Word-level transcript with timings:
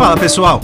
Fala 0.00 0.16
pessoal, 0.16 0.62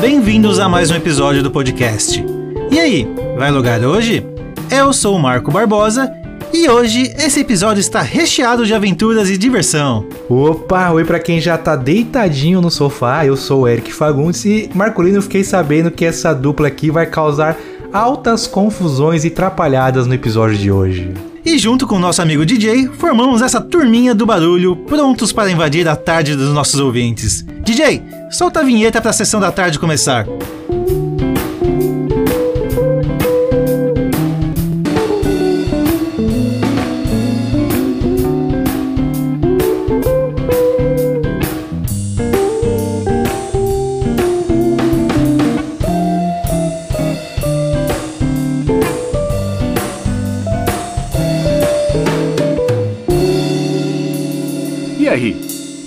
bem-vindos 0.00 0.58
a 0.58 0.66
mais 0.66 0.90
um 0.90 0.94
episódio 0.94 1.42
do 1.42 1.50
podcast. 1.50 2.24
E 2.70 2.80
aí, 2.80 3.06
vai 3.36 3.50
lugar 3.50 3.84
hoje? 3.84 4.26
Eu 4.70 4.94
sou 4.94 5.14
o 5.14 5.18
Marco 5.18 5.52
Barbosa 5.52 6.10
e 6.54 6.70
hoje 6.70 7.14
esse 7.18 7.40
episódio 7.40 7.80
está 7.80 8.00
recheado 8.00 8.64
de 8.64 8.72
aventuras 8.72 9.28
e 9.28 9.36
diversão. 9.36 10.08
Opa, 10.26 10.90
oi 10.90 11.04
pra 11.04 11.20
quem 11.20 11.38
já 11.38 11.58
tá 11.58 11.76
deitadinho 11.76 12.62
no 12.62 12.70
sofá, 12.70 13.26
eu 13.26 13.36
sou 13.36 13.64
o 13.64 13.68
Eric 13.68 13.92
Fagundes 13.92 14.42
e 14.46 14.70
Marcolino, 14.74 15.20
fiquei 15.20 15.44
sabendo 15.44 15.90
que 15.90 16.06
essa 16.06 16.32
dupla 16.32 16.68
aqui 16.68 16.90
vai 16.90 17.04
causar 17.04 17.58
altas 17.92 18.46
confusões 18.46 19.22
e 19.22 19.28
trapalhadas 19.28 20.06
no 20.06 20.14
episódio 20.14 20.56
de 20.56 20.72
hoje. 20.72 21.12
E 21.48 21.56
junto 21.56 21.86
com 21.86 21.96
o 21.96 21.98
nosso 21.98 22.20
amigo 22.20 22.44
DJ, 22.44 22.88
formamos 22.98 23.40
essa 23.40 23.58
turminha 23.58 24.14
do 24.14 24.26
barulho, 24.26 24.76
prontos 24.76 25.32
para 25.32 25.50
invadir 25.50 25.88
a 25.88 25.96
tarde 25.96 26.36
dos 26.36 26.52
nossos 26.52 26.78
ouvintes. 26.78 27.42
DJ, 27.62 28.02
solta 28.30 28.60
a 28.60 28.62
vinheta 28.62 29.00
para 29.00 29.08
a 29.08 29.14
sessão 29.14 29.40
da 29.40 29.50
tarde 29.50 29.78
começar. 29.78 30.26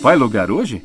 Vai 0.01 0.15
lugar 0.15 0.49
hoje? 0.49 0.83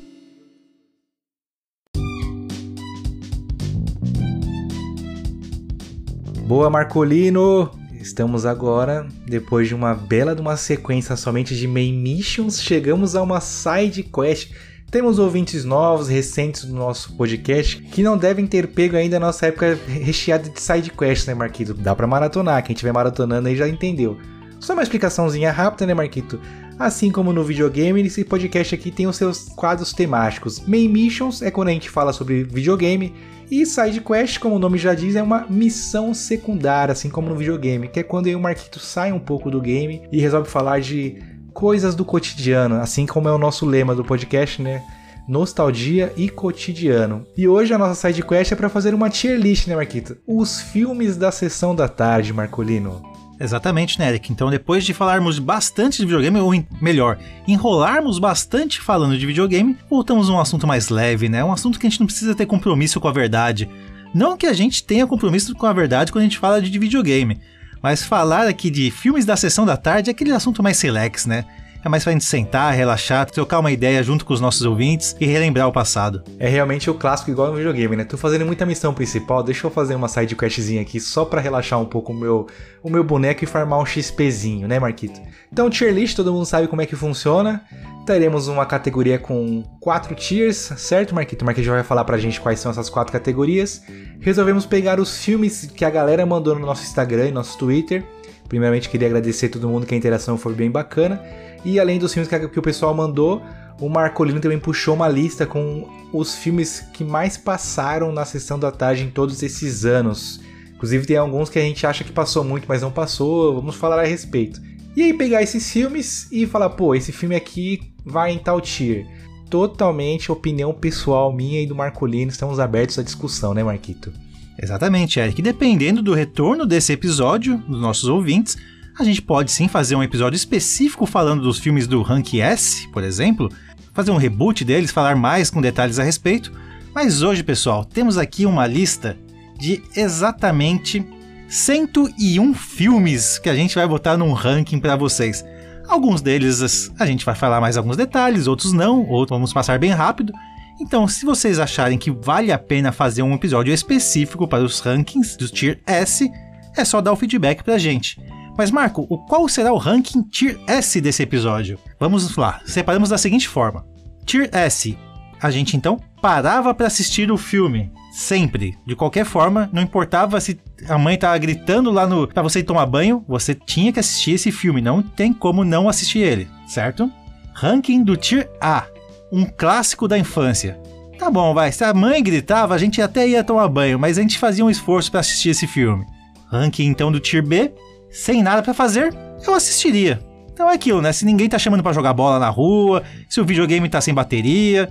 Boa, 6.47 6.69
Marcolino! 6.69 7.71
Estamos 7.99 8.45
agora, 8.45 9.09
depois 9.27 9.67
de 9.69 9.75
uma 9.75 9.95
bela 9.95 10.35
de 10.35 10.43
uma 10.43 10.57
sequência 10.57 11.17
somente 11.17 11.57
de 11.57 11.67
main 11.67 11.93
missions, 11.93 12.63
chegamos 12.63 13.17
a 13.17 13.23
uma 13.23 13.41
side 13.41 14.03
quest. 14.03 14.53
Temos 14.91 15.19
ouvintes 15.19 15.65
novos, 15.65 16.09
recentes 16.09 16.67
do 16.67 16.75
nosso 16.75 17.17
podcast, 17.17 17.81
que 17.81 18.03
não 18.03 18.17
devem 18.17 18.47
ter 18.47 18.69
pego 18.69 18.97
ainda 18.97 19.17
a 19.17 19.21
nossa 19.21 19.47
época 19.47 19.79
recheada 19.89 20.49
de 20.49 20.61
side 20.61 20.91
quests, 20.91 21.27
né, 21.27 21.35
Marquito? 21.35 21.73
Dá 21.73 21.97
pra 21.97 22.07
maratonar, 22.07 22.63
quem 22.63 22.75
estiver 22.75 22.93
maratonando 22.93 23.49
aí 23.49 23.57
já 23.57 23.67
entendeu. 23.67 24.19
Só 24.61 24.75
uma 24.75 24.83
explicaçãozinha 24.83 25.51
rápida, 25.51 25.87
né, 25.87 25.95
Marquito? 25.95 26.39
Assim 26.79 27.11
como 27.11 27.33
no 27.33 27.43
videogame, 27.43 28.03
esse 28.03 28.23
podcast 28.23 28.75
aqui 28.75 28.91
tem 28.91 29.07
os 29.07 29.17
seus 29.17 29.49
quadros 29.49 29.95
temáticos. 29.95 30.61
Main 30.67 30.89
Missions 30.89 31.41
é 31.41 31.51
quando 31.51 31.69
a 31.69 31.73
gente 31.73 31.89
fala 31.89 32.13
sobre 32.13 32.45
videogame, 32.45 33.15
e 33.51 33.65
Side 33.65 34.01
Quest, 34.01 34.39
como 34.39 34.57
o 34.57 34.59
nome 34.59 34.77
já 34.77 34.93
diz, 34.93 35.17
é 35.17 35.23
uma 35.23 35.47
missão 35.49 36.13
secundária, 36.13 36.93
assim 36.93 37.09
como 37.09 37.29
no 37.29 37.37
videogame, 37.37 37.89
que 37.89 38.01
é 38.01 38.03
quando 38.03 38.27
o 38.27 38.41
Marquito 38.41 38.79
sai 38.81 39.13
um 39.13 39.19
pouco 39.19 39.51
do 39.51 39.61
game 39.61 40.03
e 40.13 40.21
resolve 40.21 40.51
falar 40.51 40.81
de 40.81 41.17
coisas 41.55 41.95
do 41.95 42.05
cotidiano, 42.05 42.75
assim 42.75 43.07
como 43.07 43.29
é 43.29 43.33
o 43.33 43.39
nosso 43.39 43.65
lema 43.65 43.95
do 43.95 44.05
podcast, 44.05 44.61
né? 44.61 44.83
Nostalgia 45.27 46.13
e 46.17 46.29
cotidiano. 46.29 47.25
E 47.37 47.49
hoje 47.49 47.73
a 47.73 47.79
nossa 47.79 47.95
side 47.95 48.23
quest 48.23 48.53
é 48.53 48.57
para 48.57 48.69
fazer 48.69 48.93
uma 48.95 49.09
tier 49.09 49.39
list, 49.39 49.67
né, 49.67 49.75
Marquito? 49.75 50.17
Os 50.27 50.61
filmes 50.61 51.17
da 51.17 51.33
sessão 51.33 51.75
da 51.75 51.89
tarde, 51.89 52.33
Marcolino. 52.33 53.16
Exatamente, 53.39 53.99
né, 53.99 54.09
Eric? 54.09 54.33
Então, 54.33 54.51
depois 54.51 54.85
de 54.85 54.95
falarmos 54.95 55.39
bastante 55.39 55.99
de 55.99 56.07
videogame, 56.07 56.41
ou 56.41 56.53
melhor, 56.81 57.19
enrolarmos 57.47 58.19
bastante 58.19 58.81
falando 58.81 59.19
de 59.19 59.27
videogame, 59.27 59.77
voltamos 59.91 60.31
a 60.31 60.33
um 60.33 60.41
assunto 60.41 60.67
mais 60.67 60.89
leve, 60.89 61.29
né? 61.29 61.45
Um 61.45 61.53
assunto 61.53 61.79
que 61.79 61.87
a 61.87 61.91
gente 61.91 62.01
não 62.01 62.07
precisa 62.07 62.35
ter 62.35 62.47
compromisso 62.47 62.99
com 62.99 63.09
a 63.09 63.13
verdade. 63.13 63.69
Não 64.15 64.37
que 64.37 64.47
a 64.47 64.55
gente 64.55 64.83
tenha 64.83 65.07
compromisso 65.07 65.55
com 65.55 65.67
a 65.67 65.73
verdade 65.73 66.11
quando 66.11 66.23
a 66.23 66.25
gente 66.25 66.39
fala 66.39 66.63
de 66.63 66.79
videogame, 66.79 67.39
mas 67.83 68.03
falar 68.03 68.49
aqui 68.49 68.71
de 68.71 68.91
filmes 68.91 69.27
da 69.27 69.37
sessão 69.37 69.67
da 69.67 69.77
tarde 69.77 70.09
é 70.09 70.13
aquele 70.13 70.33
assunto 70.33 70.63
mais 70.63 70.81
relax, 70.81 71.27
né? 71.27 71.45
É 71.87 71.89
mais 71.89 72.03
pra 72.03 72.13
gente 72.13 72.25
sentar, 72.25 72.75
relaxar, 72.75 73.31
trocar 73.31 73.61
uma 73.61 73.71
ideia 73.71 74.03
junto 74.03 74.25
com 74.25 74.35
os 74.35 74.41
nossos 74.41 74.63
ouvintes 74.63 75.15
e 75.21 75.25
relembrar 75.25 75.69
o 75.69 75.73
passado. 75.73 76.21
É 76.37 76.49
realmente 76.49 76.91
o 76.91 76.95
clássico 76.95 77.31
igual 77.31 77.53
no 77.53 77.57
videogame, 77.57 77.95
né? 77.95 78.03
Tô 78.03 78.17
fazendo 78.17 78.45
muita 78.45 78.67
missão 78.67 78.93
principal, 78.93 79.41
deixa 79.41 79.69
eu 79.69 79.71
fazer 79.71 79.95
uma 79.95 80.09
side 80.09 80.35
questzinha 80.35 80.83
aqui 80.83 80.99
só 80.99 81.25
para 81.25 81.41
relaxar 81.41 81.81
um 81.81 81.85
pouco 81.85 82.13
o 82.13 82.17
meu, 82.17 82.49
o 82.83 82.91
meu 82.91 83.05
boneco 83.05 83.45
e 83.45 83.47
farmar 83.47 83.79
um 83.79 83.87
XPzinho, 83.87 84.67
né, 84.67 84.81
Marquito? 84.81 85.21
Então, 85.53 85.71
tier 85.71 85.95
list, 85.95 86.17
todo 86.17 86.33
mundo 86.33 86.45
sabe 86.45 86.67
como 86.67 86.83
é 86.83 86.87
que 86.87 86.97
funciona. 86.97 87.63
Teremos 88.05 88.49
uma 88.49 88.67
categoria 88.67 89.17
com 89.17 89.63
quatro 89.81 90.13
tiers, 90.17 90.57
certo, 90.57 91.15
Marquito? 91.15 91.43
O 91.43 91.45
Marquito 91.45 91.67
já 91.67 91.73
vai 91.73 91.85
falar 91.85 92.03
pra 92.03 92.19
gente 92.19 92.41
quais 92.41 92.59
são 92.59 92.73
essas 92.73 92.91
quatro 92.91 93.13
categorias. 93.13 93.81
Resolvemos 94.19 94.67
pegar 94.67 94.99
os 94.99 95.19
filmes 95.19 95.71
que 95.73 95.85
a 95.85 95.91
galera 95.91 96.27
mandou 96.27 96.59
no 96.59 96.67
nosso 96.67 96.83
Instagram 96.83 97.29
e 97.29 97.31
nosso 97.31 97.57
Twitter. 97.57 98.03
Primeiramente, 98.49 98.89
queria 98.89 99.07
agradecer 99.07 99.47
a 99.47 99.51
todo 99.51 99.69
mundo 99.69 99.87
que 99.87 99.95
a 99.95 99.97
interação 99.97 100.37
foi 100.37 100.53
bem 100.53 100.69
bacana. 100.69 101.23
E 101.67 101.81
além 101.81 101.99
dos 101.99 102.15
filmes 102.15 102.29
que, 102.29 102.49
que 102.49 102.59
o 102.61 102.63
pessoal 102.63 102.95
mandou, 102.95 103.43
o 103.81 103.89
Marcolino 103.89 104.39
também 104.39 104.57
puxou 104.57 104.95
uma 104.95 105.09
lista 105.09 105.45
com 105.45 105.85
os 106.13 106.37
filmes 106.37 106.87
que 106.93 107.03
mais 107.03 107.37
passaram 107.37 108.13
na 108.13 108.25
sessão 108.25 108.57
da 108.57 108.71
tarde 108.71 109.03
em 109.03 109.11
todos 109.11 109.43
esses 109.43 109.85
anos. 109.85 110.41
Inclusive 110.77 111.05
tem 111.05 111.17
alguns 111.17 111.51
que 111.51 111.59
a 111.59 111.63
gente 111.63 111.85
acha 111.85 112.05
que 112.05 112.13
passou 112.13 112.45
muito, 112.45 112.67
mas 112.69 112.83
não 112.83 112.93
passou, 112.93 113.57
vamos 113.57 113.75
falar 113.75 113.99
a 113.99 114.05
respeito. 114.05 114.63
E 114.95 115.03
aí 115.03 115.13
pegar 115.13 115.43
esses 115.43 115.69
filmes 115.69 116.29
e 116.31 116.47
falar, 116.47 116.71
pô, 116.71 116.95
esse 116.95 117.11
filme 117.11 117.35
aqui 117.35 117.81
vai 118.05 118.31
em 118.31 118.39
tal 118.39 118.61
tier. 118.61 119.05
Totalmente 119.51 120.31
opinião 120.31 120.73
pessoal 120.73 121.33
minha 121.33 121.61
e 121.61 121.67
do 121.67 121.75
Marcolino, 121.75 122.31
estamos 122.31 122.61
abertos 122.61 122.97
à 122.97 123.03
discussão, 123.03 123.53
né, 123.53 123.65
Marquito? 123.65 124.13
Exatamente, 124.57 125.19
Eric. 125.19 125.43
Dependendo 125.43 126.01
do 126.01 126.15
retorno 126.15 126.65
desse 126.65 126.93
episódio, 126.93 127.59
dos 127.69 127.81
nossos 127.81 128.09
ouvintes, 128.09 128.57
a 128.99 129.05
gente 129.05 129.21
pode 129.21 129.53
sim 129.53 129.69
fazer 129.69 129.95
um 129.95 130.03
episódio 130.03 130.37
específico 130.37 131.05
falando 131.05 131.43
dos 131.43 131.59
filmes 131.59 131.87
do 131.87 132.01
Rank 132.03 132.35
S, 132.35 132.89
por 132.89 133.05
exemplo, 133.05 133.51
fazer 133.93 134.11
um 134.11 134.17
reboot 134.17 134.65
deles, 134.65 134.91
falar 134.91 135.15
mais 135.15 135.51
com 135.51 135.61
detalhes 135.61 135.99
a 135.99 136.03
respeito. 136.03 136.51
Mas 136.95 137.23
hoje, 137.23 137.43
pessoal, 137.43 137.85
temos 137.85 138.17
aqui 138.17 138.47
uma 138.47 138.67
lista 138.67 139.17
de 139.59 139.83
exatamente 139.95 141.07
101 141.49 142.55
filmes 142.55 143.39
que 143.39 143.51
a 143.51 143.55
gente 143.55 143.75
vai 143.75 143.87
botar 143.87 144.17
num 144.17 144.33
ranking 144.33 144.79
para 144.79 144.97
vocês. 144.97 145.45
Alguns 145.87 146.23
deles 146.23 146.91
a 146.99 147.07
gente 147.07 147.25
vai 147.25 147.35
falar 147.35 147.61
mais 147.61 147.77
alguns 147.77 147.97
detalhes, 147.97 148.47
outros 148.47 148.73
não, 148.73 149.07
outros 149.07 149.37
vamos 149.37 149.53
passar 149.53 149.79
bem 149.79 149.91
rápido. 149.91 150.33
Então, 150.81 151.07
se 151.07 151.25
vocês 151.25 151.59
acharem 151.59 151.99
que 151.99 152.11
vale 152.11 152.51
a 152.51 152.59
pena 152.59 152.93
fazer 152.93 153.23
um 153.23 153.35
episódio 153.35 153.73
específico 153.73 154.49
para 154.49 154.65
os 154.65 154.81
rankings 154.81 155.37
do 155.37 155.49
Tier 155.49 155.81
S, 155.87 156.31
é 156.77 156.85
só 156.85 157.01
dar 157.01 157.13
o 157.13 157.17
feedback 157.17 157.63
pra 157.63 157.79
gente. 157.79 158.19
Mas 158.57 158.71
Marco, 158.71 159.07
o 159.11 159.19
qual 159.19 159.49
será 159.49 159.73
o 159.73 159.77
ranking 159.77 160.23
Tier 160.23 160.59
S 160.67 161.01
desse 161.01 161.23
episódio? 161.23 161.79
Vamos 162.01 162.37
lá, 162.37 162.61
separamos 162.65 163.11
da 163.11 163.19
seguinte 163.19 163.49
forma. 163.49 163.85
Tier 164.25 164.49
S, 164.53 164.97
a 165.41 165.51
gente 165.51 165.77
então 165.77 166.01
parava 166.23 166.73
para 166.75 166.87
assistir 166.87 167.31
o 167.31 167.37
filme, 167.37 167.93
sempre, 168.13 168.77
de 168.87 168.97
qualquer 168.97 169.27
forma, 169.27 169.69
não 169.73 169.83
importava 169.83 170.41
se 170.41 170.59
a 170.89 170.97
mãe 170.97 171.19
tava 171.19 171.37
gritando 171.37 171.91
lá 171.91 172.07
no 172.07 172.27
para 172.27 172.43
você 172.43 172.63
tomar 172.63 172.87
banho, 172.87 173.23
você 173.29 173.55
tinha 173.55 173.93
que 173.93 174.01
assistir 174.01 174.33
esse 174.33 174.51
filme, 174.51 174.81
não 174.81 175.03
tem 175.03 175.33
como 175.33 175.65
não 175.65 175.89
assistir 175.89 176.21
ele, 176.21 176.49
certo? 176.67 177.11
Ranking 177.55 178.03
do 178.03 178.17
Tier 178.17 178.51
A, 178.61 178.87
um 179.31 179.45
clássico 179.45 180.09
da 180.09 180.19
infância. 180.19 180.81
Tá 181.19 181.31
bom, 181.31 181.55
vai, 181.55 181.73
se 181.73 181.85
a 181.85 181.95
mãe 181.95 182.23
gritava, 182.23 182.75
a 182.75 182.79
gente 182.79 183.01
até 183.01 183.29
ia 183.29 183.45
tomar 183.45 183.69
banho, 183.69 183.99
mas 183.99 184.19
a 184.19 184.23
gente 184.23 184.39
fazia 184.39 184.65
um 184.65 184.71
esforço 184.71 185.11
para 185.11 185.21
assistir 185.21 185.51
esse 185.51 185.67
filme. 185.67 186.05
Ranking 186.51 186.87
então 186.87 187.11
do 187.11 187.21
Tier 187.21 187.45
B, 187.45 187.73
sem 188.17 188.43
nada 188.43 188.63
para 188.63 188.73
fazer, 188.73 189.15
eu 189.47 189.55
assistiria. 189.55 190.19
Então 190.51 190.71
é 190.71 190.75
aquilo, 190.75 191.03
né? 191.03 191.13
Se 191.13 191.27
ninguém 191.27 191.49
tá 191.49 191.59
chamando 191.59 191.83
para 191.83 191.93
jogar 191.93 192.15
bola 192.15 192.39
na 192.39 192.49
rua, 192.49 193.03
se 193.29 193.41
o 193.41 193.45
videogame 193.45 193.89
tá 193.91 194.01
sem 194.01 194.15
bateria, 194.15 194.89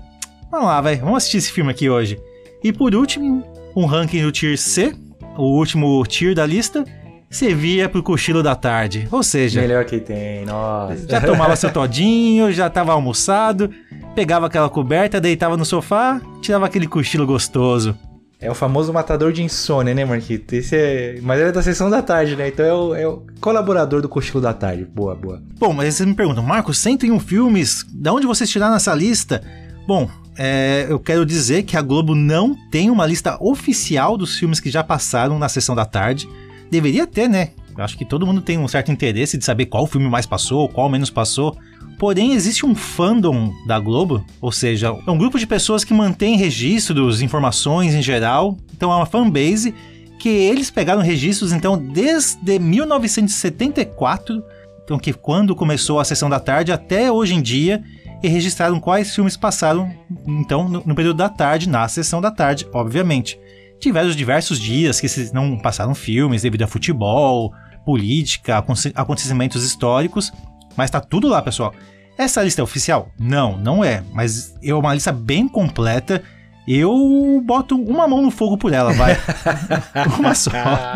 vamos 0.51 0.67
lá, 0.67 0.79
vai, 0.79 0.95
vamos 0.97 1.17
assistir 1.17 1.37
esse 1.37 1.51
filme 1.51 1.71
aqui 1.71 1.89
hoje. 1.89 2.19
E 2.63 2.71
por 2.71 2.93
último, 2.93 3.43
um 3.75 3.85
ranking 3.85 4.21
do 4.21 4.31
Tier 4.31 4.57
C, 4.57 4.95
o 5.35 5.57
último 5.57 6.03
tier 6.05 6.35
da 6.35 6.45
lista, 6.45 6.85
servia 7.29 7.89
pro 7.89 8.03
cochilo 8.03 8.43
da 8.43 8.53
tarde. 8.55 9.07
Ou 9.11 9.23
seja, 9.23 9.59
Melhor 9.59 9.85
que 9.85 9.99
tem, 9.99 10.45
nossa. 10.45 11.07
já 11.09 11.19
tomava 11.19 11.55
seu 11.55 11.71
todinho, 11.73 12.51
já 12.51 12.69
tava 12.69 12.93
almoçado, 12.93 13.71
pegava 14.13 14.45
aquela 14.45 14.69
coberta, 14.69 15.19
deitava 15.19 15.57
no 15.57 15.65
sofá, 15.65 16.21
tirava 16.41 16.67
aquele 16.67 16.87
cochilo 16.87 17.25
gostoso. 17.25 17.97
É 18.39 18.51
o 18.51 18.55
famoso 18.55 18.91
matador 18.91 19.31
de 19.31 19.41
insônia, 19.41 19.93
né, 19.93 20.03
Marquito? 20.03 20.53
Esse 20.53 20.75
é... 20.75 21.19
Mas 21.21 21.39
ele 21.39 21.49
é 21.49 21.51
da 21.51 21.63
sessão 21.63 21.89
da 21.89 22.01
tarde, 22.01 22.35
né? 22.35 22.49
Então 22.49 22.65
é 22.65 22.73
o, 22.73 22.95
é 22.95 23.07
o 23.07 23.23
colaborador 23.39 24.01
do 24.01 24.09
cochilo 24.09 24.41
da 24.41 24.53
tarde. 24.53 24.85
Boa, 24.85 25.15
boa. 25.15 25.41
Bom, 25.57 25.73
mas 25.73 25.95
vocês 25.95 26.07
me 26.07 26.13
perguntam, 26.13 26.43
Marcos, 26.43 26.77
101 26.79 27.19
filmes, 27.19 27.85
da 27.93 28.13
onde 28.13 28.27
vocês 28.27 28.49
tiraram 28.49 28.75
essa 28.75 28.93
lista? 28.93 29.41
Bom, 29.87 30.09
é, 30.37 30.85
eu 30.89 30.99
quero 30.99 31.25
dizer 31.25 31.63
que 31.63 31.77
a 31.77 31.81
Globo 31.81 32.13
não 32.13 32.55
tem 32.69 32.89
uma 32.89 33.05
lista 33.05 33.37
oficial 33.41 34.17
dos 34.17 34.37
filmes 34.37 34.59
que 34.59 34.69
já 34.69 34.83
passaram 34.83 35.39
na 35.39 35.47
sessão 35.47 35.73
da 35.73 35.85
tarde. 35.85 36.27
Deveria 36.69 37.07
ter, 37.07 37.29
né? 37.29 37.51
Eu 37.77 37.83
acho 37.83 37.97
que 37.97 38.05
todo 38.05 38.25
mundo 38.25 38.41
tem 38.41 38.57
um 38.57 38.67
certo 38.67 38.91
interesse 38.91 39.37
de 39.37 39.45
saber 39.45 39.65
qual 39.67 39.85
filme 39.87 40.09
mais 40.09 40.25
passou, 40.25 40.67
qual 40.67 40.89
menos 40.89 41.09
passou. 41.09 41.57
Porém, 41.97 42.33
existe 42.33 42.65
um 42.65 42.75
fandom 42.75 43.53
da 43.65 43.79
Globo, 43.79 44.25
ou 44.41 44.51
seja, 44.51 44.95
é 45.07 45.11
um 45.11 45.17
grupo 45.17 45.39
de 45.39 45.47
pessoas 45.47 45.83
que 45.83 45.93
mantém 45.93 46.35
registros, 46.35 47.21
informações 47.21 47.93
em 47.93 48.01
geral. 48.01 48.57
Então 48.73 48.91
é 48.91 48.95
uma 48.95 49.05
fanbase 49.05 49.73
que 50.19 50.29
eles 50.29 50.69
pegaram 50.69 51.01
registros 51.01 51.53
então 51.53 51.77
desde 51.77 52.59
1974, 52.59 54.43
então 54.83 54.97
que 54.97 55.13
quando 55.13 55.55
começou 55.55 55.99
a 55.99 56.05
sessão 56.05 56.29
da 56.29 56.39
tarde 56.39 56.71
até 56.71 57.11
hoje 57.11 57.33
em 57.33 57.41
dia 57.41 57.83
e 58.21 58.27
registraram 58.27 58.79
quais 58.79 59.13
filmes 59.13 59.37
passaram 59.37 59.91
então 60.27 60.67
no, 60.67 60.83
no 60.85 60.95
período 60.95 61.17
da 61.17 61.29
tarde 61.29 61.69
na 61.69 61.87
sessão 61.87 62.19
da 62.19 62.31
tarde, 62.31 62.67
obviamente. 62.73 63.39
Tiveram 63.79 64.09
diversos 64.09 64.59
dias 64.59 64.99
que 64.99 65.07
não 65.33 65.57
passaram 65.57 65.93
filmes 65.93 66.41
devido 66.41 66.63
a 66.63 66.67
futebol, 66.67 67.53
política, 67.85 68.63
acontecimentos 68.95 69.63
históricos, 69.63 70.31
mas 70.75 70.89
tá 70.89 70.99
tudo 70.99 71.27
lá, 71.27 71.41
pessoal. 71.41 71.73
Essa 72.17 72.41
lista 72.43 72.61
é 72.61 72.63
oficial? 72.63 73.09
Não, 73.19 73.57
não 73.57 73.83
é, 73.83 74.03
mas 74.13 74.55
é 74.63 74.73
uma 74.73 74.93
lista 74.93 75.11
bem 75.11 75.47
completa. 75.47 76.23
Eu 76.67 77.41
boto 77.43 77.75
uma 77.75 78.07
mão 78.07 78.21
no 78.21 78.31
fogo 78.31 78.57
por 78.57 78.73
ela, 78.73 78.93
vai. 78.93 79.17
uma 80.17 80.33
só, 80.33 80.51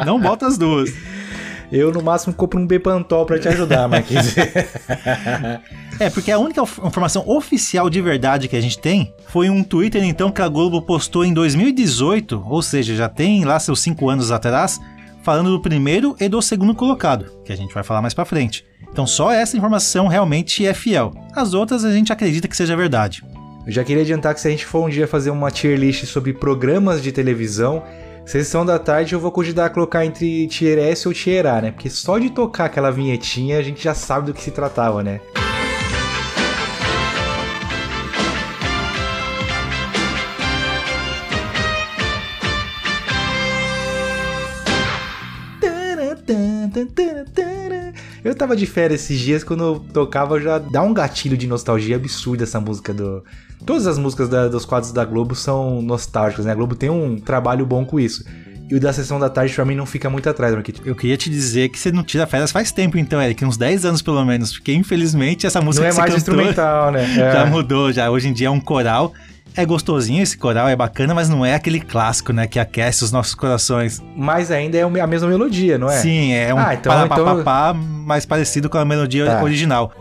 não 0.06 0.20
bota 0.20 0.48
as 0.48 0.58
duas. 0.58 0.90
Eu, 1.72 1.92
no 1.92 2.02
máximo, 2.02 2.34
compro 2.34 2.60
um 2.60 2.66
Bepantol 2.66 3.26
para 3.26 3.38
te 3.38 3.48
ajudar, 3.48 3.88
Marquinhos. 3.88 4.36
é, 6.00 6.10
porque 6.10 6.31
a 6.31 6.40
única 6.40 6.62
informação 6.62 7.24
oficial 7.28 7.90
de 7.90 8.02
verdade 8.02 8.48
que 8.48 8.56
a 8.56 8.62
gente 8.62 8.80
tem 8.80 9.14
foi 9.28 9.50
um 9.50 9.64
Twitter, 9.64 10.04
então, 10.04 10.31
que 10.31 10.42
a 10.42 10.48
Globo 10.48 10.81
postou 10.81 11.24
em 11.24 11.31
2018, 11.31 12.44
ou 12.48 12.62
seja, 12.64 12.96
já 12.96 13.08
tem 13.08 13.46
lá 13.46 13.60
seus 13.60 13.81
cinco 13.81 14.10
anos 14.10 14.31
atrás, 14.31 14.81
falando 15.22 15.52
do 15.52 15.62
primeiro 15.62 16.16
e 16.20 16.28
do 16.28 16.42
segundo 16.42 16.74
colocado, 16.74 17.31
que 17.46 17.54
a 17.54 17.56
gente 17.56 17.74
vai 17.74 17.84
falar 17.84 18.02
mais 18.02 18.16
pra 18.16 18.26
frente. 18.26 18.66
Então 18.92 19.06
só 19.06 19.32
essa 19.32 19.56
informação 19.56 20.08
realmente 20.08 20.66
é 20.66 20.74
fiel. 20.74 21.14
As 21.36 21.54
outras 21.54 21.86
a 21.86 21.92
gente 21.92 22.12
acredita 22.12 22.48
que 22.48 22.58
seja 22.58 22.76
verdade. 22.76 23.24
Eu 23.66 23.72
já 23.72 23.84
queria 23.84 24.02
adiantar 24.02 24.34
que 24.34 24.42
se 24.42 24.48
a 24.48 24.52
gente 24.52 24.66
for 24.66 24.86
um 24.86 24.90
dia 24.90 25.08
fazer 25.08 25.30
uma 25.30 25.52
tier 25.52 25.78
list 25.78 26.06
sobre 26.06 26.34
programas 26.34 27.04
de 27.04 27.12
televisão, 27.12 27.84
sessão 28.26 28.66
da 28.66 28.80
tarde 28.80 29.14
eu 29.14 29.20
vou 29.20 29.32
convidar 29.32 29.66
a 29.66 29.70
colocar 29.70 30.06
entre 30.06 30.48
tier 30.48 30.80
S 30.80 31.08
ou 31.08 31.14
tier 31.14 31.46
A, 31.46 31.62
né? 31.62 31.72
Porque 31.72 31.90
só 31.90 32.18
de 32.18 32.30
tocar 32.30 32.66
aquela 32.66 32.92
vinhetinha 32.92 33.58
a 33.58 33.62
gente 33.62 33.84
já 33.84 33.94
sabe 33.94 34.28
do 34.28 34.34
que 34.34 34.42
se 34.42 34.52
tratava, 34.52 35.04
né? 35.04 35.20
Tava 48.40 48.56
de 48.56 48.66
férias 48.66 49.02
esses 49.02 49.20
dias, 49.20 49.44
quando 49.44 49.64
eu 49.64 49.80
tocava 49.94 50.40
já 50.40 50.58
dá 50.58 50.82
um 50.82 50.94
gatilho 50.94 51.38
de 51.38 51.46
nostalgia 51.46 51.96
absurda 51.98 52.44
essa 52.44 52.60
música 52.60 52.94
do. 52.94 53.24
Todas 53.66 53.86
as 53.86 53.98
músicas 53.98 54.30
da, 54.30 54.48
dos 54.48 54.66
quadros 54.66 54.92
da 54.92 55.04
Globo 55.04 55.36
são 55.36 55.82
nostálgicas, 55.82 56.46
né? 56.46 56.54
A 56.54 56.56
Globo 56.56 56.76
tem 56.76 56.90
um 56.90 57.20
trabalho 57.20 57.66
bom 57.66 57.86
com 57.86 58.00
isso. 58.00 58.24
E 58.70 58.76
o 58.76 58.80
da 58.80 58.94
sessão 58.94 59.20
da 59.20 59.30
tarde 59.30 59.54
pra 59.54 59.66
mim 59.66 59.76
não 59.76 59.86
fica 59.86 60.10
muito 60.10 60.30
atrás, 60.30 60.54
Marquito. 60.54 60.82
Eu 60.86 60.96
queria 60.96 61.18
te 61.18 61.30
dizer 61.30 61.70
que 61.70 61.78
você 61.80 61.92
não 61.92 62.04
tira 62.04 62.28
férias 62.28 62.52
faz 62.52 62.72
tempo, 62.72 62.98
então, 63.00 63.20
Eric, 63.22 63.44
uns 63.44 63.58
10 63.58 63.84
anos 63.84 64.02
pelo 64.02 64.24
menos, 64.24 64.54
porque 64.54 64.72
infelizmente 64.72 65.48
essa 65.48 65.60
música 65.60 65.88
não 65.88 65.92
é 65.92 65.98
mais 65.98 66.14
cantou, 66.14 66.36
instrumental, 66.36 66.92
né? 66.92 67.04
É. 67.20 67.34
Já 67.34 67.46
mudou, 67.48 67.92
já. 67.92 68.10
Hoje 68.10 68.30
em 68.30 68.34
dia 68.34 68.48
é 68.48 68.52
um 68.52 68.60
coral. 68.60 69.14
É 69.56 69.66
gostosinho 69.66 70.24
esse 70.24 70.38
coral, 70.38 70.69
é 70.69 70.75
bacana, 70.75 71.13
mas 71.13 71.28
não 71.28 71.46
é 71.46 71.54
aquele 71.54 71.80
clássico, 71.80 72.31
né? 72.31 72.48
Que 72.48 72.60
aquece 72.60 73.04
os 73.04 73.12
nossos 73.12 73.36
corações. 73.36 74.01
Mas 74.16 74.51
ainda 74.51 74.78
é 74.78 74.84
a 74.84 75.07
mesma 75.07 75.28
melodia, 75.28 75.78
não 75.78 75.90
é? 75.90 75.98
Sim, 75.98 76.34
é 76.34 76.54
um 76.54 76.60
ah, 76.60 76.74
então, 76.74 77.06
então... 77.06 77.74
mais 77.74 78.25
parecido 78.25 78.69
com 78.69 78.78
a 78.78 78.86
melodia 78.86 79.25
tá. 79.25 79.44
original. 79.44 79.92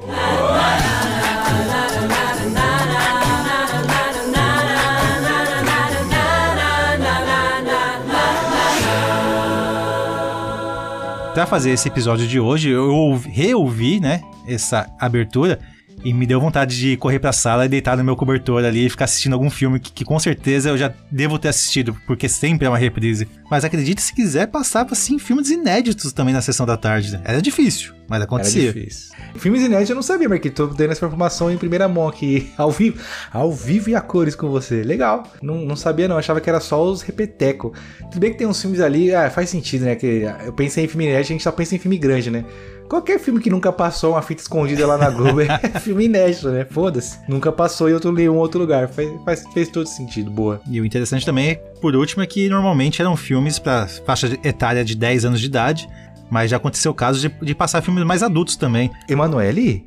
Para 11.34 11.46
fazer 11.46 11.70
esse 11.70 11.86
episódio 11.86 12.26
de 12.26 12.40
hoje, 12.40 12.68
eu 12.68 13.20
reouvi, 13.24 14.00
né, 14.00 14.22
essa 14.46 14.90
abertura 14.98 15.60
e 16.04 16.12
me 16.12 16.26
deu 16.26 16.40
vontade 16.40 16.78
de 16.78 16.96
correr 16.96 17.18
pra 17.18 17.32
sala 17.32 17.66
e 17.66 17.68
deitar 17.68 17.96
no 17.96 18.04
meu 18.04 18.16
cobertor 18.16 18.64
ali 18.64 18.86
e 18.86 18.90
ficar 18.90 19.04
assistindo 19.04 19.32
algum 19.32 19.50
filme 19.50 19.80
que, 19.80 19.92
que, 19.92 20.04
com 20.04 20.18
certeza 20.18 20.70
eu 20.70 20.78
já 20.78 20.92
devo 21.10 21.38
ter 21.38 21.48
assistido, 21.48 21.96
porque 22.06 22.28
sempre 22.28 22.66
é 22.66 22.70
uma 22.70 22.78
reprise. 22.78 23.28
Mas 23.50 23.64
acredite 23.64 24.00
se 24.02 24.14
quiser, 24.14 24.46
passava 24.48 24.92
assim 24.92 25.18
filmes 25.18 25.50
inéditos 25.50 26.12
também 26.12 26.34
na 26.34 26.40
sessão 26.40 26.66
da 26.66 26.76
tarde. 26.76 27.12
Né? 27.12 27.20
Era 27.24 27.42
difícil, 27.42 27.94
mas 28.08 28.22
acontecia. 28.22 28.70
Era 28.70 28.72
difícil. 28.72 29.14
Filmes 29.36 29.62
inéditos 29.62 29.90
eu 29.90 29.96
não 29.96 30.02
sabia, 30.02 30.28
mas 30.28 30.40
que 30.40 30.50
tô 30.50 30.66
dando 30.66 30.92
essa 30.92 31.06
informação 31.06 31.50
em 31.50 31.56
primeira 31.56 31.88
mão 31.88 32.08
aqui, 32.08 32.50
ao 32.56 32.70
vivo, 32.70 33.00
ao 33.32 33.52
vivo 33.52 33.90
e 33.90 33.94
a 33.94 34.00
cores 34.00 34.34
com 34.34 34.48
você. 34.48 34.82
Legal. 34.82 35.24
Não, 35.42 35.64
não 35.64 35.76
sabia 35.76 36.08
não, 36.08 36.18
achava 36.18 36.40
que 36.40 36.48
era 36.48 36.60
só 36.60 36.82
os 36.84 37.02
repeteco. 37.02 37.72
Tudo 38.10 38.20
bem 38.20 38.32
que 38.32 38.38
tem 38.38 38.46
uns 38.46 38.60
filmes 38.60 38.80
ali, 38.80 39.14
ah, 39.14 39.30
faz 39.30 39.50
sentido, 39.50 39.84
né? 39.84 39.94
Que 39.94 40.26
eu 40.44 40.52
pensei 40.52 40.84
em 40.84 40.88
filme 40.88 41.04
inédito, 41.04 41.32
a 41.32 41.34
gente 41.34 41.42
só 41.42 41.52
pensa 41.52 41.74
em 41.74 41.78
filme 41.78 41.98
grande, 41.98 42.30
né? 42.30 42.44
Qualquer 42.88 43.20
filme 43.20 43.38
que 43.38 43.50
nunca 43.50 43.70
passou 43.70 44.12
uma 44.12 44.22
fita 44.22 44.40
escondida 44.40 44.86
lá 44.86 44.96
na 44.96 45.10
Globo 45.10 45.42
é 45.42 45.58
filme 45.80 46.06
inédito, 46.06 46.48
né? 46.48 46.64
Foda-se. 46.64 47.18
Nunca 47.28 47.52
passou 47.52 47.88
em 47.88 47.92
outro, 47.92 48.18
em 48.18 48.28
um 48.28 48.36
outro 48.36 48.58
lugar. 48.58 48.88
Faz, 48.88 49.10
faz, 49.24 49.44
fez 49.52 49.68
todo 49.68 49.86
sentido, 49.86 50.30
boa. 50.30 50.60
E 50.70 50.80
o 50.80 50.84
interessante 50.86 51.26
também, 51.26 51.60
por 51.82 51.94
último, 51.94 52.22
é 52.22 52.26
que 52.26 52.48
normalmente 52.48 53.02
eram 53.02 53.14
filmes 53.14 53.58
para 53.58 53.86
faixa 53.86 54.38
etária 54.42 54.82
de 54.84 54.94
10 54.94 55.26
anos 55.26 55.40
de 55.40 55.46
idade. 55.46 55.88
Mas 56.30 56.50
já 56.50 56.56
aconteceu 56.56 56.92
o 56.92 56.94
caso 56.94 57.20
de, 57.20 57.28
de 57.42 57.54
passar 57.54 57.82
filmes 57.82 58.04
mais 58.04 58.22
adultos 58.22 58.56
também. 58.56 58.90
Emanuele? 59.08 59.84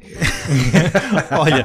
Olha, 1.32 1.64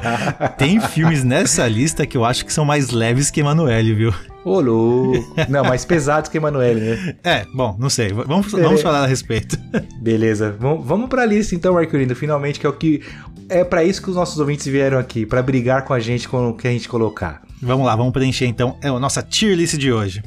tem 0.57 0.79
filmes 0.79 1.23
nessa 1.23 1.67
lista 1.67 2.05
que 2.05 2.15
eu 2.15 2.23
acho 2.23 2.45
que 2.45 2.53
são 2.53 2.65
mais 2.65 2.91
leves 2.91 3.31
que 3.31 3.39
Emanuele, 3.39 3.93
viu? 3.93 4.13
Ô, 4.43 4.61
louco. 4.61 5.35
Não, 5.49 5.63
mais 5.63 5.83
pesados 5.83 6.29
que 6.29 6.37
Emanuele, 6.37 6.79
né? 6.79 7.15
É, 7.23 7.45
bom, 7.53 7.75
não 7.77 7.89
sei. 7.89 8.13
Vamos, 8.13 8.51
vamos 8.51 8.81
falar 8.81 9.03
a 9.03 9.07
respeito. 9.07 9.57
Beleza. 10.01 10.55
Vamos, 10.59 10.85
vamos 10.85 11.09
pra 11.09 11.25
lista 11.25 11.55
então, 11.55 11.73
Marquinhos, 11.73 12.17
finalmente, 12.17 12.59
que 12.59 12.65
é 12.65 12.69
o 12.69 12.73
que. 12.73 13.01
É 13.49 13.63
para 13.63 13.83
isso 13.83 14.01
que 14.01 14.09
os 14.09 14.15
nossos 14.15 14.37
ouvintes 14.39 14.65
vieram 14.67 14.97
aqui, 14.97 15.25
para 15.25 15.41
brigar 15.41 15.83
com 15.83 15.93
a 15.93 15.99
gente 15.99 16.27
com 16.27 16.49
o 16.49 16.53
que 16.53 16.67
a 16.67 16.71
gente 16.71 16.87
colocar. 16.87 17.41
Vamos 17.61 17.85
lá, 17.85 17.95
vamos 17.95 18.13
preencher 18.13 18.45
então 18.45 18.77
é 18.81 18.87
a 18.87 18.99
nossa 18.99 19.21
tier 19.21 19.55
list 19.55 19.77
de 19.77 19.91
hoje. 19.91 20.21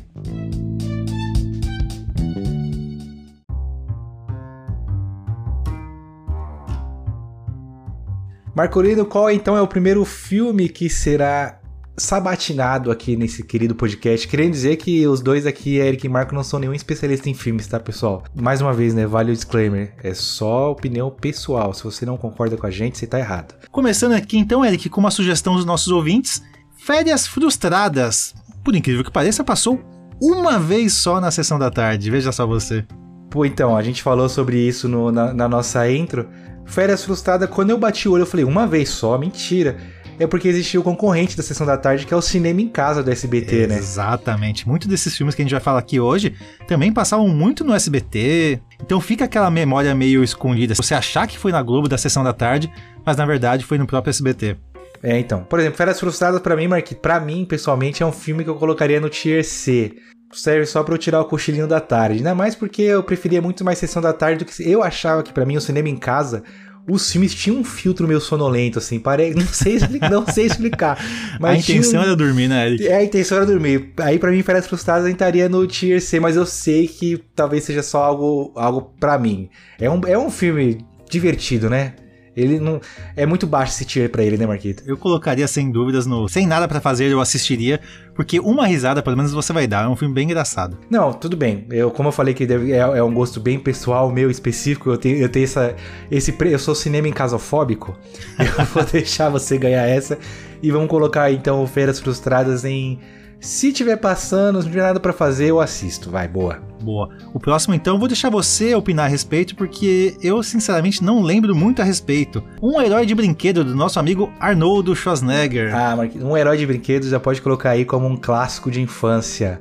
Marcolino, 8.54 9.06
qual 9.06 9.30
então 9.30 9.56
é 9.56 9.62
o 9.62 9.66
primeiro 9.66 10.04
filme 10.04 10.68
que 10.68 10.90
será 10.90 11.60
sabatinado 12.00 12.90
aqui 12.90 13.14
nesse 13.14 13.44
querido 13.44 13.74
podcast. 13.74 14.26
Querendo 14.26 14.52
dizer 14.52 14.76
que 14.76 15.06
os 15.06 15.20
dois 15.20 15.46
aqui, 15.46 15.76
Eric 15.76 16.06
e 16.06 16.08
Marco, 16.08 16.34
não 16.34 16.42
são 16.42 16.58
nenhum 16.58 16.72
especialista 16.72 17.28
em 17.28 17.34
filmes, 17.34 17.66
tá, 17.66 17.78
pessoal? 17.78 18.24
Mais 18.34 18.60
uma 18.60 18.72
vez, 18.72 18.94
né? 18.94 19.06
Vale 19.06 19.30
o 19.30 19.34
disclaimer. 19.34 19.94
É 20.02 20.14
só 20.14 20.70
opinião 20.70 21.10
pessoal. 21.10 21.74
Se 21.74 21.84
você 21.84 22.06
não 22.06 22.16
concorda 22.16 22.56
com 22.56 22.66
a 22.66 22.70
gente, 22.70 22.98
você 22.98 23.06
tá 23.06 23.18
errado. 23.18 23.54
Começando 23.70 24.12
aqui 24.12 24.38
então, 24.38 24.64
Eric, 24.64 24.88
com 24.88 25.00
uma 25.00 25.10
sugestão 25.10 25.54
dos 25.54 25.64
nossos 25.64 25.88
ouvintes: 25.88 26.42
Férias 26.78 27.26
Frustradas. 27.26 28.34
Por 28.64 28.74
incrível 28.74 29.04
que 29.04 29.12
pareça, 29.12 29.44
passou 29.44 29.80
uma 30.20 30.58
vez 30.58 30.94
só 30.94 31.20
na 31.20 31.30
sessão 31.30 31.58
da 31.58 31.70
tarde. 31.70 32.10
Veja 32.10 32.32
só 32.32 32.46
você. 32.46 32.84
Pô, 33.30 33.44
então, 33.44 33.76
a 33.76 33.82
gente 33.82 34.02
falou 34.02 34.28
sobre 34.28 34.58
isso 34.58 34.88
no, 34.88 35.12
na, 35.12 35.32
na 35.32 35.48
nossa 35.48 35.88
intro. 35.90 36.28
Férias 36.70 37.04
Frustradas, 37.04 37.50
quando 37.50 37.70
eu 37.70 37.78
bati 37.78 38.08
o 38.08 38.12
olho, 38.12 38.22
eu 38.22 38.26
falei, 38.26 38.44
uma 38.44 38.66
vez 38.66 38.88
só? 38.88 39.18
Mentira 39.18 39.76
é 40.20 40.26
porque 40.26 40.46
existia 40.48 40.78
o 40.78 40.82
concorrente 40.82 41.34
da 41.34 41.42
sessão 41.42 41.66
da 41.66 41.78
tarde, 41.78 42.04
que 42.04 42.12
é 42.12 42.16
o 42.16 42.20
cinema 42.20 42.60
em 42.60 42.68
casa 42.68 43.02
do 43.02 43.10
SBT, 43.10 43.56
Exatamente. 43.56 43.68
né? 43.68 43.78
Exatamente. 43.78 44.68
Muitos 44.68 44.86
desses 44.86 45.16
filmes 45.16 45.34
que 45.34 45.40
a 45.40 45.44
gente 45.44 45.52
vai 45.52 45.62
falar 45.62 45.78
aqui 45.78 45.98
hoje 45.98 46.34
também 46.68 46.92
passavam 46.92 47.26
muito 47.26 47.64
no 47.64 47.74
SBT. 47.74 48.60
Então 48.82 49.00
fica 49.00 49.24
aquela 49.24 49.50
memória 49.50 49.94
meio 49.94 50.22
escondida. 50.22 50.74
Você 50.74 50.94
achar 50.94 51.26
que 51.26 51.38
foi 51.38 51.50
na 51.52 51.62
Globo 51.62 51.88
da 51.88 51.96
sessão 51.96 52.22
da 52.22 52.34
tarde, 52.34 52.70
mas 53.04 53.16
na 53.16 53.24
verdade 53.24 53.64
foi 53.64 53.78
no 53.78 53.86
próprio 53.86 54.10
SBT. 54.10 54.58
É, 55.02 55.18
então. 55.18 55.42
Por 55.44 55.58
exemplo, 55.58 55.78
Férias 55.78 55.98
Frustradas 55.98 56.40
para 56.42 56.54
mim, 56.54 56.68
Mark, 56.68 56.92
para 57.00 57.18
mim, 57.18 57.46
pessoalmente, 57.46 58.02
é 58.02 58.06
um 58.06 58.12
filme 58.12 58.44
que 58.44 58.50
eu 58.50 58.56
colocaria 58.56 59.00
no 59.00 59.08
Tier 59.08 59.42
C. 59.42 59.96
Serve 60.32 60.66
só 60.66 60.82
para 60.82 60.94
eu 60.94 60.98
tirar 60.98 61.20
o 61.20 61.24
cochilinho 61.24 61.66
da 61.66 61.80
tarde. 61.80 62.18
Ainda 62.18 62.34
mais 62.34 62.54
porque 62.54 62.82
eu 62.82 63.02
preferia 63.02 63.42
muito 63.42 63.64
mais 63.64 63.78
sessão 63.78 64.00
da 64.00 64.12
tarde 64.12 64.44
do 64.44 64.44
que 64.44 64.68
eu 64.68 64.82
achava 64.82 65.22
que 65.22 65.32
para 65.32 65.44
mim 65.44 65.56
o 65.56 65.60
cinema 65.60 65.88
em 65.88 65.96
casa 65.96 66.42
os 66.88 67.10
filmes 67.10 67.34
tinham 67.34 67.58
um 67.58 67.64
filtro 67.64 68.06
meio 68.06 68.20
sonolento, 68.20 68.78
assim, 68.78 68.98
pare... 68.98 69.32
não, 69.34 69.46
sei 69.46 69.74
explicar, 69.76 70.10
não 70.10 70.26
sei 70.26 70.46
explicar. 70.46 70.98
Mas 71.38 71.56
a 71.56 71.58
intenção 71.58 72.00
um... 72.00 72.04
era 72.04 72.16
dormir, 72.16 72.48
né, 72.48 72.66
Eric? 72.66 72.86
É, 72.86 72.96
a 72.96 73.04
intenção 73.04 73.36
era 73.38 73.46
dormir. 73.46 73.92
Aí 73.98 74.18
pra 74.18 74.30
mim, 74.30 74.42
Férias 74.42 74.66
Frustradas 74.66 75.08
entraria 75.08 75.48
no 75.48 75.66
Tier 75.66 76.00
C, 76.00 76.18
mas 76.18 76.36
eu 76.36 76.46
sei 76.46 76.88
que 76.88 77.22
talvez 77.34 77.64
seja 77.64 77.82
só 77.82 78.02
algo, 78.02 78.52
algo 78.56 78.92
pra 78.98 79.18
mim. 79.18 79.48
É 79.78 79.90
um, 79.90 80.00
é 80.06 80.18
um 80.18 80.30
filme 80.30 80.84
divertido, 81.08 81.68
né? 81.68 81.94
Ele 82.40 82.58
não. 82.58 82.80
É 83.16 83.26
muito 83.26 83.46
baixo 83.46 83.72
esse 83.74 83.84
tier 83.84 84.08
pra 84.10 84.22
ele, 84.22 84.36
né, 84.36 84.46
Marquito? 84.46 84.82
Eu 84.86 84.96
colocaria 84.96 85.46
sem 85.46 85.70
dúvidas 85.70 86.06
no. 86.06 86.28
Sem 86.28 86.46
nada 86.46 86.66
pra 86.66 86.80
fazer, 86.80 87.10
eu 87.10 87.20
assistiria. 87.20 87.80
Porque 88.14 88.38
uma 88.40 88.66
risada, 88.66 89.02
pelo 89.02 89.16
menos, 89.16 89.32
você 89.32 89.52
vai 89.52 89.66
dar. 89.66 89.84
É 89.84 89.88
um 89.88 89.96
filme 89.96 90.14
bem 90.14 90.24
engraçado. 90.24 90.76
Não, 90.90 91.12
tudo 91.12 91.36
bem. 91.36 91.66
Eu, 91.70 91.90
como 91.90 92.08
eu 92.08 92.12
falei 92.12 92.34
que 92.34 92.44
deve- 92.46 92.72
é, 92.72 92.78
é 92.78 93.02
um 93.02 93.14
gosto 93.14 93.40
bem 93.40 93.58
pessoal, 93.58 94.10
meu, 94.12 94.30
específico, 94.30 94.90
eu 94.90 94.98
tenho, 94.98 95.16
eu 95.18 95.28
tenho 95.28 95.44
essa. 95.44 95.74
Esse, 96.10 96.34
eu 96.40 96.58
sou 96.58 96.74
cinema 96.74 97.08
em 97.08 97.12
casofóbico. 97.12 97.96
Eu 98.38 98.64
vou 98.66 98.84
deixar 98.84 99.28
você 99.28 99.56
ganhar 99.58 99.86
essa. 99.86 100.18
E 100.62 100.70
vamos 100.70 100.88
colocar 100.88 101.30
então 101.32 101.66
Feiras 101.66 101.98
Frustradas 102.00 102.64
em. 102.64 102.98
Se 103.40 103.72
tiver 103.72 103.96
passando, 103.96 104.56
não 104.56 104.62
tiver 104.62 104.82
nada 104.82 105.00
pra 105.00 105.14
fazer, 105.14 105.46
eu 105.46 105.60
assisto. 105.60 106.10
Vai, 106.10 106.28
boa. 106.28 106.60
Boa. 106.82 107.08
O 107.32 107.40
próximo, 107.40 107.74
então, 107.74 107.94
eu 107.94 107.98
vou 107.98 108.08
deixar 108.08 108.28
você 108.28 108.74
opinar 108.74 109.06
a 109.06 109.08
respeito, 109.08 109.56
porque 109.56 110.16
eu, 110.22 110.42
sinceramente, 110.42 111.02
não 111.02 111.22
lembro 111.22 111.54
muito 111.54 111.80
a 111.80 111.84
respeito. 111.84 112.42
Um 112.62 112.80
herói 112.80 113.06
de 113.06 113.14
brinquedo 113.14 113.64
do 113.64 113.74
nosso 113.74 113.98
amigo 113.98 114.30
Arnoldo 114.38 114.94
Schwarzenegger. 114.94 115.74
Ah, 115.74 115.96
um 116.22 116.36
herói 116.36 116.58
de 116.58 116.66
brinquedos 116.66 117.08
já 117.08 117.18
pode 117.18 117.40
colocar 117.40 117.70
aí 117.70 117.84
como 117.84 118.06
um 118.06 118.16
clássico 118.16 118.70
de 118.70 118.80
infância. 118.80 119.60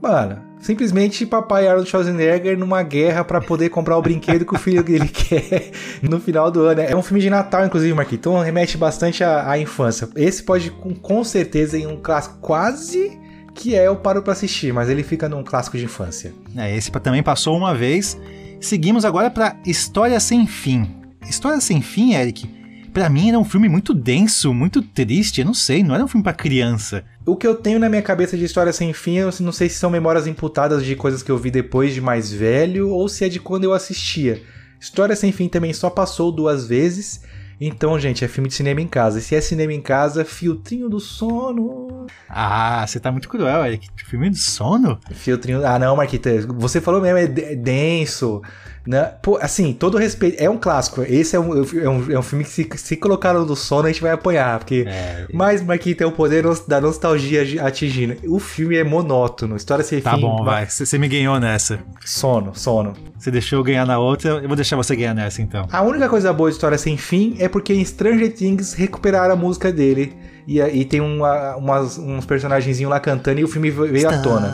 Mano, 0.00 0.40
simplesmente 0.60 1.26
papai 1.26 1.66
Arnold 1.66 1.88
Schwarzenegger 1.88 2.58
numa 2.58 2.82
guerra 2.82 3.24
pra 3.24 3.40
poder 3.40 3.70
comprar 3.70 3.96
o 3.96 4.02
brinquedo 4.02 4.44
que 4.44 4.54
o 4.54 4.58
filho 4.58 4.82
dele 4.82 5.08
quer 5.12 5.70
no 6.02 6.20
final 6.20 6.50
do 6.50 6.62
ano. 6.62 6.80
É 6.80 6.94
um 6.94 7.02
filme 7.02 7.20
de 7.20 7.30
Natal, 7.30 7.64
inclusive, 7.64 7.92
Marquinhos, 7.94 8.20
então 8.20 8.40
remete 8.40 8.76
bastante 8.76 9.24
à, 9.24 9.50
à 9.50 9.58
infância. 9.58 10.08
Esse 10.16 10.42
pode, 10.42 10.70
com, 10.70 10.94
com 10.94 11.24
certeza, 11.24 11.78
em 11.78 11.86
um 11.86 11.96
clássico 11.96 12.38
quase 12.40 13.18
que 13.54 13.74
é 13.74 13.86
eu 13.86 13.96
paro 13.96 14.22
pra 14.22 14.34
assistir, 14.34 14.72
mas 14.72 14.88
ele 14.88 15.02
fica 15.02 15.28
num 15.28 15.42
clássico 15.42 15.78
de 15.78 15.84
infância. 15.84 16.32
É, 16.54 16.76
esse 16.76 16.90
também 16.92 17.22
passou 17.22 17.56
uma 17.56 17.74
vez. 17.74 18.18
Seguimos 18.60 19.04
agora 19.04 19.30
pra 19.30 19.56
História 19.66 20.20
Sem 20.20 20.46
Fim. 20.46 20.94
História 21.28 21.60
Sem 21.60 21.80
Fim, 21.80 22.14
Eric, 22.14 22.48
pra 22.96 23.10
mim 23.10 23.28
era 23.28 23.38
um 23.38 23.44
filme 23.44 23.68
muito 23.68 23.92
denso, 23.92 24.54
muito 24.54 24.80
triste. 24.80 25.42
Eu 25.42 25.44
não 25.44 25.52
sei, 25.52 25.84
não 25.84 25.94
era 25.94 26.02
um 26.02 26.08
filme 26.08 26.24
pra 26.24 26.32
criança. 26.32 27.04
O 27.26 27.36
que 27.36 27.46
eu 27.46 27.54
tenho 27.54 27.78
na 27.78 27.90
minha 27.90 28.00
cabeça 28.00 28.38
de 28.38 28.44
História 28.46 28.72
Sem 28.72 28.94
Fim, 28.94 29.16
eu 29.16 29.30
não 29.40 29.52
sei 29.52 29.68
se 29.68 29.78
são 29.78 29.90
memórias 29.90 30.26
imputadas 30.26 30.82
de 30.82 30.96
coisas 30.96 31.22
que 31.22 31.30
eu 31.30 31.36
vi 31.36 31.50
depois 31.50 31.92
de 31.92 32.00
mais 32.00 32.32
velho 32.32 32.88
ou 32.88 33.06
se 33.06 33.22
é 33.26 33.28
de 33.28 33.38
quando 33.38 33.64
eu 33.64 33.74
assistia. 33.74 34.42
História 34.80 35.14
Sem 35.14 35.30
Fim 35.30 35.46
também 35.46 35.74
só 35.74 35.90
passou 35.90 36.32
duas 36.32 36.66
vezes. 36.66 37.20
Então, 37.60 37.98
gente, 37.98 38.24
é 38.24 38.28
filme 38.28 38.48
de 38.48 38.54
cinema 38.54 38.80
em 38.80 38.88
casa. 38.88 39.18
E 39.18 39.22
se 39.22 39.34
é 39.34 39.42
cinema 39.42 39.74
em 39.74 39.80
casa, 39.80 40.24
filtrinho 40.24 40.88
do 40.88 40.98
sono. 40.98 42.06
Ah, 42.28 42.86
você 42.86 42.98
tá 42.98 43.12
muito 43.12 43.28
cruel, 43.28 43.64
Eric. 43.64 43.88
Filme 44.06 44.30
de 44.30 44.38
sono? 44.38 44.98
Filtrinho. 45.10 45.66
Ah, 45.66 45.78
não, 45.78 45.96
Marquita. 45.96 46.30
Você 46.58 46.80
falou 46.80 47.00
mesmo, 47.00 47.18
é 47.18 47.24
é 47.24 47.56
denso. 47.56 48.42
Né? 48.86 49.10
Pô, 49.22 49.36
assim, 49.40 49.72
todo 49.72 49.98
respeito. 49.98 50.36
É 50.42 50.48
um 50.48 50.56
clássico. 50.56 51.02
Esse 51.02 51.34
é 51.34 51.40
um, 51.40 51.62
é 51.62 51.88
um, 51.88 52.12
é 52.12 52.18
um 52.18 52.22
filme 52.22 52.44
que 52.44 52.50
se, 52.50 52.68
se 52.76 52.96
colocaram 52.96 53.44
no 53.44 53.56
sono, 53.56 53.88
a 53.88 53.92
gente 53.92 54.00
vai 54.00 54.12
apanhar. 54.12 54.58
Porque. 54.60 54.84
É. 54.86 55.26
Mas, 55.32 55.60
Marquita, 55.62 56.04
é 56.04 56.06
o 56.06 56.12
poder 56.12 56.44
da 56.68 56.80
nostalgia 56.80 57.42
atingindo. 57.66 58.16
O 58.28 58.38
filme 58.38 58.76
é 58.76 58.84
monótono. 58.84 59.56
História 59.56 59.84
sem 59.84 60.00
Tá 60.00 60.14
fim. 60.14 60.20
bom, 60.20 60.44
vai. 60.44 60.66
Você 60.68 60.98
me 60.98 61.08
ganhou 61.08 61.40
nessa. 61.40 61.80
Sono, 62.04 62.52
sono. 62.54 62.92
Você 63.18 63.30
deixou 63.30 63.58
eu 63.58 63.64
ganhar 63.64 63.86
na 63.86 63.98
outra, 63.98 64.30
eu 64.42 64.46
vou 64.46 64.54
deixar 64.54 64.76
você 64.76 64.94
ganhar 64.94 65.14
nessa 65.14 65.40
então. 65.42 65.66
A 65.72 65.82
única 65.82 66.08
coisa 66.08 66.32
boa 66.32 66.48
de 66.50 66.54
História 66.54 66.76
Sem 66.78 66.96
Fim 66.96 67.34
é 67.40 67.48
porque 67.48 67.72
em 67.72 67.84
Stranger 67.84 68.32
Things 68.32 68.72
recuperaram 68.74 69.32
a 69.32 69.36
música 69.36 69.72
dele. 69.72 70.14
E, 70.46 70.60
e 70.60 70.84
tem 70.84 71.00
uma, 71.00 71.56
umas- 71.56 71.98
uns 71.98 72.24
personagenzinhos 72.24 72.88
lá 72.88 73.00
cantando 73.00 73.40
e 73.40 73.44
o 73.44 73.48
filme 73.48 73.68
veio 73.68 74.08
à 74.08 74.18
tona. 74.18 74.46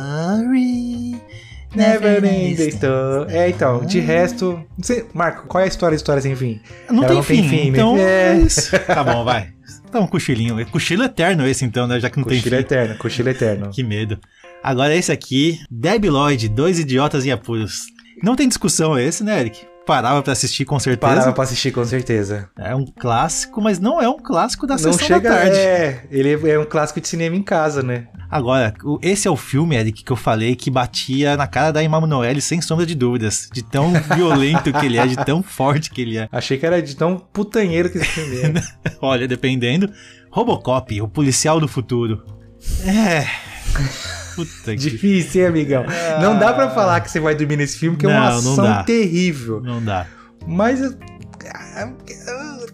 Never 1.74 2.24
ending 2.24 2.68
story. 2.68 3.32
É, 3.32 3.48
então, 3.48 3.84
de 3.84 3.98
resto. 4.00 4.62
não 4.76 4.84
sei- 4.84 5.04
Marco, 5.14 5.46
qual 5.46 5.60
é 5.62 5.64
a 5.64 5.68
história 5.68 5.96
de 5.96 6.00
História 6.00 6.20
Sem 6.22 6.34
Fim? 6.36 6.60
Não 6.90 7.04
tem 7.04 7.16
não 7.16 7.22
tem 7.24 7.42
fim, 7.42 7.48
fim, 7.48 7.56
né? 7.70 7.78
então 7.78 7.96
É. 7.96 8.38
é. 8.42 8.78
Tá 8.94 9.02
bom, 9.04 9.24
vai. 9.24 9.48
Tá 9.90 10.00
um 10.00 10.06
cochilinho. 10.06 10.64
Cochilo 10.70 11.04
eterno 11.04 11.46
esse 11.46 11.64
então, 11.64 11.86
né? 11.86 12.00
Já 12.00 12.08
que 12.10 12.16
não 12.16 12.24
Cochilo 12.24 12.42
tem 12.42 12.52
fim. 12.52 12.56
eterno, 12.64 12.96
cochilo 12.98 13.28
eterno. 13.28 13.70
Que 13.74 13.82
medo. 13.82 14.18
Agora 14.62 14.94
esse 14.94 15.10
aqui, 15.12 15.58
Debbie 15.70 16.08
Lloyd, 16.08 16.48
Dois 16.48 16.78
Idiotas 16.78 17.26
em 17.26 17.30
Apuros. 17.32 17.82
Não 18.22 18.36
tem 18.36 18.46
discussão 18.48 18.98
esse, 18.98 19.24
né, 19.24 19.40
Eric? 19.40 19.66
Parava 19.86 20.22
pra 20.22 20.32
assistir 20.32 20.64
com 20.64 20.78
certeza. 20.78 21.12
Parava 21.14 21.32
pra 21.32 21.44
assistir 21.44 21.72
com 21.72 21.84
certeza. 21.84 22.48
É 22.58 22.74
um 22.74 22.84
clássico, 22.84 23.60
mas 23.60 23.78
não 23.80 24.00
é 24.00 24.08
um 24.08 24.18
clássico 24.18 24.66
da 24.66 24.74
Não 24.74 24.78
sessão 24.78 25.06
chega. 25.06 25.28
da 25.28 25.36
tarde. 25.36 25.56
É, 25.56 26.04
ele 26.10 26.50
é 26.50 26.58
um 26.58 26.64
clássico 26.64 27.00
de 27.00 27.08
cinema 27.08 27.34
em 27.34 27.42
casa, 27.42 27.82
né? 27.82 28.06
Agora, 28.30 28.72
esse 29.02 29.28
é 29.28 29.30
o 29.30 29.36
filme, 29.36 29.76
Eric, 29.76 30.04
que 30.04 30.12
eu 30.12 30.16
falei 30.16 30.54
que 30.56 30.70
batia 30.70 31.36
na 31.36 31.46
cara 31.46 31.72
da 31.72 31.82
Emanuele 31.82 32.40
sem 32.40 32.62
sombra 32.62 32.86
de 32.86 32.94
dúvidas. 32.94 33.48
De 33.52 33.62
tão 33.62 33.92
violento 34.16 34.72
que 34.72 34.86
ele 34.86 34.98
é, 34.98 35.06
de 35.06 35.16
tão 35.16 35.42
forte 35.42 35.90
que 35.90 36.00
ele 36.00 36.16
é. 36.16 36.28
Achei 36.30 36.56
que 36.56 36.64
era 36.64 36.80
de 36.80 36.96
tão 36.96 37.18
putanheiro 37.18 37.90
que 37.90 37.98
esse 37.98 38.06
filme 38.06 38.36
é. 38.36 38.52
Olha, 39.02 39.26
dependendo. 39.26 39.92
Robocop, 40.30 41.00
o 41.02 41.08
policial 41.08 41.60
do 41.60 41.68
futuro. 41.68 42.24
É. 42.86 43.26
Puta 44.34 44.50
que. 44.72 44.76
Difícil, 44.76 45.42
hein, 45.42 45.46
amigão? 45.48 45.84
Não 46.20 46.38
dá 46.38 46.52
pra 46.52 46.70
falar 46.70 47.00
que 47.00 47.10
você 47.10 47.20
vai 47.20 47.34
dormir 47.34 47.56
nesse 47.56 47.78
filme, 47.78 47.96
que 47.96 48.06
é 48.06 48.08
uma 48.08 48.30
Não, 48.30 48.42
não 48.42 48.52
ação 48.52 48.84
terrível. 48.84 49.60
Não 49.60 49.82
dá. 49.82 50.06
Mas. 50.46 50.80
eu- 50.80 50.94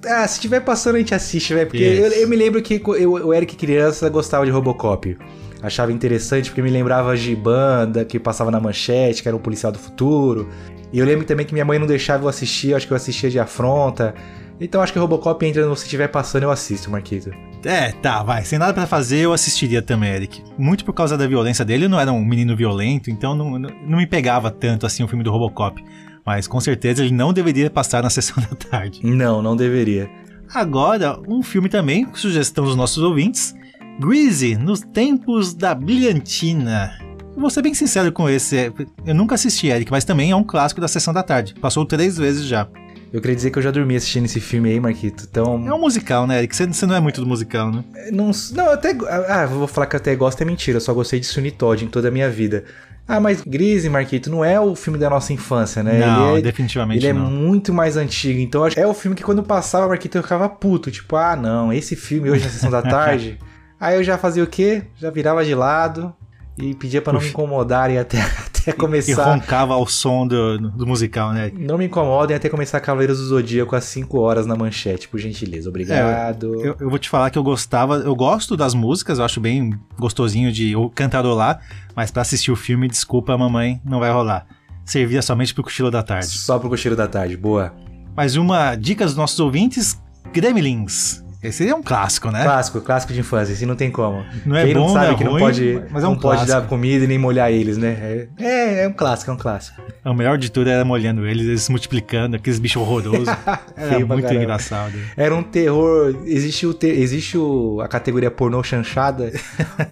Ah, 0.06 0.26
se 0.28 0.40
tiver 0.40 0.60
passando, 0.60 0.96
a 0.96 0.98
gente 0.98 1.14
assiste, 1.14 1.52
velho. 1.54 1.66
Porque 1.66 1.82
Yes. 1.82 2.12
eu, 2.14 2.22
eu 2.22 2.28
me 2.28 2.36
lembro 2.36 2.62
que 2.62 2.80
eu, 2.86 3.12
o 3.12 3.34
Eric 3.34 3.56
criança 3.56 4.08
gostava 4.08 4.44
de 4.44 4.50
Robocop. 4.50 5.16
Achava 5.62 5.90
interessante 5.92 6.50
porque 6.50 6.62
me 6.62 6.70
lembrava 6.70 7.16
de 7.16 7.34
banda 7.34 8.04
que 8.04 8.18
passava 8.18 8.50
na 8.50 8.60
manchete, 8.60 9.22
que 9.22 9.28
era 9.28 9.36
um 9.36 9.40
policial 9.40 9.72
do 9.72 9.78
futuro. 9.78 10.48
E 10.92 10.98
eu 11.00 11.04
lembro 11.04 11.24
também 11.26 11.44
que 11.44 11.52
minha 11.52 11.64
mãe 11.64 11.78
não 11.78 11.86
deixava 11.86 12.24
eu 12.24 12.28
assistir, 12.28 12.74
acho 12.74 12.86
que 12.86 12.92
eu 12.92 12.96
assistia 12.96 13.28
de 13.28 13.40
afronta. 13.40 14.14
Então 14.60 14.80
acho 14.80 14.92
que 14.92 14.98
Robocop 14.98 15.44
entra 15.44 15.66
no 15.66 15.74
se 15.76 15.88
tiver 15.88 16.08
passando, 16.08 16.44
eu 16.44 16.50
assisto, 16.50 16.90
Marquito. 16.90 17.30
É, 17.64 17.92
tá, 17.92 18.22
vai. 18.22 18.44
Sem 18.44 18.58
nada 18.58 18.72
pra 18.72 18.86
fazer, 18.86 19.18
eu 19.18 19.32
assistiria 19.32 19.82
também, 19.82 20.10
Eric. 20.10 20.42
Muito 20.56 20.84
por 20.84 20.92
causa 20.92 21.16
da 21.16 21.26
violência 21.26 21.64
dele, 21.64 21.86
eu 21.86 21.88
não 21.88 21.98
era 21.98 22.12
um 22.12 22.24
menino 22.24 22.56
violento, 22.56 23.10
então 23.10 23.34
não, 23.34 23.58
não, 23.58 23.70
não 23.86 23.98
me 23.98 24.06
pegava 24.06 24.50
tanto 24.50 24.86
assim 24.86 25.02
o 25.02 25.08
filme 25.08 25.24
do 25.24 25.30
Robocop. 25.30 25.82
Mas 26.24 26.46
com 26.46 26.60
certeza 26.60 27.02
ele 27.02 27.14
não 27.14 27.32
deveria 27.32 27.70
passar 27.70 28.02
na 28.02 28.10
sessão 28.10 28.42
da 28.42 28.54
tarde. 28.54 29.00
Não, 29.02 29.42
não 29.42 29.56
deveria. 29.56 30.10
Agora, 30.54 31.18
um 31.28 31.42
filme 31.42 31.68
também, 31.68 32.06
sugestão 32.14 32.64
dos 32.64 32.76
nossos 32.76 33.02
ouvintes: 33.02 33.54
Greasy, 34.00 34.56
nos 34.56 34.80
tempos 34.80 35.54
da 35.54 35.74
brilhantina. 35.74 36.98
Eu 37.34 37.40
vou 37.40 37.50
ser 37.50 37.62
bem 37.62 37.74
sincero 37.74 38.10
com 38.10 38.28
esse. 38.28 38.72
Eu 39.06 39.14
nunca 39.14 39.36
assisti, 39.36 39.68
Eric, 39.68 39.90
mas 39.90 40.04
também 40.04 40.30
é 40.30 40.36
um 40.36 40.42
clássico 40.42 40.80
da 40.80 40.88
sessão 40.88 41.14
da 41.14 41.22
tarde. 41.22 41.54
Passou 41.60 41.84
três 41.84 42.16
vezes 42.16 42.44
já. 42.44 42.66
Eu 43.12 43.20
queria 43.20 43.34
dizer 43.34 43.50
que 43.50 43.58
eu 43.58 43.62
já 43.62 43.70
dormi 43.70 43.96
assistindo 43.96 44.26
esse 44.26 44.40
filme 44.40 44.70
aí, 44.70 44.78
Marquito. 44.78 45.26
Então. 45.30 45.66
É 45.66 45.72
um 45.72 45.80
musical, 45.80 46.26
né, 46.26 46.38
Eric? 46.38 46.54
Você, 46.54 46.66
você 46.66 46.86
não 46.86 46.94
é 46.94 47.00
muito 47.00 47.20
do 47.20 47.26
musical, 47.26 47.72
né? 47.72 47.84
Não, 48.12 48.30
não, 48.52 48.66
eu 48.66 48.72
até. 48.72 48.96
Ah, 49.28 49.46
vou 49.46 49.66
falar 49.66 49.86
que 49.86 49.96
eu 49.96 50.00
até 50.00 50.14
gosto, 50.14 50.42
é 50.42 50.44
mentira. 50.44 50.76
Eu 50.76 50.80
só 50.80 50.92
gostei 50.92 51.18
de 51.18 51.26
Sunny 51.26 51.50
Todd 51.50 51.84
em 51.84 51.88
toda 51.88 52.08
a 52.08 52.10
minha 52.10 52.28
vida. 52.28 52.64
Ah, 53.06 53.18
mas 53.18 53.40
Grise, 53.40 53.88
Marquito, 53.88 54.30
não 54.30 54.44
é 54.44 54.60
o 54.60 54.74
filme 54.74 54.98
da 54.98 55.08
nossa 55.08 55.32
infância, 55.32 55.82
né? 55.82 55.98
não, 55.98 56.32
ele 56.32 56.40
é, 56.40 56.42
definitivamente 56.42 56.98
ele 56.98 57.06
é 57.06 57.12
não. 57.14 57.30
muito 57.30 57.72
mais 57.72 57.96
antigo. 57.96 58.38
Então 58.38 58.66
é 58.76 58.86
o 58.86 58.92
filme 58.92 59.16
que 59.16 59.22
quando 59.22 59.42
passava, 59.42 59.88
Marquito, 59.88 60.18
eu 60.18 60.22
ficava 60.22 60.46
puto. 60.46 60.90
Tipo, 60.90 61.16
ah, 61.16 61.34
não, 61.34 61.72
esse 61.72 61.96
filme 61.96 62.30
hoje 62.30 62.44
na 62.44 62.50
sessão 62.50 62.70
da 62.70 62.82
tarde. 62.82 63.38
Aí 63.80 63.96
eu 63.96 64.04
já 64.04 64.18
fazia 64.18 64.44
o 64.44 64.46
quê? 64.46 64.82
Já 64.96 65.10
virava 65.10 65.42
de 65.42 65.54
lado 65.54 66.14
e 66.60 66.74
pedia 66.74 67.00
pra 67.02 67.12
não 67.12 67.20
me 67.20 67.26
Puxa. 67.26 67.32
incomodar 67.38 67.90
e 67.92 67.98
até, 67.98 68.20
até 68.20 68.70
E 68.70 68.72
começar. 68.72 69.32
roncava 69.34 69.74
ao 69.74 69.86
som 69.86 70.26
do, 70.26 70.58
do 70.58 70.86
musical, 70.86 71.32
né? 71.32 71.50
Não 71.56 71.78
me 71.78 71.86
incomodem 71.86 72.36
até 72.36 72.48
começar 72.48 72.80
Cavaleiros 72.80 73.18
do 73.18 73.24
Zodíaco 73.26 73.74
às 73.76 73.84
5 73.84 74.18
horas 74.20 74.46
na 74.46 74.54
manchete, 74.56 75.08
por 75.08 75.18
gentileza. 75.18 75.68
Obrigado. 75.68 76.54
Eu, 76.64 76.76
eu 76.80 76.90
vou 76.90 76.98
te 76.98 77.08
falar 77.08 77.30
que 77.30 77.38
eu 77.38 77.42
gostava, 77.42 77.96
eu 77.96 78.14
gosto 78.14 78.56
das 78.56 78.74
músicas, 78.74 79.18
eu 79.18 79.24
acho 79.24 79.40
bem 79.40 79.78
gostosinho 79.98 80.52
de 80.52 80.72
cantarolar, 80.94 81.60
mas 81.94 82.10
pra 82.10 82.22
assistir 82.22 82.50
o 82.50 82.56
filme, 82.56 82.88
desculpa, 82.88 83.36
mamãe, 83.38 83.80
não 83.84 84.00
vai 84.00 84.10
rolar. 84.12 84.46
Servia 84.84 85.20
somente 85.22 85.52
pro 85.54 85.62
cochilo 85.62 85.90
da 85.90 86.02
tarde. 86.02 86.26
Só 86.28 86.58
pro 86.58 86.68
cocheiro 86.68 86.96
da 86.96 87.06
tarde, 87.06 87.36
boa. 87.36 87.72
Mais 88.16 88.36
uma 88.36 88.74
dica 88.74 89.04
dos 89.04 89.14
nossos 89.14 89.38
ouvintes: 89.38 90.00
Gremlins. 90.32 91.22
Esse 91.40 91.68
é 91.68 91.74
um 91.74 91.82
clássico, 91.82 92.30
né? 92.32 92.42
Clássico, 92.42 92.80
clássico 92.80 93.12
de 93.12 93.20
infância, 93.20 93.54
assim 93.54 93.64
não 93.64 93.76
tem 93.76 93.90
como. 93.92 94.24
Não 94.44 94.56
é 94.56 94.64
Quem 94.64 94.74
bom, 94.74 94.80
não 94.80 94.88
sabe 94.88 95.06
não 95.06 95.12
é 95.12 95.16
que 95.16 95.24
não 95.24 95.30
ruim, 95.32 95.40
pode, 95.40 95.82
mas 95.90 96.02
é 96.02 96.06
um 96.06 96.10
não 96.10 96.18
pode 96.18 96.46
dar 96.46 96.66
comida 96.66 97.04
e 97.04 97.06
nem 97.06 97.16
molhar 97.16 97.52
eles, 97.52 97.78
né? 97.78 98.28
É, 98.40 98.44
é, 98.44 98.84
é 98.84 98.88
um 98.88 98.92
clássico, 98.92 99.30
é 99.30 99.34
um 99.34 99.36
clássico. 99.36 99.80
O 100.04 100.14
melhor 100.14 100.36
de 100.36 100.50
tudo 100.50 100.68
era 100.68 100.84
molhando 100.84 101.24
eles, 101.26 101.46
eles 101.46 101.62
se 101.62 101.70
multiplicando, 101.70 102.34
aqueles 102.34 102.58
bichos 102.58 102.82
horrorosos. 102.82 103.28
Era 103.76 103.98
pra 103.98 103.98
muito 104.06 104.22
caramba. 104.22 104.34
engraçado. 104.42 104.92
Era 105.16 105.34
um 105.34 105.42
terror. 105.42 106.22
Existe, 106.24 106.66
o 106.66 106.74
te- 106.74 106.86
existe 106.88 107.38
o, 107.38 107.80
a 107.80 107.86
categoria 107.88 108.30
pornô 108.30 108.60
chanchada. 108.64 109.32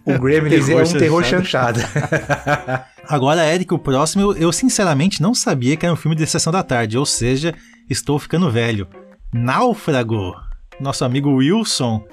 O 0.05 0.19
Gremlins 0.19 0.67
é 0.69 0.75
um 0.83 0.99
terror 0.99 1.23
chanchada. 1.23 1.81
Agora, 3.09 3.47
Eric, 3.47 3.73
o 3.73 3.79
próximo, 3.79 4.23
eu, 4.23 4.37
eu 4.37 4.53
sinceramente 4.53 5.23
não 5.23 5.33
sabia 5.33 5.77
que 5.77 5.87
era 5.87 5.93
um 5.93 5.97
filme 5.97 6.17
de 6.17 6.27
sessão 6.27 6.53
da 6.53 6.63
tarde, 6.65 6.99
ou 6.99 7.07
seja, 7.07 7.55
estou 7.89 8.19
ficando 8.19 8.51
velho. 8.51 8.89
Náufrago. 9.33 10.35
Nosso 10.81 11.05
amigo 11.05 11.31
Wilson. 11.37 12.05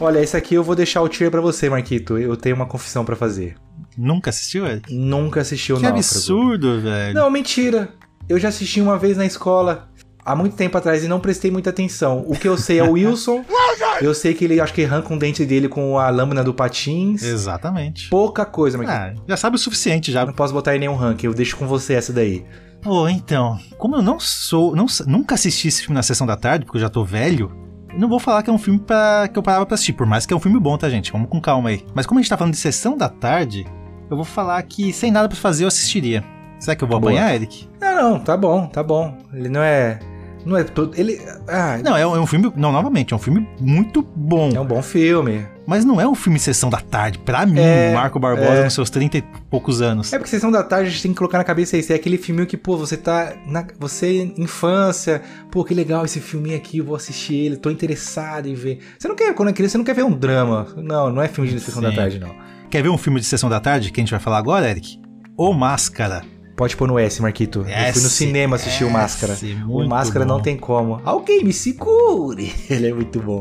Olha, 0.00 0.20
esse 0.20 0.36
aqui 0.36 0.54
eu 0.54 0.64
vou 0.64 0.74
deixar 0.74 1.00
o 1.02 1.08
tier 1.08 1.30
pra 1.30 1.40
você, 1.40 1.70
Marquito. 1.70 2.18
Eu 2.18 2.36
tenho 2.36 2.56
uma 2.56 2.66
confissão 2.66 3.04
pra 3.04 3.14
fazer. 3.14 3.54
Nunca 3.96 4.30
assistiu, 4.30 4.66
Eric? 4.66 4.92
Nunca 4.92 5.40
assisti 5.40 5.72
o 5.72 5.76
Que 5.76 5.82
Náufrago. 5.82 5.98
absurdo, 5.98 6.80
velho. 6.80 7.14
Não, 7.14 7.30
mentira. 7.30 7.88
Eu 8.28 8.38
já 8.38 8.48
assisti 8.48 8.80
uma 8.80 8.98
vez 8.98 9.16
na 9.16 9.24
escola. 9.26 9.88
há 10.24 10.34
muito 10.36 10.54
tempo 10.56 10.76
atrás 10.78 11.02
e 11.04 11.08
não 11.08 11.18
prestei 11.20 11.50
muita 11.50 11.70
atenção. 11.70 12.24
O 12.26 12.34
que 12.36 12.46
eu 12.48 12.56
sei 12.56 12.78
é 12.78 12.82
o 12.84 12.92
Wilson. 12.92 13.44
eu 14.00 14.14
sei 14.14 14.34
que 14.34 14.44
ele 14.44 14.60
acho 14.60 14.72
que 14.72 14.84
arranca 14.84 15.12
um 15.12 15.18
dente 15.18 15.44
dele 15.44 15.68
com 15.68 15.98
a 15.98 16.08
lâmina 16.10 16.42
do 16.44 16.54
patins. 16.54 17.22
Exatamente. 17.22 18.08
Pouca 18.08 18.44
coisa, 18.44 18.78
mas 18.78 18.88
Ah, 18.88 19.14
já 19.28 19.36
sabe 19.36 19.56
o 19.56 19.58
suficiente 19.58 20.10
já. 20.12 20.24
não 20.26 20.32
posso 20.32 20.52
botar 20.54 20.74
em 20.76 20.78
nenhum 20.78 20.94
ranking. 20.94 21.26
Eu 21.26 21.34
deixo 21.34 21.56
com 21.56 21.66
você 21.66 21.94
essa 21.94 22.12
daí. 22.12 22.44
Pô, 22.82 23.08
então, 23.08 23.60
como 23.78 23.94
eu 23.94 24.02
não 24.02 24.18
sou, 24.18 24.74
não, 24.74 24.86
nunca 25.06 25.36
assisti 25.36 25.68
esse 25.68 25.82
filme 25.82 25.94
na 25.94 26.02
sessão 26.02 26.26
da 26.26 26.36
tarde, 26.36 26.64
porque 26.64 26.78
eu 26.78 26.82
já 26.82 26.90
tô 26.90 27.04
velho, 27.04 27.52
eu 27.92 27.98
não 28.00 28.08
vou 28.08 28.18
falar 28.18 28.42
que 28.42 28.50
é 28.50 28.52
um 28.52 28.58
filme 28.58 28.80
pra, 28.80 29.28
que 29.32 29.38
eu 29.38 29.42
parava 29.42 29.64
pra 29.64 29.74
assistir, 29.74 29.92
por 29.92 30.04
mais 30.04 30.26
que 30.26 30.34
é 30.34 30.36
um 30.36 30.40
filme 30.40 30.58
bom, 30.58 30.76
tá, 30.76 30.90
gente? 30.90 31.12
Vamos 31.12 31.28
com 31.28 31.40
calma 31.40 31.68
aí. 31.68 31.86
Mas 31.94 32.06
como 32.06 32.18
a 32.18 32.22
gente 32.22 32.28
tá 32.28 32.36
falando 32.36 32.54
de 32.54 32.58
sessão 32.58 32.96
da 32.96 33.08
tarde, 33.08 33.64
eu 34.10 34.16
vou 34.16 34.24
falar 34.24 34.60
que 34.64 34.92
sem 34.92 35.12
nada 35.12 35.28
pra 35.28 35.36
fazer 35.36 35.62
eu 35.62 35.68
assistiria. 35.68 36.24
Será 36.58 36.74
que 36.74 36.82
eu 36.82 36.88
vou 36.88 36.96
apanhar, 36.96 37.32
Eric? 37.32 37.68
Não, 37.80 37.94
não, 37.94 38.18
tá 38.18 38.36
bom, 38.36 38.66
tá 38.66 38.82
bom. 38.82 39.16
Ele 39.32 39.48
não 39.48 39.62
é. 39.62 40.00
Não 40.44 40.56
é 40.56 40.64
todo. 40.64 40.92
Ele. 40.98 41.20
Ah, 41.48 41.78
Não, 41.82 41.96
é 41.96 42.06
um, 42.06 42.16
é 42.16 42.20
um 42.20 42.26
filme. 42.26 42.52
Não, 42.56 42.72
novamente, 42.72 43.12
é 43.12 43.16
um 43.16 43.18
filme 43.18 43.48
muito 43.60 44.02
bom. 44.02 44.50
é 44.54 44.60
um 44.60 44.64
bom 44.66 44.82
filme. 44.82 45.46
Mas 45.66 45.84
não 45.84 46.00
é 46.00 46.08
um 46.08 46.14
filme 46.14 46.38
sessão 46.40 46.68
da 46.68 46.78
tarde. 46.80 47.18
Pra 47.20 47.46
mim, 47.46 47.60
É, 47.60 47.92
Marco 47.94 48.18
Barbosa, 48.18 48.50
é. 48.52 48.62
com 48.64 48.70
seus 48.70 48.90
30 48.90 49.18
e 49.18 49.22
poucos 49.48 49.80
anos. 49.80 50.12
É 50.12 50.18
porque 50.18 50.30
sessão 50.30 50.50
da 50.50 50.62
tarde 50.64 50.88
a 50.88 50.90
gente 50.90 51.02
tem 51.02 51.12
que 51.12 51.18
colocar 51.18 51.38
na 51.38 51.44
cabeça 51.44 51.76
isso. 51.76 51.92
É 51.92 51.96
aquele 51.96 52.18
filminho 52.18 52.46
que, 52.46 52.56
pô, 52.56 52.76
você 52.76 52.96
tá. 52.96 53.32
Na, 53.46 53.64
você, 53.78 54.32
infância, 54.36 55.22
pô, 55.50 55.64
que 55.64 55.72
legal 55.72 56.04
esse 56.04 56.20
filminho 56.20 56.56
aqui, 56.56 56.78
eu 56.78 56.84
vou 56.84 56.96
assistir 56.96 57.34
ele, 57.36 57.56
tô 57.56 57.70
interessado 57.70 58.48
em 58.48 58.54
ver. 58.54 58.80
Você 58.98 59.06
não 59.06 59.14
quer, 59.14 59.32
quando 59.34 59.50
é 59.50 59.52
criança, 59.52 59.72
você 59.72 59.78
não 59.78 59.84
quer 59.84 59.94
ver 59.94 60.04
um 60.04 60.10
drama. 60.12 60.66
Não, 60.76 61.12
não 61.12 61.22
é 61.22 61.28
filme 61.28 61.48
de 61.50 61.60
sessão 61.60 61.80
da 61.80 61.90
Sim. 61.90 61.96
tarde, 61.96 62.18
não. 62.18 62.34
Quer 62.68 62.82
ver 62.82 62.88
um 62.88 62.98
filme 62.98 63.20
de 63.20 63.26
sessão 63.26 63.48
da 63.48 63.60
tarde 63.60 63.92
que 63.92 64.00
a 64.00 64.02
gente 64.02 64.10
vai 64.10 64.20
falar 64.20 64.38
agora, 64.38 64.68
Eric? 64.68 64.98
O 65.36 65.52
Máscara. 65.52 66.22
Pode 66.62 66.76
pôr 66.76 66.86
no 66.86 66.96
S, 66.96 67.20
Marquito. 67.20 67.58
eu 67.58 67.64
fui 67.64 67.72
no 67.72 68.06
S, 68.06 68.10
cinema 68.10 68.54
assistir 68.54 68.84
o 68.84 68.86
S, 68.86 68.92
Máscara. 68.92 69.36
O 69.66 69.84
Máscara 69.84 70.24
bom. 70.24 70.34
não 70.34 70.40
tem 70.40 70.56
como. 70.56 71.02
Alguém 71.04 71.42
me 71.42 71.52
segure! 71.52 72.54
Ele 72.70 72.86
é 72.86 72.94
muito 72.94 73.18
bom. 73.18 73.40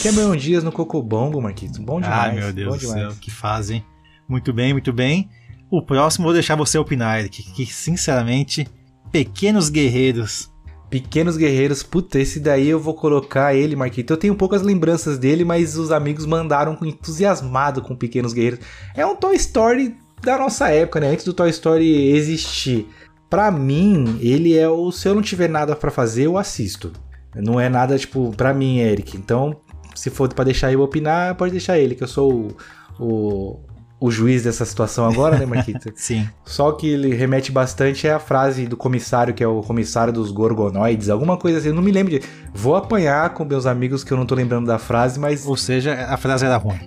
Cameron 0.00 0.36
Dias 0.36 0.62
no 0.62 0.70
Cocobongo, 0.70 1.42
Marquito. 1.42 1.82
Bom 1.82 2.00
demais. 2.00 2.30
Ai, 2.30 2.34
meu 2.36 2.52
Deus 2.52 2.68
bom 2.68 2.74
do 2.76 2.80
demais. 2.80 3.00
céu, 3.00 3.12
que 3.20 3.28
fazem. 3.28 3.84
Muito 4.28 4.52
bem, 4.52 4.72
muito 4.72 4.92
bem. 4.92 5.28
O 5.68 5.82
próximo 5.84 6.26
vou 6.26 6.32
deixar 6.32 6.54
você 6.54 6.78
opinar, 6.78 7.18
Eric, 7.18 7.42
que 7.52 7.66
sinceramente, 7.66 8.68
Pequenos 9.10 9.68
Guerreiros. 9.68 10.48
Pequenos 10.90 11.36
Guerreiros, 11.36 11.82
puta, 11.82 12.18
esse 12.18 12.40
daí 12.40 12.68
eu 12.68 12.80
vou 12.80 12.94
colocar 12.94 13.54
ele, 13.54 13.76
Marquito. 13.76 14.12
Eu 14.12 14.16
tenho 14.16 14.34
poucas 14.34 14.62
lembranças 14.62 15.18
dele, 15.18 15.44
mas 15.44 15.76
os 15.76 15.92
amigos 15.92 16.24
mandaram 16.24 16.78
entusiasmado 16.82 17.82
com 17.82 17.94
Pequenos 17.94 18.32
Guerreiros. 18.32 18.60
É 18.96 19.04
um 19.04 19.14
Toy 19.14 19.36
Story 19.36 19.94
da 20.22 20.38
nossa 20.38 20.70
época, 20.70 21.00
né? 21.00 21.08
Antes 21.08 21.24
do 21.24 21.34
Toy 21.34 21.50
Story 21.50 22.12
existir. 22.12 22.88
Pra 23.28 23.50
mim, 23.50 24.18
ele 24.22 24.56
é 24.56 24.68
o 24.68 24.90
se 24.90 25.06
eu 25.06 25.14
não 25.14 25.20
tiver 25.20 25.48
nada 25.48 25.76
pra 25.76 25.90
fazer, 25.90 26.24
eu 26.24 26.38
assisto. 26.38 26.92
Não 27.34 27.60
é 27.60 27.68
nada 27.68 27.98
tipo 27.98 28.32
pra 28.34 28.54
mim, 28.54 28.78
Eric. 28.78 29.16
Então, 29.16 29.60
se 29.94 30.08
for 30.08 30.32
pra 30.32 30.44
deixar 30.44 30.72
eu 30.72 30.80
opinar, 30.80 31.34
pode 31.34 31.52
deixar 31.52 31.78
ele, 31.78 31.94
que 31.94 32.02
eu 32.02 32.08
sou 32.08 32.32
o, 32.32 32.56
o, 32.98 33.60
o 34.00 34.10
juiz 34.10 34.44
dessa 34.44 34.64
situação 34.64 35.08
agora, 35.08 35.36
né, 35.38 35.44
Marquito? 35.46 35.90
Sim. 35.96 36.28
Só 36.44 36.72
que 36.72 36.86
ele 36.88 37.14
remete 37.14 37.50
bastante 37.50 38.06
é 38.06 38.12
a 38.12 38.18
frase 38.20 38.66
do 38.66 38.76
comissário, 38.76 39.34
que 39.34 39.42
é 39.42 39.46
o 39.48 39.60
comissário 39.60 40.12
dos 40.12 40.30
gorgonoides, 40.30 41.08
alguma 41.08 41.36
coisa 41.36 41.58
assim. 41.58 41.68
Eu 41.68 41.74
não 41.74 41.82
me 41.82 41.90
lembro 41.90 42.12
de. 42.18 42.22
Vou 42.54 42.76
apanhar 42.76 43.30
com 43.30 43.44
meus 43.44 43.66
amigos 43.66 44.04
que 44.04 44.12
eu 44.12 44.16
não 44.16 44.24
tô 44.26 44.34
lembrando 44.34 44.66
da 44.66 44.78
frase, 44.78 45.18
mas. 45.18 45.46
Ou 45.46 45.56
seja, 45.56 45.94
a 46.08 46.16
frase 46.16 46.44
era 46.44 46.56
ruim. 46.56 46.78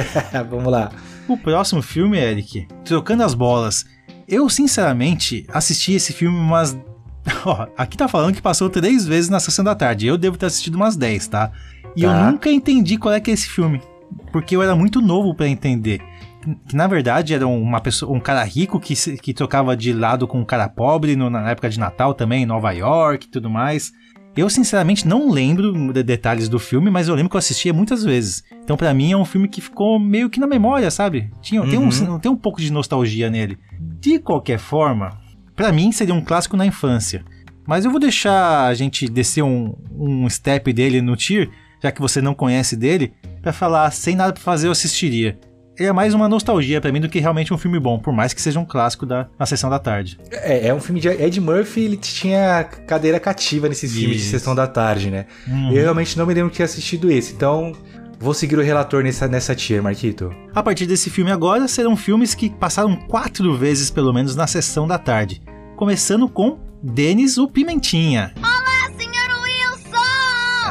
Vamos 0.48 0.70
lá. 0.70 0.90
O 1.28 1.36
próximo 1.36 1.82
filme, 1.82 2.18
Eric, 2.18 2.66
Trocando 2.84 3.22
as 3.24 3.34
Bolas. 3.34 3.84
Eu, 4.28 4.48
sinceramente, 4.48 5.44
assisti 5.52 5.92
esse 5.94 6.12
filme 6.12 6.36
umas. 6.38 6.76
Ó, 7.44 7.66
aqui 7.76 7.96
tá 7.96 8.06
falando 8.08 8.34
que 8.34 8.40
passou 8.42 8.70
três 8.70 9.04
vezes 9.06 9.28
na 9.28 9.40
sessão 9.40 9.64
da 9.64 9.74
tarde. 9.74 10.06
Eu 10.06 10.16
devo 10.16 10.36
ter 10.38 10.46
assistido 10.46 10.76
umas 10.76 10.96
10, 10.96 11.26
tá? 11.28 11.50
E 11.96 12.04
eu 12.04 12.10
Tá. 12.10 12.30
nunca 12.30 12.50
entendi 12.50 12.96
qual 12.96 13.12
é 13.12 13.20
que 13.20 13.30
é 13.30 13.34
esse 13.34 13.48
filme. 13.48 13.82
Porque 14.32 14.54
eu 14.56 14.62
era 14.62 14.74
muito 14.76 15.00
novo 15.00 15.34
pra 15.34 15.48
entender. 15.48 16.00
Que 16.68 16.74
na 16.74 16.86
verdade 16.86 17.34
era 17.34 17.46
uma 17.46 17.80
pessoa, 17.80 18.16
um 18.16 18.20
cara 18.20 18.42
rico 18.44 18.80
que, 18.80 18.94
que 19.18 19.34
trocava 19.34 19.76
de 19.76 19.92
lado 19.92 20.26
com 20.26 20.40
um 20.40 20.44
cara 20.44 20.68
pobre 20.68 21.14
no- 21.16 21.28
na 21.30 21.50
época 21.50 21.68
de 21.68 21.78
Natal 21.78 22.14
também, 22.14 22.42
em 22.42 22.46
Nova 22.46 22.72
York 22.72 23.26
e 23.26 23.30
tudo 23.30 23.50
mais. 23.50 23.92
Eu, 24.36 24.48
sinceramente, 24.48 25.06
não 25.08 25.28
lembro 25.30 25.92
de 25.92 26.02
detalhes 26.04 26.48
do 26.48 26.58
filme, 26.58 26.88
mas 26.90 27.08
eu 27.08 27.14
lembro 27.14 27.28
que 27.30 27.36
eu 27.36 27.40
assistia 27.40 27.72
muitas 27.74 28.04
vezes. 28.04 28.44
Então, 28.62 28.76
pra 28.76 28.94
mim, 28.94 29.10
é 29.12 29.16
um 29.16 29.24
filme 29.24 29.48
que 29.48 29.60
ficou 29.60 29.98
meio 29.98 30.30
que 30.30 30.38
na 30.40 30.46
memória, 30.46 30.88
sabe? 30.90 31.30
Tinha, 31.42 31.60
tem, 31.68 31.78
um, 31.78 32.18
tem 32.18 32.30
um 32.30 32.36
pouco 32.36 32.60
de 32.60 32.72
nostalgia 32.72 33.28
nele. 33.28 33.58
De 34.00 34.18
qualquer 34.20 34.58
forma, 34.58 35.18
pra 35.56 35.72
mim 35.72 35.90
seria 35.90 36.14
um 36.14 36.20
clássico 36.22 36.56
na 36.56 36.64
infância. 36.64 37.24
Mas 37.66 37.84
eu 37.84 37.90
vou 37.90 37.98
deixar 38.00 38.66
a 38.66 38.72
gente 38.74 39.08
descer 39.08 39.42
um, 39.42 39.74
um 39.92 40.28
step 40.30 40.72
dele 40.72 41.02
no 41.02 41.16
tier, 41.16 41.50
já 41.82 41.90
que 41.90 42.00
você 42.00 42.22
não 42.22 42.32
conhece 42.32 42.76
dele, 42.76 43.12
pra 43.42 43.52
falar 43.52 43.90
sem 43.90 44.14
nada 44.14 44.32
pra 44.32 44.42
fazer 44.42 44.68
eu 44.68 44.72
assistiria. 44.72 45.38
Ele 45.80 45.88
é 45.88 45.92
mais 45.94 46.12
uma 46.12 46.28
nostalgia 46.28 46.78
pra 46.78 46.92
mim 46.92 47.00
do 47.00 47.08
que 47.08 47.18
realmente 47.20 47.54
um 47.54 47.56
filme 47.56 47.80
bom, 47.80 47.98
por 47.98 48.12
mais 48.12 48.34
que 48.34 48.42
seja 48.42 48.60
um 48.60 48.66
clássico 48.66 49.06
da, 49.06 49.28
na 49.38 49.46
sessão 49.46 49.70
da 49.70 49.78
tarde. 49.78 50.18
É, 50.30 50.68
é 50.68 50.74
um 50.74 50.78
filme 50.78 51.00
de 51.00 51.08
Ed 51.08 51.40
Murphy, 51.40 51.80
ele 51.80 51.96
tinha 51.96 52.64
cadeira 52.86 53.18
cativa 53.18 53.66
nesses 53.66 53.90
filmes 53.90 54.18
de 54.18 54.22
Isso. 54.24 54.30
sessão 54.30 54.54
da 54.54 54.66
tarde, 54.66 55.10
né? 55.10 55.24
Uhum. 55.48 55.72
Eu 55.72 55.84
realmente 55.84 56.18
não 56.18 56.26
me 56.26 56.34
lembro 56.34 56.50
de 56.50 56.58
ter 56.58 56.64
assistido 56.64 57.10
esse, 57.10 57.32
então 57.32 57.72
vou 58.18 58.34
seguir 58.34 58.58
o 58.58 58.62
relator 58.62 59.02
nessa, 59.02 59.26
nessa 59.26 59.54
tier, 59.54 59.82
Marquito. 59.82 60.30
A 60.54 60.62
partir 60.62 60.84
desse 60.84 61.08
filme 61.08 61.30
agora, 61.30 61.66
serão 61.66 61.96
filmes 61.96 62.34
que 62.34 62.50
passaram 62.50 62.94
quatro 62.94 63.56
vezes 63.56 63.90
pelo 63.90 64.12
menos 64.12 64.36
na 64.36 64.46
sessão 64.46 64.86
da 64.86 64.98
tarde. 64.98 65.40
Começando 65.76 66.28
com 66.28 66.58
Denis 66.82 67.38
o 67.38 67.48
Pimentinha. 67.48 68.34
Olá! 68.36 68.79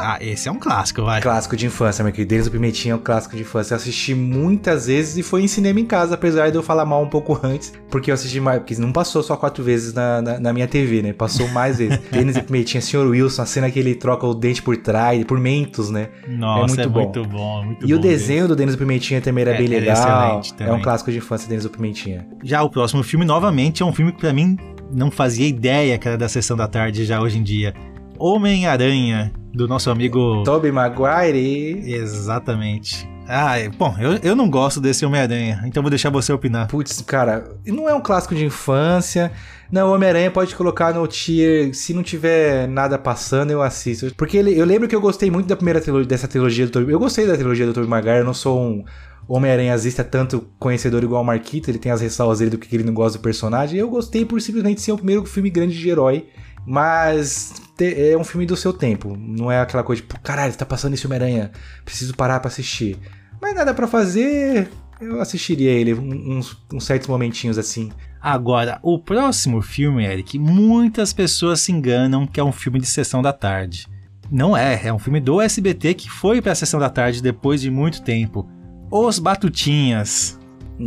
Ah, 0.00 0.18
esse 0.20 0.48
é 0.48 0.52
um 0.52 0.58
clássico, 0.58 1.02
vai. 1.02 1.20
Clássico 1.20 1.56
de 1.56 1.66
infância, 1.66 2.02
meu 2.02 2.12
querido. 2.12 2.30
Denis 2.30 2.46
o 2.46 2.50
Pimentinha 2.50 2.92
é 2.92 2.96
um 2.96 3.00
clássico 3.00 3.36
de 3.36 3.42
infância. 3.42 3.74
Eu 3.74 3.76
assisti 3.76 4.14
muitas 4.14 4.86
vezes 4.86 5.16
e 5.16 5.22
foi 5.22 5.42
em 5.42 5.48
cinema 5.48 5.78
em 5.80 5.84
casa, 5.86 6.14
apesar 6.14 6.50
de 6.50 6.56
eu 6.56 6.62
falar 6.62 6.84
mal 6.84 7.02
um 7.02 7.08
pouco 7.08 7.38
antes, 7.42 7.72
porque 7.90 8.10
eu 8.10 8.14
assisti 8.14 8.40
mais, 8.40 8.58
porque 8.60 8.74
não 8.76 8.92
passou 8.92 9.22
só 9.22 9.36
quatro 9.36 9.62
vezes 9.62 9.92
na, 9.92 10.22
na, 10.22 10.40
na 10.40 10.52
minha 10.52 10.66
TV, 10.68 11.02
né? 11.02 11.12
Passou 11.12 11.48
mais 11.48 11.78
vezes. 11.78 11.98
Denis 12.10 12.36
o 12.36 12.42
Pimentinha, 12.42 12.80
Sr. 12.80 13.06
Wilson, 13.08 13.42
a 13.42 13.46
cena 13.46 13.70
que 13.70 13.78
ele 13.78 13.94
troca 13.94 14.26
o 14.26 14.34
dente 14.34 14.62
por 14.62 14.76
trás, 14.76 15.22
por 15.24 15.38
mentos, 15.38 15.90
né? 15.90 16.08
Nossa, 16.28 16.80
é 16.80 16.84
é 16.84 16.86
muito 16.86 17.20
muito, 17.20 17.24
bom. 17.28 17.64
muito 17.64 17.86
e 17.88 17.92
o 17.94 17.96
bom 17.96 18.02
desenho 18.02 18.48
do 18.48 18.56
Denis 18.56 18.74
o 18.74 18.78
Pimentinha 18.78 19.20
também 19.20 19.42
era 19.42 19.52
É, 19.54 19.58
bem 19.58 19.66
é 19.66 19.80
legal. 19.80 20.40
excelente 20.40 20.54
É 20.62 20.72
um 20.72 20.80
clássico 20.80 21.10
de 21.10 21.18
infância, 21.18 21.48
Denis 21.48 21.64
o 21.64 21.70
Pimentinha. 21.70 22.26
Já 22.42 22.62
o 22.62 22.70
próximo 22.70 23.02
filme, 23.02 23.24
novamente, 23.24 23.82
é 23.82 23.86
um 23.86 23.92
filme 23.92 24.12
que 24.12 24.18
pra 24.20 24.32
mim 24.32 24.56
não 24.92 25.10
fazia 25.10 25.46
ideia 25.46 25.96
que 25.98 26.08
era 26.08 26.18
da 26.18 26.28
sessão 26.28 26.56
da 26.56 26.66
tarde 26.66 27.04
já 27.04 27.20
hoje 27.20 27.38
em 27.38 27.42
dia. 27.42 27.74
Homem-Aranha, 28.20 29.32
do 29.54 29.66
nosso 29.66 29.90
amigo. 29.90 30.42
Tobey 30.44 30.70
Maguire. 30.70 31.82
Exatamente. 31.90 33.08
Ah, 33.26 33.58
é- 33.58 33.68
bom, 33.68 33.94
eu, 33.98 34.18
eu 34.22 34.36
não 34.36 34.50
gosto 34.50 34.80
desse 34.80 35.06
Homem-Aranha, 35.06 35.62
então 35.64 35.82
vou 35.82 35.88
deixar 35.88 36.10
você 36.10 36.30
opinar. 36.32 36.66
Putz, 36.66 37.00
cara, 37.00 37.48
não 37.66 37.88
é 37.88 37.94
um 37.94 38.00
clássico 38.00 38.34
de 38.34 38.44
infância. 38.44 39.32
Não, 39.72 39.94
Homem-Aranha 39.94 40.30
pode 40.30 40.54
colocar 40.54 40.92
no 40.92 41.06
tier. 41.06 41.72
Se 41.74 41.94
não 41.94 42.02
tiver 42.02 42.68
nada 42.68 42.98
passando, 42.98 43.52
eu 43.52 43.62
assisto. 43.62 44.12
Porque 44.16 44.36
ele, 44.36 44.58
eu 44.58 44.66
lembro 44.66 44.86
que 44.86 44.94
eu 44.94 45.00
gostei 45.00 45.30
muito 45.30 45.46
da 45.46 45.56
primeira 45.56 45.80
trilogia, 45.80 46.08
dessa 46.08 46.28
trilogia 46.28 46.66
do 46.66 46.72
Tobey. 46.72 46.92
Eu 46.92 46.98
gostei 46.98 47.26
da 47.26 47.36
trilogia 47.36 47.64
do 47.66 47.72
Tobey 47.72 47.88
Maguire. 47.88 48.18
Eu 48.18 48.24
não 48.24 48.34
sou 48.34 48.60
um 48.60 48.84
Homem-Aranhazista 49.28 50.02
tanto 50.04 50.44
conhecedor 50.58 51.02
igual 51.04 51.22
o 51.22 51.24
Marquito. 51.24 51.70
Ele 51.70 51.78
tem 51.78 51.92
as 51.92 52.00
ressalvas 52.00 52.40
dele 52.40 52.50
do 52.50 52.58
que 52.58 52.74
ele 52.74 52.84
não 52.84 52.92
gosta 52.92 53.16
do 53.16 53.22
personagem. 53.22 53.78
Eu 53.78 53.88
gostei 53.88 54.24
por 54.24 54.40
simplesmente 54.40 54.82
ser 54.82 54.90
o 54.92 54.96
primeiro 54.96 55.24
filme 55.24 55.48
grande 55.48 55.78
de 55.78 55.88
herói. 55.88 56.26
Mas 56.66 57.54
é 57.84 58.16
um 58.16 58.24
filme 58.24 58.46
do 58.46 58.56
seu 58.56 58.72
tempo. 58.72 59.16
Não 59.16 59.50
é 59.50 59.60
aquela 59.60 59.82
coisa 59.82 60.02
tipo, 60.02 60.18
caralho, 60.20 60.54
tá 60.54 60.66
passando 60.66 60.94
esse 60.94 61.06
Homem-Aranha. 61.06 61.50
Preciso 61.84 62.14
parar 62.14 62.40
pra 62.40 62.48
assistir. 62.48 62.98
Mas 63.40 63.54
nada 63.54 63.74
pra 63.74 63.86
fazer. 63.86 64.68
Eu 65.00 65.20
assistiria 65.20 65.70
ele 65.70 65.94
uns, 65.94 66.56
uns 66.72 66.84
certos 66.84 67.08
momentinhos 67.08 67.56
assim. 67.56 67.90
Agora, 68.20 68.78
o 68.82 68.98
próximo 68.98 69.62
filme, 69.62 70.04
Eric, 70.04 70.38
muitas 70.38 71.12
pessoas 71.12 71.60
se 71.60 71.72
enganam 71.72 72.26
que 72.26 72.38
é 72.38 72.44
um 72.44 72.52
filme 72.52 72.78
de 72.78 72.86
sessão 72.86 73.22
da 73.22 73.32
tarde. 73.32 73.86
Não 74.30 74.56
é, 74.56 74.86
é 74.86 74.92
um 74.92 74.98
filme 74.98 75.20
do 75.20 75.40
SBT 75.40 75.94
que 75.94 76.10
foi 76.10 76.42
pra 76.42 76.54
sessão 76.54 76.78
da 76.78 76.90
tarde 76.90 77.22
depois 77.22 77.60
de 77.60 77.70
muito 77.70 78.02
tempo. 78.02 78.46
Os 78.90 79.18
Batutinhas. 79.18 80.38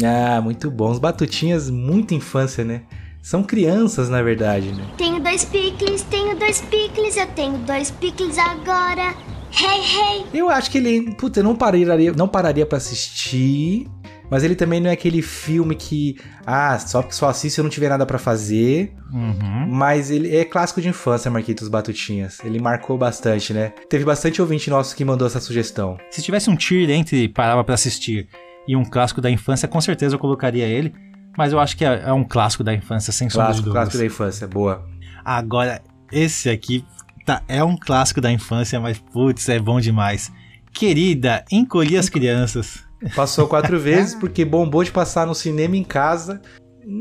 Ah, 0.01 0.41
muito 0.41 0.71
bom. 0.71 0.89
Os 0.89 0.97
batutinhas, 0.97 1.69
muita 1.69 2.15
infância, 2.15 2.63
né? 2.63 2.82
São 3.23 3.41
crianças, 3.41 4.09
na 4.09 4.21
verdade, 4.21 4.67
né? 4.73 4.83
Tenho 4.97 5.17
dois 5.19 5.45
picles, 5.45 6.01
tenho 6.03 6.38
dois 6.38 6.59
picles, 6.62 7.15
eu 7.15 7.25
tenho 7.27 7.57
dois 7.59 7.89
picles 7.89 8.38
agora. 8.38 9.15
Hey, 9.57 9.79
hey! 9.79 10.25
Eu 10.33 10.49
acho 10.49 10.69
que 10.69 10.77
ele, 10.77 11.15
puta, 11.15 11.39
eu 11.39 11.43
não 11.43 11.55
pararia, 11.55 12.12
não 12.12 12.27
pararia 12.27 12.65
para 12.65 12.79
assistir, 12.79 13.88
mas 14.29 14.43
ele 14.43 14.55
também 14.55 14.81
não 14.81 14.89
é 14.89 14.93
aquele 14.93 15.21
filme 15.21 15.73
que, 15.73 16.17
ah, 16.45 16.77
só 16.79 17.01
só 17.09 17.29
assisto 17.29 17.55
se 17.55 17.62
eu 17.62 17.63
não 17.63 17.69
tiver 17.71 17.88
nada 17.88 18.05
pra 18.05 18.17
fazer, 18.19 18.91
Uhum. 19.13 19.67
mas 19.69 20.12
ele 20.12 20.36
é 20.36 20.43
clássico 20.43 20.81
de 20.81 20.89
infância, 20.89 21.31
Marquitos 21.31 21.69
Batutinhas. 21.69 22.39
Ele 22.43 22.59
marcou 22.59 22.97
bastante, 22.97 23.53
né? 23.53 23.69
Teve 23.89 24.03
bastante 24.03 24.41
ouvinte 24.41 24.69
nosso 24.69 24.95
que 24.97 25.05
mandou 25.05 25.27
essa 25.27 25.39
sugestão. 25.39 25.97
Se 26.12 26.21
tivesse 26.21 26.49
um 26.49 26.57
tier 26.57 26.89
entre 26.89 27.29
Parava 27.29 27.63
pra 27.63 27.75
Assistir 27.75 28.27
e 28.67 28.75
um 28.75 28.83
clássico 28.83 29.21
da 29.21 29.29
infância, 29.31 29.67
com 29.67 29.79
certeza 29.79 30.15
eu 30.15 30.19
colocaria 30.19 30.65
ele. 30.65 30.93
Mas 31.38 31.52
eu 31.52 31.60
acho 31.60 31.76
que 31.76 31.84
é, 31.84 32.04
é 32.06 32.13
um 32.13 32.24
clássico 32.24 32.63
da 32.63 32.74
infância, 32.74 33.12
sem 33.12 33.30
sombra 33.30 33.54
de 33.54 33.54
Clássico, 33.54 33.72
clássico 33.72 33.98
da 33.98 34.06
infância, 34.06 34.48
boa. 34.48 34.86
Agora, 35.26 35.82
esse 36.12 36.50
aqui 36.50 36.86
tá, 37.26 37.41
é 37.48 37.63
um 37.63 37.76
clássico 37.76 38.22
da 38.22 38.32
infância, 38.32 38.80
mas 38.80 38.98
putz, 38.98 39.50
é 39.50 39.60
bom 39.60 39.80
demais. 39.80 40.32
Querida, 40.72 41.43
encolhi 41.52 41.98
as 41.98 42.10
crianças. 42.10 42.84
Passou 43.15 43.48
quatro 43.48 43.80
vezes 43.82 44.15
porque 44.15 44.46
bombou 44.46 44.84
de 44.84 44.91
passar 44.91 45.26
no 45.26 45.36
cinema 45.36 45.76
em 45.76 45.84
casa. 45.84 46.41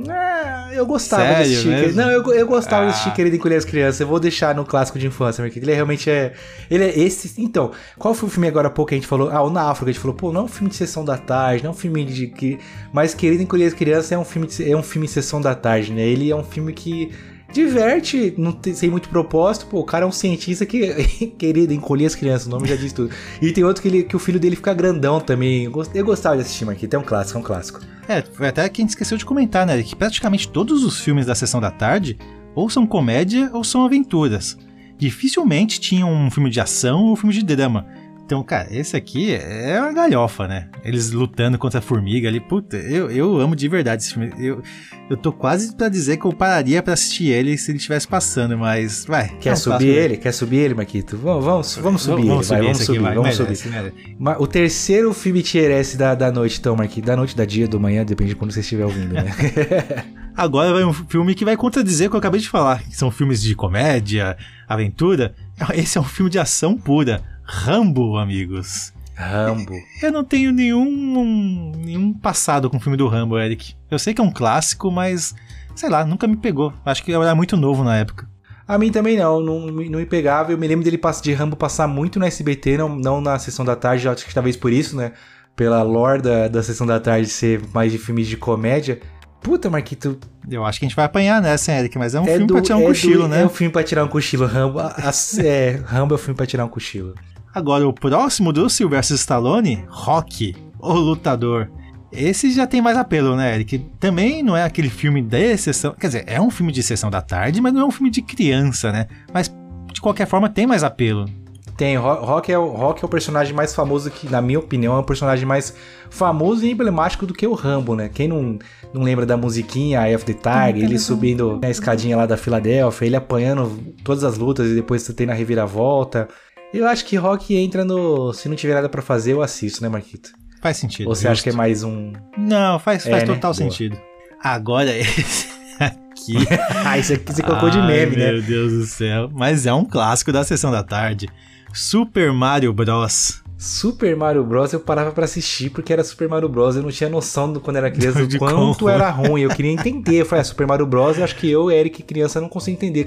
Ah, 0.09 0.69
eu 0.73 0.87
gostava 0.87 1.23
Sério 1.23 1.37
de 1.45 1.53
assistir. 1.53 1.69
mesmo? 1.69 2.01
Não, 2.01 2.11
eu, 2.11 2.23
eu 2.35 2.47
gostava 2.47 2.83
Ah. 2.83 2.87
de 2.87 2.93
assistir 2.93 3.13
Querido 3.15 3.37
Encolher 3.37 3.57
as 3.57 3.65
Crianças. 3.65 4.01
Eu 4.01 4.07
vou 4.07 4.21
deixar 4.21 4.55
no 4.55 4.65
clássico 4.65 4.99
de 4.99 5.07
infância, 5.07 5.43
porque 5.45 5.59
ele 5.59 5.73
realmente 5.75 6.09
é. 6.09 6.33
Ele 6.71 6.85
é 6.85 6.99
esse. 6.99 7.33
Então, 7.41 7.73
qual 7.99 8.15
foi 8.15 8.29
o 8.29 8.33
filme 8.33 8.47
agora 8.49 8.69
há 8.69 8.71
pouco 8.71 8.91
que 8.91 8.95
a 8.95 8.99
gente 8.99 9.07
falou? 9.09 9.31
Ah, 9.31 9.43
o 9.43 9.51
Náufrago. 9.51 9.91
A 9.91 9.93
gente 9.93 10.01
falou, 10.01 10.17
pô, 10.17 10.33
não 10.33 10.43
é 10.43 10.45
um 10.45 10.49
filme 10.49 10.71
de 10.71 10.77
sessão 10.77 11.05
da 11.05 11.19
tarde, 11.19 11.65
não 11.65 11.71
é 11.71 11.75
um 11.75 11.77
filme 11.77 12.05
de. 12.05 12.29
Que... 12.29 12.59
Mas 12.93 13.15
Querido 13.15 13.43
Encolher 13.43 13.67
as 13.67 13.75
Crianças 13.75 14.13
é 14.13 14.19
um 14.19 14.25
filme 14.25 14.47
de, 14.47 14.71
é 14.71 14.77
um 14.77 14.83
filme 14.83 15.07
de 15.07 15.13
sessão 15.13 15.41
da 15.41 15.55
tarde, 15.55 15.93
né? 15.93 16.03
Ele 16.03 16.31
é 16.31 16.37
um 16.37 16.45
filme 16.45 16.73
que. 16.73 17.11
Diverte, 17.53 18.35
não 18.39 18.53
tem, 18.53 18.75
sem 18.75 18.91
muito 18.91 19.09
propósito. 19.09 19.67
Pô, 19.67 19.81
o 19.81 19.85
cara 19.85 20.05
é 20.05 20.09
um 20.09 20.13
cientista 20.13 20.65
que. 20.65 21.31
querido, 21.39 21.73
encolher 21.73 22.07
as 22.07 22.15
crianças, 22.15 22.47
o 22.47 22.51
nome 22.51 22.67
já 22.67 22.77
diz 22.77 22.93
tudo. 22.93 23.11
E 23.41 23.53
tem 23.53 23.63
outro 23.65 23.83
que, 23.83 23.89
ele, 23.89 24.03
que 24.05 24.17
o 24.17 24.19
filho 24.19 24.41
dele 24.41 24.57
fica 24.57 24.73
grandão 24.73 25.21
também. 25.21 25.65
Eu 25.65 25.71
gost- 25.71 25.95
eu 25.95 26.05
gostava 26.05 26.37
de 26.37 26.43
assistir, 26.43 26.65
Marquinhos. 26.65 26.93
É 26.95 26.99
um 26.99 27.03
clássico, 27.03 27.39
é 27.39 27.41
um 27.41 27.45
clássico. 27.45 27.81
É, 28.09 28.23
foi 28.23 28.49
até 28.49 28.69
que 28.69 28.81
a 28.81 28.83
gente 28.83 28.91
esqueceu 28.91 29.17
de 29.19 29.25
comentar, 29.25 29.67
né? 29.67 29.83
Que 29.83 29.95
praticamente 29.95 30.49
todos 30.49 30.83
os 30.85 31.01
filmes 31.01 31.27
da 31.27 31.35
sessão 31.35 31.61
da 31.61 31.71
tarde 31.71 32.17
ou 32.55 32.69
são 32.71 32.87
comédia 32.87 33.51
ou 33.53 33.63
são 33.63 33.85
aventuras. 33.85 34.57
Dificilmente 34.99 35.81
tinha 35.81 36.07
um 36.07 36.31
filme 36.31 36.49
de 36.51 36.61
ação 36.61 37.03
ou 37.05 37.13
um 37.13 37.17
filme 37.17 37.35
de 37.35 37.43
drama. 37.45 37.87
Então, 38.33 38.43
cara, 38.43 38.67
esse 38.71 38.97
aqui 38.97 39.35
é 39.35 39.79
uma 39.79 39.93
galhofa, 39.93 40.49
né? 40.49 40.71
Eles 40.83 41.11
lutando 41.11 41.59
contra 41.59 41.81
a 41.81 41.83
formiga 41.83 42.31
ali. 42.31 42.41
Puta, 42.41 42.79
eu, 42.79 43.11
eu 43.11 43.39
amo 43.39 43.55
de 43.55 43.69
verdade 43.69 44.03
esse 44.03 44.15
filme. 44.15 44.33
Eu, 44.39 44.63
eu 45.11 45.19
tô 45.19 45.31
quase 45.31 45.77
pra 45.77 45.87
dizer 45.91 46.17
que 46.17 46.25
eu 46.25 46.33
pararia 46.33 46.83
pra 46.83 46.95
assistir 46.95 47.27
ele 47.27 47.59
se 47.59 47.71
ele 47.71 47.77
estivesse 47.77 48.09
passando, 48.09 48.57
mas 48.57 49.05
vai. 49.05 49.37
Quer 49.39 49.51
é 49.51 49.53
um 49.53 49.57
subir 49.57 49.89
ele? 49.89 50.17
Quer 50.17 50.33
subir 50.33 50.61
ele, 50.61 50.73
Marquito? 50.73 51.19
Vamos, 51.19 51.45
vamos, 51.45 51.77
vamos 51.77 52.03
subir 52.03 52.23
ele, 52.23 52.43
vai, 52.43 52.63
vamos 52.63 52.79
subir, 52.79 53.05
aqui, 53.05 53.15
vamos 53.17 53.39
Merece, 53.39 53.57
subir. 53.69 53.71
merece. 53.71 54.17
O 54.39 54.47
terceiro 54.47 55.13
filme 55.13 55.43
tier 55.43 55.71
S 55.71 55.95
da, 55.99 56.15
da 56.15 56.33
noite, 56.33 56.59
então, 56.59 56.75
Marquinhos. 56.75 57.07
Da 57.07 57.15
noite, 57.15 57.37
da 57.37 57.45
dia, 57.45 57.69
do 57.69 57.79
manhã, 57.79 58.03
depende 58.03 58.31
de 58.31 58.37
quando 58.37 58.51
você 58.51 58.61
estiver 58.61 58.87
ouvindo, 58.87 59.13
né? 59.13 59.27
Agora 60.35 60.73
vai 60.73 60.85
um 60.85 60.95
filme 60.95 61.35
que 61.35 61.45
vai 61.45 61.55
contradizer 61.55 62.07
o 62.07 62.11
que 62.11 62.17
eu 62.17 62.19
acabei 62.19 62.41
de 62.41 62.49
falar, 62.49 62.83
que 62.83 62.97
são 62.97 63.11
filmes 63.11 63.43
de 63.43 63.55
comédia, 63.55 64.39
aventura. 64.67 65.35
Esse 65.75 65.99
é 65.99 66.01
um 66.01 66.05
filme 66.05 66.31
de 66.31 66.39
ação 66.39 66.79
pura. 66.79 67.23
Rambo, 67.43 68.17
amigos. 68.19 68.93
Rambo. 69.15 69.75
Eu 70.03 70.11
não 70.11 70.25
tenho 70.25 70.53
nenhum, 70.53 71.73
nenhum 71.77 72.13
passado 72.15 72.71
com 72.71 72.77
o 72.77 72.81
filme 72.81 72.97
do 72.97 73.07
Rambo, 73.09 73.39
Eric. 73.39 73.75
Eu 73.91 73.99
sei 73.99 74.15
que 74.15 74.21
é 74.21 74.25
um 74.25 74.31
clássico, 74.33 74.91
mas 74.91 75.35
sei 75.75 75.89
lá, 75.89 76.05
nunca 76.05 76.27
me 76.27 76.37
pegou. 76.37 76.73
Acho 76.85 77.03
que 77.05 77.11
eu 77.11 77.23
era 77.23 77.35
muito 77.35 77.57
novo 77.57 77.85
na 77.85 77.97
época. 77.97 78.29
A 78.67 78.79
mim 78.79 78.91
também 78.91 79.17
não, 79.19 79.41
não, 79.41 79.61
me- 79.67 79.89
não 79.89 79.99
me 79.99 80.07
pegava. 80.07 80.53
Eu 80.53 80.59
me 80.59 80.67
lembro 80.67 80.85
dele 80.85 80.99
de 81.23 81.33
Rambo 81.35 81.57
passar 81.57 81.87
muito 81.87 82.19
no 82.19 82.25
SBT, 82.25 82.79
não, 82.79 82.97
não 82.97 83.21
na 83.21 83.39
sessão 83.39 83.65
da 83.65 83.77
tarde, 83.77 84.09
acho 84.09 84.25
que 84.25 84.33
talvez 84.35 84.57
por 84.57 84.73
isso, 84.73 84.97
né? 84.97 85.13
Pela 85.55 85.83
lore 85.83 86.23
da, 86.23 86.49
da 86.49 86.63
sessão 86.63 86.87
da 86.87 86.99
tarde 86.99 87.29
ser 87.29 87.61
mais 87.75 87.93
de 87.93 87.99
filmes 87.99 88.27
de 88.27 88.37
comédia. 88.37 89.01
Puta, 89.43 89.69
Marquito, 89.69 90.19
Eu 90.49 90.65
acho 90.65 90.79
que 90.79 90.87
a 90.87 90.89
gente 90.89 90.95
vai 90.97 91.05
apanhar 91.05 91.43
nessa, 91.43 91.73
Eric, 91.73 91.99
mas 91.99 92.15
é 92.15 92.21
um 92.21 92.25
é 92.25 92.31
filme 92.31 92.47
do, 92.47 92.55
pra 92.55 92.63
tirar 92.63 92.77
um 92.79 92.83
é 92.83 92.87
cochilo, 92.87 93.23
do- 93.25 93.29
né? 93.29 93.43
É 93.43 93.45
um 93.45 93.49
filme 93.49 93.73
pra 93.73 93.83
tirar 93.83 94.05
um 94.05 94.09
cochilo, 94.09 94.47
Rambo. 94.47 94.79
A- 94.79 94.95
a- 94.97 95.43
é, 95.45 95.83
Rambo 95.85 96.15
é 96.15 96.17
um 96.17 96.19
filme 96.19 96.37
pra 96.37 96.47
tirar 96.47 96.65
um 96.65 96.69
cochilo. 96.69 97.15
Agora, 97.55 97.87
o 97.87 97.93
próximo 97.93 98.53
do 98.53 98.69
Sylvester 98.71 99.17
Stallone, 99.17 99.85
Rock, 99.89 100.55
o 100.79 100.93
Lutador. 100.95 101.71
Esse 102.11 102.51
já 102.51 102.67
tem 102.67 102.83
mais 102.83 102.97
apelo, 102.97 103.35
né, 103.37 103.55
Eric? 103.55 103.79
Também 103.99 104.43
não 104.43 104.57
é 104.57 104.65
aquele 104.65 104.91
filme 104.91 105.23
de 105.23 105.57
sessão. 105.57 105.95
Quer 105.99 106.07
dizer, 106.09 106.25
é 106.27 106.41
um 106.41 106.51
filme 106.51 106.71
de 106.73 106.83
sessão 106.83 107.11
da 107.11 107.23
tarde, 107.23 107.61
mas 107.61 107.73
não 107.73 107.83
é 107.83 107.85
um 107.85 107.91
filme 107.91 108.11
de 108.11 108.21
criança, 108.21 108.93
né? 108.93 109.07
Mas, 109.33 109.51
de 109.93 110.01
qualquer 110.01 110.27
forma, 110.27 110.49
tem 110.49 110.67
mais 110.67 110.85
apelo. 110.85 111.27
Tem, 111.75 111.97
Ro- 111.97 112.23
Rock 112.25 112.53
é, 112.53 112.59
o, 112.59 112.67
Rock 112.69 113.03
é 113.03 113.07
o 113.07 113.09
personagem 113.09 113.55
mais 113.55 113.75
famoso 113.75 114.11
que, 114.11 114.29
na 114.31 114.43
minha 114.43 114.59
opinião, 114.59 114.95
é 114.95 114.99
o 114.99 115.03
personagem 115.03 115.47
mais 115.47 115.75
famoso 116.11 116.67
e 116.67 116.71
emblemático 116.71 117.25
do 117.27 117.33
que 117.33 117.47
o 117.47 117.55
Rambo, 117.55 117.95
né? 117.97 118.11
Quem 118.13 118.29
não, 118.29 118.59
não 118.93 119.03
lembra 119.03 119.25
da 119.25 119.37
musiquinha 119.39 120.07
Eye 120.07 120.15
of 120.15 120.25
the 120.27 120.35
Tiger, 120.35 120.85
ele 120.85 120.99
subindo 120.99 121.59
na 121.63 121.71
escadinha 121.71 122.15
lá 122.17 122.27
da 122.27 122.37
Filadélfia, 122.37 123.07
ele 123.07 123.17
apanhando 123.17 123.71
todas 124.05 124.23
as 124.23 124.37
lutas 124.37 124.71
e 124.71 124.75
depois 124.75 125.03
você 125.03 125.15
tem 125.15 125.27
na 125.27 125.33
reviravolta. 125.33 126.29
Eu 126.73 126.87
acho 126.89 127.05
que 127.05 127.17
Rock 127.17 127.55
entra 127.55 127.85
no. 127.85 128.33
Se 128.33 128.49
não 128.49 128.57
tiver 128.57 128.75
nada 128.75 128.89
pra 128.89 129.03
fazer, 129.03 129.33
eu 129.33 129.43
assisto, 129.43 129.83
né, 129.83 129.89
Marquito? 129.89 130.31
Faz 130.61 130.77
sentido. 130.79 131.09
Ou 131.09 131.15
você 131.15 131.29
acha 131.29 131.43
que 131.43 131.49
é 131.49 131.53
justo. 131.53 131.59
mais 131.59 131.83
um. 131.83 132.13
Não, 132.39 132.79
faz, 132.79 133.05
É, 133.07 133.11
faz 133.11 133.23
né? 133.29 133.35
total 133.35 133.53
Boa. 133.53 133.55
sentido. 133.55 133.99
Agora, 134.43 134.91
esse 134.97 135.49
aqui. 135.79 136.35
ah, 136.87 136.99
isso 136.99 137.13
aqui 137.13 137.33
você 137.33 137.43
colocou 137.43 137.69
de 137.69 137.79
Ai, 137.79 137.87
meme, 137.87 138.17
né? 138.17 138.33
Meu 138.33 138.43
Deus 138.43 138.73
do 138.73 138.87
céu. 138.87 139.29
Mas 139.33 139.67
é 139.67 139.73
um 139.75 139.85
clássico 139.85 140.33
da 140.33 140.45
sessão 140.45 140.71
da 140.71 140.83
tarde. 140.83 141.29
Super 141.75 142.33
Mario 142.33 142.73
Bros. 142.73 143.43
Super 143.59 144.17
Mario 144.17 144.43
Bros. 144.45 144.73
eu 144.73 144.81
parava 144.81 145.13
pra 145.13 145.25
assistir 145.25 145.71
porque 145.71 145.93
era 145.93 146.03
Super 146.03 146.29
Mario 146.29 146.49
Bros. 146.49 146.77
Eu 146.77 146.83
não 146.83 146.91
tinha 146.91 147.09
noção 147.11 147.53
do 147.53 147.61
quando 147.61 147.77
era 147.77 147.91
criança 147.91 148.27
De 148.27 148.37
do 148.37 148.39
quanto 148.39 148.79
como. 148.81 148.91
era 148.91 149.11
ruim. 149.11 149.43
Eu 149.43 149.51
queria 149.51 149.71
entender. 149.73 150.23
Eu 150.23 150.27
falei, 150.27 150.41
ah, 150.41 150.45
Super 150.45 150.67
Mario 150.67 150.87
Bros. 150.87 151.19
Eu 151.19 151.25
acho 151.25 151.37
que 151.37 151.51
eu, 151.51 151.71
Eric, 151.71 152.03
criança, 152.03 152.41
não 152.41 152.49
consigo 152.49 152.77
entender. 152.77 153.05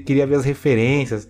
Queria 0.00 0.26
ver 0.26 0.36
as 0.36 0.44
referências. 0.44 1.28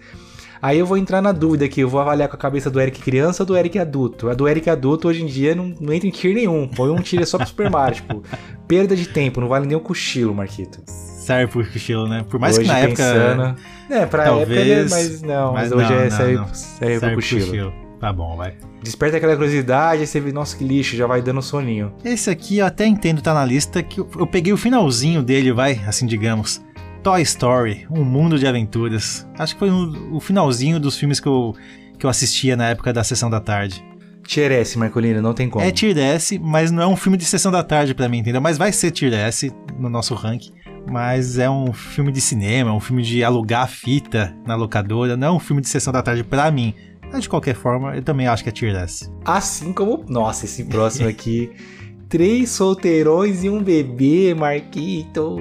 Aí 0.60 0.78
eu 0.78 0.86
vou 0.86 0.96
entrar 0.96 1.20
na 1.22 1.32
dúvida 1.32 1.64
aqui. 1.64 1.80
Eu 1.80 1.88
vou 1.88 2.00
avaliar 2.00 2.28
com 2.28 2.36
a 2.36 2.38
cabeça 2.38 2.70
do 2.70 2.80
Eric 2.80 3.00
criança 3.00 3.42
ou 3.42 3.46
do 3.46 3.56
Eric 3.56 3.78
adulto. 3.78 4.28
A 4.28 4.34
do 4.34 4.48
Eric 4.48 4.68
adulto 4.68 5.08
hoje 5.08 5.22
em 5.22 5.26
dia 5.26 5.54
não, 5.54 5.74
não 5.80 5.92
entra 5.92 6.08
em 6.08 6.10
tier 6.10 6.34
nenhum. 6.34 6.66
Põe 6.68 6.90
um 6.90 7.00
tier 7.00 7.26
só 7.26 7.38
pro 7.38 7.46
Super 7.46 7.70
Mario. 7.70 7.96
tipo, 7.96 8.22
perda 8.66 8.94
de 8.96 9.08
tempo. 9.08 9.40
Não 9.40 9.48
vale 9.48 9.66
nem 9.66 9.76
o 9.76 9.80
cochilo, 9.80 10.34
Marquito. 10.34 10.80
Serve 10.86 11.52
pro 11.52 11.64
cochilo, 11.72 12.08
né? 12.08 12.24
Por 12.28 12.40
mais 12.40 12.56
hoje 12.56 12.66
que 12.66 12.72
na 12.72 12.78
época. 12.78 12.96
pensando... 12.96 13.56
É, 13.90 14.06
pra 14.06 14.24
Talvez, 14.24 14.50
época, 14.50 14.60
ele- 14.60 14.90
mas 14.90 15.22
não. 15.22 15.52
Mas, 15.52 15.72
hoje 15.72 15.90
não, 15.90 15.98
é, 15.98 16.04
não, 16.04 16.16
serve, 16.16 16.34
não. 16.34 16.54
serve 16.54 17.00
pro 17.00 17.14
cochilo. 17.14 17.72
Tá 18.00 18.12
bom, 18.12 18.36
vai. 18.36 18.54
Desperta 18.82 19.16
aquela 19.16 19.34
curiosidade, 19.34 20.06
você 20.06 20.20
vê, 20.20 20.30
nossa, 20.30 20.56
que 20.56 20.62
lixo, 20.62 20.96
já 20.96 21.06
vai 21.06 21.20
dando 21.20 21.42
soninho. 21.42 21.92
Esse 22.04 22.30
aqui 22.30 22.58
eu 22.58 22.66
até 22.66 22.86
entendo 22.86 23.20
tá 23.20 23.34
na 23.34 23.44
lista, 23.44 23.82
que 23.82 24.00
eu, 24.00 24.08
eu 24.16 24.26
peguei 24.26 24.52
o 24.52 24.56
finalzinho 24.56 25.20
dele, 25.20 25.52
vai, 25.52 25.80
assim 25.86 26.06
digamos. 26.06 26.62
Toy 27.02 27.22
Story, 27.22 27.86
Um 27.90 28.04
Mundo 28.04 28.38
de 28.38 28.46
Aventuras. 28.46 29.26
Acho 29.38 29.54
que 29.54 29.58
foi 29.58 29.70
um- 29.70 30.14
o 30.14 30.20
finalzinho 30.20 30.78
dos 30.80 30.98
filmes 30.98 31.20
que 31.20 31.28
eu, 31.28 31.54
que 31.98 32.04
eu 32.04 32.10
assistia 32.10 32.56
na 32.56 32.68
época 32.68 32.92
da 32.92 33.02
Sessão 33.04 33.30
da 33.30 33.40
Tarde. 33.40 33.84
Tier 34.26 34.52
S, 34.52 34.78
Marcolino, 34.78 35.22
não 35.22 35.32
tem 35.32 35.48
como. 35.48 35.64
É 35.64 35.70
Tier 35.70 35.96
S, 35.96 36.38
mas 36.38 36.70
não 36.70 36.82
é 36.82 36.86
um 36.86 36.96
filme 36.96 37.16
de 37.16 37.24
Sessão 37.24 37.50
da 37.50 37.62
Tarde 37.62 37.94
pra 37.94 38.08
mim, 38.08 38.18
entendeu? 38.18 38.40
Mas 38.42 38.58
vai 38.58 38.72
ser 38.72 38.90
Tier 38.90 39.14
S 39.14 39.50
no 39.78 39.88
nosso 39.88 40.14
ranking. 40.14 40.52
Mas 40.90 41.38
é 41.38 41.48
um 41.48 41.72
filme 41.72 42.12
de 42.12 42.20
cinema, 42.20 42.72
um 42.72 42.80
filme 42.80 43.02
de 43.02 43.22
alugar 43.24 43.64
a 43.64 43.66
fita 43.66 44.34
na 44.46 44.54
locadora, 44.54 45.16
não 45.16 45.28
é 45.28 45.32
um 45.32 45.38
filme 45.38 45.62
de 45.62 45.68
Sessão 45.68 45.92
da 45.92 46.02
Tarde 46.02 46.24
pra 46.24 46.50
mim. 46.50 46.74
Mas 47.10 47.22
de 47.22 47.28
qualquer 47.28 47.54
forma, 47.54 47.96
eu 47.96 48.02
também 48.02 48.26
acho 48.26 48.42
que 48.42 48.50
é 48.50 48.52
Tier 48.52 48.74
S. 48.76 49.10
Assim 49.24 49.72
como. 49.72 50.04
Nossa, 50.08 50.44
esse 50.44 50.64
próximo 50.64 51.08
aqui. 51.08 51.50
Três 52.08 52.50
solteirões 52.50 53.44
e 53.44 53.50
um 53.50 53.62
bebê, 53.62 54.34
Marquito. 54.34 55.36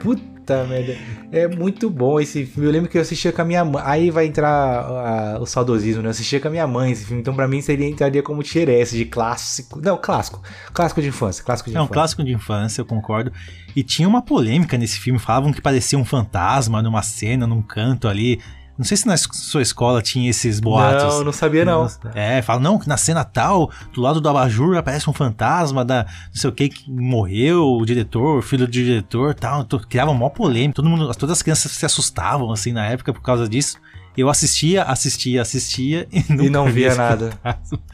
Puta 0.00 0.22
merda. 0.64 0.96
É 1.30 1.46
muito 1.48 1.88
bom 1.90 2.18
esse 2.20 2.44
filme. 2.46 2.68
Eu 2.68 2.72
lembro 2.72 2.88
que 2.90 2.96
eu 2.98 3.02
assistia 3.02 3.32
com 3.32 3.42
a 3.42 3.44
minha 3.44 3.64
mãe. 3.64 3.82
Aí 3.84 4.10
vai 4.10 4.26
entrar 4.26 4.48
ah, 4.50 5.38
o 5.40 5.46
saudosismo, 5.46 6.02
né? 6.02 6.08
Eu 6.08 6.10
assistia 6.10 6.40
com 6.40 6.48
a 6.48 6.50
minha 6.50 6.66
mãe 6.66 6.92
esse 6.92 7.04
filme. 7.04 7.20
Então, 7.20 7.34
pra 7.34 7.46
mim, 7.46 7.60
seria 7.60 7.88
entraria 7.88 8.22
como 8.22 8.42
tier 8.42 8.68
S 8.68 8.96
de 8.96 9.04
clássico. 9.04 9.80
Não, 9.82 9.96
clássico. 9.96 10.42
Clássico 10.72 11.00
de 11.02 11.08
infância. 11.08 11.44
Clássico 11.44 11.70
de 11.70 11.76
É 11.76 11.80
um 11.80 11.84
infância. 11.84 11.94
clássico 11.94 12.24
de 12.24 12.32
infância, 12.32 12.80
eu 12.80 12.86
concordo. 12.86 13.32
E 13.76 13.82
tinha 13.82 14.08
uma 14.08 14.22
polêmica 14.22 14.76
nesse 14.76 14.98
filme, 14.98 15.18
falavam 15.18 15.52
que 15.52 15.60
parecia 15.60 15.98
um 15.98 16.04
fantasma 16.04 16.82
numa 16.82 17.02
cena, 17.02 17.46
num 17.46 17.62
canto 17.62 18.08
ali. 18.08 18.40
Não 18.78 18.84
sei 18.84 18.96
se 18.96 19.08
na 19.08 19.16
sua 19.16 19.60
escola 19.60 20.00
tinha 20.00 20.30
esses 20.30 20.60
boatos. 20.60 21.16
Não, 21.16 21.24
não 21.24 21.32
sabia 21.32 21.64
não. 21.64 21.88
É, 22.14 22.40
falam, 22.40 22.62
não, 22.62 22.78
que 22.78 22.88
na 22.88 22.96
cena 22.96 23.24
tal, 23.24 23.72
do 23.92 24.00
lado 24.00 24.20
do 24.20 24.28
abajur 24.28 24.76
aparece 24.76 25.10
um 25.10 25.12
fantasma 25.12 25.84
da 25.84 26.04
não 26.04 26.34
sei 26.34 26.48
o 26.48 26.52
que, 26.52 26.68
que 26.68 26.88
morreu, 26.88 27.66
o 27.72 27.84
diretor, 27.84 28.38
o 28.38 28.42
filho 28.42 28.66
do 28.66 28.70
diretor 28.70 29.34
tal. 29.34 29.66
Criava 29.88 30.12
uma 30.12 30.30
polêmica, 30.30 30.76
todo 30.76 30.88
mundo, 30.88 31.12
todas 31.16 31.38
as 31.38 31.42
crianças 31.42 31.72
se 31.72 31.84
assustavam, 31.84 32.52
assim, 32.52 32.72
na 32.72 32.86
época 32.86 33.12
por 33.12 33.20
causa 33.20 33.48
disso. 33.48 33.78
Eu 34.16 34.28
assistia, 34.28 34.82
assistia, 34.82 35.42
assistia 35.42 36.08
e, 36.12 36.24
E 36.46 36.50
não 36.50 36.64
vi 36.66 36.72
via 36.72 36.94
nada. 36.96 37.30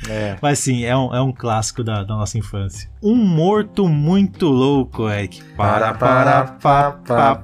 É. 0.08 0.36
Mas 0.40 0.58
sim, 0.58 0.82
é 0.84 0.96
um, 0.96 1.14
é 1.14 1.20
um 1.20 1.30
clássico 1.32 1.84
da, 1.84 2.02
da 2.02 2.14
nossa 2.14 2.38
infância. 2.38 2.88
Um 3.02 3.14
morto 3.14 3.86
muito 3.86 4.46
louco, 4.48 5.06
Eric. 5.10 5.42
Para, 5.54 5.92
para, 5.92 6.42
pá, 6.44 6.92
pá, 6.92 7.34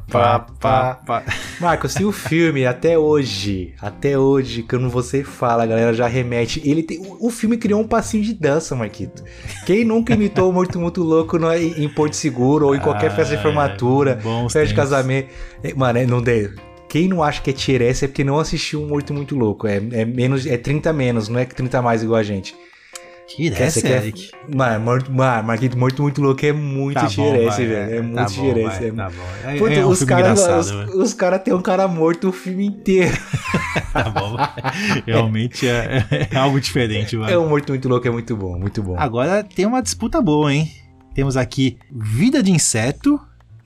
pá. 0.59 0.95
pá. 1.07 1.23
Marcos, 1.61 1.93
se 1.93 2.05
o 2.07 2.11
filme 2.13 2.65
até 2.65 2.99
hoje, 2.99 3.75
até 3.83 4.19
hoje, 4.19 4.63
quando 4.63 4.89
você 4.89 5.23
fala, 5.23 5.65
a 5.65 5.67
galera 5.67 5.93
já 5.93 6.07
remete. 6.07 6.63
Ele 6.65 6.83
tem, 6.83 6.99
o, 7.01 7.27
o 7.27 7.31
filme 7.31 7.59
criou 7.59 7.83
um 7.83 7.87
passinho 7.87 8.25
de 8.25 8.33
dança, 8.33 8.75
Marquito. 8.75 9.23
Quem 9.67 9.85
nunca 9.85 10.15
imitou 10.15 10.49
o 10.49 10.53
Morto 10.55 10.81
Muito 10.81 11.03
Louco 11.03 11.39
no- 11.39 11.53
em 11.55 11.89
Porto 11.91 12.15
Seguro 12.15 12.69
ou 12.69 12.75
em 12.75 12.81
qualquer 12.81 13.11
festa 13.15 13.35
de 13.35 13.41
Ah, 13.41 13.43
formatura, 13.43 14.19
festa 14.45 14.67
de 14.69 14.75
casamento? 14.75 15.29
É, 15.63 15.75
Mano, 15.75 15.99
é, 15.99 16.07
não 16.07 16.23
deu. 16.23 16.51
Quem 16.91 17.07
não 17.07 17.23
acha 17.23 17.41
que 17.41 17.51
é 17.51 17.53
tier 17.53 17.83
S 17.83 18.05
é 18.05 18.09
porque 18.09 18.25
não 18.25 18.41
assistiu 18.41 18.83
um 18.83 18.89
Morto 18.89 19.15
Muito 19.15 19.37
Louco. 19.37 19.69
É, 19.69 19.77
é 19.93 20.05
menos, 20.05 20.45
é 20.45 20.59
30 20.59 20.93
menos, 20.93 21.29
não 21.29 21.39
é 21.39 21.45
que 21.45 21.55
30 21.55 21.81
mais 21.81 22.03
igual 22.03 22.19
a 22.19 22.23
gente. 22.25 22.53
Essa, 23.57 23.79
aqui 23.79 23.89
é- 23.89 23.97
Eric. 23.97 24.31
Mano, 24.53 24.85
morto, 24.85 25.13
mano, 25.13 25.47
Marquito 25.47 25.79
Morto 25.79 26.03
Muito 26.03 26.21
Louco 26.21 26.45
é 26.45 26.53
muito 26.53 27.01
Tá 27.01 27.07
tier 27.07 27.47
S, 27.47 27.65
velho. 27.65 27.95
É 27.95 27.97
tá 27.99 28.03
muito 28.03 28.33
tier 28.33 28.59
S. 28.59 28.81
vai, 28.81 28.89
é 28.89 28.91
Tá 28.91 29.09
bom. 29.09 29.49
É, 29.49 29.57
Puta, 29.57 29.73
é 29.75 29.87
um 29.87 29.89
os 29.89 30.03
caras 30.03 30.41
os, 30.49 30.71
velho. 30.73 31.01
os 31.01 31.15
cara 31.15 31.39
tem 31.39 31.55
um 31.55 31.63
cara 31.63 31.87
morto 31.87 32.31
o 32.31 32.33
filme 32.33 32.67
inteiro. 32.67 33.17
Tá 33.93 34.11
bom. 34.11 34.37
Realmente 35.07 35.69
é, 35.69 36.29
é 36.33 36.37
algo 36.37 36.61
diferente, 36.61 37.17
mano. 37.17 37.31
É 37.31 37.39
um 37.39 37.49
Morto 37.49 37.69
Muito 37.69 37.89
Louco, 37.89 38.09
é 38.09 38.11
muito 38.11 38.37
bom, 38.37 38.59
muito 38.59 38.83
bom. 38.83 38.97
Agora 38.99 39.45
tem 39.45 39.65
uma 39.65 39.81
disputa 39.81 40.21
boa, 40.21 40.53
hein? 40.53 40.69
Temos 41.15 41.37
aqui 41.37 41.79
Vida 41.89 42.43
de 42.43 42.51
Inseto 42.51 43.21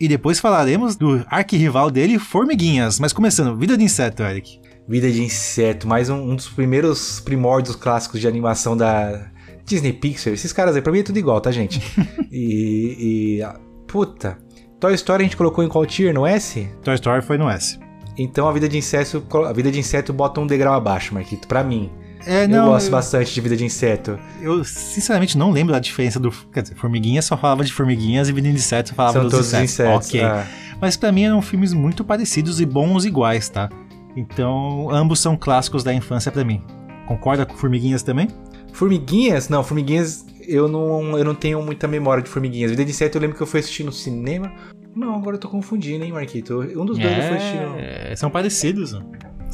e 0.05 0.09
depois 0.09 0.39
falaremos 0.39 0.97
do 0.97 1.25
arquirrival 1.31 1.91
dele, 1.91 2.19
Formiguinhas. 2.19 3.01
Mas 3.01 3.11
começando, 3.11 3.57
Vida 3.57 3.75
de 3.75 3.85
Inseto, 3.85 4.23
Eric. 4.23 4.61
Vida 4.87 5.11
de 5.11 5.23
Inseto, 5.23 5.89
mais 5.89 6.11
um, 6.11 6.17
um 6.17 6.37
dos 6.37 6.47
primeiros 6.47 7.21
primórdios 7.21 7.75
clássicos 7.75 8.21
de 8.21 8.29
animação 8.29 8.77
da 8.77 9.31
Disney 9.65 9.95
Pixar. 9.95 10.35
Esses 10.35 10.53
caras 10.53 10.77
aí, 10.77 10.83
pra 10.83 10.93
mim 10.93 10.99
é 10.99 11.03
tudo 11.03 11.19
igual, 11.19 11.41
tá, 11.41 11.51
gente? 11.51 11.81
e, 12.31 13.39
e. 13.39 13.43
ah, 13.43 13.59
Puta. 13.87 14.37
Toy 14.79 14.93
Story 14.93 15.23
a 15.23 15.25
gente 15.25 15.39
colocou 15.39 15.65
em 15.65 15.69
qual 15.69 15.87
tier? 15.87 16.13
No 16.13 16.27
S? 16.27 16.69
Toy 16.83 16.95
Story 16.97 17.23
foi 17.23 17.39
no 17.39 17.49
S. 17.49 17.79
Então 18.19 18.47
a 18.47 18.53
vida 18.53 18.69
de 18.69 18.77
inseto, 18.77 19.25
a 19.47 19.53
vida 19.55 19.71
de 19.73 19.79
inseto 19.79 20.13
bota 20.13 20.39
um 20.39 20.47
degrau 20.47 20.75
abaixo, 20.75 21.15
Marquito, 21.15 21.49
pra 21.49 21.65
mim. 21.65 21.91
É, 22.27 22.45
eu 22.45 22.49
não, 22.49 22.67
gosto 22.67 22.87
eu, 22.87 22.93
bastante 22.93 23.33
de 23.35 23.41
vida 23.41 23.57
de 23.57 23.65
inseto. 23.65 24.19
eu 24.41 24.65
sinceramente 24.65 25.37
não 25.37 25.51
lembro 25.51 25.73
da 25.73 25.79
diferença 25.79 26.19
do. 26.19 26.31
Quer 26.53 26.63
dizer, 26.63 26.75
Formiguinhas 26.75 27.25
só 27.25 27.37
falava 27.37 27.65
de 27.65 27.73
formiguinhas 27.73 28.29
e 28.29 28.33
Vida 28.33 28.49
de 28.49 28.55
Inseto 28.55 28.91
só 28.91 28.95
falava 28.95 29.13
São 29.15 29.23
dos 29.23 29.33
todos 29.33 29.47
insetos. 29.49 29.71
insetos. 29.73 30.09
Ok. 30.09 30.23
ah. 30.23 30.47
Mas 30.81 30.97
pra 30.97 31.13
mim 31.13 31.25
eram 31.25 31.41
filmes 31.41 31.73
muito 31.73 32.05
parecidos 32.05 32.61
e 32.61 32.67
bons 32.67 33.05
iguais, 33.05 33.49
tá? 33.49 33.69
Então, 34.17 34.89
ambos 34.91 35.21
são 35.21 35.37
clássicos 35.37 35.83
da 35.83 35.93
infância 35.93 36.31
pra 36.31 36.45
mim. 36.45 36.63
Concorda 37.07 37.45
com 37.45 37.55
Formiguinhas 37.57 38.03
também? 38.03 38.29
Formiguinhas? 38.73 39.49
Não, 39.49 39.63
formiguinhas 39.63 40.25
eu 40.47 40.69
não, 40.69 41.17
eu 41.19 41.25
não 41.25 41.35
tenho 41.35 41.63
muita 41.63 41.87
memória 41.89 42.23
de 42.23 42.29
formiguinhas. 42.29 42.71
Vida 42.71 42.85
de 42.85 42.91
inseto 42.91 43.17
eu 43.17 43.23
lembro 43.23 43.37
que 43.37 43.43
eu 43.43 43.47
fui 43.47 43.61
assistir 43.61 43.85
no 43.85 43.93
cinema. 43.93 44.53
Não, 44.95 45.15
agora 45.17 45.37
eu 45.37 45.41
tô 45.41 45.49
confundindo, 45.49 46.05
hein, 46.05 46.13
Marquito? 46.13 46.61
Um 46.61 46.85
dos 46.85 46.99
dois 46.99 47.17
eu 47.17 47.23
fui 47.25 47.37
assistir 47.37 47.61
no. 47.61 47.79
É, 47.79 48.15
são 48.17 48.31
parecidos. 48.31 49.01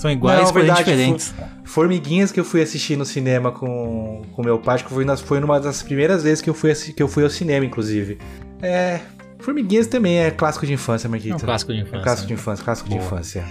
São 0.01 0.11
iguais, 0.11 0.39
Não, 0.45 0.53
porém 0.53 0.67
verdade, 0.67 0.85
diferentes. 0.85 1.35
Formiguinhas 1.63 2.33
que 2.33 2.41
eu 2.41 2.45
fui 2.45 2.63
assistir 2.63 2.97
no 2.97 3.05
cinema 3.05 3.53
com 3.53 4.23
com 4.33 4.43
meu 4.43 4.59
pai, 4.59 4.79
que 4.83 4.89
foi, 4.89 5.05
nas, 5.05 5.21
foi 5.21 5.41
numa 5.41 5.61
das 5.61 5.83
primeiras 5.83 6.23
vezes 6.23 6.41
que 6.41 6.49
eu, 6.49 6.55
fui, 6.55 6.75
que 6.75 7.03
eu 7.03 7.07
fui 7.07 7.23
ao 7.23 7.29
cinema, 7.29 7.67
inclusive. 7.67 8.19
É. 8.63 9.01
Formiguinhas 9.41 9.87
também 9.87 10.19
é 10.19 10.31
clássico 10.31 10.65
de 10.67 10.73
infância, 10.73 11.09
Marquito. 11.09 11.33
É 11.33 11.37
um 11.37 11.39
clássico 11.39 11.73
de 11.73 11.81
É 11.81 11.83
infância. 11.83 12.03
clássico 12.03 12.29
de 12.29 12.33
infância, 12.35 12.65
clássico 12.65 12.89
de 12.89 12.95
Boa. 12.97 13.07
infância. 13.07 13.45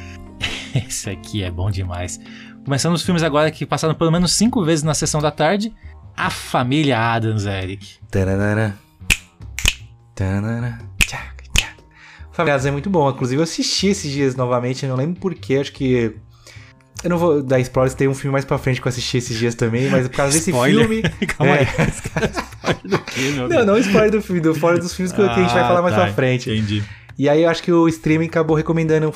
Esse 0.87 1.09
aqui 1.11 1.43
é 1.43 1.51
bom 1.51 1.69
demais. 1.69 2.19
Começando 2.65 2.95
os 2.95 3.03
filmes 3.03 3.21
agora 3.21 3.51
que 3.51 3.63
passaram 3.65 3.93
pelo 3.93 4.11
menos 4.11 4.31
cinco 4.33 4.63
vezes 4.63 4.83
na 4.83 4.93
sessão 4.95 5.21
da 5.21 5.29
tarde. 5.31 5.71
A 6.17 6.29
Família 6.31 6.99
Adams, 6.99 7.45
Eric. 7.45 7.97
Tchac, 10.97 11.43
tchac. 11.55 11.75
Família 12.31 12.55
Adams 12.55 12.65
é 12.65 12.71
muito 12.71 12.89
bom. 12.89 13.09
Inclusive, 13.09 13.39
eu 13.39 13.43
assisti 13.43 13.87
esses 13.87 14.11
dias 14.11 14.35
novamente. 14.35 14.83
Eu 14.83 14.89
não 14.89 14.97
lembro 14.97 15.19
porquê. 15.19 15.55
Acho 15.57 15.71
que. 15.73 16.15
Eu 17.03 17.09
não 17.11 17.17
vou 17.17 17.41
dar 17.41 17.59
spoilers. 17.59 17.93
Tem 17.93 18.07
um 18.07 18.13
filme 18.13 18.33
mais 18.33 18.43
pra 18.45 18.57
frente 18.57 18.81
que 18.81 18.87
eu 18.87 18.89
assisti 18.89 19.17
esses 19.17 19.37
dias 19.37 19.55
também. 19.55 19.89
Mas 19.89 20.07
por 20.07 20.15
causa 20.17 20.33
desse 20.33 20.49
Spoiler? 20.51 20.87
filme. 20.87 21.01
Calma 21.27 21.55
É. 21.55 21.59
aí. 21.63 21.67
É 21.77 21.89
spoiler 21.89 22.81
do 22.83 22.99
quê, 22.99 23.21
meu 23.35 23.47
Não, 23.49 23.65
não 23.65 23.77
spoiler 23.77 24.11
do 24.11 24.21
filme, 24.21 24.41
do 24.41 24.53
fora 24.53 24.77
dos 24.77 24.93
filmes 24.93 25.11
que, 25.13 25.17
que 25.23 25.29
a 25.29 25.33
gente 25.35 25.53
vai 25.53 25.63
Ah, 25.63 25.67
falar 25.67 25.81
mais 25.81 25.95
tá, 25.95 26.01
pra 26.03 26.13
frente. 26.13 26.49
Entendi. 26.49 26.83
E 27.17 27.27
aí 27.27 27.43
eu 27.43 27.49
acho 27.49 27.61
que 27.63 27.71
o 27.71 27.87
streaming 27.89 28.27
acabou 28.27 28.55
recomendando. 28.55 29.11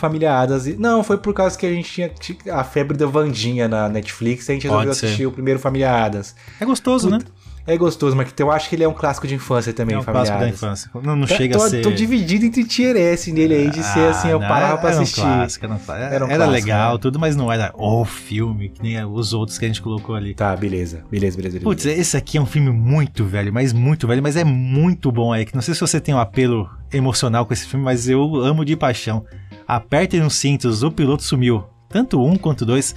E- 0.67 0.73
Não, 0.77 1.03
foi 1.03 1.17
por 1.17 1.33
causa 1.33 1.57
que 1.57 1.65
a 1.65 1.69
gente 1.71 1.89
tinha 1.89 2.11
a 2.51 2.63
febre 2.63 2.97
da 2.97 3.05
Vandinha 3.05 3.67
na 3.67 3.87
Netflix. 3.87 4.49
A 4.49 4.53
gente 4.53 4.63
resolveu 4.63 4.91
assistir 4.91 5.25
o 5.25 5.31
primeiro 5.31 5.59
Família 5.59 5.89
Adams. 5.91 6.35
É 6.59 6.65
gostoso, 6.65 7.09
né? 7.09 7.19
É 7.65 7.77
gostoso, 7.77 8.13
mas 8.15 8.33
eu 8.37 8.51
acho 8.51 8.67
que 8.69 8.75
ele 8.75 8.83
é 8.83 8.87
um 8.87 8.93
clássico 8.93 9.25
de 9.25 9.35
infância 9.35 9.71
também, 9.71 9.95
É 9.95 9.99
um 9.99 10.03
clássico 10.03 10.37
da 10.37 10.49
infância. 10.49 10.91
Não, 11.01 11.15
não 11.15 11.25
Tá- 11.25 11.35
chega 11.37 11.57
tô, 11.57 11.63
a 11.63 11.69
ser... 11.69 11.81
tô 11.81 11.91
dividido 11.91 12.45
entre 12.45 12.65
tier 12.65 12.95
S 12.97 13.31
nele 13.31 13.53
aí, 13.55 13.69
de 13.69 13.81
ser 13.81 14.09
assim, 14.09 14.27
eu 14.27 14.37
Ah, 14.37 14.41
não, 14.41 14.47
parava 14.49 14.77
pra 14.79 14.89
era 14.91 14.99
assistir. 15.01 15.21
Um 15.21 15.23
clássico, 15.23 15.65
era 15.65 15.73
um 15.73 15.77
clássico. 15.79 16.13
Era 16.13 16.25
um 16.25 16.27
Era 16.29 16.45
clássico, 16.45 16.51
legal, 16.67 16.93
né? 16.93 16.99
tudo, 16.99 17.19
mas 17.19 17.35
não 17.37 17.49
era 17.51 17.71
o 17.75 18.03
filme, 18.03 18.67
que 18.67 18.81
nem 18.83 19.03
os 19.05 19.31
outros 19.33 19.57
que 19.57 19.63
a 19.63 19.67
gente 19.69 19.81
colocou 19.81 20.13
ali. 20.13 20.33
Tá, 20.33 20.53
beleza, 20.57 21.05
beleza, 21.09 21.37
beleza. 21.37 21.59
beleza. 21.59 21.63
Putz, 21.63 21.85
esse 21.85 22.17
aqui 22.17 22.37
é 22.37 22.41
um 22.41 22.45
filme 22.45 22.69
muito 22.69 23.23
velho, 23.23 23.53
mas 23.53 23.71
muito 23.71 24.07
velho, 24.07 24.21
mas 24.21 24.35
é 24.35 24.43
muito 24.43 25.09
bom, 25.09 25.33
Eric. 25.33 25.55
Não 25.55 25.61
sei 25.61 25.73
se 25.73 25.79
você 25.79 26.01
tem 26.01 26.13
um 26.13 26.19
apelo 26.19 26.69
emocional 26.91 27.45
com 27.45 27.53
esse 27.53 27.65
filme, 27.65 27.85
mas 27.85 28.09
eu 28.09 28.35
amo 28.43 28.65
de 28.65 28.75
paixão. 28.75 29.23
Apertem 29.65 30.21
os 30.21 30.35
cintos, 30.35 30.83
o 30.83 30.91
piloto 30.91 31.23
sumiu. 31.23 31.63
Tanto 31.89 32.21
um 32.21 32.35
quanto 32.35 32.65
dois. 32.65 32.93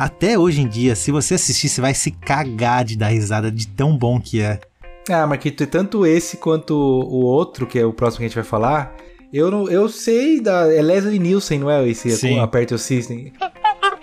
Até 0.00 0.38
hoje 0.38 0.62
em 0.62 0.66
dia, 0.66 0.96
se 0.96 1.10
você 1.10 1.34
assistir, 1.34 1.68
você 1.68 1.78
vai 1.78 1.92
se 1.92 2.10
cagar 2.10 2.86
de 2.86 2.96
dar 2.96 3.08
risada 3.08 3.52
de 3.52 3.68
tão 3.68 3.94
bom 3.98 4.18
que 4.18 4.40
é. 4.40 4.58
Ah, 5.10 5.26
Marquito, 5.26 5.66
tanto 5.66 6.06
esse 6.06 6.38
quanto 6.38 6.72
o 6.72 7.22
outro, 7.22 7.66
que 7.66 7.78
é 7.78 7.84
o 7.84 7.92
próximo 7.92 8.20
que 8.20 8.24
a 8.24 8.28
gente 8.28 8.34
vai 8.34 8.44
falar, 8.44 8.96
eu 9.30 9.50
não, 9.50 9.68
eu 9.68 9.90
sei 9.90 10.40
da. 10.40 10.72
É 10.72 10.80
Leslie 10.80 11.18
Nielsen, 11.18 11.58
não 11.58 11.70
é? 11.70 11.86
Esse 11.86 12.10
Sim. 12.12 12.38
Aperta 12.38 12.76
o 12.76 12.78
Cisne. 12.78 13.34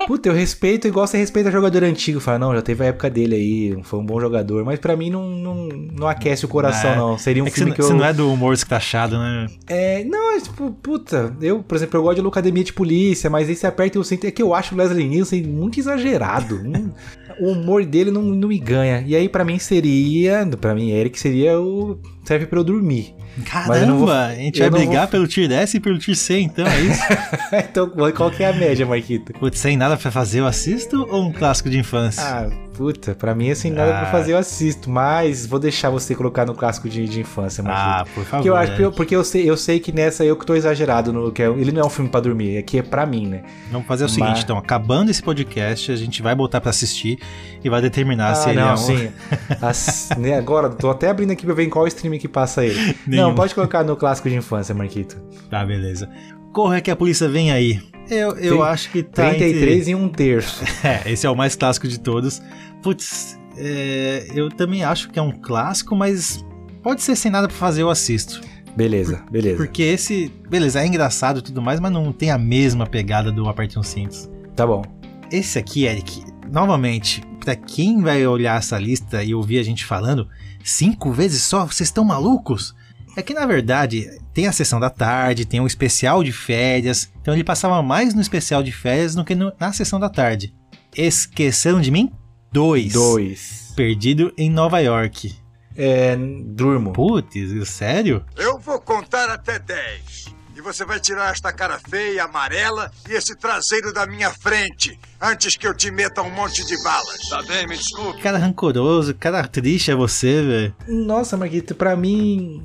Puta, 0.08 0.30
eu 0.30 0.34
respeito 0.34 0.88
igual 0.88 1.06
você 1.06 1.17
respeita 1.17 1.52
jogador 1.52 1.84
antigo. 1.84 2.22
Fala, 2.22 2.39
não, 2.39 2.56
já 2.56 2.62
teve 2.62 2.82
a 2.82 2.88
época 2.88 3.10
dele 3.10 3.36
aí, 3.36 3.78
foi 3.84 4.00
um 4.00 4.06
bom 4.06 4.22
jogador. 4.22 4.63
Mas 4.63 4.80
pra 4.80 4.96
mim 4.96 5.10
não, 5.10 5.28
não, 5.30 5.67
não 5.67 6.08
aquece 6.08 6.46
o 6.46 6.48
coração, 6.48 6.91
É. 6.91 6.96
não. 6.96 7.17
Seria 7.17 7.43
um 7.43 7.48
é 7.48 7.50
que 7.50 7.58
filme 7.58 7.72
você, 7.72 7.76
que 7.76 7.82
eu. 7.82 7.88
você 7.88 7.93
não 7.93 8.06
é 8.06 8.13
do 8.13 8.32
humor 8.32 8.54
escrachado, 8.54 9.17
né? 9.20 9.48
É, 9.67 10.06
não, 10.06 10.38
é 10.38 10.39
tipo, 10.39 10.72
puta, 10.72 11.36
eu, 11.41 11.62
por 11.62 11.76
exemplo, 11.76 11.98
eu 12.00 12.04
gosto 12.04 12.15
de 12.15 12.22
Locademia 12.22 12.63
de 12.63 12.72
Polícia, 12.72 13.30
mas 13.30 13.50
esse 13.50 13.67
aperta 13.67 13.98
e 13.98 14.02
o 14.02 14.04
cinto 14.06 14.26
é 14.26 14.32
que 14.32 14.41
eu 14.41 14.54
acho 14.56 14.74
o 14.74 14.78
Leslie 14.78 15.06
Nielsen 15.06 15.43
muito 15.43 15.78
exagerado. 15.78 16.63
Não- 16.63 16.93
o 17.39 17.52
humor 17.52 17.86
dele 17.86 18.10
não, 18.10 18.22
não 18.24 18.48
me 18.48 18.58
ganha. 18.58 19.04
E 19.06 19.13
aí, 19.15 19.28
pra 19.30 19.43
mim, 19.43 19.60
seria. 19.60 20.48
Pra 20.60 20.74
mim, 20.74 20.89
Eric 20.91 21.20
seria 21.20 21.60
o. 21.60 22.00
Serve 22.28 22.46
pra 22.46 22.60
eu 22.60 22.63
dormir. 22.63 23.16
Não 23.38 23.98
vou- 24.00 24.08
Caramba, 24.08 24.26
a 24.26 24.36
gente 24.36 24.60
vai 24.60 24.70
brigar 24.70 25.04
vou- 25.04 25.08
pelo 25.12 25.28
tier 25.28 25.50
S 25.52 25.78
e 25.78 25.80
pelo 25.80 25.98
tier 25.98 26.18
C, 26.18 26.40
então, 26.40 26.66
é 26.68 26.82
isso? 26.82 27.02
então, 27.54 27.90
qual 28.16 28.30
que 28.32 28.44
é 28.44 28.50
a 28.50 28.54
média, 28.54 28.86
Marquito? 28.86 29.32
Putz, 29.34 29.60
sem 29.60 29.78
nada 29.78 29.96
pra 29.96 30.12
fazer, 30.12 30.40
eu 30.42 30.48
assisto 30.48 31.08
ou 31.10 31.24
um 31.24 31.32
clássico 31.32 31.70
de 31.70 31.78
infância? 31.78 32.22
Ah, 32.24 32.50
puta, 32.76 33.13
pra 33.16 33.34
mim, 33.36 33.50
assim, 33.52 33.70
nada 33.72 33.96
Ah. 33.96 34.00
pra 34.02 34.12
fazer, 34.12 34.34
eu 34.34 34.38
assisto. 34.38 34.90
Mas 34.90 35.46
vou 35.46 35.60
deixar 35.60 35.90
você 35.92 36.13
colocar 36.16 36.46
no 36.46 36.54
clássico 36.56 36.90
de, 36.90 37.08
de 37.08 37.22
infância, 37.22 37.63
Marquito. 37.63 37.86
Ah, 37.88 38.06
por 38.13 38.24
favor. 38.26 38.30
Porque 38.38 38.50
eu 38.50 38.56
acho 38.58 38.76
que 38.76 38.82
eu, 38.82 38.92
porque 38.92 39.16
eu 39.16 39.24
sei, 39.24 39.50
eu 39.50 39.56
sei 39.56 39.80
que 39.80 39.92
nessa 39.94 40.26
eu 40.26 40.36
que 40.36 40.46
tô 40.46 40.54
exagerado 40.56 41.13
no 41.13 41.32
que 41.32 41.42
é, 41.44 41.46
ele 41.48 41.72
não 41.72 41.84
é 41.84 41.86
um 41.86 41.90
filme 41.90 42.10
pra 42.10 42.20
dormir, 42.20 42.58
aqui 42.58 42.80
é 42.80 42.82
pra 42.84 43.06
mim, 43.06 43.28
né? 43.28 43.44
Vamos 43.72 43.88
fazer 43.88 44.04
o 44.04 44.10
seguinte, 44.10 44.32
Mas- 44.32 44.44
então, 44.44 44.58
acabando 44.58 45.12
esse 45.12 45.22
podcast, 45.24 45.92
a 45.92 45.96
gente 45.96 46.22
vai 46.22 46.34
botar 46.36 46.60
pra 46.60 46.72
assistir 46.72 47.20
e 47.63 47.70
vai 47.70 47.82
determinar 47.82 48.34
se 48.36 48.50
Ah, 48.50 48.52
ele 48.52 48.60
é 48.60 48.63
não, 48.66 48.74
um... 48.74 48.78
sim. 48.78 49.10
As- 49.62 50.10
né, 50.18 50.36
agora, 50.36 50.70
tô 50.70 50.90
até 50.90 51.10
abrindo 51.10 51.32
aqui 51.32 51.46
pra 51.46 51.54
ver 51.54 51.63
em 51.63 51.70
qual 51.70 51.86
stream 52.17 52.19
que 52.19 52.27
passa 52.27 52.65
ele. 52.65 52.95
Nenhum. 53.08 53.27
Não, 53.27 53.36
pode 53.36 53.53
colocar 53.53 53.84
no 53.84 53.95
clássico 53.95 54.30
de 54.30 54.36
infância, 54.36 54.73
Marquito. 54.73 55.17
Tá, 55.49 55.65
beleza. 55.65 56.10
Corra 56.53 56.82
que 56.82 56.89
a 56.89 56.95
polícia 56.95 57.30
vem 57.30 57.51
aí. 57.51 57.80
Eu, 58.10 58.38
eu 58.38 58.63
acho 58.63 58.89
que 58.89 59.03
tá 59.03 59.30
33 59.30 59.89
e 59.89 59.95
um 59.95 60.10
terço. 60.10 60.63
entre... 60.63 60.77
É, 60.88 61.12
esse 61.12 61.27
é 61.27 61.30
o 61.30 61.36
mais 61.36 61.56
clássico 61.56 61.88
de 61.88 61.99
todos. 61.99 62.41
Putz, 62.82 63.38
é, 63.58 64.27
eu 64.34 64.49
também 64.49 64.84
acho 64.84 65.10
que 65.10 65.19
é 65.19 65.21
um 65.21 65.32
clássico, 65.32 65.95
mas 65.95 66.43
pode 66.82 67.01
ser 67.01 67.15
sem 67.15 67.30
nada 67.30 67.47
pra 67.47 67.58
fazer, 67.58 67.82
eu 67.82 67.89
assisto. 67.89 68.41
Beleza, 68.75 69.23
beleza. 69.30 69.58
Porque 69.58 69.82
esse, 69.82 70.32
beleza, 70.49 70.82
é 70.82 70.86
engraçado 70.86 71.39
e 71.39 71.41
tudo 71.41 71.62
mais, 71.62 71.80
mas 71.80 71.91
não 71.91 72.12
tem 72.12 72.32
a 72.32 72.38
mesma 72.38 72.86
pegada 72.86 73.32
do 73.32 73.49
Aperte 73.49 73.77
uns 73.77 73.88
Cintos. 73.88 74.30
Tá 74.56 74.65
bom. 74.65 74.84
Esse 75.32 75.58
aqui, 75.60 75.86
Eric, 75.86 76.23
novamente, 76.49 77.21
pra 77.43 77.56
quem 77.56 78.01
vai 78.01 78.25
olhar 78.25 78.58
essa 78.58 78.77
lista 78.77 79.23
e 79.23 79.34
ouvir 79.34 79.60
a 79.60 79.63
gente 79.63 79.84
falando, 79.84 80.30
cinco 80.63 81.12
vezes 81.12 81.43
só, 81.43 81.65
vocês 81.65 81.88
estão 81.89 82.04
malucos? 82.04 82.76
É 83.15 83.22
que 83.22 83.34
na 83.34 83.46
verdade 83.48 84.08
tem 84.34 84.46
a 84.48 84.52
sessão 84.52 84.80
da 84.80 84.89
tarde, 84.91 85.46
tem 85.46 85.60
um 85.60 85.65
especial 85.65 86.24
de 86.24 86.32
férias, 86.32 87.12
então 87.22 87.34
ele 87.34 87.43
passava 87.43 87.82
mais 87.82 88.13
no 88.13 88.22
especial 88.22 88.62
de 88.62 88.72
férias 88.72 89.15
do 89.15 89.26
que 89.26 89.34
no- 89.34 89.52
na 89.60 89.74
sessão 89.74 90.00
da 90.00 90.08
tarde. 90.10 90.54
Esqueceram 90.96 91.82
de 91.82 91.89
mim? 91.91 92.12
Dois. 92.52 92.93
Dois. 92.93 93.74
Perdido 93.76 94.32
em 94.38 94.50
Nova 94.50 94.80
York. 94.80 95.36
É, 95.76 96.15
durmo. 96.46 96.91
Putz, 96.93 97.70
sério? 97.70 98.26
Eu 98.36 98.58
vou 98.60 98.80
contar 98.82 99.30
até 99.30 99.60
10. 99.60 100.28
E 100.58 100.62
você 100.62 100.84
vai 100.84 101.00
tirar 101.00 101.32
esta 101.32 101.54
cara 101.54 101.78
feia, 101.88 102.24
amarela 102.24 102.89
e 103.08 103.13
esse 103.13 103.36
traseiro 103.36 103.93
da 103.93 104.08
minha 104.08 104.32
frente 104.32 105.00
antes 105.22 105.56
que 105.56 105.67
eu 105.67 105.74
te 105.76 105.91
meta 105.91 106.24
um 106.24 106.32
monte 106.32 106.65
de 106.65 106.82
balas. 106.84 107.17
Tá 107.30 107.43
bem, 107.43 107.67
me 107.67 107.78
desculpe. 107.78 108.22
Cara 108.24 108.39
rancoroso, 108.39 109.13
cara 109.13 109.48
triste 109.48 109.91
é 109.91 109.96
você, 109.96 110.41
velho. 110.41 110.76
Nossa, 111.06 111.38
Marquito, 111.38 111.76
pra 111.76 111.96
mim. 111.96 112.63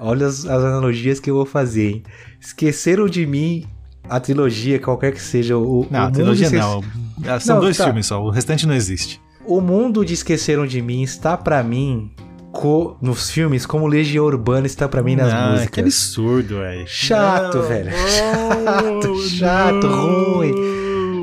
Olha 0.00 0.26
as, 0.26 0.40
as 0.44 0.62
analogias 0.64 1.20
que 1.20 1.30
eu 1.30 1.34
vou 1.36 1.46
fazer, 1.46 1.90
hein? 1.90 2.02
Esqueceram 2.40 3.06
de 3.08 3.24
mim 3.24 3.66
a 4.08 4.18
trilogia, 4.18 4.78
qualquer 4.80 5.12
que 5.12 5.20
seja. 5.22 5.56
O, 5.56 5.86
Não, 5.90 6.00
o 6.00 6.06
a 6.06 6.10
trilogia 6.10 6.46
esque- 6.46 6.58
não. 6.58 6.82
Ah, 7.24 7.38
São 7.40 7.56
Não, 7.56 7.62
dois 7.62 7.76
tá. 7.76 7.84
filmes 7.84 8.06
só, 8.06 8.20
o 8.22 8.30
restante 8.30 8.66
não 8.66 8.74
existe. 8.74 9.20
O 9.44 9.60
mundo 9.60 10.04
de 10.04 10.12
Esqueceram 10.14 10.66
de 10.66 10.82
Mim 10.82 11.02
está 11.02 11.36
pra 11.36 11.62
mim 11.62 12.10
nos 13.02 13.30
filmes 13.30 13.66
como 13.66 13.86
Legião 13.86 14.24
Urbana 14.24 14.66
está 14.66 14.88
pra 14.88 15.02
mim 15.02 15.16
nas 15.16 15.32
Ah, 15.32 15.50
músicas. 15.50 15.70
Que 15.70 15.80
absurdo, 15.80 16.58
velho. 16.60 16.84
Chato, 16.86 17.62
velho. 17.62 17.90
Chato, 17.96 19.18
chato, 19.28 19.86
ruim. 19.86 20.76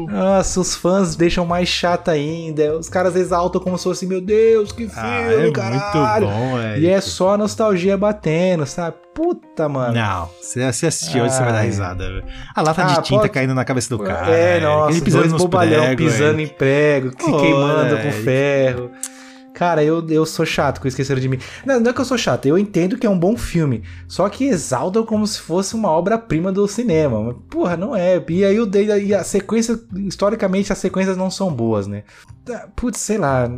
Nossa, 0.10 0.60
os 0.60 0.76
fãs 0.76 1.16
deixam 1.16 1.44
mais 1.44 1.68
chato 1.68 2.10
ainda. 2.12 2.78
Os 2.78 2.88
caras 2.88 3.16
exaltam 3.16 3.60
como 3.60 3.78
se 3.80 3.84
fosse, 3.84 4.06
meu 4.06 4.22
Deus, 4.22 4.72
que 4.72 4.88
filme, 4.88 4.94
Ah, 4.96 5.48
é 5.48 5.52
caralho. 5.52 6.28
muito 6.28 6.38
bom, 6.52 6.60
E 6.78 6.86
é 6.88 6.92
Eric. 6.94 7.10
só 7.10 7.36
nostalgia 7.36 7.98
batendo, 7.98 8.64
sabe? 8.68 8.96
Puta, 9.16 9.68
mano. 9.70 9.94
Não, 9.94 10.30
você 10.42 10.72
você 10.72 10.88
assistiu 10.88 11.24
hoje, 11.24 11.34
você 11.36 11.44
vai 11.44 11.52
dar 11.54 11.62
risada. 11.62 12.04
velho. 12.08 12.24
A 12.56 12.62
lata 12.62 12.84
Ah, 12.84 12.88
de 12.88 13.02
tinta 13.04 13.22
pode- 13.22 13.30
caindo 13.34 13.54
na 13.56 13.64
cabeça 13.66 13.90
do 13.96 14.04
cara. 14.04 14.28
É, 14.30 14.60
nossa, 14.60 14.92
Ele 14.92 15.02
pisando 15.02 15.30
dois 15.30 15.42
bobalhão 15.42 15.84
pregos, 15.86 16.06
pisando 16.14 16.40
Eric. 16.40 16.52
em 16.54 16.58
prego, 16.58 17.10
se 17.12 17.32
queimando 17.32 17.98
com 17.98 18.12
ferro. 18.12 18.92
Cara, 19.54 19.84
eu, 19.84 20.06
eu 20.10 20.26
sou 20.26 20.46
chato 20.46 20.82
com 20.82 20.88
Esqueceram 20.88 21.22
de 21.22 21.30
Mim. 21.30 21.38
Não, 21.66 21.80
não 21.80 21.92
é 21.92 21.94
que 21.94 22.02
eu 22.02 22.06
sou 22.06 22.18
chato, 22.18 22.46
eu 22.48 22.58
entendo 22.58 22.98
que 22.98 23.06
é 23.06 23.10
um 23.10 23.20
bom 23.20 23.38
filme. 23.38 23.84
Só 24.08 24.28
que 24.28 24.46
exaltam 24.46 25.06
como 25.06 25.28
se 25.28 25.40
fosse 25.40 25.76
uma 25.76 25.90
obra-prima 25.90 26.52
do 26.52 26.68
cinema. 26.68 27.22
Mas, 27.22 27.36
porra, 27.50 27.78
não 27.78 27.96
é. 27.96 28.24
E 28.30 28.44
aí 28.44 28.60
o 28.60 28.70
e 28.76 29.14
a 29.14 29.24
sequência, 29.24 29.80
historicamente, 29.96 30.72
as 30.72 30.80
sequências 30.80 31.16
não 31.16 31.30
são 31.30 31.54
boas, 31.54 31.86
né? 31.86 32.04
Ah, 32.50 32.68
Putz, 32.76 33.00
sei 33.00 33.18
lá. 33.18 33.50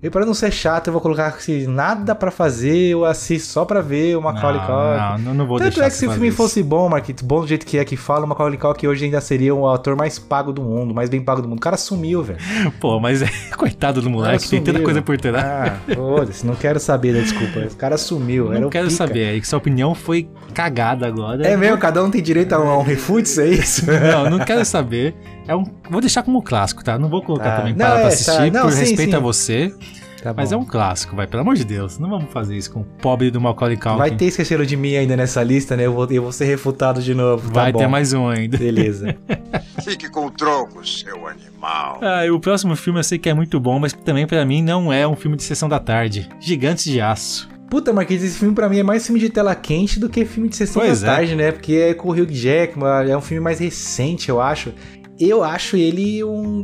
Eu, 0.00 0.10
pra 0.12 0.24
não 0.24 0.32
ser 0.32 0.52
chato, 0.52 0.86
eu 0.86 0.92
vou 0.92 1.02
colocar 1.02 1.26
assim, 1.26 1.66
nada 1.66 2.14
pra 2.14 2.30
fazer, 2.30 2.90
eu 2.92 3.04
assisto 3.04 3.48
só 3.48 3.64
pra 3.64 3.80
ver 3.80 4.16
o 4.16 4.22
Macaulay 4.22 4.60
Culkin. 4.60 4.72
Não, 4.72 5.18
não, 5.18 5.34
não 5.34 5.46
vou 5.46 5.58
Tanto 5.58 5.70
deixar 5.70 5.86
é 5.86 5.90
que 5.90 5.96
se 5.96 6.06
o 6.06 6.10
filme 6.12 6.28
isso. 6.28 6.36
fosse 6.36 6.62
bom, 6.62 6.88
Marquito, 6.88 7.24
bom 7.24 7.40
do 7.40 7.48
jeito 7.48 7.66
que 7.66 7.78
é 7.78 7.84
que 7.84 7.96
fala, 7.96 8.24
o 8.24 8.28
Macaulay 8.28 8.56
Culkin 8.56 8.86
hoje 8.86 9.06
ainda 9.06 9.20
seria 9.20 9.52
o 9.52 9.68
ator 9.68 9.96
mais 9.96 10.16
pago 10.16 10.52
do 10.52 10.62
mundo, 10.62 10.94
mais 10.94 11.10
bem 11.10 11.20
pago 11.20 11.42
do 11.42 11.48
mundo. 11.48 11.58
O 11.58 11.60
cara 11.60 11.76
sumiu, 11.76 12.22
velho. 12.22 12.38
Pô, 12.78 13.00
mas 13.00 13.22
é, 13.22 13.28
coitado 13.56 14.00
do 14.00 14.08
moleque, 14.08 14.48
tem 14.48 14.62
tanta 14.62 14.80
coisa 14.80 15.02
por 15.02 15.16
trás. 15.18 15.44
Ah, 15.44 15.78
foda-se, 15.94 16.46
não 16.46 16.54
quero 16.54 16.78
saber 16.78 17.14
da 17.14 17.20
desculpa. 17.20 17.58
O 17.60 17.76
cara 17.76 17.98
sumiu, 17.98 18.52
Não 18.52 18.70
quero 18.70 18.86
pica. 18.86 18.96
saber, 18.96 19.30
Eric. 19.30 19.48
Sua 19.48 19.58
opinião 19.58 19.96
foi 19.96 20.28
cagada 20.54 21.08
agora. 21.08 21.44
É 21.44 21.56
mesmo, 21.56 21.76
cada 21.76 22.04
um 22.04 22.10
tem 22.10 22.22
direito 22.22 22.52
a 22.52 22.60
um, 22.60 22.68
a 22.68 22.78
um 22.78 22.82
refute, 22.82 23.40
é 23.40 23.46
isso? 23.48 23.84
Não, 23.86 24.30
não 24.30 24.44
quero 24.44 24.64
saber. 24.64 25.14
É 25.48 25.56
um, 25.56 25.64
vou 25.90 26.00
deixar 26.00 26.22
como 26.22 26.42
clássico, 26.42 26.84
tá? 26.84 26.98
Não 26.98 27.08
vou 27.08 27.22
colocar 27.22 27.50
Tá. 27.50 27.56
também 27.58 27.72
Não, 27.72 27.78
para 27.86 27.88
é, 27.88 27.92
pra 27.94 28.02
tá. 28.02 28.08
assistir, 28.08 28.52
Não, 28.52 28.62
por 28.62 28.72
sim, 28.72 28.80
respeito 28.80 29.10
sim. 29.10 29.16
a 29.16 29.20
você. 29.20 29.74
Tá 30.22 30.34
Mas 30.36 30.50
é 30.50 30.56
um 30.56 30.64
clássico, 30.64 31.14
vai. 31.14 31.28
Pelo 31.28 31.42
amor 31.42 31.54
de 31.54 31.64
Deus. 31.64 31.96
Não 31.98 32.10
vamos 32.10 32.32
fazer 32.32 32.56
isso 32.56 32.72
com 32.72 32.80
o 32.80 32.84
pobre 32.84 33.30
do 33.30 33.40
Macaulay 33.40 33.76
Culkin. 33.76 33.98
Vai 33.98 34.10
ter 34.10 34.24
esqueceram 34.26 34.64
de 34.64 34.76
mim 34.76 34.96
ainda 34.96 35.16
nessa 35.16 35.42
lista, 35.44 35.76
né? 35.76 35.86
Eu 35.86 35.92
vou, 35.92 36.06
eu 36.10 36.22
vou 36.22 36.32
ser 36.32 36.44
refutado 36.44 37.00
de 37.00 37.14
novo. 37.14 37.50
tá 37.52 37.62
Vai 37.62 37.72
ter 37.72 37.84
bom. 37.84 37.88
mais 37.88 38.12
um 38.12 38.26
ainda. 38.28 38.58
Beleza. 38.58 39.16
Fique 39.84 40.10
com 40.10 40.26
o 40.26 40.30
tronco, 40.30 40.84
seu 40.86 41.24
animal. 41.28 42.00
Ah, 42.02 42.26
e 42.26 42.30
o 42.30 42.40
próximo 42.40 42.74
filme 42.74 42.98
eu 42.98 43.04
sei 43.04 43.16
que 43.16 43.28
é 43.28 43.34
muito 43.34 43.60
bom, 43.60 43.78
mas 43.78 43.92
também 43.92 44.26
pra 44.26 44.44
mim 44.44 44.60
não 44.60 44.92
é 44.92 45.06
um 45.06 45.14
filme 45.14 45.36
de 45.36 45.44
sessão 45.44 45.68
da 45.68 45.78
tarde. 45.78 46.28
Gigantes 46.40 46.84
de 46.84 47.00
Aço. 47.00 47.48
Puta, 47.70 47.92
Marquinhos, 47.92 48.24
esse 48.24 48.38
filme 48.38 48.54
pra 48.54 48.66
mim 48.68 48.78
é 48.78 48.82
mais 48.82 49.04
filme 49.06 49.20
de 49.20 49.28
tela 49.28 49.54
quente 49.54 50.00
do 50.00 50.08
que 50.08 50.24
filme 50.24 50.48
de 50.48 50.56
sessão 50.56 50.80
Pois 50.82 51.02
da 51.02 51.06
é. 51.12 51.14
tarde, 51.16 51.36
né? 51.36 51.52
Porque 51.52 51.74
é 51.74 51.94
com 51.94 52.08
o 52.08 52.12
Hugh 52.12 52.26
Jackman, 52.32 53.08
é 53.08 53.16
um 53.16 53.20
filme 53.20 53.42
mais 53.44 53.58
recente, 53.60 54.30
eu 54.30 54.40
acho. 54.40 54.72
Eu 55.18 55.42
acho 55.44 55.76
ele 55.76 56.22
um... 56.24 56.62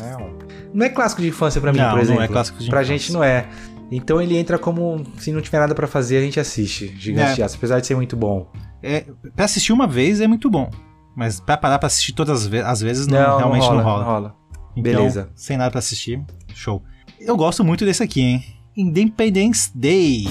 Não. 0.00 0.34
Não 0.72 0.86
é 0.86 0.88
clássico 0.88 1.22
de 1.22 1.28
infância 1.28 1.60
pra 1.60 1.72
mim, 1.72 1.78
Não, 1.78 1.90
por 1.90 1.96
não 1.96 2.02
exemplo. 2.02 2.22
é 2.22 2.28
clássico 2.28 2.58
de 2.58 2.68
Pra 2.68 2.82
infância. 2.82 2.98
gente 2.98 3.12
não 3.12 3.22
é. 3.22 3.46
Então 3.92 4.20
ele 4.20 4.36
entra 4.36 4.58
como, 4.58 5.04
se 5.18 5.30
não 5.30 5.40
tiver 5.40 5.58
nada 5.60 5.74
pra 5.74 5.86
fazer, 5.86 6.16
a 6.16 6.20
gente 6.20 6.40
assiste. 6.40 6.94
Gigante 6.98 7.32
É. 7.32 7.34
de 7.34 7.42
Aço, 7.42 7.56
apesar 7.56 7.80
de 7.80 7.86
ser 7.86 7.94
muito 7.94 8.16
bom. 8.16 8.50
É, 8.82 9.04
pra 9.36 9.44
assistir 9.44 9.72
uma 9.72 9.86
vez 9.86 10.20
é 10.20 10.26
muito 10.26 10.50
bom. 10.50 10.68
Mas 11.16 11.38
pra 11.38 11.56
parar 11.56 11.78
pra 11.78 11.86
assistir 11.86 12.12
todas 12.12 12.40
as, 12.42 12.46
ve 12.46 12.58
as 12.60 12.80
vezes, 12.80 13.06
não, 13.06 13.38
realmente 13.38 13.68
não 13.68 13.82
rola. 13.82 14.34
Então, 14.76 14.82
Beleza. 14.82 15.28
Sem 15.34 15.56
nada 15.56 15.70
pra 15.70 15.78
assistir, 15.78 16.20
show. 16.54 16.82
Eu 17.20 17.36
gosto 17.36 17.62
muito 17.64 17.84
desse 17.84 18.02
aqui, 18.02 18.20
hein? 18.20 18.44
Independence 18.76 19.70
Day. 19.72 20.24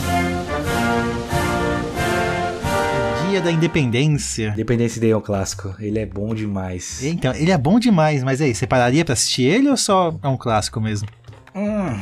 Dia 3.34 3.42
da 3.42 3.52
Independência. 3.52 4.50
Independence 4.50 5.00
Day 5.00 5.10
é 5.10 5.18
um 5.18 5.22
clássico. 5.22 5.74
Ele 5.80 5.98
é 5.98 6.06
bom 6.06 6.36
demais. 6.36 7.04
Então, 7.04 7.34
ele 7.34 7.50
é 7.50 7.58
bom 7.58 7.80
demais, 7.80 8.24
mas 8.24 8.40
aí, 8.40 8.54
você 8.54 8.68
pararia 8.68 9.04
pra 9.04 9.14
assistir 9.14 9.42
ele 9.42 9.70
ou 9.70 9.76
só 9.76 10.16
é 10.22 10.28
um 10.28 10.38
clássico 10.38 10.80
mesmo? 10.80 11.08
Hum. 11.56 11.98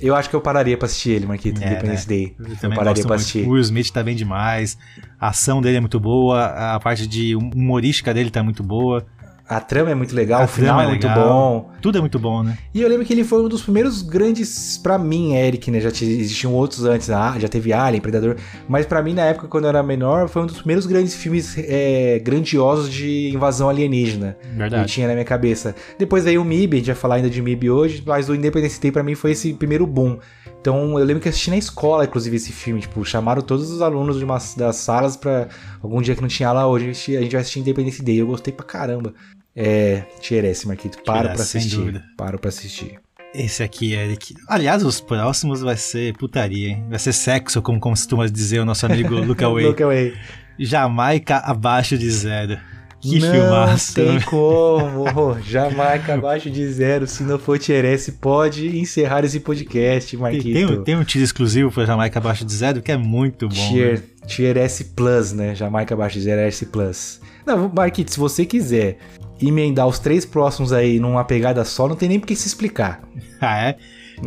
Eu 0.00 0.16
acho 0.16 0.30
que 0.30 0.34
eu 0.34 0.40
pararia 0.40 0.78
pra 0.78 0.86
assistir 0.86 1.10
ele, 1.10 1.26
Marquito. 1.26 1.62
É, 1.62 1.66
Independence 1.66 2.08
Day. 2.08 2.34
Eu 2.38 2.46
Eu, 2.46 2.56
também 2.56 2.78
pararia 2.78 3.02
pra 3.02 3.10
muito. 3.10 3.20
assistir. 3.20 3.46
O 3.46 3.50
Will 3.50 3.60
Smith 3.60 3.90
tá 3.90 4.02
bem 4.02 4.16
demais. 4.16 4.78
A 5.20 5.28
ação 5.28 5.60
dele 5.60 5.76
é 5.76 5.80
muito 5.80 6.00
boa. 6.00 6.46
A 6.46 6.80
parte 6.80 7.06
de 7.06 7.36
humorística 7.36 8.14
dele 8.14 8.30
tá 8.30 8.42
muito 8.42 8.62
boa. 8.62 9.04
A 9.48 9.60
trama 9.60 9.90
é 9.90 9.94
muito 9.94 10.14
legal, 10.14 10.40
A 10.42 10.44
o 10.44 10.48
final 10.48 10.80
é 10.80 10.84
é 10.84 10.88
muito 10.88 11.06
legal. 11.06 11.28
bom. 11.28 11.70
Tudo 11.82 11.98
é 11.98 12.00
muito 12.00 12.18
bom, 12.18 12.42
né? 12.42 12.56
E 12.72 12.80
eu 12.80 12.88
lembro 12.88 13.04
que 13.04 13.12
ele 13.12 13.24
foi 13.24 13.42
um 13.44 13.48
dos 13.48 13.62
primeiros 13.62 14.00
grandes, 14.00 14.78
pra 14.78 14.96
mim, 14.98 15.34
Eric, 15.34 15.70
né? 15.70 15.80
Já 15.80 15.88
existiam 15.88 16.52
outros 16.54 16.84
antes, 16.84 17.10
ah, 17.10 17.34
já 17.38 17.48
teve 17.48 17.72
Alien, 17.72 18.00
Predador. 18.00 18.36
Mas 18.68 18.86
pra 18.86 19.02
mim, 19.02 19.12
na 19.14 19.22
época, 19.22 19.48
quando 19.48 19.64
eu 19.64 19.68
era 19.70 19.82
menor, 19.82 20.28
foi 20.28 20.42
um 20.42 20.46
dos 20.46 20.56
primeiros 20.58 20.86
grandes 20.86 21.14
filmes 21.14 21.54
é, 21.58 22.20
grandiosos 22.24 22.90
de 22.90 23.30
invasão 23.34 23.68
alienígena. 23.68 24.36
Que 24.40 24.56
Verdade. 24.58 24.92
tinha 24.92 25.06
na 25.08 25.12
minha 25.14 25.24
cabeça. 25.24 25.74
Depois 25.98 26.24
veio 26.24 26.40
o 26.40 26.44
MIB, 26.44 26.76
a 26.76 26.78
gente 26.78 26.86
vai 26.86 26.94
falar 26.94 27.14
ainda 27.16 27.28
de 27.28 27.42
MIB 27.42 27.68
hoje, 27.70 28.02
mas 28.06 28.28
o 28.28 28.34
Independence 28.34 28.80
Day 28.80 28.90
pra 28.92 29.02
mim 29.02 29.14
foi 29.14 29.32
esse 29.32 29.52
primeiro 29.54 29.86
boom. 29.86 30.18
Então 30.62 30.96
eu 30.96 31.04
lembro 31.04 31.20
que 31.20 31.28
assisti 31.28 31.50
na 31.50 31.56
escola, 31.56 32.04
inclusive, 32.04 32.36
esse 32.36 32.52
filme. 32.52 32.80
Tipo, 32.80 33.04
chamaram 33.04 33.42
todos 33.42 33.68
os 33.68 33.82
alunos 33.82 34.16
de 34.16 34.24
uma, 34.24 34.38
das 34.56 34.76
salas 34.76 35.16
pra 35.16 35.48
algum 35.82 36.00
dia 36.00 36.14
que 36.14 36.22
não 36.22 36.28
tinha 36.28 36.48
aula 36.48 36.68
hoje. 36.68 36.88
A 36.88 37.20
gente, 37.20 37.32
vai 37.32 37.40
assistir 37.40 37.58
Independence 37.58 38.00
Day. 38.00 38.20
Eu 38.20 38.28
gostei 38.28 38.54
pra 38.54 38.64
caramba. 38.64 39.12
É, 39.56 40.04
Tierese, 40.20 40.68
Marquito. 40.68 41.02
Paro 41.04 41.30
pra 41.30 41.42
assistir. 41.42 41.76
dúvida. 41.76 42.04
Paro 42.16 42.38
pra 42.38 42.48
assistir. 42.48 43.00
Esse 43.34 43.64
aqui, 43.64 43.92
Eric. 43.92 44.36
Aliás, 44.46 44.84
os 44.84 45.00
próximos 45.00 45.62
vai 45.62 45.76
ser 45.76 46.16
putaria, 46.16 46.68
hein? 46.68 46.86
Vai 46.88 46.98
ser 47.00 47.12
sexo, 47.12 47.60
como 47.60 47.80
costuma 47.80 48.28
dizer 48.28 48.60
o 48.60 48.64
nosso 48.64 48.86
amigo 48.86 49.16
Luca 49.18 49.50
Way. 49.50 49.66
Look 49.66 49.82
away. 49.82 50.14
Jamaica 50.58 51.38
abaixo 51.38 51.98
de 51.98 52.08
zero. 52.08 52.56
Que 53.02 53.18
não 53.18 53.32
filmaço. 53.32 53.94
tem 53.94 54.20
como. 54.22 55.04
Jamaica 55.42 56.14
abaixo 56.14 56.48
de 56.50 56.66
zero. 56.72 57.06
Se 57.06 57.22
não 57.24 57.38
for 57.38 57.58
Tierese, 57.58 58.12
pode 58.12 58.78
encerrar 58.78 59.24
esse 59.24 59.40
podcast, 59.40 60.16
Marquito. 60.16 60.44
tem, 60.52 60.64
um- 60.66 60.84
tem 60.84 60.96
um 60.96 61.04
teaser 61.04 61.24
exclusivo 61.24 61.70
pra 61.72 61.84
Jamaica 61.84 62.18
abaixo 62.18 62.44
de 62.44 62.54
zero 62.54 62.80
que 62.80 62.92
é 62.92 62.96
muito 62.96 63.48
bom. 63.48 63.54
Tier, 63.54 63.98
né? 63.98 64.02
tier 64.26 64.56
S 64.56 64.84
Plus, 64.84 65.32
né? 65.32 65.54
Jamaica 65.54 65.94
abaixo 65.94 66.16
de 66.18 66.24
zero 66.24 66.40
S 66.42 66.64
Plus. 66.66 67.20
Não, 67.44 67.68
Marquito, 67.74 68.12
se 68.12 68.20
você 68.20 68.46
quiser 68.46 68.98
emendar 69.40 69.88
os 69.88 69.98
três 69.98 70.24
próximos 70.24 70.72
aí 70.72 71.00
numa 71.00 71.24
pegada 71.24 71.64
só, 71.64 71.88
não 71.88 71.96
tem 71.96 72.08
nem 72.08 72.20
por 72.20 72.26
que 72.28 72.36
se 72.36 72.46
explicar. 72.46 73.02
Ah, 73.44 73.58
é? 73.70 73.76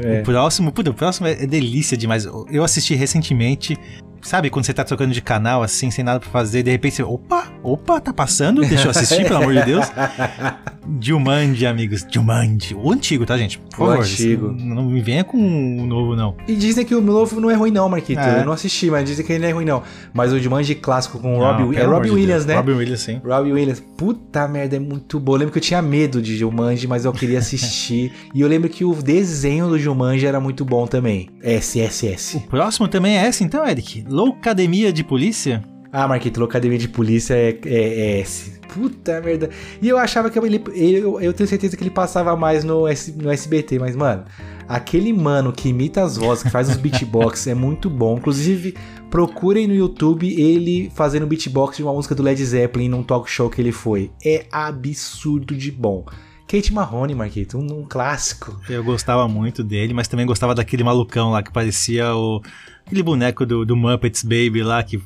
É. 0.03 0.19
O 0.19 0.23
próximo, 0.25 0.73
puta, 0.73 0.89
o 0.89 0.93
próximo 0.93 1.25
é 1.25 1.47
delícia 1.47 1.95
demais. 1.95 2.25
Eu 2.51 2.65
assisti 2.65 2.93
recentemente. 2.95 3.77
Sabe 4.25 4.49
quando 4.49 4.65
você 4.65 4.73
tá 4.73 4.83
trocando 4.83 5.13
de 5.13 5.21
canal 5.21 5.61
assim, 5.61 5.91
sem 5.91 6.03
nada 6.03 6.19
pra 6.19 6.27
fazer, 6.29 6.63
de 6.63 6.71
repente 6.71 6.95
você, 6.95 7.03
opa, 7.03 7.47
opa, 7.61 8.01
tá 8.01 8.11
passando? 8.11 8.61
Deixa 8.61 8.87
eu 8.87 8.89
assistir, 8.89 9.23
pelo 9.23 9.37
amor 9.37 9.53
de 9.53 9.63
Deus. 9.65 9.85
Jumanji, 10.99 11.65
amigos. 11.65 12.05
Jumanji. 12.09 12.75
O 12.75 12.91
antigo, 12.91 13.25
tá, 13.25 13.37
gente? 13.37 13.57
Por 13.59 13.83
O 13.83 13.87
favor. 13.87 14.03
antigo. 14.03 14.51
Não 14.51 14.85
me 14.85 15.01
venha 15.01 15.23
com 15.23 15.37
o 15.37 15.85
novo, 15.85 16.15
não. 16.15 16.35
E 16.47 16.55
dizem 16.55 16.85
que 16.85 16.93
o 16.95 17.01
novo 17.01 17.39
não 17.39 17.49
é 17.49 17.55
ruim 17.55 17.71
não, 17.71 17.89
Marquito. 17.89 18.19
É. 18.19 18.41
Eu 18.41 18.45
não 18.45 18.53
assisti, 18.53 18.89
mas 18.89 19.05
dizem 19.07 19.25
que 19.25 19.33
ele 19.33 19.41
não 19.43 19.47
é 19.49 19.51
ruim 19.51 19.65
não. 19.65 19.83
Mas 20.13 20.31
o 20.33 20.39
Jumanji 20.39 20.75
clássico 20.75 21.19
com 21.19 21.37
o 21.37 21.39
Robbie, 21.39 21.77
é 21.77 21.83
Robbie 21.83 22.09
Williams, 22.11 22.45
Deus. 22.45 22.45
né? 22.45 22.55
Robbie 22.55 22.71
Williams, 22.73 22.99
sim. 23.01 23.21
Robbie 23.23 23.51
Williams, 23.53 23.79
puta 23.97 24.47
merda, 24.47 24.75
é 24.75 24.79
muito 24.79 25.19
bom. 25.19 25.33
Eu 25.33 25.37
lembro 25.39 25.51
que 25.53 25.57
eu 25.59 25.63
tinha 25.63 25.81
medo 25.81 26.21
de 26.21 26.37
Jumanji, 26.37 26.87
mas 26.87 27.05
eu 27.05 27.11
queria 27.13 27.39
assistir. 27.39 28.11
e 28.33 28.41
eu 28.41 28.47
lembro 28.47 28.69
que 28.69 28.85
o 28.85 28.93
desenho 28.93 29.67
do 29.67 29.77
Jumanji 29.79 30.25
era 30.25 30.39
muito 30.39 30.63
bom 30.63 30.85
também. 30.85 31.29
SSS. 31.43 32.37
O 32.37 32.41
próximo 32.41 32.87
também 32.87 33.17
é 33.17 33.27
esse, 33.27 33.43
então, 33.43 33.67
Eric. 33.67 34.05
Loucademia 34.15 34.93
de 34.93 35.03
Polícia. 35.03 35.61
Ah, 35.91 36.07
Marquito, 36.07 36.41
Academia 36.41 36.77
de 36.77 36.87
Polícia 36.87 37.33
é, 37.33 37.49
é, 37.65 37.73
é 37.73 38.21
esse. 38.21 38.59
Puta 38.73 39.19
merda. 39.21 39.49
E 39.81 39.89
eu 39.89 39.97
achava 39.97 40.29
que 40.29 40.39
ele, 40.39 40.63
ele- 40.73 40.99
eu, 40.99 41.19
eu 41.19 41.33
tenho 41.33 41.47
certeza 41.49 41.75
que 41.75 41.83
ele 41.83 41.89
passava 41.89 42.33
mais 42.35 42.63
no, 42.63 42.87
S- 42.87 43.11
no 43.11 43.29
SBT, 43.29 43.77
mas, 43.77 43.93
mano, 43.93 44.23
aquele 44.69 45.11
mano 45.11 45.51
que 45.51 45.67
imita 45.67 46.01
as 46.01 46.15
vozes, 46.15 46.43
que 46.45 46.49
faz 46.49 46.69
os 46.69 46.77
beatbox, 46.77 47.45
é 47.47 47.53
muito 47.53 47.89
bom. 47.89 48.17
Inclusive, 48.17 48.73
procurem 49.09 49.67
no 49.67 49.75
YouTube 49.75 50.27
ele 50.41 50.89
fazendo 50.95 51.27
beatbox 51.27 51.75
de 51.75 51.83
uma 51.83 51.93
música 51.93 52.15
do 52.15 52.23
Led 52.23 52.43
Zeppelin 52.45 52.87
num 52.87 53.03
talk 53.03 53.29
show 53.29 53.49
que 53.49 53.61
ele 53.61 53.73
foi. 53.73 54.11
É 54.25 54.45
absurdo 54.49 55.53
de 55.57 55.71
bom. 55.71 56.05
Kate 56.47 56.71
Marrone, 56.73 57.15
Marquito, 57.15 57.57
um, 57.57 57.79
um 57.81 57.85
clássico. 57.85 58.57
Eu 58.69 58.81
gostava 58.83 59.27
muito 59.27 59.61
dele, 59.63 59.93
mas 59.93 60.07
também 60.07 60.25
gostava 60.25 60.53
daquele 60.55 60.83
malucão 60.85 61.31
lá 61.31 61.43
que 61.43 61.51
parecia 61.51 62.15
o. 62.15 62.41
Aquele 62.85 63.01
boneco 63.01 63.45
do, 63.47 63.65
do 63.65 63.75
Muppets 63.75 64.21
Baby 64.23 64.61
lá 64.61 64.83
que. 64.83 65.01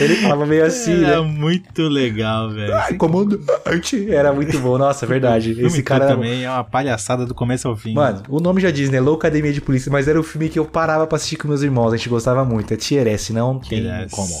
Ele 0.00 0.16
falava 0.16 0.46
meio 0.46 0.64
assim, 0.64 1.04
Era 1.04 1.22
né? 1.22 1.28
muito 1.28 1.82
legal, 1.88 2.50
velho. 2.50 2.74
Ai, 2.74 2.94
comandante. 2.94 4.10
Era 4.10 4.32
muito 4.32 4.58
bom, 4.60 4.78
nossa, 4.78 5.06
verdade. 5.06 5.60
Esse 5.60 5.82
cara 5.82 6.06
também 6.06 6.44
é 6.44 6.50
uma 6.50 6.64
palhaçada 6.64 7.26
do 7.26 7.34
começo 7.34 7.68
ao 7.68 7.76
fim. 7.76 7.92
Mano, 7.92 8.22
o 8.28 8.40
nome 8.40 8.62
já 8.62 8.70
diz, 8.70 8.88
né? 8.88 8.98
Louca 8.98 9.28
Academia 9.28 9.52
de 9.52 9.60
Polícia, 9.60 9.92
mas 9.92 10.08
era 10.08 10.18
o 10.18 10.22
filme 10.22 10.48
que 10.48 10.58
eu 10.58 10.64
parava 10.64 11.06
pra 11.06 11.16
assistir 11.16 11.36
com 11.36 11.46
meus 11.48 11.62
irmãos, 11.62 11.92
a 11.92 11.96
gente 11.96 12.08
gostava 12.08 12.44
muito. 12.44 12.72
É 12.72 12.76
Tier 12.76 13.06
S, 13.06 13.32
não 13.32 13.58
tem 13.58 13.84
como. 14.10 14.32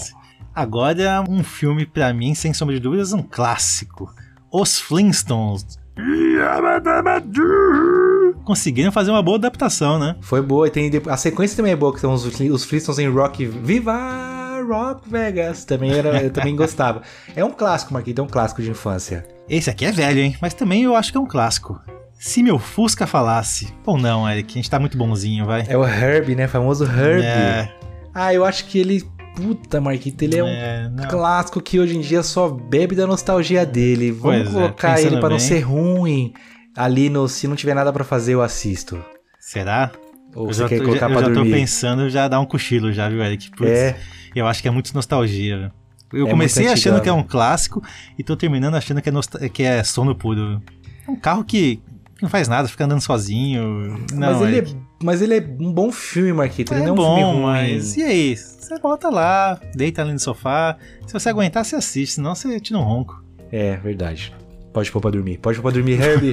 Agora, 0.54 1.24
um 1.28 1.42
filme 1.44 1.86
pra 1.86 2.12
mim, 2.12 2.34
sem 2.34 2.52
sombra 2.52 2.74
de 2.74 2.80
dúvidas, 2.80 3.12
um 3.12 3.22
clássico. 3.22 4.12
Os 4.50 4.78
Flintstones. 4.78 5.81
Conseguiram 8.44 8.90
fazer 8.90 9.10
uma 9.10 9.22
boa 9.22 9.36
adaptação, 9.36 9.98
né? 9.98 10.16
Foi 10.20 10.42
boa, 10.42 10.66
e 10.66 10.70
tem 10.70 10.90
a 11.08 11.16
sequência 11.16 11.56
também 11.56 11.72
é 11.72 11.76
boa, 11.76 11.92
que 11.92 12.00
são 12.00 12.12
os, 12.12 12.24
os 12.24 12.64
Flintstones 12.64 12.98
em 12.98 13.08
Rock 13.08 13.46
Viva 13.46 13.94
Rock 14.68 15.08
Vegas. 15.08 15.64
Também 15.64 15.92
era, 15.92 16.22
eu 16.22 16.30
também 16.30 16.56
gostava. 16.56 17.02
É 17.36 17.44
um 17.44 17.50
clássico, 17.50 17.92
Marquito, 17.92 18.20
é 18.20 18.24
um 18.24 18.28
clássico 18.28 18.62
de 18.62 18.70
infância. 18.70 19.26
Esse 19.48 19.68
aqui 19.70 19.84
é 19.84 19.92
velho, 19.92 20.20
hein? 20.20 20.36
Mas 20.40 20.54
também 20.54 20.82
eu 20.82 20.96
acho 20.96 21.12
que 21.12 21.18
é 21.18 21.20
um 21.20 21.26
clássico. 21.26 21.80
Se 22.14 22.42
meu 22.42 22.58
Fusca 22.58 23.06
falasse. 23.06 23.72
Ou 23.84 23.98
não, 23.98 24.28
Eric, 24.28 24.52
a 24.52 24.54
gente 24.54 24.70
tá 24.70 24.78
muito 24.78 24.96
bonzinho, 24.96 25.44
vai. 25.44 25.64
É 25.68 25.76
o 25.76 25.84
Herbie, 25.84 26.36
né? 26.36 26.46
Famoso 26.46 26.84
Herbie. 26.84 27.24
É, 27.26 27.72
Ah, 28.14 28.32
eu 28.32 28.44
acho 28.44 28.66
que 28.66 28.78
ele. 28.78 29.04
Puta, 29.34 29.80
Marquito, 29.80 30.22
ele 30.22 30.38
é 30.38 30.44
um 30.44 30.48
é, 30.48 30.90
não. 30.90 31.08
clássico 31.08 31.60
que 31.60 31.80
hoje 31.80 31.96
em 31.96 32.00
dia 32.00 32.22
só 32.22 32.48
bebe 32.48 32.94
da 32.94 33.06
nostalgia 33.06 33.64
dele. 33.64 34.10
Vamos 34.12 34.42
Pois 34.42 34.48
é, 34.48 34.52
colocar 34.52 34.94
pensando 34.96 35.12
ele 35.12 35.20
pra 35.20 35.28
não 35.30 35.38
ser 35.38 35.60
ruim. 35.60 36.32
Ali 36.76 37.08
no. 37.08 37.28
Se 37.28 37.46
não 37.48 37.56
tiver 37.56 37.74
nada 37.74 37.92
pra 37.92 38.04
fazer, 38.04 38.34
eu 38.34 38.42
assisto. 38.42 39.02
Será? 39.38 39.90
Ou 40.34 40.46
eu 40.48 40.52
você 40.54 40.62
já, 40.62 40.68
quer 40.68 40.78
tô, 40.78 40.84
colocar 40.84 41.08
já, 41.08 41.14
pra 41.14 41.28
eu 41.28 41.34
já 41.34 41.40
tô 41.42 41.50
pensando 41.50 42.08
já 42.10 42.28
dar 42.28 42.40
um 42.40 42.46
cochilo 42.46 42.92
já, 42.92 43.08
viu, 43.08 43.22
Eric? 43.22 43.50
Putz, 43.50 43.70
É. 43.70 43.96
Eu 44.34 44.46
acho 44.46 44.62
que 44.62 44.68
é 44.68 44.70
muito 44.70 44.94
nostalgia, 44.94 45.58
velho. 45.58 45.72
Eu 46.12 46.26
É 46.26 46.30
comecei 46.30 46.68
achando 46.68 47.00
que 47.00 47.08
é 47.08 47.12
um 47.12 47.22
clássico 47.22 47.82
e 48.18 48.22
tô 48.22 48.36
terminando 48.36 48.74
achando 48.74 49.00
que 49.02 49.08
é, 49.08 49.12
nostal- 49.12 49.40
que 49.50 49.62
é 49.62 49.82
sono 49.82 50.14
puro. 50.14 50.62
É 51.06 51.10
um 51.10 51.16
carro 51.16 51.42
que 51.44 51.82
não 52.20 52.28
faz 52.28 52.48
nada, 52.48 52.68
fica 52.68 52.84
andando 52.84 53.00
sozinho. 53.00 53.98
Não, 54.12 54.38
mas, 54.38 54.42
ele 54.42 54.58
é. 54.58 54.64
Mas 55.02 55.22
ele 55.22 55.36
é 55.36 55.40
um 55.60 55.72
bom 55.72 55.90
filme, 55.90 56.32
Marquito. 56.32 56.72
Ele 56.72 56.82
é 56.82 56.86
não 56.86 56.90
é 56.90 56.92
um 56.92 56.96
bom, 56.96 57.16
filme 57.16 57.32
ruim. 57.32 57.42
mas 57.42 57.96
e 57.96 58.02
aí? 58.02 58.36
Você 58.36 58.78
volta 58.78 59.08
lá, 59.10 59.60
deita 59.74 60.02
ali 60.02 60.12
no 60.12 60.18
sofá. 60.18 60.76
Se 61.06 61.12
você 61.12 61.28
aguentar, 61.28 61.64
você 61.64 61.76
assiste, 61.76 62.14
senão 62.14 62.34
você 62.34 62.58
tira 62.60 62.78
um 62.78 62.82
ronco. 62.82 63.22
É, 63.50 63.76
verdade. 63.76 64.34
Pode 64.72 64.90
pôr 64.90 65.00
pra 65.00 65.10
dormir. 65.10 65.38
Pode 65.38 65.58
pôr 65.58 65.64
pra 65.64 65.72
dormir, 65.72 66.00
Herbie. 66.00 66.32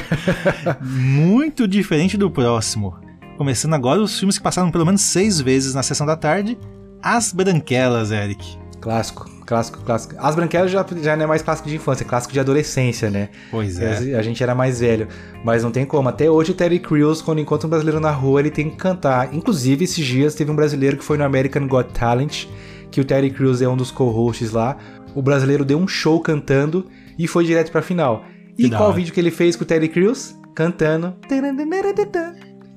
Muito 0.80 1.68
diferente 1.68 2.16
do 2.16 2.30
próximo. 2.30 2.96
Começando 3.36 3.74
agora 3.74 4.00
os 4.00 4.18
filmes 4.18 4.38
que 4.38 4.44
passaram 4.44 4.70
pelo 4.70 4.86
menos 4.86 5.02
seis 5.02 5.40
vezes 5.40 5.74
na 5.74 5.82
sessão 5.82 6.06
da 6.06 6.16
tarde. 6.16 6.58
As 7.02 7.32
Branquelas, 7.32 8.10
Eric. 8.10 8.58
Clássico, 8.80 9.30
clássico, 9.46 9.78
clássico. 9.82 10.14
As 10.18 10.34
Branquelas 10.34 10.70
já, 10.70 10.84
já 11.02 11.16
não 11.16 11.24
é 11.24 11.26
mais 11.26 11.42
clássico 11.42 11.68
de 11.68 11.76
infância, 11.76 12.04
é 12.04 12.06
clássico 12.06 12.32
de 12.32 12.40
adolescência, 12.40 13.10
né? 13.10 13.28
Pois 13.50 13.78
é. 13.78 14.16
A 14.16 14.22
gente 14.22 14.42
era 14.42 14.54
mais 14.54 14.80
velho. 14.80 15.06
Mas 15.44 15.62
não 15.62 15.70
tem 15.70 15.84
como. 15.84 16.08
Até 16.08 16.30
hoje 16.30 16.52
o 16.52 16.54
Terry 16.54 16.78
Crews, 16.78 17.22
quando 17.22 17.40
encontra 17.40 17.66
um 17.66 17.70
brasileiro 17.70 18.00
na 18.00 18.10
rua, 18.10 18.40
ele 18.40 18.50
tem 18.50 18.70
que 18.70 18.76
cantar. 18.76 19.34
Inclusive, 19.34 19.84
esses 19.84 20.04
dias 20.04 20.34
teve 20.34 20.50
um 20.50 20.56
brasileiro 20.56 20.96
que 20.96 21.04
foi 21.04 21.18
no 21.18 21.24
American 21.24 21.66
Got 21.68 21.92
Talent, 21.92 22.46
que 22.90 23.00
o 23.00 23.04
Terry 23.04 23.30
Crews 23.30 23.62
é 23.62 23.68
um 23.68 23.76
dos 23.76 23.90
co-hosts 23.90 24.50
lá. 24.50 24.76
O 25.14 25.22
brasileiro 25.22 25.64
deu 25.64 25.78
um 25.78 25.88
show 25.88 26.20
cantando 26.20 26.86
e 27.18 27.26
foi 27.26 27.44
direto 27.44 27.70
pra 27.70 27.82
final. 27.82 28.24
E 28.56 28.68
qual 28.70 28.92
vídeo 28.92 29.12
que 29.12 29.20
ele 29.20 29.30
fez 29.30 29.56
com 29.56 29.64
o 29.64 29.66
Terry 29.66 29.88
Crews? 29.88 30.34
Cantando. 30.54 31.14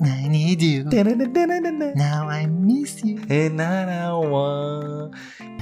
I 0.06 0.28
need 0.30 0.62
you. 0.64 0.86
Now 1.96 2.30
I 2.30 2.48
miss 2.48 3.02
you. 3.04 3.18
And 3.30 3.62
I 3.62 4.12
want- 4.30 5.12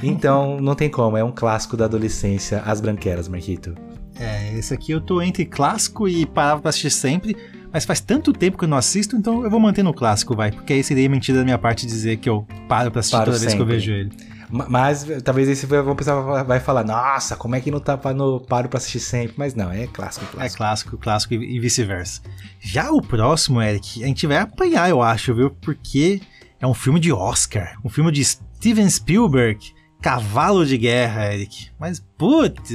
Então, 0.04 0.60
não 0.60 0.74
tem 0.76 0.90
como, 0.90 1.16
é 1.18 1.24
um 1.24 1.32
clássico 1.32 1.78
da 1.78 1.86
adolescência, 1.86 2.62
As 2.66 2.82
Branquelas, 2.82 3.28
Marquito. 3.28 3.76
É, 4.20 4.54
esse 4.58 4.74
aqui 4.74 4.92
eu 4.92 5.02
tô 5.02 5.22
entre 5.22 5.46
clássico 5.46 6.08
e 6.08 6.26
parava 6.26 6.62
pra 6.62 6.70
assistir 6.70 6.92
sempre, 6.92 7.36
mas 7.72 7.86
faz 7.86 8.00
tanto 8.00 8.34
tempo 8.34 8.58
que 8.58 8.64
eu 8.66 8.70
não 8.70 8.78
assisto, 8.78 9.16
então 9.16 9.44
eu 9.44 9.50
vou 9.50 9.60
manter 9.60 9.84
no 9.84 9.94
clássico, 9.94 10.36
vai, 10.36 10.52
porque 10.52 10.74
aí 10.74 10.84
seria 10.84 11.10
mentira 11.10 11.38
da 11.40 11.44
minha 11.44 11.58
parte 11.58 11.86
dizer 11.86 12.18
que 12.18 12.30
eu 12.30 12.46
paro 12.68 12.92
pra 12.92 13.00
assistir 13.00 13.18
Paro 13.18 13.32
toda 13.32 13.40
vez 13.40 13.54
que 13.54 13.60
eu 13.62 13.66
sempre. 13.66 13.76
vejo 13.80 13.92
ele. 13.92 14.12
Ma- 14.50 14.68
Mas 14.68 15.08
talvez 15.24 15.48
esse 15.48 15.66
vai- 15.66 15.80
o 15.80 15.96
pessoal 15.96 16.44
vai 16.46 16.60
falar, 16.60 16.84
nossa, 16.84 17.38
como 17.38 17.56
é 17.56 17.62
que 17.62 17.72
não 17.72 17.80
tá 17.80 17.98
no 18.14 18.42
paro 18.42 18.68
pra 18.68 18.78
assistir 18.80 19.00
sempre? 19.00 19.34
Mas 19.38 19.56
não, 19.56 19.72
é 19.72 19.88
clássico, 19.88 20.26
É 20.26 20.30
clássico. 20.30 20.58
clássico, 20.58 20.98
clássico 20.98 21.34
e, 21.36 21.60
vice-versa. 21.60 22.22
Já 22.60 22.92
o 22.92 23.02
próximo, 23.02 23.62
Eric, 23.62 24.04
a 24.04 24.08
gente 24.08 24.28
vai 24.28 24.38
apanhar, 24.38 24.90
eu 24.90 25.02
acho, 25.02 25.34
viu? 25.34 25.50
Porque 25.52 26.20
é 26.60 26.68
um 26.68 26.74
filme 26.74 27.00
de 27.00 27.14
Oscar, 27.14 27.76
um 27.86 27.90
filme 27.90 28.12
de 28.12 28.26
Steven 28.26 28.90
Spielberg, 28.90 29.72
Cavalo 30.02 30.66
de 30.66 30.78
Guerra, 30.78 31.34
Eric. 31.34 31.70
Mas, 31.80 32.04
putz, 32.18 32.72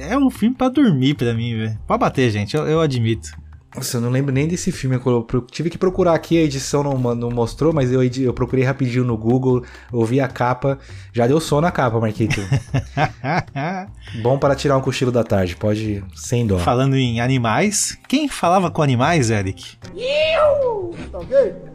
é 0.00 0.18
um 0.18 0.30
filme 0.30 0.56
pra 0.56 0.68
dormir 0.68 1.14
pra 1.14 1.32
mim, 1.34 1.56
velho. 1.56 1.78
Pode 1.86 2.00
bater, 2.00 2.30
gente, 2.30 2.56
eu, 2.56 2.66
eu 2.66 2.80
admito. 2.80 3.30
Nossa, 3.74 3.98
eu 3.98 4.00
não 4.00 4.10
lembro 4.10 4.32
nem 4.34 4.48
desse 4.48 4.72
filme. 4.72 4.96
Eu 5.04 5.26
tive 5.50 5.70
que 5.70 5.78
procurar 5.78 6.14
aqui, 6.14 6.36
a 6.36 6.42
edição 6.42 6.82
não, 6.82 7.14
não 7.14 7.30
mostrou, 7.30 7.72
mas 7.72 7.92
eu, 7.92 8.02
eu 8.02 8.34
procurei 8.34 8.64
rapidinho 8.64 9.04
no 9.04 9.16
Google, 9.16 9.62
ouvi 9.92 10.20
a 10.20 10.26
capa. 10.26 10.78
Já 11.12 11.26
deu 11.26 11.40
sono 11.40 11.62
na 11.62 11.70
capa, 11.70 12.00
Marquito. 12.00 12.40
Bom 14.22 14.38
para 14.38 14.56
tirar 14.56 14.76
um 14.76 14.80
cochilo 14.80 15.12
da 15.12 15.22
tarde, 15.22 15.54
pode 15.54 15.80
ir 15.82 16.04
sem 16.14 16.46
dó. 16.46 16.58
Falando 16.58 16.96
em 16.96 17.20
animais, 17.20 17.96
quem 18.08 18.28
falava 18.28 18.70
com 18.70 18.82
animais, 18.82 19.30
Eric? 19.30 19.76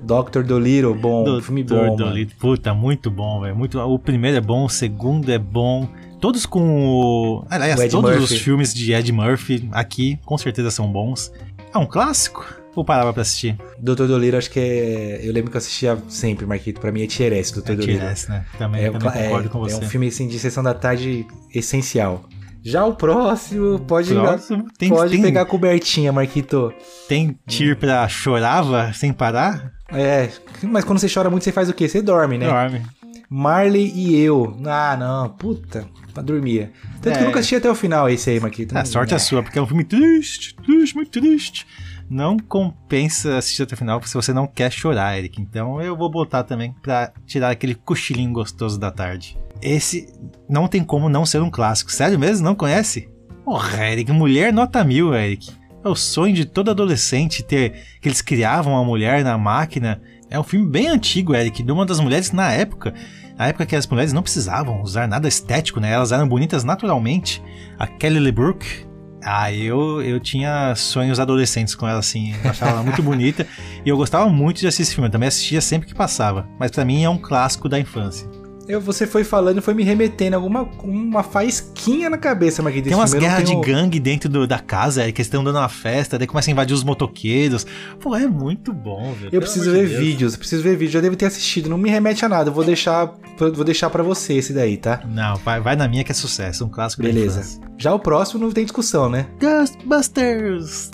Dr. 0.01 0.43
Dolittle, 0.43 0.93
bom, 0.93 1.41
filme 1.41 1.63
bom. 1.63 1.75
Mano. 1.75 1.95
Dolittle. 1.95 2.37
Puta, 2.39 2.73
muito 2.73 3.09
bom, 3.09 3.41
velho. 3.41 3.55
Muito. 3.55 3.79
O 3.79 3.97
primeiro 3.97 4.37
é 4.37 4.41
bom, 4.41 4.65
o 4.65 4.69
segundo 4.69 5.31
é 5.31 5.39
bom. 5.39 5.87
Todos 6.19 6.45
com 6.45 6.59
o. 6.61 7.45
Aliás, 7.49 7.79
O 7.79 7.89
todos 7.89 8.11
Murphy. 8.11 8.33
os 8.33 8.41
filmes 8.41 8.73
de 8.73 8.93
Ed 8.93 9.11
Murphy 9.11 9.67
aqui 9.71 10.19
com 10.25 10.37
certeza 10.37 10.71
são 10.71 10.91
bons. 10.91 11.31
É 11.75 11.77
um 11.77 11.85
clássico? 11.85 12.45
Ou 12.75 12.83
parava 12.83 13.11
pra 13.13 13.21
assistir? 13.21 13.57
Dr. 13.79 14.05
Dolittle, 14.05 14.37
acho 14.37 14.49
que 14.51 14.59
é. 14.59 15.19
Eu 15.23 15.31
lembro 15.33 15.51
que 15.51 15.57
eu 15.57 15.59
assistia 15.59 15.97
sempre, 16.09 16.45
Marquito. 16.45 16.79
Pra 16.81 16.91
mim 16.91 17.03
é 17.03 17.07
Tierese, 17.07 17.53
Dr. 17.53 17.59
É 17.59 17.75
Dolittle. 17.75 17.99
T-Rex, 17.99 18.27
né? 18.27 18.45
Também, 18.57 18.83
É, 18.85 18.91
também 18.91 19.09
é- 19.09 19.23
concordo 19.25 19.49
com 19.49 19.59
você. 19.59 19.75
é 19.75 19.77
um 19.77 19.81
filme 19.89 20.07
assim, 20.07 20.27
de 20.27 20.37
sessão 20.39 20.63
da 20.63 20.73
tarde 20.73 21.25
essencial. 21.53 22.25
Já 22.63 22.83
o 22.83 22.95
próximo 22.95 23.79
pode, 23.81 24.11
Próximo, 24.13 24.65
tem, 24.77 24.89
pode 24.89 25.11
tem, 25.11 25.21
pegar 25.21 25.41
a 25.41 25.45
cobertinha, 25.45 26.11
Marquito. 26.11 26.73
tem 27.07 27.37
tir 27.45 27.77
pra 27.77 28.07
chorava 28.07 28.91
sem 28.91 29.13
parar? 29.13 29.71
É, 29.89 30.29
mas 30.63 30.83
quando 30.83 30.97
você 30.97 31.07
chora 31.07 31.29
muito, 31.29 31.43
você 31.43 31.51
faz 31.51 31.69
o 31.69 31.73
quê? 31.73 31.87
Você 31.87 32.01
dorme, 32.01 32.37
né? 32.39 32.47
Dorme. 32.47 32.81
Marley 33.29 33.91
e 33.95 34.19
eu. 34.19 34.57
Ah, 34.65 34.97
não, 34.97 35.29
puta, 35.29 35.85
pra 36.15 36.23
dormir. 36.23 36.71
Tanto 37.01 37.13
que 37.13 37.19
É. 37.19 37.21
eu 37.21 37.25
nunca 37.27 37.39
assisti 37.39 37.55
até 37.55 37.69
o 37.69 37.75
final 37.75 38.09
esse 38.09 38.29
aí, 38.31 38.39
Marquito. 38.39 38.75
A 38.75 38.83
sorte 38.85 39.13
é 39.13 39.19
sua, 39.19 39.43
porque 39.43 39.59
é 39.59 39.61
um 39.61 39.67
filme 39.67 39.83
triste, 39.83 40.55
triste, 40.55 40.95
muito 40.95 41.11
triste. 41.11 41.67
Não 42.09 42.37
compensa 42.37 43.37
assistir 43.37 43.63
até 43.63 43.73
o 43.75 43.77
final 43.77 44.01
se 44.03 44.13
você 44.13 44.31
não 44.31 44.47
quer 44.47 44.71
chorar, 44.71 45.17
Eric. 45.17 45.41
Então 45.41 45.81
eu 45.81 45.95
vou 45.97 46.09
botar 46.09 46.43
também 46.43 46.73
pra 46.81 47.11
tirar 47.25 47.49
aquele 47.51 47.75
cochilinho 47.75 48.31
gostoso 48.31 48.79
da 48.79 48.89
tarde. 48.91 49.37
Esse 49.61 50.07
não 50.49 50.67
tem 50.67 50.83
como 50.83 51.09
não 51.09 51.25
ser 51.25 51.41
um 51.41 51.49
clássico. 51.49 51.91
Sério 51.91 52.17
mesmo? 52.19 52.45
Não 52.45 52.55
conhece? 52.55 53.09
Porra, 53.43 53.87
Eric, 53.91 54.11
mulher 54.11 54.53
nota 54.53 54.83
mil, 54.83 55.13
Eric. 55.13 55.51
É 55.83 55.87
o 55.89 55.95
sonho 55.95 56.33
de 56.33 56.45
todo 56.45 56.71
adolescente 56.71 57.43
ter 57.43 57.73
que 58.01 58.07
eles 58.07 58.21
criavam 58.21 58.73
uma 58.73 58.83
mulher 58.83 59.23
na 59.23 59.37
máquina. 59.37 60.01
É 60.29 60.39
um 60.39 60.43
filme 60.43 60.67
bem 60.67 60.87
antigo, 60.87 61.35
Eric, 61.35 61.61
de 61.61 61.71
uma 61.71 61.85
das 61.85 61.99
mulheres 61.99 62.31
na 62.31 62.51
época. 62.51 62.93
Na 63.37 63.47
época 63.47 63.65
que 63.65 63.75
as 63.75 63.85
mulheres 63.85 64.13
não 64.13 64.21
precisavam 64.21 64.81
usar 64.81 65.07
nada 65.07 65.27
estético, 65.27 65.79
né? 65.79 65.91
Elas 65.91 66.11
eram 66.11 66.27
bonitas 66.27 66.63
naturalmente. 66.63 67.43
A 67.77 67.85
Kelly 67.85 68.19
LeBrook. 68.19 68.85
Ah, 69.23 69.51
eu, 69.51 70.01
eu 70.03 70.19
tinha 70.19 70.75
sonhos 70.75 71.19
adolescentes 71.19 71.73
com 71.73 71.87
ela, 71.87 71.99
assim. 71.99 72.33
Eu 72.43 72.49
achava 72.51 72.71
ela 72.71 72.83
muito 72.83 73.01
bonita. 73.01 73.45
E 73.85 73.89
eu 73.89 73.97
gostava 73.97 74.27
muito 74.27 74.59
de 74.61 74.67
assistir 74.67 74.81
esse 74.81 74.95
filme. 74.95 75.07
Eu 75.07 75.11
também 75.11 75.27
assistia 75.27 75.61
sempre 75.61 75.87
que 75.87 75.93
passava. 75.93 76.47
Mas 76.59 76.71
pra 76.71 76.83
mim 76.83 77.03
é 77.03 77.09
um 77.09 77.19
clássico 77.19 77.69
da 77.69 77.79
infância. 77.79 78.27
Eu, 78.67 78.81
você 78.81 79.05
foi 79.05 79.23
falando 79.23 79.59
e 79.59 79.61
foi 79.61 79.73
me 79.73 79.83
remetendo 79.83 80.35
alguma 80.35 80.63
uma 80.83 81.21
faísquinha 81.21 82.09
na 82.09 82.17
cabeça, 82.17 82.63
Marquito. 82.63 82.85
Tem 82.85 82.95
umas 82.95 83.13
guerras 83.13 83.43
tenho- 83.43 83.61
de 83.61 83.67
gangue 83.71 83.99
dentro 83.99 84.27
do- 84.27 84.47
da 84.47 84.57
casa, 84.59 85.01
Eric, 85.03 85.13
que 85.13 85.21
eles 85.21 85.27
estão 85.27 85.43
dando 85.43 85.57
uma 85.59 85.69
festa, 85.69 86.17
daí 86.17 86.25
começa 86.27 86.49
a 86.49 86.51
invadir 86.51 86.73
os 86.73 86.83
motoqueiros. 86.83 87.65
Pô, 87.99 88.15
é 88.15 88.27
muito 88.27 88.73
bom, 88.73 89.13
velho. 89.13 89.29
Eu 89.31 89.39
preciso 89.41 89.71
ver 89.71 89.83
de 89.83 89.89
Deus. 89.89 89.99
vídeos, 89.99 90.33
eu 90.33 90.39
preciso 90.39 90.63
ver 90.63 90.71
vídeos. 90.71 90.91
Já 90.93 91.01
devo 91.01 91.15
ter 91.15 91.25
assistido, 91.27 91.69
não 91.69 91.77
me 91.77 91.89
remete 91.89 92.25
a 92.25 92.29
nada. 92.29 92.49
Eu 92.49 92.53
vou 92.53 92.63
deixar, 92.63 93.13
vou 93.37 93.63
deixar 93.63 93.89
para 93.89 94.01
você 94.01 94.33
esse 94.33 94.51
daí, 94.51 94.77
tá? 94.77 95.01
Não, 95.07 95.35
vai, 95.37 95.59
vai 95.61 95.75
na 95.75 95.87
minha 95.87 96.03
que 96.03 96.11
é 96.11 96.15
sucesso. 96.15 96.65
Um 96.65 96.69
clássico 96.69 97.03
Beleza. 97.03 97.59
Já 97.77 97.93
o 97.93 97.99
próximo 97.99 98.39
não 98.43 98.51
tem 98.51 98.63
discussão, 98.63 99.09
né? 99.09 99.27
Ghostbusters! 99.39 100.89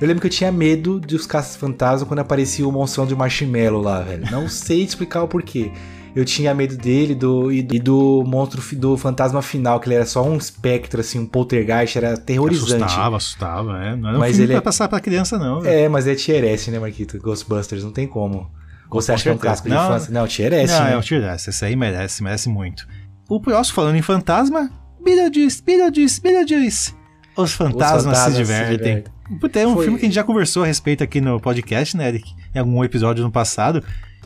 Eu 0.00 0.06
lembro 0.08 0.20
que 0.20 0.26
eu 0.26 0.30
tinha 0.30 0.50
medo 0.50 0.98
dos 1.00 1.26
caças-fantasma 1.26 2.06
quando 2.06 2.20
aparecia 2.20 2.66
o 2.66 2.72
monstrão 2.72 3.06
de 3.06 3.14
marshmallow 3.14 3.80
lá, 3.82 4.00
velho. 4.00 4.24
Não 4.30 4.48
sei 4.50 4.82
explicar 4.82 5.22
o 5.22 5.28
porquê. 5.28 5.70
Eu 6.14 6.26
tinha 6.26 6.52
medo 6.54 6.76
dele 6.76 7.14
do, 7.14 7.50
e, 7.50 7.62
do, 7.62 7.74
e 7.74 7.78
do 7.78 8.22
monstro 8.26 8.60
do 8.76 8.98
fantasma 8.98 9.40
final, 9.40 9.80
que 9.80 9.88
ele 9.88 9.94
era 9.94 10.04
só 10.04 10.22
um 10.22 10.36
espectro, 10.36 11.00
assim, 11.00 11.18
um 11.18 11.24
poltergeist, 11.26 11.96
era 11.96 12.14
aterrorizante. 12.14 12.82
Assustava, 12.84 13.16
assustava, 13.16 13.82
é. 13.82 13.96
Não 13.96 14.08
era 14.10 14.18
um 14.18 14.20
Mas 14.20 14.38
ele 14.38 14.48
pra 14.48 14.58
é- 14.58 14.60
passar 14.60 14.88
pra 14.88 15.00
criança, 15.00 15.38
não. 15.38 15.62
velho. 15.62 15.74
É, 15.74 15.88
mas 15.88 16.06
é 16.06 16.14
Tierese, 16.14 16.70
né, 16.70 16.78
Marquito? 16.78 17.18
Ghostbusters, 17.18 17.82
não 17.82 17.92
tem 17.92 18.06
como. 18.06 18.50
Ou 18.90 19.00
você 19.00 19.12
acha 19.12 19.22
que 19.22 19.28
é 19.30 19.32
um 19.32 19.36
certeza. 19.36 19.62
clássico 19.62 19.68
de 19.70 19.74
infância? 19.74 20.12
Não, 20.12 20.26
Tierese, 20.28 20.72
não, 20.74 20.84
né? 20.84 20.98
é 20.98 21.00
Tiresse. 21.00 21.48
Esse 21.48 21.64
aí 21.64 21.74
merece, 21.74 22.22
merece 22.22 22.48
muito. 22.50 22.86
O 23.26 23.40
próximo, 23.40 23.74
falando 23.76 23.96
em 23.96 24.02
fantasma, 24.02 24.70
Beetlejuice, 25.02 25.62
Beetlejuice, 25.62 26.20
Beetlejuice. 26.20 26.94
Os 27.34 27.52
fantasmas, 27.54 28.04
fantasmas 28.04 28.18
se 28.18 28.32
se 28.32 28.36
divertem. 28.36 29.04
Puta, 29.40 29.60
é 29.60 29.66
um 29.66 29.74
Foi- 29.74 29.84
filme 29.84 29.98
que 29.98 30.04
a 30.04 30.08
gente 30.08 30.14
já 30.14 30.24
conversou 30.24 30.62
a 30.62 30.66
respeito 30.66 31.02
aqui 31.02 31.20
no 31.20 31.40
podcast, 31.40 31.96
né, 31.96 32.08
Eric? 32.08 32.32
Em 32.54 32.58
algum 32.58 32.82
episódio 32.84 33.22
no 33.24 33.30
passado. 33.30 33.82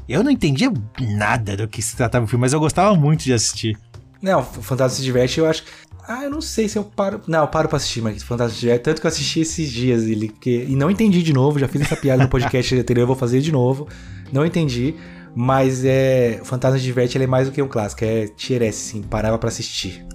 Eu 0.09 0.23
não 0.23 0.31
entendia 0.31 0.73
nada 1.01 1.57
do 1.57 1.67
que 1.67 1.83
se 1.83 1.97
tratava 1.97 2.25
o 2.25 2.29
filme, 2.29 2.43
mas 2.43 2.53
eu 2.53 2.61
gostava 2.61 2.95
muito 2.95 3.25
de 3.25 3.33
assistir. 3.33 3.77
Não, 4.23 4.41
o 4.41 4.45
Fantasma 4.45 4.97
se 4.97 5.03
diverte, 5.03 5.39
eu 5.41 5.47
acho. 5.47 5.65
Ah, 6.09 6.23
eu 6.23 6.31
não 6.31 6.41
sei 6.41 6.69
se 6.69 6.79
eu 6.79 6.85
paro. 6.85 7.21
Não, 7.27 7.41
eu 7.41 7.49
paro 7.49 7.69
pra 7.69 7.77
assistir, 7.77 8.01
mas 8.01 8.23
Fantasma 8.23 8.55
se 8.55 8.61
diverte. 8.61 8.85
Tanto 8.85 9.01
que 9.01 9.07
eu 9.07 9.11
assisti 9.11 9.41
esses 9.41 9.71
dias 9.71 10.05
ele. 10.05 10.29
Porque... 10.29 10.65
E 10.69 10.77
não 10.77 10.89
entendi 10.91 11.23
de 11.23 11.33
novo, 11.33 11.59
já 11.59 11.67
fiz 11.67 11.81
essa 11.83 11.97
piada 11.97 12.23
no 12.23 12.29
podcast 12.29 12.73
anterior, 12.79 13.03
eu 13.03 13.07
vou 13.09 13.17
fazer 13.17 13.41
de 13.41 13.51
novo. 13.51 13.89
Não 14.33 14.47
entendi. 14.47 14.95
Mas 15.35 15.85
é. 15.85 16.39
O 16.41 16.45
Fantasma 16.45 16.79
Diverte 16.79 17.19
ele 17.19 17.25
é 17.25 17.27
mais 17.27 17.49
do 17.49 17.53
que 17.53 17.61
um 17.61 17.69
clássico, 17.69 18.05
é 18.05 18.27
tier 18.29 18.63
S, 18.63 18.79
sim, 18.93 19.03
parava 19.03 19.37
pra 19.39 19.49
assistir. 19.49 20.07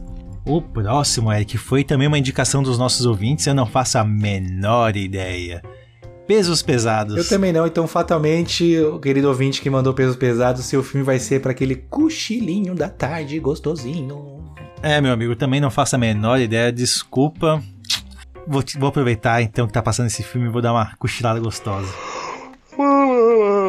O 0.45 0.61
próximo, 0.61 1.31
Eric, 1.31 1.57
foi 1.57 1.83
também 1.83 2.07
uma 2.07 2.17
indicação 2.17 2.63
dos 2.63 2.77
nossos 2.77 3.05
ouvintes, 3.05 3.45
eu 3.45 3.53
não 3.53 3.65
faço 3.65 3.97
a 3.97 4.03
menor 4.03 4.95
ideia. 4.95 5.61
Pesos 6.27 6.61
pesados. 6.61 7.15
Eu 7.15 7.27
também 7.27 7.53
não, 7.53 7.67
então 7.67 7.87
fatalmente, 7.87 8.77
o 8.79 8.99
querido 8.99 9.27
ouvinte 9.27 9.61
que 9.61 9.69
mandou 9.69 9.93
pesos 9.93 10.15
pesados, 10.15 10.65
seu 10.65 10.81
filme 10.81 11.05
vai 11.05 11.19
ser 11.19 11.41
para 11.41 11.51
aquele 11.51 11.75
cochilinho 11.75 12.73
da 12.73 12.89
tarde 12.89 13.39
gostosinho. 13.39 14.41
É, 14.81 14.99
meu 14.99 15.13
amigo, 15.13 15.35
também 15.35 15.61
não 15.61 15.69
faço 15.69 15.95
a 15.95 15.99
menor 15.99 16.39
ideia, 16.39 16.71
desculpa. 16.71 17.61
Vou, 18.47 18.63
vou 18.79 18.89
aproveitar 18.89 19.41
então 19.43 19.67
que 19.67 19.73
tá 19.73 19.81
passando 19.81 20.07
esse 20.07 20.23
filme 20.23 20.47
e 20.47 20.51
vou 20.51 20.61
dar 20.61 20.73
uma 20.73 20.95
cochilada 20.95 21.39
gostosa. 21.39 21.93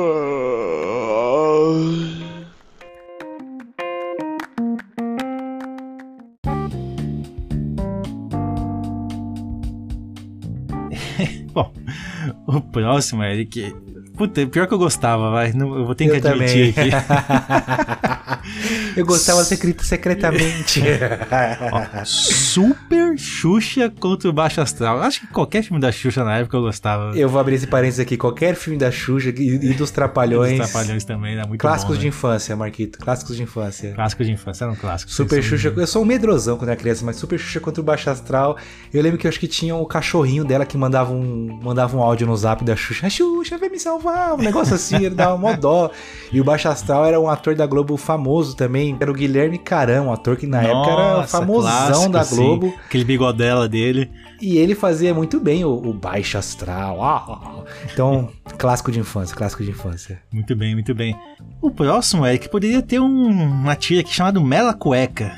o 12.47 12.61
próximo, 12.61 13.23
Eric. 13.23 13.75
Puta, 14.17 14.47
pior 14.47 14.67
que 14.67 14.75
eu 14.75 14.79
gostava, 14.79 15.31
vai. 15.31 15.53
Não, 15.53 15.77
eu 15.77 15.87
vou 15.87 15.95
ter 15.95 16.05
que 16.05 16.11
Eu 16.27 16.31
admitir 16.31 16.75
também. 16.75 16.93
aqui. 16.93 18.33
Eu 18.97 19.07
gostava 19.07 19.43
secreto, 19.45 19.85
secretamente. 19.85 20.83
Ó, 21.73 22.05
Super 22.05 23.17
Xuxa 23.17 23.91
contra 24.01 24.29
o 24.29 24.33
Baixo 24.33 24.61
Astral. 24.61 25.01
Acho 25.01 25.21
que 25.23 25.27
qualquer 25.29 25.63
filme 25.63 25.81
da 25.81 25.91
Xuxa 25.91 26.25
na 26.25 26.39
época 26.39 26.57
eu 26.57 26.63
gostava. 26.63 27.17
Eu 27.17 27.29
vou 27.29 27.41
abrir 27.41 27.55
esse 27.55 27.67
parênteses 27.67 28.01
aqui. 28.01 28.17
Qualquer 28.17 28.55
filme 28.55 28.79
da 28.79 28.91
Xuxa 28.91 29.31
e, 29.31 29.71
e 29.71 29.75
dos 29.75 29.91
Trapalhões. 29.91 30.61
Os 30.61 30.71
Trapalhões 30.71 31.05
também, 31.05 31.35
era 31.35 31.47
muito 31.47 31.61
Clássicos 31.61 31.97
bom, 31.97 32.01
de 32.01 32.07
né? 32.07 32.09
infância, 32.09 32.57
Marquito. 32.57 32.99
Clássicos 32.99 33.37
de 33.37 33.43
infância. 33.43 33.93
Clássico 33.95 34.25
de 34.25 34.33
infância, 34.33 34.65
era 34.65 34.73
um 34.73 34.77
clássico. 34.77 35.11
Super 35.11 35.43
Xuxa, 35.43 35.73
eu 35.75 35.87
sou 35.87 36.03
um 36.03 36.07
medrosão 36.07 36.57
quando 36.59 36.71
era 36.71 36.77
criança, 36.79 37.05
mas 37.05 37.17
Super 37.17 37.39
Xuxa 37.39 37.61
contra 37.61 37.81
o 37.81 37.85
Baixo 37.85 38.11
Astral. 38.11 38.59
Eu 38.93 39.03
lembro 39.03 39.19
que 39.19 39.27
eu 39.27 39.29
acho 39.29 39.41
que 39.41 39.49
tinha 39.49 39.75
o 39.75 39.87
cachorrinho 39.87 40.45
dela 40.45 40.67
que 40.67 40.77
mandava 40.77 41.13
um, 41.13 41.61
mandava 41.63 41.97
um 41.97 42.03
áudio 42.03 42.27
no 42.27 42.37
zap 42.37 42.63
da 42.65 42.77
Xuxa. 42.77 43.07
A 43.07 43.11
Xuxa 43.11 43.57
vem 43.57 43.71
me 43.71 43.79
salvar, 43.79 44.02
um 44.11 44.39
negócio 44.39 44.75
assim, 44.75 44.97
ele 44.97 45.15
dava 45.15 45.37
mó 45.37 45.55
dó. 45.55 45.91
E 46.33 46.41
o 46.41 46.45
Baixo 46.45 46.69
Astral 46.69 47.05
era 47.05 47.21
um 47.21 47.29
ator 47.29 47.55
da 47.55 47.67
Globo 47.67 47.97
famoso 47.97 48.57
também, 48.57 48.97
era 48.99 49.11
o 49.11 49.15
Guilherme 49.15 49.59
Carão, 49.59 50.07
um 50.07 50.13
ator 50.13 50.37
que 50.37 50.47
na 50.47 50.63
época 50.63 50.91
era 50.91 51.15
Nossa, 51.19 51.39
famosão 51.39 51.63
clássico, 51.87 52.13
da 52.13 52.25
sim. 52.25 52.37
Globo. 52.37 52.75
Aquele 52.87 53.05
bigodela 53.05 53.69
dele. 53.69 54.11
E 54.41 54.57
ele 54.57 54.75
fazia 54.75 55.15
muito 55.15 55.39
bem 55.39 55.65
o, 55.65 55.71
o 55.71 55.93
Baixo 55.93 56.37
Astral. 56.39 57.03
Ah, 57.05 57.63
Então, 57.93 58.29
clássico 58.59 58.91
de 58.91 58.99
infância, 58.99 59.37
clássico 59.37 59.63
de 59.63 59.71
infância. 59.71 60.21
Muito 60.33 60.57
bem, 60.57 60.75
muito 60.75 60.95
bem. 60.95 61.17
O 61.61 61.71
próximo, 61.71 62.27
Eric, 62.27 62.49
poderia 62.49 62.83
ter 62.83 62.99
um, 62.99 63.29
uma 63.31 63.77
tia 63.77 64.01
aqui 64.01 64.13
chamada 64.13 64.41
Mela 64.41 64.75
Cueca. 64.75 65.33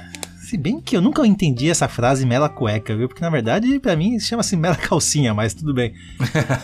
Se 0.55 0.59
bem 0.59 0.81
que 0.81 0.97
eu 0.97 1.01
nunca 1.01 1.27
entendi 1.27 1.69
essa 1.69 1.89
frase 1.89 2.25
Mela 2.25 2.49
Cueca, 2.49 2.95
viu? 2.95 3.09
Porque 3.09 3.21
na 3.21 3.29
verdade, 3.29 3.81
pra 3.81 3.97
mim, 3.97 4.21
chama-se 4.21 4.55
Mela 4.55 4.77
Calcinha, 4.77 5.35
mas 5.35 5.53
tudo 5.53 5.75
bem. 5.75 5.93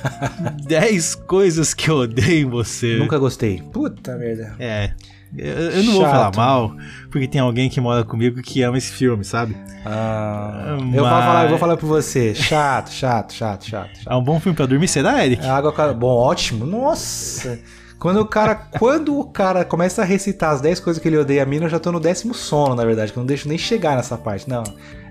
10 0.64 1.16
coisas 1.26 1.74
que 1.74 1.90
eu 1.90 1.96
odeio 1.96 2.46
em 2.46 2.48
você. 2.48 2.98
Nunca 2.98 3.18
gostei. 3.18 3.60
Puta 3.72 4.16
merda. 4.16 4.54
É. 4.60 4.92
Eu, 5.36 5.46
eu 5.54 5.82
não 5.82 5.92
vou 5.94 6.02
Chato. 6.02 6.10
falar 6.12 6.36
mal, 6.36 6.76
porque 7.10 7.26
tem 7.26 7.40
alguém 7.40 7.68
que 7.68 7.80
mora 7.80 8.04
comigo 8.04 8.40
que 8.40 8.62
ama 8.62 8.78
esse 8.78 8.92
filme, 8.92 9.24
sabe? 9.24 9.56
Ah, 9.84 10.76
Mas- 10.80 10.94
eu, 10.94 11.02
vou 11.02 11.10
falar, 11.10 11.42
eu 11.42 11.48
vou 11.48 11.58
falar 11.58 11.76
pra 11.76 11.86
você. 11.88 12.32
Chato, 12.32 12.92
chato, 12.92 13.32
chato, 13.32 13.64
chato. 13.64 13.96
chato. 13.98 14.08
É 14.08 14.14
um 14.14 14.22
bom 14.22 14.38
filme 14.38 14.54
pra 14.54 14.66
dormir, 14.66 14.86
será, 14.86 15.26
Eric? 15.26 15.44
É 15.44 15.50
água 15.50 15.72
Bom, 15.94 16.14
ótimo. 16.14 16.64
Nossa. 16.64 17.58
Quando 18.00 18.20
o 18.20 18.24
cara, 18.24 18.54
quando 18.78 19.18
o 19.18 19.24
cara 19.26 19.64
começa 19.64 20.00
a 20.02 20.04
recitar 20.04 20.52
as 20.54 20.60
10 20.62 20.80
coisas 20.80 21.00
que 21.02 21.06
ele 21.06 21.18
odeia 21.18 21.42
a 21.42 21.46
mina, 21.46 21.66
eu 21.66 21.68
já 21.70 21.78
tô 21.78 21.92
no 21.92 22.00
décimo 22.00 22.32
sono, 22.34 22.74
na 22.74 22.84
verdade, 22.84 23.12
que 23.12 23.18
eu 23.18 23.20
não 23.20 23.26
deixo 23.26 23.46
nem 23.46 23.58
chegar 23.58 23.94
nessa 23.94 24.16
parte, 24.16 24.48
não. 24.48 24.64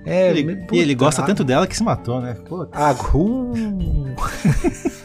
É, 0.05 0.29
Ele- 0.31 0.55
puta, 0.55 0.75
e 0.75 0.79
ele 0.79 0.95
gosta 0.95 1.21
a- 1.21 1.25
tanto 1.25 1.43
dela 1.43 1.67
que 1.67 1.77
se 1.77 1.83
matou, 1.83 2.19
né? 2.19 2.35
Putz. 2.47 2.71
Uh. 3.13 3.53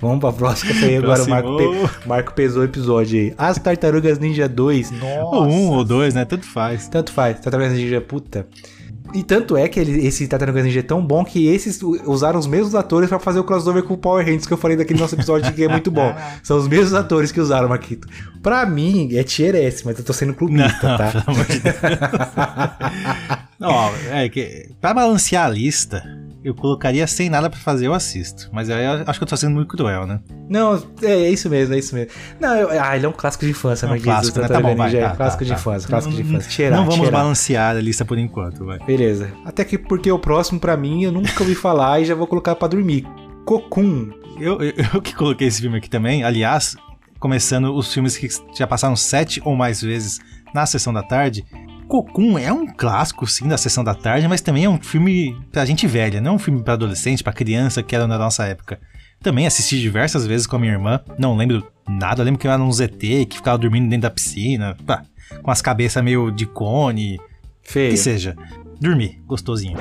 Vamos 0.00 0.18
pra 0.20 0.32
próxima, 0.32 0.72
que 0.74 0.84
aí 0.84 0.96
agora 0.96 1.22
o 1.22 1.28
Marco, 1.30 1.56
pe- 1.56 1.90
Marco 2.06 2.34
pesou 2.34 2.62
o 2.62 2.64
episódio 2.64 3.18
aí. 3.18 3.34
As 3.38 3.58
Tartarugas 3.58 4.18
Ninja 4.18 4.48
2. 4.48 4.90
Nossa. 4.90 5.22
Ou 5.36 5.46
um 5.46 5.70
ou 5.70 5.84
dois, 5.84 6.14
né? 6.14 6.24
Tanto 6.24 6.46
faz. 6.46 6.88
Tanto 6.88 7.12
faz, 7.12 7.40
Tartarugas 7.40 7.72
Ninja 7.72 8.00
puta. 8.00 8.46
E 9.14 9.22
tanto 9.22 9.56
é 9.56 9.68
que 9.68 9.78
ele- 9.78 10.04
esse 10.06 10.26
Tartarugas 10.26 10.64
Ninja 10.64 10.80
é 10.80 10.82
tão 10.82 11.00
bom 11.04 11.24
que 11.24 11.46
esses 11.46 11.80
usaram 12.04 12.38
os 12.40 12.46
mesmos 12.46 12.74
atores 12.74 13.08
pra 13.08 13.18
fazer 13.20 13.38
o 13.38 13.44
crossover 13.44 13.82
com 13.84 13.94
o 13.94 13.96
Power 13.96 14.24
Rangers 14.24 14.46
que 14.46 14.52
eu 14.52 14.56
falei 14.58 14.76
daquele 14.76 14.98
nosso 14.98 15.14
episódio 15.14 15.52
que 15.52 15.62
é 15.64 15.68
muito 15.68 15.90
bom. 15.90 16.14
São 16.42 16.58
os 16.58 16.66
mesmos 16.66 16.94
atores 16.94 17.30
que 17.30 17.40
usaram, 17.40 17.68
Marquito. 17.68 18.08
Pra 18.42 18.66
mim, 18.66 19.14
é 19.16 19.22
tier 19.22 19.54
S, 19.54 19.84
mas 19.86 19.98
eu 19.98 20.04
tô 20.04 20.12
sendo 20.12 20.34
clubista, 20.34 20.98
tá? 20.98 21.10
Pelo 21.12 21.24
amor 21.28 21.46
de 21.46 21.60
Deus. 21.60 21.76
Ó, 23.60 23.90
é 24.10 24.28
que 24.28 24.68
pra 24.80 24.92
balancear 24.92 25.46
a 25.46 25.48
lista, 25.50 26.02
eu 26.44 26.54
colocaria 26.54 27.06
sem 27.06 27.30
nada 27.30 27.48
pra 27.48 27.58
fazer, 27.58 27.86
eu 27.86 27.94
assisto. 27.94 28.50
Mas 28.52 28.68
aí 28.70 28.84
eu 28.84 29.02
acho 29.06 29.18
que 29.18 29.24
eu 29.24 29.28
tô 29.28 29.36
sendo 29.36 29.54
muito 29.54 29.68
cruel, 29.68 30.06
né? 30.06 30.20
Não, 30.48 30.74
é, 31.02 31.06
é 31.10 31.30
isso 31.30 31.48
mesmo, 31.48 31.74
é 31.74 31.78
isso 31.78 31.94
mesmo. 31.94 32.10
Não, 32.38 32.54
eu- 32.54 32.68
ah, 32.82 32.94
ele 32.96 33.06
é 33.06 33.08
um 33.08 33.12
clássico 33.12 33.44
de 33.46 33.50
infância, 33.52 33.86
É 33.86 33.90
um 33.90 33.98
clássico, 33.98 34.38
né? 34.40 34.46
Tá 34.48 34.60
bom, 34.60 34.76
vai. 34.76 34.94
É 34.94 35.00
tá, 35.08 35.16
clássico 35.16 35.38
tá, 35.40 35.44
de 35.46 35.50
tá. 35.52 35.56
infância, 35.56 35.88
clássico 35.88 36.14
de 36.14 36.20
infância. 36.22 36.50
Cheirar, 36.50 36.78
Não 36.78 36.84
vamos 36.84 37.00
cheirar. 37.00 37.20
balancear 37.22 37.76
a 37.76 37.80
lista 37.80 38.04
por 38.04 38.18
enquanto, 38.18 38.64
vai. 38.66 38.78
Beleza. 38.80 39.32
Até 39.44 39.64
que 39.64 39.78
porque 39.78 40.12
o 40.12 40.18
próximo, 40.18 40.60
pra 40.60 40.76
mim, 40.76 41.02
eu 41.02 41.10
nunca 41.10 41.32
ouvi 41.40 41.54
falar 41.54 42.00
e 42.00 42.04
já 42.04 42.14
vou 42.14 42.26
colocar 42.26 42.54
pra 42.54 42.68
dormir. 42.68 43.06
Cocoon. 43.44 44.10
Eu, 44.38 44.60
eu, 44.60 44.72
eu 44.94 45.00
que 45.02 45.14
coloquei 45.14 45.46
esse 45.48 45.60
filme 45.62 45.78
aqui 45.78 45.88
também, 45.88 46.24
aliás, 46.24 46.76
começando 47.18 47.74
os 47.74 47.92
filmes 47.92 48.16
que 48.16 48.28
já 48.56 48.66
passaram 48.66 48.96
sete 48.96 49.40
ou 49.44 49.54
mais 49.56 49.80
vezes 49.80 50.18
na 50.54 50.66
sessão 50.66 50.92
da 50.92 51.02
tarde. 51.02 51.44
Cocoon 51.94 52.36
é 52.36 52.52
um 52.52 52.66
clássico, 52.66 53.24
sim, 53.24 53.46
da 53.46 53.56
sessão 53.56 53.84
da 53.84 53.94
tarde, 53.94 54.26
mas 54.26 54.40
também 54.40 54.64
é 54.64 54.68
um 54.68 54.82
filme 54.82 55.32
pra 55.52 55.64
gente 55.64 55.86
velha, 55.86 56.20
não 56.20 56.32
é 56.32 56.34
um 56.34 56.38
filme 56.40 56.60
pra 56.60 56.72
adolescente, 56.72 57.22
pra 57.22 57.32
criança, 57.32 57.84
que 57.84 57.94
era 57.94 58.04
na 58.04 58.18
nossa 58.18 58.44
época. 58.44 58.80
Também 59.22 59.46
assisti 59.46 59.80
diversas 59.80 60.26
vezes 60.26 60.44
com 60.44 60.56
a 60.56 60.58
minha 60.58 60.72
irmã, 60.72 61.00
não 61.16 61.36
lembro 61.36 61.64
nada, 61.88 62.24
lembro 62.24 62.40
que 62.40 62.48
eu 62.48 62.50
era 62.50 62.60
um 62.60 62.72
ZT 62.72 63.26
que 63.26 63.36
ficava 63.36 63.56
dormindo 63.56 63.88
dentro 63.88 64.02
da 64.02 64.10
piscina, 64.10 64.76
pá, 64.84 65.04
com 65.40 65.52
as 65.52 65.62
cabeças 65.62 66.02
meio 66.02 66.32
de 66.32 66.46
cone, 66.46 67.16
Feio. 67.62 67.92
que 67.92 67.96
seja. 67.96 68.34
Dormir, 68.80 69.22
gostosinho. 69.24 69.76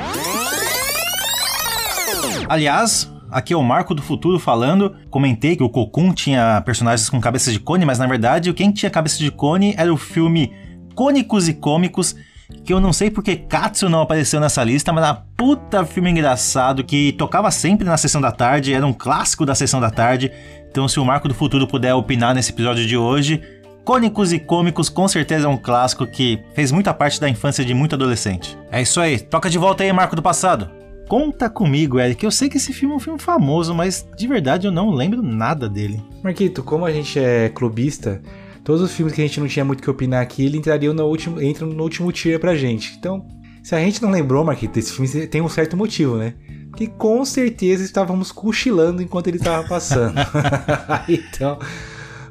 Aliás, 2.48 3.12
aqui 3.32 3.54
é 3.54 3.58
o 3.58 3.64
Marco 3.64 3.96
do 3.96 4.04
Futuro 4.04 4.38
falando. 4.38 4.96
Comentei 5.10 5.56
que 5.56 5.64
o 5.64 5.70
Cocoon 5.70 6.14
tinha 6.14 6.62
personagens 6.62 7.10
com 7.10 7.20
cabeças 7.20 7.52
de 7.52 7.60
cone, 7.60 7.86
mas 7.86 7.98
na 7.98 8.06
verdade 8.06 8.54
quem 8.54 8.72
tinha 8.72 8.92
cabeça 8.92 9.18
de 9.18 9.32
cone 9.32 9.74
era 9.76 9.92
o 9.92 9.98
filme 9.98 10.54
Cônicos 10.94 11.48
e 11.48 11.54
Cômicos, 11.54 12.16
que 12.64 12.74
eu 12.74 12.80
não 12.80 12.94
sei 12.94 13.10
porque 13.10 13.36
Katsu 13.36 13.90
não 13.90 14.02
apareceu 14.02 14.40
nessa 14.40 14.64
lista, 14.64 14.94
mas 14.94 15.04
era 15.04 15.16
puta 15.36 15.86
filme 15.86 16.12
engraçado 16.12 16.84
que 16.84 17.14
tocava 17.14 17.50
sempre 17.52 17.86
na 17.86 17.98
sessão 17.98 18.22
da 18.22 18.32
tarde, 18.32 18.74
era 18.74 18.86
um 18.86 18.94
clássico 18.94 19.46
da 19.46 19.56
sessão 19.56 19.80
da 19.80 19.90
tarde. 19.90 20.32
Então, 20.70 20.88
se 20.88 21.00
o 21.00 21.06
Marco 21.06 21.28
do 21.28 21.34
Futuro 21.34 21.68
puder 21.68 21.94
opinar 21.94 22.34
nesse 22.34 22.52
episódio 22.52 22.86
de 22.86 22.98
hoje, 22.98 23.42
Cônicos 23.84 24.32
e 24.32 24.40
Cômicos 24.40 24.88
com 24.90 25.08
certeza 25.08 25.46
é 25.46 25.50
um 25.50 25.58
clássico 25.58 26.08
que 26.08 26.40
fez 26.56 26.72
muita 26.72 26.94
parte 26.94 27.20
da 27.20 27.30
infância 27.30 27.66
de 27.66 27.74
muito 27.74 27.96
adolescente. 27.96 28.58
É 28.72 28.82
isso 28.82 29.00
aí, 29.02 29.20
toca 29.20 29.50
de 29.50 29.58
volta 29.58 29.84
aí, 29.84 29.92
Marco 29.92 30.16
do 30.16 30.22
Passado. 30.22 30.70
Conta 31.08 31.50
comigo, 31.50 32.00
Eric. 32.00 32.24
Eu 32.24 32.32
sei 32.32 32.50
que 32.50 32.58
esse 32.58 32.72
filme 32.72 32.94
é 32.94 32.98
um 32.98 33.00
filme 33.00 33.20
famoso, 33.20 33.76
mas 33.76 34.08
de 34.18 34.26
verdade 34.26 34.66
eu 34.66 34.72
não 34.72 34.90
lembro 34.90 35.22
nada 35.22 35.68
dele. 35.68 36.02
Marquito, 36.24 36.64
como 36.64 36.86
a 36.86 36.92
gente 36.92 37.20
é 37.20 37.50
clubista, 37.50 38.22
todos 38.64 38.82
os 38.82 38.92
filmes 38.94 39.14
que 39.14 39.22
a 39.22 39.28
gente 39.28 39.40
não 39.40 39.48
tinha 39.48 39.66
muito 39.66 39.80
o 39.80 39.84
que 39.84 39.90
opinar 39.90 40.22
aqui, 40.22 40.46
ele 40.46 40.58
entraria 40.58 40.94
no 40.94 41.04
último, 41.06 41.42
entram 41.42 41.68
no 41.68 41.84
último 41.84 42.12
tier 42.12 42.40
pra 42.40 42.56
gente. 42.56 42.96
Então, 42.98 43.26
se 43.62 43.76
a 43.76 43.80
gente 43.80 44.02
não 44.02 44.10
lembrou, 44.10 44.44
Marquito, 44.44 44.78
esse 44.78 44.94
filme 44.94 45.28
tem 45.28 45.42
um 45.42 45.50
certo 45.50 45.76
motivo, 45.76 46.18
né? 46.18 46.34
Que 46.76 46.88
com 46.88 47.24
certeza 47.24 47.84
estávamos 47.84 48.32
cochilando 48.32 49.02
enquanto 49.02 49.28
ele 49.28 49.38
estava 49.38 49.68
passando. 49.68 50.16
então, 51.08 51.60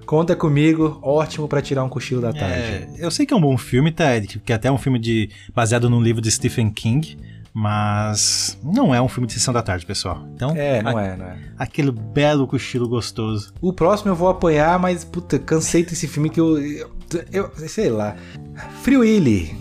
conta 0.04 0.34
comigo, 0.34 0.98
ótimo 1.02 1.46
pra 1.46 1.62
tirar 1.62 1.84
um 1.84 1.88
cochilo 1.88 2.20
da 2.20 2.32
tarde. 2.32 2.54
É, 2.54 2.88
eu 2.98 3.10
sei 3.10 3.24
que 3.24 3.32
é 3.32 3.36
um 3.36 3.40
bom 3.40 3.56
filme, 3.56 3.92
tá, 3.92 4.14
Eric? 4.14 4.38
Porque 4.38 4.52
até 4.52 4.68
é 4.68 4.72
um 4.72 4.78
filme 4.78 4.98
de, 4.98 5.30
baseado 5.54 5.88
num 5.88 6.02
livro 6.02 6.20
de 6.20 6.30
Stephen 6.30 6.70
King, 6.70 7.16
mas 7.54 8.58
não 8.62 8.94
é 8.94 9.00
um 9.00 9.08
filme 9.08 9.26
de 9.26 9.34
sessão 9.34 9.52
da 9.54 9.62
tarde, 9.62 9.84
pessoal. 9.86 10.26
Então, 10.34 10.50
É, 10.56 10.82
não 10.82 10.96
a- 10.96 11.02
é, 11.04 11.16
não 11.16 11.26
é. 11.26 11.38
aquele 11.58 11.90
belo 11.90 12.46
cochilo 12.46 12.88
gostoso. 12.88 13.52
O 13.60 13.72
próximo 13.72 14.10
eu 14.10 14.14
vou 14.16 14.28
apanhar, 14.28 14.78
mas 14.78 15.04
puta, 15.04 15.38
cansei 15.38 15.84
desse 15.84 16.06
filme 16.08 16.28
que 16.30 16.40
eu. 16.40 16.58
Eu, 16.58 16.90
eu- 17.32 17.50
sei 17.68 17.90
lá. 17.90 18.16
Free 18.82 18.96
Willy. 18.96 19.54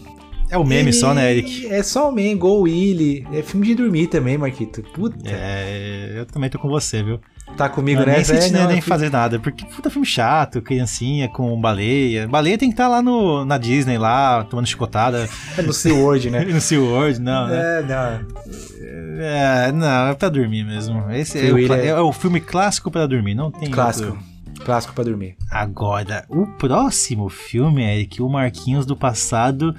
É 0.50 0.58
o 0.58 0.66
meme 0.66 0.92
só, 0.92 1.14
né, 1.14 1.32
Eric? 1.32 1.66
É 1.68 1.82
só 1.82 2.10
o 2.10 2.12
meme, 2.12 2.36
Go 2.36 2.62
Willy. 2.64 3.26
É 3.32 3.42
filme 3.42 3.66
de 3.66 3.74
dormir 3.76 4.08
também, 4.08 4.38
Marquito. 4.38 4.82
Puta. 4.94 5.18
É, 5.26 6.14
eu 6.18 6.26
também 6.26 6.50
tô 6.50 6.60
com 6.60 6.68
você, 6.68 7.02
viu? 7.02 7.22
Tá 7.58 7.70
comigo 7.70 8.00
Não, 8.00 8.08
nem 8.08 8.18
nessa? 8.18 8.40
senti 8.42 8.56
É, 8.56 8.60
não, 8.60 8.68
nem 8.70 8.82
fui- 8.82 8.90
fazer 8.90 9.12
nada, 9.12 9.38
porque 9.40 9.66
puta 9.66 9.90
filme 9.90 10.06
chato, 10.08 10.62
criancinha 10.62 11.28
com 11.30 11.60
baleia. 11.60 12.28
Baleia 12.28 12.58
tem 12.58 12.70
que 12.70 12.74
estar 12.74 12.88
lá 12.88 13.02
no, 13.04 13.46
na 13.46 13.58
Disney, 13.58 13.98
lá, 13.98 14.44
tomando 14.46 14.66
chicotada. 14.66 15.28
É 15.58 15.62
no 15.62 15.72
SeaWorld, 15.74 16.30
né? 16.32 16.44
no 16.52 16.60
SeaWorld, 16.62 17.20
não, 17.20 17.48
né? 17.48 17.58
É, 17.60 17.82
não. 17.84 19.22
É, 19.24 19.72
não, 19.72 20.08
é 20.10 20.16
pra 20.16 20.30
dormir 20.30 20.64
mesmo. 20.64 21.12
Esse 21.12 21.38
é 21.48 21.52
o, 21.52 21.74
é- 21.74 21.88
é 21.88 22.00
o 22.00 22.12
filme 22.12 22.40
clássico 22.40 22.90
pra 22.90 23.06
dormir, 23.06 23.36
não 23.36 23.52
tem 23.52 23.70
Clássico. 23.70 24.10
outro. 24.10 24.32
Clássico 24.66 24.94
pra 24.94 25.04
dormir. 25.04 25.36
Agora, 25.50 26.24
o 26.30 26.46
próximo 26.46 27.30
filme, 27.30 27.84
Eric, 27.84 28.22
o 28.22 28.30
Marquinhos 28.30 28.86
do 28.86 28.96
passado, 28.96 29.76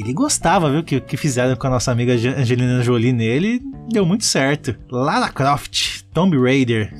ele 0.00 0.12
gostava, 0.12 0.70
viu? 0.70 0.82
Que 0.82 1.00
que 1.00 1.16
fizeram 1.16 1.54
com 1.56 1.66
a 1.66 1.70
nossa 1.70 1.90
amiga 1.92 2.12
Angelina 2.14 2.82
Jolie 2.82 3.12
nele, 3.12 3.60
deu 3.90 4.06
muito 4.06 4.24
certo. 4.24 4.74
Lara 4.90 5.28
Croft, 5.28 6.02
Tomb 6.14 6.38
Raider. 6.38 6.92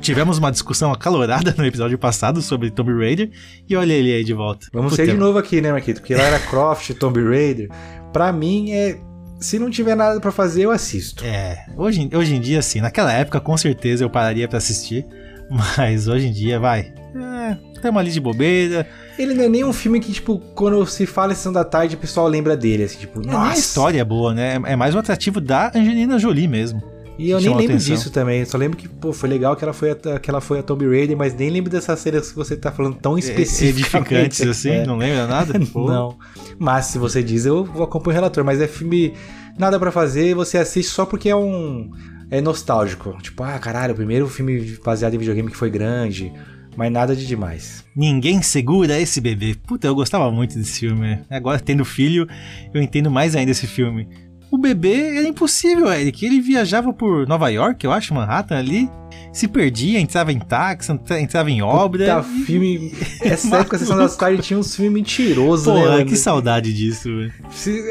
Tivemos- 0.00 0.38
uma 0.38 0.50
discussão 0.52 0.92
acalorada 0.92 1.54
no 1.56 1.64
episódio 1.66 1.98
passado 1.98 2.40
sobre 2.42 2.70
Tomb 2.70 2.92
Raider, 2.92 3.30
e 3.68 3.74
olha 3.76 3.92
ele 3.92 4.12
aí 4.12 4.24
de 4.24 4.32
volta. 4.32 4.66
Vamos 4.72 4.90
Puta, 4.92 5.04
ser 5.04 5.12
de 5.12 5.16
novo 5.18 5.38
aqui, 5.38 5.60
né, 5.60 5.72
Marquito? 5.72 6.00
Porque 6.00 6.14
Lara 6.14 6.38
Croft, 6.38 6.90
Tomb 6.94 7.22
Raider, 7.22 7.68
pra 8.12 8.32
mim 8.32 8.70
é. 8.72 8.98
Se 9.38 9.58
não 9.58 9.68
tiver 9.68 9.94
nada 9.94 10.18
pra 10.18 10.32
fazer, 10.32 10.62
eu 10.62 10.70
assisto. 10.70 11.22
É, 11.22 11.66
hoje, 11.76 12.00
em- 12.02 12.16
hoje 12.16 12.34
em 12.34 12.40
dia, 12.40 12.62
sim. 12.62 12.80
Naquela 12.80 13.12
época, 13.12 13.38
com 13.38 13.54
certeza, 13.56 14.02
eu 14.02 14.08
pararia 14.08 14.48
pra 14.48 14.56
assistir. 14.56 15.04
Mas 15.50 16.08
hoje 16.08 16.26
em 16.26 16.32
dia, 16.32 16.58
vai. 16.58 16.92
É, 17.14 17.56
tamo 17.80 17.98
ali 17.98 18.10
de 18.10 18.20
bobeira. 18.20 18.86
Ele 19.18 19.32
não 19.34 19.44
é 19.44 19.48
nem 19.48 19.64
um 19.64 19.72
filme 19.72 20.00
que, 20.00 20.12
tipo, 20.12 20.38
quando 20.54 20.84
se 20.86 21.06
fala 21.06 21.32
em 21.32 21.34
Sessão 21.34 21.52
da 21.52 21.64
Tarde, 21.64 21.94
o 21.96 21.98
pessoal 21.98 22.26
lembra 22.28 22.56
dele, 22.56 22.82
assim, 22.84 22.98
tipo, 22.98 23.20
Nem 23.20 23.30
nossa. 23.30 23.52
a 23.52 23.54
história 23.54 24.00
é 24.00 24.04
boa, 24.04 24.34
né? 24.34 24.60
É 24.66 24.76
mais 24.76 24.94
o 24.94 24.98
atrativo 24.98 25.40
da 25.40 25.68
Angelina 25.74 26.18
Jolie 26.18 26.46
mesmo. 26.48 26.82
E 27.18 27.30
eu 27.30 27.40
nem 27.40 27.48
lembro 27.48 27.64
atenção. 27.64 27.94
disso 27.94 28.10
também. 28.10 28.44
Só 28.44 28.58
lembro 28.58 28.76
que, 28.76 28.86
pô, 28.86 29.10
foi 29.10 29.26
legal 29.30 29.56
que 29.56 29.64
ela 29.64 29.72
foi 29.72 29.92
a, 29.92 30.18
que 30.20 30.28
ela 30.28 30.40
foi 30.42 30.58
a 30.58 30.62
Tomb 30.62 30.86
Raider, 30.86 31.16
mas 31.16 31.32
nem 31.34 31.48
lembro 31.48 31.70
dessas 31.70 31.98
cenas 31.98 32.28
que 32.30 32.36
você 32.36 32.54
tá 32.54 32.70
falando 32.70 32.96
tão 32.96 33.16
especificamente. 33.16 34.12
Edificantes 34.12 34.40
assim, 34.46 34.70
É. 34.70 34.86
não 34.86 34.98
lembra 34.98 35.26
nada? 35.26 35.58
Não. 35.74 36.14
Mas 36.58 36.86
se 36.86 36.98
você 36.98 37.22
diz, 37.22 37.46
eu 37.46 37.64
vou 37.64 37.84
acompanhar 37.84 38.16
o 38.18 38.20
relator. 38.20 38.44
Mas 38.44 38.60
é 38.60 38.68
filme 38.68 39.14
nada 39.58 39.78
pra 39.78 39.90
fazer, 39.90 40.34
você 40.34 40.58
assiste 40.58 40.90
só 40.90 41.06
porque 41.06 41.30
é 41.30 41.36
um. 41.36 41.90
É 42.30 42.40
nostálgico. 42.40 43.16
Tipo, 43.22 43.42
ah, 43.42 43.58
caralho, 43.58 43.92
o 43.92 43.96
primeiro 43.96 44.28
filme 44.28 44.76
baseado 44.84 45.14
em 45.14 45.18
videogame 45.18 45.50
que 45.50 45.56
foi 45.56 45.70
grande. 45.70 46.32
Mas 46.76 46.92
nada 46.92 47.16
de 47.16 47.26
demais. 47.26 47.84
Ninguém 47.96 48.42
segura 48.42 49.00
esse 49.00 49.20
bebê. 49.20 49.54
Puta, 49.66 49.86
eu 49.86 49.94
gostava 49.94 50.30
muito 50.30 50.58
desse 50.58 50.80
filme. 50.80 51.20
Agora, 51.30 51.58
tendo 51.58 51.84
filho, 51.84 52.28
eu 52.74 52.82
entendo 52.82 53.10
mais 53.10 53.34
ainda 53.34 53.50
esse 53.50 53.66
filme. 53.66 54.06
O 54.50 54.58
bebê 54.58 55.16
era 55.18 55.28
impossível, 55.28 55.92
Eric. 55.92 56.24
Ele 56.24 56.40
viajava 56.40 56.92
por 56.92 57.26
Nova 57.26 57.48
York, 57.50 57.84
eu 57.84 57.92
acho, 57.92 58.14
Manhattan 58.14 58.56
ali. 58.58 58.88
Se 59.32 59.46
perdia, 59.48 60.00
entrava 60.00 60.32
em 60.32 60.38
táxi, 60.38 60.92
entra- 60.92 61.20
entrava 61.20 61.50
em 61.50 61.60
obra. 61.60 62.22
Puta, 62.22 62.44
filme. 62.46 62.92
Essa 63.20 63.56
época, 63.58 63.76
a 63.76 63.78
sessão 63.78 63.96
da 63.98 64.08
tarde 64.08 64.40
tinha 64.40 64.58
uns 64.58 64.74
filmes 64.74 64.94
mentirosos, 64.94 65.66
né? 65.66 65.72
Porra, 65.80 65.90
mano? 65.98 66.06
que 66.06 66.16
saudade 66.16 66.72
disso, 66.72 67.08
velho. 67.08 67.32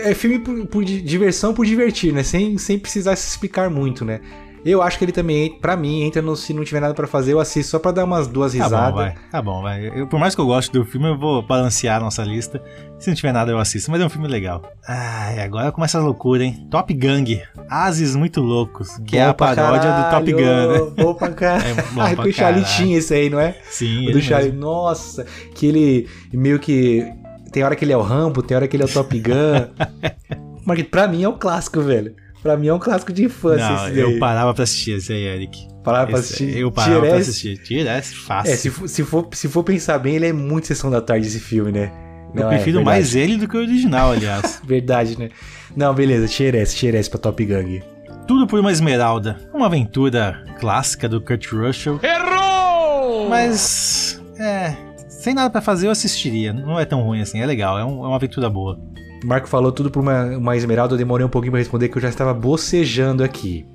É 0.04 0.14
filme 0.16 0.40
por, 0.40 0.66
por 0.68 0.84
di- 0.86 1.02
diversão, 1.02 1.54
por 1.54 1.66
divertir, 1.66 2.12
né? 2.14 2.24
Sem, 2.24 2.58
sem 2.58 2.80
precisar 2.80 3.16
se 3.16 3.28
explicar 3.28 3.70
muito, 3.70 4.04
né? 4.04 4.22
Eu 4.66 4.82
acho 4.82 4.98
que 4.98 5.06
ele 5.06 5.12
também, 5.12 5.60
pra 5.60 5.78
mim, 5.78 6.02
entra 6.02 6.24
no 6.24 6.36
se 6.36 6.52
não 6.52 6.64
tiver 6.64 6.80
nada 6.80 6.96
pra 6.96 7.06
fazer, 7.06 7.34
eu 7.34 7.40
assisto 7.40 7.70
só 7.70 7.78
pra 7.78 7.92
dar 7.92 8.04
umas 8.04 8.28
duas 8.28 8.52
Tá 8.52 8.58
bom, 8.58 8.64
risadas. 8.64 8.96
vai. 8.96 9.16
Tá 9.32 9.42
bom, 9.42 9.62
vai. 9.62 9.88
Eu- 9.94 10.08
por 10.08 10.20
mais 10.20 10.34
que 10.34 10.42
eu 10.42 10.46
goste 10.48 10.72
do 10.72 10.84
filme, 10.84 11.08
eu 11.08 11.20
vou 11.20 11.44
balancear 11.44 11.98
a 11.98 12.00
nossa 12.00 12.24
lista. 12.24 12.60
Se 12.98 13.08
não 13.08 13.16
tiver 13.16 13.32
nada, 13.32 13.52
eu 13.52 13.60
assisto. 13.60 13.92
Mas 13.92 14.02
é 14.02 14.06
um 14.06 14.10
filme 14.10 14.28
legal. 14.28 14.64
Ai, 14.88 15.40
agora 15.40 15.72
começa 15.72 16.00
a 16.00 16.02
loucura, 16.02 16.44
hein? 16.44 16.68
Top 16.72 16.92
Gang. 16.96 17.42
Ases 17.70 18.16
muito 18.16 18.42
loucos. 18.42 18.90
Que 19.06 19.18
é 19.18 19.26
a 19.26 19.34
paródia 19.36 19.92
do 19.92 20.10
Top 20.10 20.32
Gun, 20.34 20.40
né? 20.40 20.46
caralho, 20.68 20.92
Bom 20.98 21.14
pra 21.14 21.30
caralho. 21.34 21.66
É 21.70 21.74
bom 21.94 22.02
Ai, 22.02 22.16
pra 22.16 22.24
com 22.24 22.30
o 22.30 22.34
Charlie 22.34 22.64
caralho. 22.66 22.98
esse 22.98 23.14
aí, 23.14 23.30
não 23.30 23.40
é? 23.40 23.56
Sim, 23.70 24.00
O 24.00 24.04
ele 24.06 24.14
do 24.14 24.22
Charlie. 24.22 24.50
mesmo. 24.52 24.62
Nossa, 24.66 25.26
que 25.54 25.68
ele 25.68 26.10
meio 26.34 26.58
que. 26.58 27.06
Tem 27.52 27.64
hora 27.64 27.76
que 27.76 27.86
ele 27.86 27.94
é 27.94 27.98
o 27.98 28.02
Rambo, 28.02 28.42
tem 28.42 28.58
hora 28.58 28.68
que 28.68 28.76
ele 28.76 28.82
é 28.84 28.88
o 28.88 28.90
Top 28.92 29.18
Gun. 29.20 29.86
Mas 30.66 30.82
pra 30.84 31.08
mim 31.08 31.24
é 31.24 31.30
um 31.30 31.38
clássico, 31.38 31.82
velho. 31.82 32.16
Pra 32.46 32.56
mim 32.56 32.68
é 32.68 32.74
um 32.76 32.78
clássico 32.78 33.12
de 33.12 33.24
infância 33.26 33.68
Não, 33.68 33.88
esse 33.90 34.00
eu 34.00 34.10
daí. 34.12 34.20
parava 34.20 34.54
pra 34.54 34.64
assistir 34.66 34.92
esse 34.92 35.12
aí, 35.12 35.24
Eric. 35.24 35.68
Parar 35.84 36.06
pra 36.06 36.20
Esse- 36.20 36.34
assistir. 36.36 36.56
Eu 36.60 36.72
parava 36.72 37.00
pra 37.00 37.10
Tiresse. 37.10 37.30
assistir. 37.32 37.58
Tiresse, 37.58 38.16
fácil. 38.16 38.54
É, 38.54 38.56
se 38.56 38.70
for, 38.70 38.88
se, 38.88 39.04
for, 39.04 39.28
se 39.34 39.48
for 39.48 39.64
pensar 39.64 39.98
bem, 39.98 40.16
ele 40.16 40.28
é 40.28 40.32
muito 40.34 40.68
Sessão 40.68 40.92
da 40.92 41.02
Tarde 41.02 41.26
esse 41.26 41.40
filme, 41.40 41.72
né? 41.72 41.92
eu 42.36 42.42
Não, 42.42 42.46
é 42.52 42.56
prefiro 42.56 42.78
verdade. 42.78 42.84
mais 42.86 43.16
ele 43.16 43.38
do 43.38 43.48
que 43.48 43.58
o 43.58 43.60
original, 43.62 44.12
aliás. 44.12 44.62
Verdade, 44.64 45.18
né? 45.18 45.30
Não, 45.76 45.92
beleza, 45.92 46.28
Tierese, 46.28 46.76
Tierese 46.76 47.10
pra 47.10 47.18
Top 47.18 47.44
Gang. 47.44 47.82
Tudo 48.28 48.46
por 48.46 48.60
uma 48.60 48.72
esmeralda. 48.72 49.38
Uma 49.52 49.66
aventura 49.66 50.44
clássica 50.60 51.10
do 51.10 51.20
Kurt 51.22 51.48
Russell. 51.52 52.00
Errou! 52.04 53.28
Mas, 53.28 54.22
é... 54.40 54.76
Sem 55.10 55.34
nada 55.34 55.50
pra 55.50 55.62
fazer, 55.62 55.88
eu 55.88 55.92
assistiria. 55.92 56.54
Não 56.54 56.80
é 56.80 56.86
tão 56.86 57.02
ruim 57.02 57.22
assim, 57.22 57.40
é 57.42 57.46
legal. 57.48 57.80
É, 57.80 57.84
um- 57.84 58.04
é 58.04 58.08
uma 58.08 58.18
aventura 58.18 58.48
boa. 58.52 58.78
Marco 59.26 59.48
falou 59.48 59.72
tudo 59.72 59.90
por 59.90 60.02
uma, 60.02 60.38
uma 60.38 60.56
esmeralda, 60.56 60.94
eu 60.94 60.98
demorei 60.98 61.26
um 61.26 61.30
pouquinho 61.30 61.52
pra 61.52 61.60
responder 61.60 61.90
que 61.90 61.98
eu 61.98 62.02
já 62.02 62.10
estava 62.10 62.34
bocejando 62.34 63.24
aqui. 63.24 63.66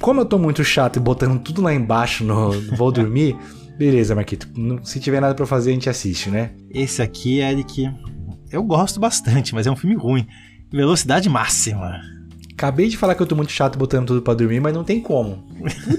Como 0.00 0.20
eu 0.20 0.24
tô 0.24 0.38
muito 0.38 0.64
chato 0.64 0.96
e 0.96 1.00
botando 1.00 1.40
tudo 1.40 1.62
lá 1.62 1.72
embaixo 1.72 2.24
no 2.24 2.50
vou 2.76 2.90
dormir, 2.90 3.36
beleza, 3.78 4.14
Marquito. 4.14 4.48
Se 4.82 4.98
tiver 4.98 5.20
nada 5.20 5.34
pra 5.34 5.46
fazer, 5.46 5.70
a 5.70 5.74
gente 5.74 5.88
assiste, 5.88 6.28
né? 6.28 6.50
Esse 6.70 7.00
aqui, 7.02 7.38
Eric, 7.38 7.88
eu 8.50 8.62
gosto 8.64 8.98
bastante, 8.98 9.54
mas 9.54 9.66
é 9.66 9.70
um 9.70 9.76
filme 9.76 9.94
ruim. 9.94 10.26
Velocidade 10.72 11.28
máxima. 11.28 12.00
Acabei 12.56 12.88
de 12.88 12.96
falar 12.96 13.14
que 13.14 13.20
eu 13.22 13.26
tô 13.26 13.36
muito 13.36 13.52
chato 13.52 13.78
botando 13.78 14.06
tudo 14.06 14.22
pra 14.22 14.32
dormir, 14.32 14.60
mas 14.60 14.72
não 14.72 14.82
tem 14.82 14.98
como. 14.98 15.44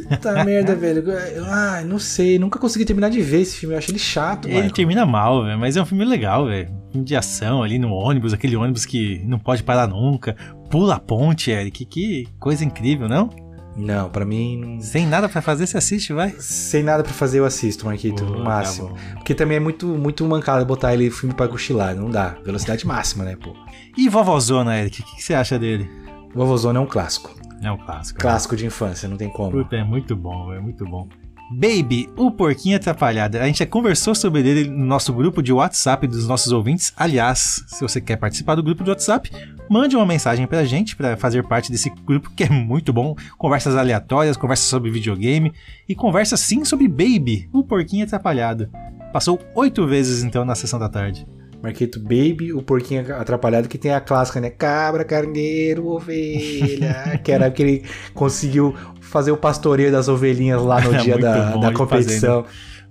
Puta 0.09 0.41
merda, 0.43 0.75
velho. 0.75 1.03
Ai, 1.45 1.83
não 1.85 1.99
sei, 1.99 2.39
nunca 2.39 2.57
consegui 2.57 2.83
terminar 2.83 3.09
de 3.09 3.21
ver 3.21 3.41
esse 3.41 3.57
filme, 3.57 3.75
eu 3.75 3.77
acho 3.77 3.91
ele 3.91 3.99
chato, 3.99 4.47
Ele 4.47 4.59
Marco. 4.61 4.73
termina 4.75 5.05
mal, 5.05 5.43
velho, 5.43 5.59
mas 5.59 5.77
é 5.77 5.81
um 5.81 5.85
filme 5.85 6.03
legal, 6.03 6.47
velho. 6.47 6.67
Filme 6.91 7.05
de 7.05 7.15
ação 7.15 7.61
ali 7.61 7.77
no 7.77 7.89
ônibus, 7.91 8.33
aquele 8.33 8.55
ônibus 8.55 8.85
que 8.87 9.21
não 9.25 9.37
pode 9.37 9.61
parar 9.61 9.87
nunca. 9.87 10.35
Pula 10.71 10.95
a 10.95 10.99
ponte, 10.99 11.51
Eric. 11.51 11.85
Que 11.85 12.27
coisa 12.39 12.65
incrível, 12.65 13.07
não? 13.07 13.29
Não, 13.75 14.09
pra 14.09 14.25
mim, 14.25 14.57
não- 14.59 14.81
Sem 14.81 15.05
nada 15.05 15.29
pra 15.29 15.39
fazer, 15.43 15.67
você 15.67 15.77
assiste, 15.77 16.11
vai. 16.11 16.33
sem 16.39 16.81
nada 16.81 17.03
pra 17.03 17.13
fazer 17.13 17.37
eu 17.37 17.45
assisto, 17.45 17.85
Marquito, 17.85 18.25
Pô, 18.25 18.31
no 18.31 18.37
tá 18.39 18.43
máximo. 18.43 18.87
bom. 18.89 18.95
Porque 19.13 19.35
também 19.35 19.57
é 19.57 19.59
muito, 19.59 19.85
muito 19.89 20.25
mancado 20.25 20.65
botar 20.65 20.91
ele 20.95 21.11
filme 21.11 21.35
pra 21.35 21.47
cochilar, 21.47 21.95
não 21.95 22.09
dá. 22.09 22.35
Velocidade 22.43 22.87
máxima, 22.87 23.23
né, 23.23 23.35
pô. 23.39 23.53
E 23.95 24.09
Vovozona, 24.09 24.75
Eric, 24.79 25.01
o 25.01 25.05
que, 25.05 25.15
que 25.17 25.23
você 25.23 25.35
acha 25.35 25.59
dele? 25.59 25.87
Vovozona 26.33 26.79
é 26.79 26.81
um 26.81 26.85
clássico. 26.85 27.35
É 27.61 27.71
um 27.71 27.77
clássico. 27.77 28.19
né? 28.19 28.21
Clássico 28.21 28.55
de 28.55 28.65
infância, 28.65 29.09
não 29.09 29.17
tem 29.17 29.29
como. 29.29 29.51
Puta, 29.51 29.75
é 29.75 29.83
muito 29.83 30.15
bom, 30.15 30.53
é 30.53 30.59
muito 30.59 30.85
bom. 30.85 31.07
Baby, 31.49 32.09
o 32.17 32.29
porquinho 32.29 32.75
atrapalhado. 32.75 33.37
A 33.37 33.45
gente 33.47 33.59
já 33.59 33.65
conversou 33.65 34.13
sobre 34.13 34.41
ele 34.41 34.69
no 34.69 34.85
nosso 34.85 35.13
grupo 35.13 35.41
de 35.41 35.53
WhatsApp 35.53 36.05
dos 36.05 36.27
nossos 36.27 36.51
ouvintes. 36.51 36.91
Aliás, 36.95 37.63
se 37.67 37.81
você 37.81 38.01
quer 38.01 38.17
participar 38.17 38.55
do 38.55 38.63
grupo 38.63 38.83
de 38.83 38.89
WhatsApp, 38.89 39.31
mande 39.69 39.95
uma 39.95 40.05
mensagem 40.05 40.45
pra 40.45 40.65
gente 40.65 40.93
pra 40.93 41.15
fazer 41.15 41.47
parte 41.47 41.71
desse 41.71 41.89
grupo 41.89 42.29
que 42.35 42.43
é 42.43 42.49
muito 42.49 42.91
bom. 42.91 43.15
Conversas 43.37 43.77
aleatórias, 43.77 44.35
conversas 44.35 44.67
sobre 44.67 44.91
videogame 44.91 45.53
e 45.87 45.95
conversas 45.95 46.41
sim 46.41 46.65
sobre 46.65 46.85
Baby, 46.89 47.49
o 47.53 47.63
porquinho 47.63 48.03
atrapalhado. 48.03 48.69
Passou 49.13 49.39
oito 49.55 49.87
vezes 49.87 50.23
então 50.23 50.43
na 50.43 50.53
sessão 50.53 50.77
da 50.77 50.89
tarde. 50.89 51.25
Marquito 51.61 51.99
Baby, 51.99 52.53
o 52.53 52.61
porquinho 52.61 53.15
atrapalhado, 53.15 53.67
que 53.67 53.77
tem 53.77 53.93
a 53.93 53.99
clássica, 53.99 54.39
né? 54.39 54.49
Cabra, 54.49 55.03
carneiro, 55.03 55.87
ovelha. 55.87 57.19
que 57.23 57.31
era 57.31 57.49
que 57.49 57.63
ele 57.63 57.83
conseguiu 58.13 58.75
fazer 59.01 59.31
o 59.31 59.37
pastoreio 59.37 59.91
das 59.91 60.07
ovelhinhas 60.07 60.61
lá 60.61 60.79
no 60.81 60.93
Era 60.93 61.01
dia 61.03 61.17
da, 61.17 61.55
da 61.55 61.71
competição. 61.73 62.45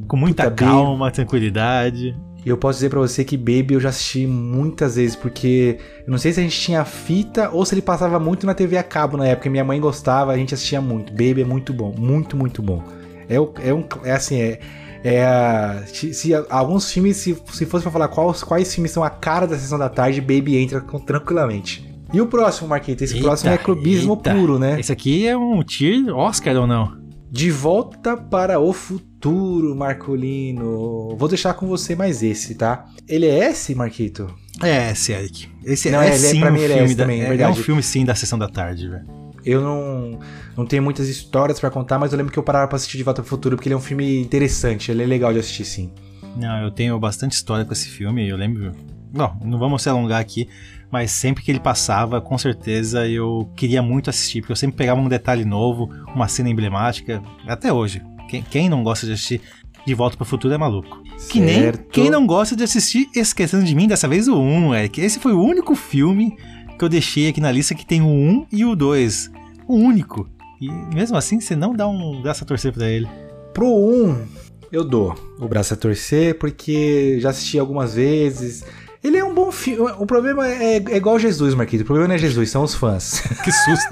Com 0.07 0.17
muita 0.17 0.51
Puta, 0.51 0.65
calma, 0.65 1.11
tranquilidade. 1.11 2.15
E 2.45 2.49
eu 2.49 2.57
posso 2.57 2.77
dizer 2.77 2.91
pra 2.91 3.01
você 3.01 3.25
que 3.25 3.37
Baby 3.37 3.75
eu 3.75 3.81
já 3.81 3.89
assisti 3.89 4.25
muitas 4.25 4.95
vezes, 4.95 5.17
porque 5.17 5.79
eu 6.07 6.11
não 6.11 6.19
sei 6.19 6.33
se 6.33 6.39
a 6.39 6.43
gente 6.45 6.61
tinha 6.61 6.85
fita 6.85 7.51
ou 7.51 7.65
se 7.65 7.75
ele 7.75 7.83
passava 7.83 8.21
muito 8.21 8.47
na 8.47 8.55
TV 8.55 8.77
a 8.77 8.85
cabo 8.85 9.17
na 9.17 9.27
época. 9.27 9.51
Minha 9.51 9.65
mãe 9.65 9.81
gostava, 9.81 10.33
a 10.33 10.37
gente 10.37 10.55
assistia 10.55 10.81
muito. 10.81 11.13
Baby 11.13 11.43
é 11.43 11.45
muito 11.45 11.73
bom, 11.73 11.93
muito, 11.99 12.37
muito 12.37 12.63
bom. 12.63 12.85
É, 13.29 13.35
é 13.35 13.75
um, 13.75 13.85
é 14.05 14.13
assim, 14.13 14.41
é, 14.41 14.61
é 15.09 15.85
se, 15.87 16.33
alguns 16.51 16.91
filmes, 16.91 17.17
se, 17.17 17.37
se 17.53 17.67
fosse 17.67 17.83
pra 17.83 17.91
falar 17.93 18.09
quais, 18.09 18.43
quais 18.43 18.75
filmes 18.75 18.91
são 18.91 19.03
a 19.05 19.11
cara 19.11 19.47
da 19.47 19.59
sessão 19.59 19.79
da 19.79 19.89
tarde, 19.89 20.21
Baby 20.21 20.57
entra 20.57 20.81
com- 20.81 20.99
tranquilamente. 20.99 21.85
E 22.13 22.21
o 22.21 22.27
próximo, 22.27 22.69
Marquita? 22.69 23.05
Esse 23.05 23.15
Eita, 23.15 23.27
próximo 23.27 23.51
é 23.51 23.59
clubismo 23.59 24.15
eita. 24.15 24.35
puro, 24.35 24.59
né? 24.59 24.79
Esse 24.79 24.93
aqui 24.93 25.27
é 25.27 25.37
um 25.37 25.63
tier 25.63 26.09
Oscar 26.17 26.57
ou 26.57 26.67
não? 26.67 26.97
De 27.31 27.51
volta 27.51 28.17
para 28.17 28.61
o 28.61 28.73
futuro, 28.73 29.75
Marcolino. 29.75 31.17
Vou 31.17 31.29
deixar 31.29 31.55
com 31.55 31.67
você 31.67 31.95
mais 31.95 32.23
esse, 32.23 32.55
tá? 32.55 32.87
Ele 33.09 33.27
é 33.27 33.51
esse, 33.51 33.75
Marquito? 33.75 34.33
É 34.63 34.93
esse, 34.93 35.13
Eric. 35.13 35.49
Esse 35.65 35.91
Não, 35.91 36.01
é, 36.01 36.07
ele 36.07 36.15
é- 36.15 36.19
sim 36.19 36.41
pra 36.41 36.51
um 36.51 36.53
mim 36.53 36.61
ele 36.61 36.73
é 36.73 36.77
filme 36.77 36.87
esse 36.87 36.95
da, 36.95 37.05
também, 37.05 37.21
é 37.21 37.25
é, 37.25 37.29
verdade. 37.29 37.61
um 37.61 37.63
filme 37.63 37.83
sim 37.83 38.05
da 38.05 38.15
sessão 38.15 38.39
da 38.39 38.49
tarde, 38.49 38.89
velho. 38.89 39.05
Eu 39.47 39.61
não, 39.61 40.19
não 40.57 40.67
tenho 40.67 40.83
muitas 40.83 41.09
histórias 41.09 41.61
pra 41.61 41.71
contar, 41.71 42.01
mas 42.01 42.13
eu 42.13 42.19
lembro 42.19 42.33
que 42.33 42.39
eu 42.39 42.43
parava 42.43 42.67
pra 42.67 42.75
assistir 42.75 42.97
De 42.99 43.05
Volta 43.05 43.23
pro 43.23 43.29
Futuro, 43.31 43.55
porque 43.57 43.69
ele 43.69 43.75
é 43.75 43.79
um 43.79 43.81
filme 43.81 44.21
interessante, 44.21 44.91
ele 44.91 45.05
é 45.05 45.07
legal 45.07 45.33
de 45.33 45.39
assistir, 45.39 45.65
sim. 45.65 45.93
Não, 46.37 46.63
eu 46.63 46.71
tenho 46.73 46.99
bastante 46.99 47.33
história 47.33 47.65
com 47.65 47.73
esse 47.73 47.89
filme, 47.89 48.29
eu 48.29 48.37
lembro. 48.37 48.73
Não, 49.15 49.39
não 49.45 49.57
vamos 49.57 49.83
se 49.83 49.89
alongar 49.89 50.21
aqui, 50.21 50.49
mas 50.91 51.13
sempre 51.13 51.45
que 51.45 51.51
ele 51.51 51.61
passava, 51.61 52.21
com 52.21 52.37
certeza 52.37 53.07
eu 53.07 53.49
queria 53.57 53.81
muito 53.81 54.11
assistir, 54.11 54.41
porque 54.41 54.53
eu 54.53 54.57
sempre 54.57 54.77
pegava 54.77 55.01
um 55.01 55.09
detalhe 55.09 55.45
novo, 55.45 55.89
uma 56.13 56.27
cena 56.27 56.51
emblemática, 56.51 57.23
até 57.47 57.73
hoje. 57.73 58.03
Quem, 58.29 58.43
quem 58.43 58.69
não 58.69 58.83
gosta 58.83 59.07
de 59.07 59.13
assistir 59.13 59.41
De 59.87 59.95
Volta 59.95 60.17
pro 60.17 60.27
Futuro 60.27 60.53
é 60.53 60.59
maluco. 60.59 61.01
Que 61.31 61.39
nem 61.41 61.61
Certo. 61.61 61.89
quem 61.91 62.11
não 62.11 62.27
gosta 62.27 62.57
de 62.57 62.65
assistir 62.65 63.09
Esquecendo 63.15 63.65
de 63.65 63.75
Mim, 63.77 63.87
dessa 63.87 64.09
vez 64.09 64.27
o 64.27 64.37
1, 64.37 64.75
Eric. 64.75 65.01
Esse 65.01 65.21
foi 65.21 65.33
o 65.33 65.41
único 65.41 65.77
filme 65.77 66.37
que 66.77 66.85
eu 66.85 66.89
deixei 66.89 67.29
aqui 67.29 67.41
na 67.41 67.51
lista 67.51 67.75
que 67.75 67.87
tem 67.87 68.03
o 68.03 68.07
1 68.07 68.47
e 68.53 68.65
o 68.65 68.77
2. 68.77 69.31
O 69.67 69.75
único. 69.75 70.29
E 70.61 70.71
mesmo 70.95 71.17
assim, 71.17 71.41
você 71.41 71.57
não 71.57 71.75
dá 71.75 71.87
um 71.89 72.23
braço 72.23 72.45
a 72.45 72.47
torcer 72.47 72.73
pra 72.73 72.89
ele. 72.89 73.09
Pro 73.53 73.67
1, 73.67 74.27
eu 74.71 74.85
dou 74.85 75.15
o 75.39 75.49
braço 75.49 75.75
a 75.75 75.77
torcer, 75.77 76.39
porque 76.39 77.19
já 77.21 77.31
assisti 77.31 77.59
algumas 77.59 77.95
vezes. 77.95 78.65
Ele 79.03 79.19
é 79.19 79.25
um 79.25 79.35
bom 79.35 79.53
filme. 79.53 79.91
O 79.99 80.07
problema 80.07 80.47
é, 80.49 80.77
é 80.77 80.97
igual 80.97 81.19
Jesus, 81.19 81.55
Marquito. 81.55 81.83
O 81.83 81.85
problema 81.85 82.09
não 82.09 82.15
é 82.17 82.19
Jesus, 82.19 82.51
são 82.51 82.63
os 82.63 82.75
fãs. 82.75 83.23
Que 83.45 83.53
susto. 83.53 83.89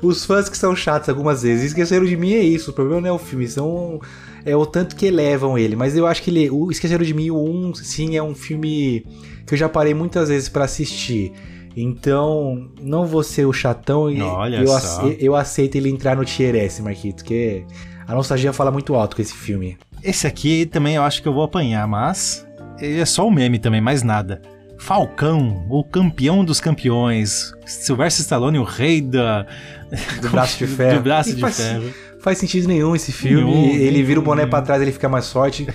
os 0.00 0.24
fãs 0.24 0.48
que 0.48 0.56
são 0.56 0.76
chatos 0.76 1.08
algumas 1.08 1.42
vezes. 1.42 1.66
Esqueceram 1.66 2.06
de 2.06 2.16
mim 2.16 2.34
é 2.34 2.40
isso. 2.40 2.70
O 2.70 2.74
problema 2.74 3.00
não 3.00 3.08
é 3.08 3.12
o 3.12 3.18
filme, 3.18 3.48
são. 3.48 4.00
É 4.44 4.56
o 4.56 4.64
tanto 4.64 4.96
que 4.96 5.06
elevam 5.06 5.58
ele. 5.58 5.74
Mas 5.76 5.96
eu 5.96 6.06
acho 6.06 6.22
que 6.22 6.30
ele. 6.30 6.50
O 6.50 6.70
Esqueceram 6.70 7.04
de 7.04 7.12
mim, 7.14 7.30
o 7.30 7.42
1, 7.42 7.74
sim, 7.74 8.16
é 8.16 8.22
um 8.22 8.34
filme 8.34 9.04
que 9.46 9.54
eu 9.54 9.58
já 9.58 9.68
parei 9.68 9.94
muitas 9.94 10.28
vezes 10.28 10.48
para 10.48 10.64
assistir. 10.64 11.32
Então, 11.76 12.70
não 12.80 13.06
vou 13.06 13.22
ser 13.22 13.46
o 13.46 13.52
chatão 13.52 14.10
e 14.10 14.20
Olha 14.20 14.56
eu, 14.56 14.66
só. 14.66 14.76
ace- 15.08 15.16
eu 15.20 15.34
aceito 15.36 15.76
ele 15.76 15.88
entrar 15.88 16.16
no 16.16 16.24
Tier 16.24 16.54
S, 16.56 16.82
Marquito, 16.82 17.24
que 17.24 17.64
a 18.06 18.14
nostalgia 18.14 18.52
fala 18.52 18.70
muito 18.70 18.94
alto 18.94 19.14
com 19.16 19.22
esse 19.22 19.34
filme. 19.34 19.78
Esse 20.02 20.26
aqui 20.26 20.66
também 20.66 20.96
eu 20.96 21.02
acho 21.02 21.22
que 21.22 21.28
eu 21.28 21.32
vou 21.32 21.42
apanhar, 21.44 21.86
mas 21.86 22.44
ele 22.80 23.00
é 23.00 23.04
só 23.04 23.26
o 23.26 23.30
meme 23.30 23.58
também, 23.58 23.80
mais 23.80 24.02
nada. 24.02 24.42
Falcão, 24.80 25.66
o 25.68 25.82
campeão 25.84 26.44
dos 26.44 26.60
campeões. 26.60 27.52
Sylvester 27.66 28.22
Stallone, 28.22 28.58
o 28.58 28.64
rei 28.64 29.00
da... 29.00 29.44
Do 30.20 30.30
braço 30.30 30.58
de 30.58 30.66
ferro. 30.72 30.96
Do 30.98 31.02
braço 31.02 31.34
de 31.34 31.40
faz- 31.40 31.56
ferro. 31.56 31.92
Faz 32.20 32.38
sentido 32.38 32.66
nenhum 32.68 32.94
esse 32.96 33.12
filme. 33.12 33.44
Nenhum, 33.44 33.70
ele 33.74 33.90
nenhum, 33.92 34.06
vira 34.06 34.20
o 34.20 34.22
boné 34.22 34.46
pra 34.46 34.60
trás, 34.62 34.82
ele 34.82 34.92
fica 34.92 35.08
mais 35.08 35.30
forte. 35.32 35.66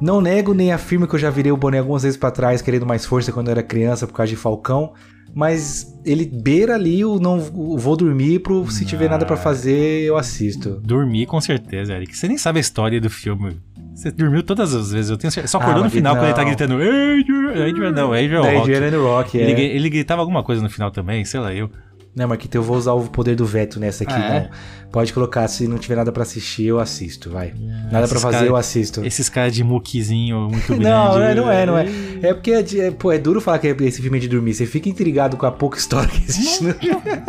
Não 0.00 0.20
nego 0.20 0.52
nem 0.54 0.72
afirmo 0.72 1.06
que 1.06 1.14
eu 1.14 1.18
já 1.18 1.30
virei 1.30 1.52
o 1.52 1.56
boné 1.56 1.78
algumas 1.78 2.02
vezes 2.02 2.16
pra 2.16 2.30
trás, 2.30 2.60
querendo 2.62 2.84
mais 2.86 3.04
força 3.06 3.32
quando 3.32 3.48
eu 3.48 3.52
era 3.52 3.62
criança 3.62 4.06
por 4.06 4.12
causa 4.14 4.30
de 4.30 4.36
Falcão. 4.36 4.92
Mas 5.34 5.92
ele 6.04 6.24
beira 6.26 6.74
ali 6.74 7.04
o 7.04 7.18
não 7.18 7.38
o 7.54 7.76
vou 7.76 7.96
dormir 7.96 8.38
pro 8.38 8.70
se 8.70 8.84
tiver 8.84 9.08
nada 9.10 9.26
pra 9.26 9.36
fazer, 9.36 10.02
eu 10.02 10.16
assisto. 10.16 10.80
Dormi 10.84 11.26
com 11.26 11.40
certeza, 11.40 11.92
Eric. 11.94 12.16
Você 12.16 12.28
nem 12.28 12.38
sabe 12.38 12.58
a 12.58 12.60
história 12.60 13.00
do 13.00 13.10
filme. 13.10 13.58
Você 13.94 14.10
dormiu 14.12 14.42
todas 14.44 14.74
as 14.74 14.92
vezes, 14.92 15.10
eu 15.10 15.16
tenho 15.16 15.30
certeza. 15.32 15.50
Só 15.52 15.58
acordou 15.58 15.82
Ah, 15.82 15.84
no 15.86 15.90
final 15.90 16.14
quando 16.14 16.24
ele 16.26 16.34
tá 16.34 16.42
não. 16.42 16.48
gritando 16.48 16.74
Adrian, 16.74 17.68
Adrian 17.68 17.92
não, 17.92 18.12
Adrian 18.12 18.42
Da 18.42 18.52
Rock. 18.52 18.96
Rock, 18.96 19.40
é. 19.40 19.50
Ele, 19.50 19.62
ele 19.62 19.90
gritava 19.90 20.20
alguma 20.22 20.42
coisa 20.44 20.62
no 20.62 20.68
final 20.70 20.90
também, 20.92 21.24
sei 21.24 21.40
lá, 21.40 21.52
eu. 21.52 21.68
Não, 22.16 22.28
Marquito, 22.28 22.54
eu 22.54 22.62
vou 22.62 22.76
usar 22.76 22.92
o 22.92 23.08
poder 23.08 23.34
do 23.34 23.44
veto 23.44 23.80
nessa 23.80 24.04
aqui, 24.04 24.12
Ah, 24.14 24.34
é? 24.36 24.40
não. 24.42 24.48
Pode 24.92 25.12
colocar, 25.12 25.48
se 25.48 25.66
não 25.66 25.78
tiver 25.78 25.96
nada 25.96 26.12
pra 26.12 26.22
assistir, 26.22 26.66
eu 26.66 26.78
assisto, 26.78 27.28
vai. 27.28 27.52
nada 27.58 27.90
pra 27.90 28.02
esses 28.04 28.22
fazer, 28.22 28.36
cara- 28.36 28.46
eu 28.46 28.54
assisto. 28.54 29.04
Esses 29.04 29.28
caras 29.28 29.52
de 29.52 29.64
muquizinho 29.64 30.48
muito 30.48 30.68
grande. 30.78 30.84
Não, 30.84 31.14
não 31.18 31.22
é, 31.24 31.34
não 31.34 31.50
é, 31.50 31.66
não 31.66 31.76
é. 31.78 31.86
É 32.22 32.32
porque, 32.32 32.52
é, 32.52 32.64
é, 32.78 32.90
pô, 32.92 33.10
é 33.10 33.18
duro 33.18 33.40
falar 33.40 33.58
que 33.58 33.66
esse 33.66 34.00
filme 34.00 34.18
é 34.18 34.20
de 34.20 34.28
dormir. 34.28 34.54
Você 34.54 34.64
fica 34.66 34.88
intrigado 34.88 35.36
com 35.36 35.44
a 35.44 35.50
pouca 35.50 35.76
história 35.76 36.08
que 36.08 36.22
existe 36.22 36.58
filme. 36.58 36.74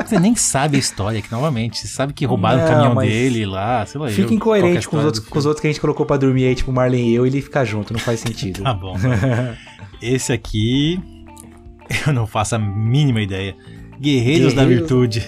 Você 0.05 0.19
nem 0.19 0.36
sabe 0.36 0.75
a 0.77 0.79
história 0.79 1.17
aqui, 1.17 1.31
novamente. 1.31 1.79
Você 1.79 1.88
sabe 1.88 2.13
que 2.13 2.23
roubaram 2.23 2.59
Não, 2.59 2.65
o 2.65 2.69
caminhão 2.69 2.95
dele 2.97 3.43
lá, 3.47 3.83
sei 3.88 3.99
lá. 3.99 4.07
Fica 4.09 4.29
eu, 4.29 4.36
incoerente 4.36 4.88
com 4.88 4.97
os, 4.97 5.03
outros, 5.05 5.25
com 5.27 5.39
os 5.39 5.45
outros 5.47 5.61
que 5.61 5.67
a 5.67 5.71
gente 5.71 5.81
colocou 5.81 6.05
pra 6.05 6.17
dormir 6.17 6.45
aí, 6.45 6.53
tipo 6.53 6.71
Marlene 6.71 7.09
e 7.09 7.15
eu, 7.15 7.25
ele 7.25 7.41
fica 7.41 7.65
junto, 7.65 7.91
não 7.91 7.99
faz 7.99 8.19
sentido. 8.19 8.61
Tá 8.65 8.73
bom. 8.75 8.95
Esse 10.01 10.31
aqui, 10.33 10.99
eu 12.05 12.13
não 12.13 12.27
faço 12.27 12.53
a 12.55 12.59
mínima 12.59 13.21
ideia. 13.21 13.55
Guerreiros, 13.99 14.53
da 14.53 14.63
Guerreiros- 14.63 14.89
Virtude. 14.89 15.27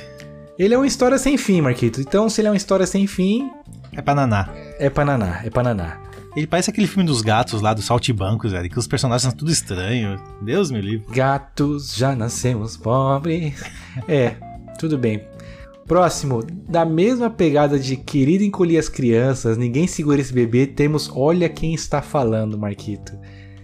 ele 0.57 0.73
é 0.73 0.77
uma 0.77 0.87
história 0.87 1.17
sem 1.17 1.37
fim, 1.37 1.61
Marquito. 1.61 2.01
Então, 2.01 2.29
se 2.29 2.41
ele 2.41 2.47
é 2.47 2.51
uma 2.51 2.57
história 2.57 2.85
sem 2.85 3.07
fim, 3.07 3.49
É 3.93 4.01
pra 4.01 4.13
naná. 4.15 4.49
é 4.79 4.89
Pananá, 4.89 5.41
é 5.43 5.49
Pananá. 5.49 6.01
Ele 6.35 6.45
parece 6.45 6.69
aquele 6.69 6.85
filme 6.85 7.03
dos 7.07 7.21
gatos 7.21 7.61
lá, 7.63 7.73
dos 7.73 7.85
saltibancos, 7.85 8.51
velho, 8.51 8.69
que 8.69 8.77
os 8.77 8.85
personagens 8.87 9.23
são 9.23 9.31
tudo 9.31 9.49
estranhos. 9.51 10.21
Deus 10.41 10.69
me 10.69 10.79
livre. 10.79 11.07
Gatos, 11.11 11.95
já 11.95 12.15
nascemos 12.15 12.77
pobres. 12.77 13.55
É, 14.07 14.35
tudo 14.77 14.99
bem. 14.99 15.23
Próximo, 15.87 16.43
da 16.69 16.85
mesma 16.85 17.29
pegada 17.29 17.79
de 17.79 17.95
Querido 17.95 18.43
Encolher 18.43 18.77
as 18.77 18.89
Crianças, 18.89 19.57
Ninguém 19.57 19.87
Segura 19.87 20.19
Esse 20.21 20.33
Bebê, 20.33 20.67
temos 20.67 21.09
Olha 21.15 21.47
Quem 21.49 21.73
Está 21.73 22.01
Falando, 22.03 22.57
Marquito. 22.57 23.13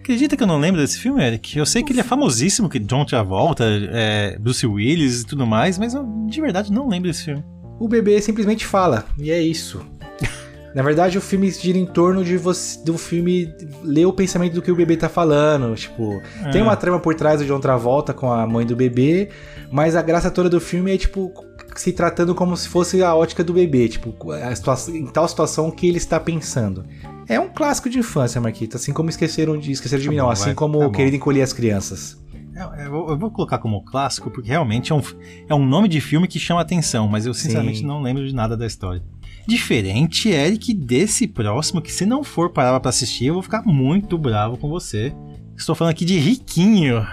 Acredita 0.03 0.35
que 0.35 0.43
eu 0.43 0.47
não 0.47 0.59
lembro 0.59 0.81
desse 0.81 0.99
filme, 0.99 1.23
Eric? 1.25 1.57
Eu 1.57 1.65
sei 1.65 1.81
que 1.81 1.93
ele 1.93 2.01
é 2.01 2.03
famosíssimo, 2.03 2.67
que 2.67 2.77
John 2.77 3.05
Travolta, 3.05 3.63
é, 3.89 4.37
Bruce 4.37 4.67
Willis 4.67 5.21
e 5.21 5.25
tudo 5.25 5.47
mais, 5.47 5.79
mas 5.79 5.93
eu 5.93 6.05
de 6.27 6.41
verdade 6.41 6.73
não 6.73 6.89
lembro 6.89 7.07
desse 7.09 7.23
filme. 7.23 7.41
O 7.79 7.87
bebê 7.87 8.21
simplesmente 8.21 8.65
fala, 8.65 9.05
e 9.17 9.31
é 9.31 9.41
isso. 9.41 9.81
Na 10.75 10.83
verdade, 10.83 11.17
o 11.17 11.21
filme 11.21 11.49
gira 11.51 11.77
em 11.77 11.85
torno 11.85 12.21
de 12.21 12.35
você, 12.35 12.83
do 12.83 12.97
filme 12.97 13.49
ler 13.81 14.05
o 14.05 14.11
pensamento 14.11 14.53
do 14.55 14.61
que 14.61 14.71
o 14.71 14.75
bebê 14.75 14.97
tá 14.97 15.07
falando. 15.07 15.73
Tipo, 15.75 16.21
tem 16.51 16.59
É. 16.59 16.63
uma 16.63 16.75
trama 16.75 16.99
por 16.99 17.15
trás 17.15 17.39
do 17.39 17.45
John 17.45 17.61
Travolta 17.61 18.13
com 18.13 18.29
a 18.29 18.45
mãe 18.45 18.65
do 18.65 18.75
bebê, 18.75 19.29
mas 19.71 19.95
a 19.95 20.01
graça 20.01 20.29
toda 20.29 20.49
do 20.49 20.59
filme 20.59 20.93
é, 20.93 20.97
tipo, 20.97 21.31
se 21.75 21.91
tratando 21.91 22.33
como 22.35 22.55
se 22.57 22.67
fosse 22.69 23.01
a 23.03 23.15
ótica 23.15 23.43
do 23.43 23.53
bebê, 23.53 23.87
tipo, 23.89 24.13
situação, 24.55 24.95
em 24.95 25.07
tal 25.07 25.27
situação 25.27 25.71
que 25.71 25.87
ele 25.87 25.97
está 25.97 26.19
pensando. 26.19 26.85
É 27.27 27.39
um 27.39 27.47
clássico 27.49 27.89
de 27.89 27.99
infância, 27.99 28.39
Marquita, 28.41 28.77
assim 28.77 28.91
como 28.93 29.09
esqueceram 29.09 29.57
de 29.57 29.71
esqueceram 29.71 30.01
de 30.01 30.07
Tá 30.07 30.11
mim, 30.11 30.17
bom, 30.17 30.23
não, 30.23 30.29
assim 30.31 30.45
vai, 30.45 30.53
como 30.55 30.79
tá 30.79 30.85
o 30.85 30.89
bom. 30.89 30.95
Querido 30.95 31.15
Encolher 31.15 31.41
as 31.41 31.53
Crianças. 31.53 32.21
É, 32.55 32.85
Eu, 32.85 33.09
eu- 33.09 33.17
vou 33.17 33.31
colocar 33.31 33.57
como 33.57 33.83
clássico, 33.83 34.29
porque 34.29 34.49
realmente 34.49 34.91
é 34.91 34.95
um, 34.95 35.01
é 35.49 35.55
um 35.55 35.65
nome 35.65 35.87
de 35.87 35.99
filme 35.99 36.27
que 36.27 36.37
chama 36.37 36.61
atenção, 36.61 37.07
mas 37.07 37.25
eu 37.25 37.33
sinceramente 37.33 37.79
Sim. 37.79 37.85
não 37.85 38.01
lembro 38.01 38.27
de 38.27 38.33
nada 38.35 38.55
da 38.55 38.67
história. 38.67 39.01
Diferente, 39.47 40.29
Eric, 40.29 40.73
desse 40.73 41.27
próximo, 41.27 41.81
que 41.81 41.91
se 41.91 42.05
não 42.05 42.23
for 42.23 42.51
parar 42.51 42.79
pra 42.79 42.89
assistir, 42.89 43.25
eu 43.25 43.33
vou 43.33 43.43
ficar 43.43 43.63
muito 43.65 44.17
bravo 44.17 44.57
com 44.57 44.69
você. 44.69 45.13
Estou 45.57 45.75
falando 45.75 45.91
aqui 45.91 46.05
de 46.05 46.17
Riquinho. 46.17 47.05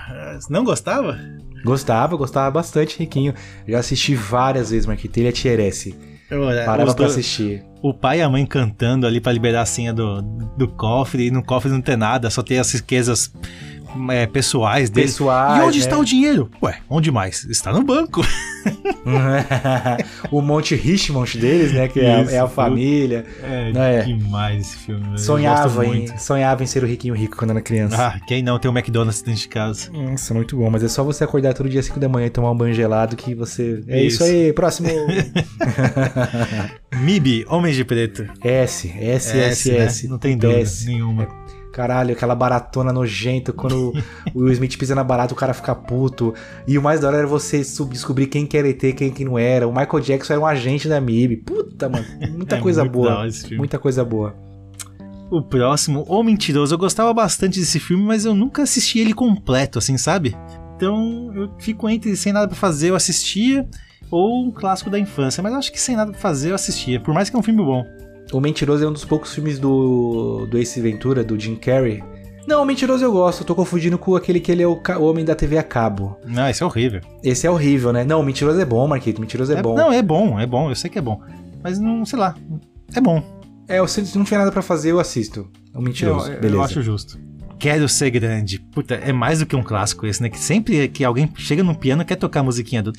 Não 0.48 0.62
gostava? 0.64 1.18
Gostava, 1.64 2.16
gostava 2.16 2.50
bastante, 2.50 2.98
Riquinho. 2.98 3.34
Já 3.66 3.78
assisti 3.78 4.14
várias 4.14 4.70
vezes, 4.70 4.86
Marquita, 4.86 5.20
ele 5.20 5.32
tier 5.32 5.60
S. 5.60 5.94
Olha, 6.32 6.64
Parava 6.64 6.94
pra 6.94 7.06
assistir. 7.06 7.64
o 7.82 7.92
pai 7.92 8.20
e 8.20 8.22
a 8.22 8.28
mãe 8.28 8.46
cantando 8.46 9.04
ali 9.06 9.20
pra 9.20 9.32
liberar 9.32 9.62
a 9.62 9.66
senha 9.66 9.92
do, 9.92 10.22
do 10.56 10.68
cofre, 10.68 11.26
e 11.26 11.30
no 11.30 11.42
cofre 11.42 11.70
não 11.70 11.80
tem 11.80 11.96
nada, 11.96 12.30
só 12.30 12.40
tem 12.42 12.58
as 12.58 12.70
riquezas 12.72 13.32
é, 14.10 14.26
pessoais 14.26 14.90
dele. 14.90 15.08
Pessoais, 15.08 15.58
e 15.58 15.66
onde 15.66 15.78
né? 15.78 15.84
está 15.84 15.98
o 15.98 16.04
dinheiro? 16.04 16.48
Ué, 16.62 16.78
onde 16.88 17.10
mais? 17.10 17.44
Está 17.44 17.72
no 17.72 17.82
banco. 17.82 18.22
o 20.30 20.40
Monte 20.40 20.74
Richmond 20.74 21.38
deles, 21.38 21.72
né? 21.72 21.88
Que 21.88 22.00
é, 22.00 22.14
a- 22.14 22.22
Isso, 22.22 22.34
é 22.34 22.38
a 22.38 22.48
família. 22.48 23.24
É, 23.42 23.72
Não 23.72 23.82
é? 23.82 24.02
demais 24.02 24.60
esse 24.68 24.76
filme. 24.78 25.04
eu 25.12 25.18
Sonhava 25.18 25.86
em, 25.86 26.06
sonhava 26.18 26.62
em 26.62 26.66
ser 26.66 26.82
o 26.82 26.86
riquinho 26.86 27.14
rico 27.14 27.36
quando 27.36 27.50
era 27.50 27.60
criança. 27.60 27.96
Ah, 27.98 28.20
quem 28.26 28.42
não 28.42 28.58
tem 28.58 28.70
um 28.70 28.74
McDonald's 28.76 29.22
dentro 29.22 29.40
de 29.40 29.48
casa? 29.48 29.90
Nossa, 29.92 30.34
muito 30.34 30.56
bom. 30.56 30.70
Mas 30.70 30.82
é 30.82 30.88
só 30.88 31.02
você 31.02 31.24
acordar 31.24 31.54
todo 31.54 31.68
dia 31.68 31.80
às 31.80 31.86
5 31.86 31.98
da 32.00 32.08
manhã 32.08 32.26
e 32.26 32.30
tomar 32.30 32.50
um 32.50 32.56
banho 32.56 32.74
gelado 32.74 33.16
que 33.16 33.34
você. 33.34 33.82
É 33.88 34.02
isso, 34.02 34.22
Isso. 34.22 34.24
aí, 34.24 34.52
próximo. 34.52 34.88
MIB, 37.02 37.46
Homens 37.48 37.76
de 37.76 37.84
Preto. 37.84 38.26
S, 38.42 38.88
S, 38.98 39.38
S, 39.38 39.72
né? 39.72 39.78
S. 39.84 40.08
Não 40.08 40.18
tem 40.18 40.36
dúvida 40.36 40.60
S. 40.60 40.86
nenhuma. 40.86 41.28
Caralho, 41.80 42.12
aquela 42.12 42.34
baratona 42.34 42.92
nojenta. 42.92 43.54
Quando 43.54 43.94
o 44.34 44.40
Will 44.40 44.52
Smith 44.52 44.76
pisa 44.76 44.94
na 44.94 45.02
barata, 45.02 45.32
o 45.32 45.36
cara 45.36 45.54
fica 45.54 45.74
puto. 45.74 46.34
E 46.68 46.76
o 46.76 46.82
mais 46.82 47.00
da 47.00 47.08
hora 47.08 47.16
era 47.16 47.26
você 47.26 47.62
descobrir 47.88 48.26
quem 48.26 48.46
que 48.46 48.58
era 48.58 48.68
ET, 48.68 48.80
quem 48.94 49.10
que 49.10 49.24
não 49.24 49.38
era. 49.38 49.66
O 49.66 49.72
Michael 49.72 50.00
Jackson 50.00 50.34
era 50.34 50.42
um 50.42 50.46
agente 50.46 50.86
da 50.86 51.00
MIB. 51.00 51.38
Puta, 51.38 51.88
mano. 51.88 52.04
Muita 52.36 52.56
É 52.60 52.60
coisa 52.60 52.84
boa. 52.84 53.26
Muita 53.52 53.78
coisa 53.78 54.04
boa. 54.04 54.34
O 55.30 55.40
próximo, 55.40 56.04
O 56.06 56.22
Mentiroso, 56.22 56.74
eu 56.74 56.78
gostava 56.78 57.14
bastante 57.14 57.58
desse 57.58 57.80
filme, 57.80 58.04
mas 58.04 58.26
eu 58.26 58.34
nunca 58.34 58.62
assisti 58.62 58.98
ele 58.98 59.14
completo, 59.14 59.78
assim, 59.78 59.96
sabe? 59.96 60.36
Então 60.76 61.32
eu 61.34 61.50
fico 61.58 61.88
entre 61.88 62.14
sem 62.14 62.32
nada 62.32 62.48
pra 62.48 62.56
fazer, 62.56 62.90
eu 62.90 62.96
assistia, 62.96 63.66
ou 64.10 64.44
um 64.44 64.50
clássico 64.50 64.90
da 64.90 64.98
infância, 64.98 65.42
mas 65.42 65.52
eu 65.52 65.58
acho 65.58 65.72
que 65.72 65.80
sem 65.80 65.94
nada 65.94 66.10
pra 66.10 66.20
fazer 66.20 66.50
eu 66.50 66.54
assistia, 66.56 67.00
por 67.00 67.14
mais 67.14 67.30
que 67.30 67.36
é 67.36 67.38
um 67.38 67.42
filme 67.42 67.62
bom. 67.62 67.84
O 68.32 68.40
Mentiroso 68.40 68.84
é 68.84 68.88
um 68.88 68.92
dos 68.92 69.04
poucos 69.04 69.34
filmes 69.34 69.58
do, 69.58 70.46
do 70.46 70.56
Ace 70.58 70.80
Ventura, 70.80 71.24
do 71.24 71.38
Jim 71.38 71.56
Carrey. 71.56 72.02
Não, 72.46 72.62
o 72.62 72.66
Mentiroso 72.66 73.04
eu 73.04 73.12
gosto, 73.12 73.42
eu 73.42 73.46
tô 73.46 73.54
confundindo 73.54 73.98
com 73.98 74.16
aquele 74.16 74.40
que 74.40 74.50
ele 74.50 74.62
é 74.62 74.66
o, 74.66 74.80
o 74.98 75.02
homem 75.04 75.24
da 75.24 75.34
TV 75.34 75.58
a 75.58 75.62
cabo. 75.62 76.16
Não, 76.26 76.48
isso 76.48 76.64
é 76.64 76.66
horrível. 76.66 77.00
Esse 77.22 77.46
é 77.46 77.50
horrível, 77.50 77.92
né? 77.92 78.04
Não, 78.04 78.20
o 78.20 78.24
Mentiroso 78.24 78.60
é 78.60 78.64
bom, 78.64 78.86
Marquito, 78.88 79.18
o 79.18 79.20
Mentiroso 79.20 79.52
é, 79.52 79.62
bom. 79.62 79.74
Não, 79.74 79.92
é 79.92 80.02
bom, 80.02 80.38
é 80.40 80.46
bom, 80.46 80.70
eu 80.70 80.74
sei 80.74 80.88
que 80.90 80.98
é 80.98 81.02
bom. 81.02 81.20
Mas 81.62 81.78
não, 81.78 82.04
sei 82.06 82.18
lá, 82.18 82.34
é 82.94 83.00
bom. 83.00 83.22
É, 83.68 83.84
se 83.86 84.16
não 84.18 84.24
tiver 84.24 84.38
nada 84.38 84.50
pra 84.50 84.62
fazer, 84.62 84.90
eu 84.90 84.98
assisto. 84.98 85.48
O 85.74 85.80
Mentiroso, 85.80 86.28
eu, 86.28 86.34
eu 86.34 86.40
beleza. 86.40 86.62
acho 86.64 86.82
justo. 86.82 87.18
Quero 87.58 87.86
ser 87.88 88.10
grande. 88.10 88.58
Puta, 88.58 88.94
é 88.94 89.12
mais 89.12 89.40
do 89.40 89.46
que 89.46 89.54
um 89.54 89.62
clássico 89.62 90.06
esse, 90.06 90.22
né? 90.22 90.30
Que 90.30 90.38
sempre 90.38 90.88
que 90.88 91.04
alguém 91.04 91.30
chega 91.36 91.62
no 91.62 91.74
piano 91.74 92.04
quer 92.04 92.16
tocar 92.16 92.40
a 92.40 92.42
musiquinha 92.42 92.82
do. 92.82 92.90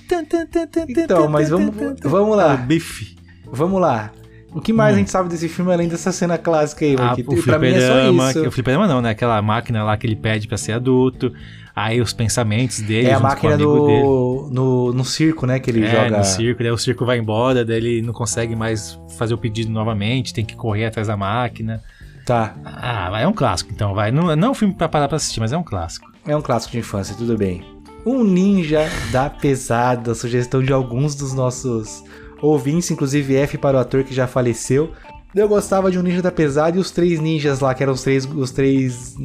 Então, 0.87 1.27
mas 1.27 1.49
vamos, 1.49 1.75
vamos 2.03 2.33
O 2.33 2.35
lá, 2.35 2.55
bife. 2.55 3.15
vamos 3.51 3.81
lá. 3.81 4.11
O 4.53 4.59
que 4.59 4.73
mais 4.73 4.91
Hum. 4.93 4.95
a 4.95 4.99
gente 4.99 5.11
sabe 5.11 5.29
desse 5.29 5.47
filme 5.47 5.71
além 5.71 5.87
dessa 5.87 6.11
cena 6.11 6.37
clássica 6.37 6.83
aí, 6.83 6.95
Ah, 6.97 7.03
Marquito? 7.05 7.31
o 7.33 7.43
pra 7.43 7.57
mim 7.57 7.67
é 7.67 7.71
fliperama, 7.71 8.23
só 8.33 8.39
isso. 8.39 8.47
o 8.47 8.51
fliperama 8.51 8.87
não, 8.87 9.01
né? 9.01 9.11
Aquela 9.11 9.41
máquina 9.41 9.83
lá 9.83 9.95
que 9.95 10.05
ele 10.05 10.15
pede 10.15 10.47
pra 10.47 10.57
ser 10.57 10.73
adulto. 10.73 11.31
Aí 11.73 12.01
os 12.01 12.11
pensamentos 12.11 12.81
dele, 12.81 13.07
É 13.07 13.13
a 13.13 13.19
máquina 13.19 13.57
com 13.57 13.63
o 13.63 13.67
amigo 13.69 13.87
dele. 13.87 14.01
do. 14.03 14.49
No, 14.51 14.93
no 14.93 15.05
circo, 15.05 15.45
né? 15.45 15.57
Que 15.57 15.69
ele 15.71 15.85
é, 15.85 15.89
joga. 16.03 16.17
no 16.17 16.23
circo, 16.25 16.61
daí 16.61 16.71
o 16.71 16.77
circo 16.77 17.05
vai 17.05 17.17
embora, 17.17 17.63
daí 17.63 17.77
ele 17.77 18.01
não 18.01 18.11
consegue 18.11 18.55
mais 18.55 18.99
fazer 19.17 19.33
o 19.33 19.37
pedido 19.37 19.71
novamente, 19.71 20.33
tem 20.33 20.43
que 20.43 20.55
correr 20.55 20.85
atrás 20.85 21.07
da 21.07 21.15
máquina. 21.15 21.81
Tá. 22.25 22.53
Ah, 22.65 23.19
é 23.21 23.25
um 23.27 23.31
clássico, 23.33 23.71
então 23.73 23.93
vai. 23.93 24.11
Não, 24.11 24.35
não 24.35 24.47
é 24.49 24.51
um 24.51 24.53
filme 24.53 24.73
pra 24.73 24.89
parar 24.89 25.07
pra 25.07 25.15
assistir, 25.15 25.39
mas 25.39 25.53
é 25.53 25.57
um 25.57 25.63
clássico. 25.63 26.11
É 26.27 26.35
um 26.35 26.41
clássico 26.41 26.73
de 26.73 26.79
infância, 26.79 27.15
tudo 27.17 27.37
bem. 27.37 27.63
Um 28.05 28.23
ninja 28.23 28.87
da 29.11 29.29
pesada, 29.29 30.13
sugestão 30.13 30.61
de 30.61 30.73
alguns 30.73 31.15
dos 31.15 31.33
nossos 31.33 32.03
ouvintes, 32.41 32.89
inclusive 32.91 33.35
F 33.35 33.57
para 33.57 33.77
o 33.77 33.79
ator 33.79 34.03
que 34.03 34.13
já 34.13 34.27
faleceu. 34.27 34.91
Eu 35.33 35.47
gostava 35.47 35.89
de 35.89 35.97
um 35.97 36.01
Ninja 36.01 36.21
da 36.21 36.31
Pesada 36.31 36.75
e 36.75 36.79
os 36.79 36.91
três 36.91 37.19
ninjas 37.19 37.61
lá, 37.61 37.73
que 37.73 37.81
eram 37.81 37.93
os 37.93 38.03
três, 38.03 38.25
os 38.25 38.51
três 38.51 39.15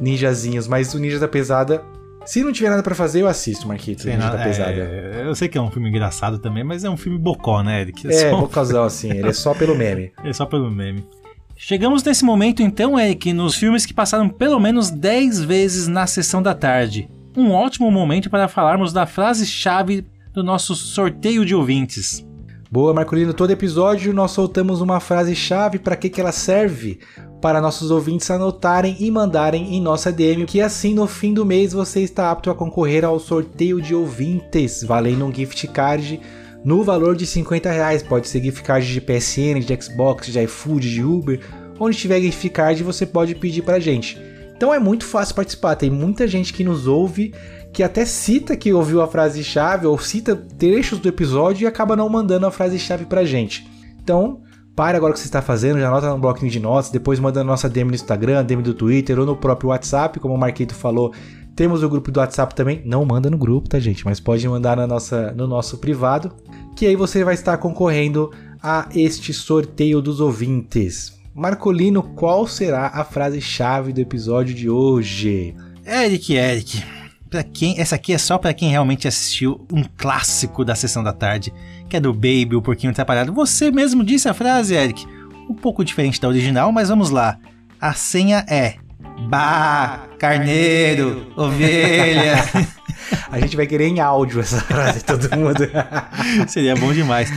ninjazinhos. 0.00 0.68
Mas 0.68 0.94
o 0.94 0.98
Ninja 0.98 1.18
da 1.18 1.26
Pesada, 1.26 1.82
se 2.24 2.42
não 2.44 2.52
tiver 2.52 2.70
nada 2.70 2.84
pra 2.84 2.94
fazer, 2.94 3.22
eu 3.22 3.26
assisto, 3.26 3.66
Marquito. 3.66 4.06
Ninja 4.06 4.18
nada, 4.18 4.36
da 4.36 4.44
Pesada. 4.44 4.72
É, 4.72 5.24
eu 5.26 5.34
sei 5.34 5.48
que 5.48 5.58
é 5.58 5.60
um 5.60 5.70
filme 5.70 5.88
engraçado 5.88 6.38
também, 6.38 6.62
mas 6.62 6.84
é 6.84 6.90
um 6.90 6.96
filme 6.96 7.18
bocó, 7.18 7.62
né, 7.62 7.80
Eric? 7.80 8.06
É, 8.06 8.30
só... 8.30 8.40
bocazão, 8.40 8.84
assim. 8.84 9.10
Ele 9.10 9.28
é 9.28 9.32
só 9.32 9.54
pelo 9.54 9.74
meme. 9.74 10.12
É 10.24 10.32
só 10.32 10.46
pelo 10.46 10.70
meme. 10.70 11.04
Chegamos 11.56 12.02
nesse 12.02 12.24
momento 12.24 12.62
então, 12.62 12.98
Eric, 12.98 13.32
nos 13.32 13.56
filmes 13.56 13.86
que 13.86 13.94
passaram 13.94 14.28
pelo 14.28 14.60
menos 14.60 14.90
10 14.90 15.42
vezes 15.42 15.88
na 15.88 16.06
sessão 16.06 16.42
da 16.42 16.54
tarde. 16.54 17.08
Um 17.36 17.50
ótimo 17.50 17.90
momento 17.90 18.30
para 18.30 18.48
falarmos 18.48 18.92
da 18.92 19.06
frase-chave 19.06 20.06
do 20.32 20.44
nosso 20.44 20.74
sorteio 20.74 21.44
de 21.44 21.54
ouvintes. 21.54 22.24
Boa, 22.74 22.92
Marcolino. 22.92 23.32
Todo 23.32 23.52
episódio 23.52 24.12
nós 24.12 24.32
soltamos 24.32 24.80
uma 24.80 24.98
frase-chave 24.98 25.78
para 25.78 25.94
que, 25.94 26.10
que 26.10 26.20
ela 26.20 26.32
serve 26.32 26.98
para 27.40 27.60
nossos 27.60 27.92
ouvintes 27.92 28.28
anotarem 28.32 28.96
e 28.98 29.08
mandarem 29.12 29.76
em 29.76 29.80
nossa 29.80 30.10
DM, 30.10 30.44
que 30.44 30.60
assim 30.60 30.92
no 30.92 31.06
fim 31.06 31.32
do 31.32 31.46
mês 31.46 31.72
você 31.72 32.00
está 32.00 32.32
apto 32.32 32.50
a 32.50 32.54
concorrer 32.54 33.04
ao 33.04 33.20
sorteio 33.20 33.80
de 33.80 33.94
ouvintes, 33.94 34.82
valendo 34.82 35.24
um 35.24 35.32
gift 35.32 35.68
card 35.68 36.20
no 36.64 36.82
valor 36.82 37.14
de 37.14 37.28
50 37.28 37.70
reais. 37.70 38.02
Pode 38.02 38.26
ser 38.26 38.42
gift 38.42 38.64
card 38.64 38.92
de 38.92 39.00
PSN, 39.00 39.60
de 39.60 39.80
Xbox, 39.80 40.26
de 40.26 40.40
iFood, 40.40 40.90
de 40.90 41.04
Uber. 41.04 41.38
Onde 41.78 41.96
tiver 41.96 42.20
gift 42.22 42.48
card 42.48 42.82
você 42.82 43.06
pode 43.06 43.36
pedir 43.36 43.62
pra 43.62 43.78
gente. 43.78 44.20
Então 44.56 44.74
é 44.74 44.80
muito 44.80 45.04
fácil 45.04 45.36
participar, 45.36 45.76
tem 45.76 45.90
muita 45.90 46.26
gente 46.26 46.52
que 46.52 46.64
nos 46.64 46.88
ouve 46.88 47.32
que 47.74 47.82
até 47.82 48.06
cita 48.06 48.56
que 48.56 48.72
ouviu 48.72 49.02
a 49.02 49.08
frase-chave 49.08 49.84
ou 49.84 49.98
cita 49.98 50.36
trechos 50.36 51.00
do 51.00 51.08
episódio 51.08 51.64
e 51.64 51.66
acaba 51.66 51.96
não 51.96 52.08
mandando 52.08 52.46
a 52.46 52.50
frase-chave 52.50 53.04
pra 53.04 53.24
gente. 53.24 53.68
Então, 54.00 54.42
pare 54.76 54.96
agora 54.96 55.10
o 55.10 55.14
que 55.14 55.18
você 55.18 55.26
está 55.26 55.42
fazendo, 55.42 55.80
já 55.80 55.88
anota 55.88 56.08
no 56.08 56.18
bloquinho 56.18 56.52
de 56.52 56.60
notas, 56.60 56.90
depois 56.90 57.18
manda 57.18 57.40
na 57.40 57.50
nossa 57.50 57.68
DM 57.68 57.88
no 57.88 57.94
Instagram, 57.96 58.44
DM 58.44 58.62
do 58.62 58.74
Twitter 58.74 59.18
ou 59.18 59.26
no 59.26 59.36
próprio 59.36 59.70
WhatsApp, 59.70 60.20
como 60.20 60.34
o 60.34 60.38
Marquito 60.38 60.72
falou. 60.72 61.12
Temos 61.56 61.82
o 61.82 61.88
grupo 61.88 62.12
do 62.12 62.20
WhatsApp 62.20 62.54
também, 62.54 62.80
não 62.86 63.04
manda 63.04 63.28
no 63.28 63.36
grupo, 63.36 63.68
tá 63.68 63.80
gente, 63.80 64.04
mas 64.04 64.20
pode 64.20 64.48
mandar 64.48 64.76
na 64.76 64.86
nossa, 64.86 65.32
no 65.32 65.48
nosso 65.48 65.78
privado, 65.78 66.32
que 66.76 66.86
aí 66.86 66.94
você 66.94 67.24
vai 67.24 67.34
estar 67.34 67.58
concorrendo 67.58 68.30
a 68.62 68.88
este 68.94 69.32
sorteio 69.32 70.00
dos 70.00 70.20
ouvintes. 70.20 71.12
Marcolino, 71.34 72.04
qual 72.14 72.46
será 72.46 72.86
a 72.94 73.02
frase-chave 73.02 73.92
do 73.92 74.00
episódio 74.00 74.54
de 74.54 74.70
hoje? 74.70 75.56
Eric, 75.84 76.34
Eric, 76.34 76.82
para 77.34 77.42
quem, 77.42 77.80
essa 77.80 77.96
aqui 77.96 78.12
é 78.12 78.18
só 78.18 78.38
para 78.38 78.54
quem 78.54 78.70
realmente 78.70 79.08
assistiu 79.08 79.66
um 79.72 79.82
clássico 79.82 80.64
da 80.64 80.76
sessão 80.76 81.02
da 81.02 81.12
tarde, 81.12 81.52
que 81.88 81.96
é 81.96 82.00
do 82.00 82.12
Baby, 82.12 82.54
o 82.54 82.62
Porquinho 82.62 82.92
Atrapalhado. 82.92 83.32
Você 83.32 83.72
mesmo 83.72 84.04
disse 84.04 84.28
a 84.28 84.34
frase, 84.34 84.72
Eric, 84.72 85.04
um 85.50 85.54
pouco 85.54 85.84
diferente 85.84 86.20
da 86.20 86.28
original, 86.28 86.70
mas 86.70 86.90
vamos 86.90 87.10
lá. 87.10 87.36
A 87.80 87.92
senha 87.92 88.46
é 88.48 88.76
Bah, 89.28 90.06
carneiro, 90.16 91.26
ovelha. 91.34 92.36
A 93.32 93.40
gente 93.40 93.56
vai 93.56 93.66
querer 93.66 93.88
em 93.88 93.98
áudio 93.98 94.40
essa 94.40 94.60
frase, 94.60 95.02
todo 95.02 95.28
mundo. 95.36 95.68
Seria 96.46 96.76
bom 96.76 96.92
demais. 96.92 97.32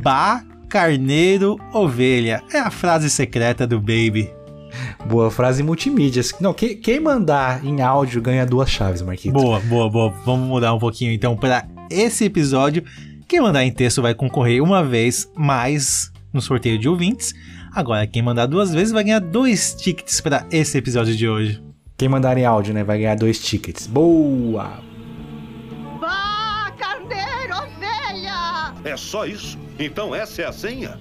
Bah, 0.00 0.42
carneiro, 0.66 1.58
ovelha. 1.74 2.42
É 2.54 2.58
a 2.58 2.70
frase 2.70 3.10
secreta 3.10 3.66
do 3.66 3.78
Baby. 3.78 4.32
Boa 5.06 5.30
frase 5.30 5.62
multimídia. 5.62 6.22
Não, 6.40 6.52
quem, 6.54 6.76
quem 6.76 7.00
mandar 7.00 7.64
em 7.64 7.80
áudio 7.80 8.22
ganha 8.22 8.46
duas 8.46 8.70
chaves, 8.70 9.02
Marquinhos. 9.02 9.40
Boa, 9.40 9.60
boa, 9.60 9.90
boa. 9.90 10.10
Vamos 10.24 10.48
mudar 10.48 10.72
um 10.74 10.78
pouquinho 10.78 11.12
então 11.12 11.36
para 11.36 11.66
esse 11.90 12.24
episódio. 12.24 12.84
Quem 13.28 13.40
mandar 13.40 13.64
em 13.64 13.72
texto 13.72 14.02
vai 14.02 14.14
concorrer 14.14 14.62
uma 14.62 14.84
vez 14.84 15.30
mais 15.34 16.12
no 16.32 16.40
sorteio 16.40 16.78
de 16.78 16.88
ouvintes. 16.88 17.32
Agora, 17.74 18.06
quem 18.06 18.22
mandar 18.22 18.46
duas 18.46 18.72
vezes 18.72 18.92
vai 18.92 19.04
ganhar 19.04 19.20
dois 19.20 19.74
tickets 19.74 20.20
para 20.20 20.46
esse 20.50 20.76
episódio 20.76 21.16
de 21.16 21.28
hoje. 21.28 21.62
Quem 21.96 22.08
mandar 22.08 22.36
em 22.36 22.44
áudio, 22.44 22.74
né, 22.74 22.84
vai 22.84 22.98
ganhar 22.98 23.14
dois 23.14 23.38
tickets. 23.38 23.86
Boa! 23.86 24.80
Vá, 26.00 26.72
carneiro, 26.76 27.54
ovelha! 27.56 28.74
É 28.84 28.96
só 28.96 29.24
isso? 29.24 29.58
Então 29.78 30.14
essa 30.14 30.42
é 30.42 30.46
a 30.46 30.52
senha? 30.52 30.98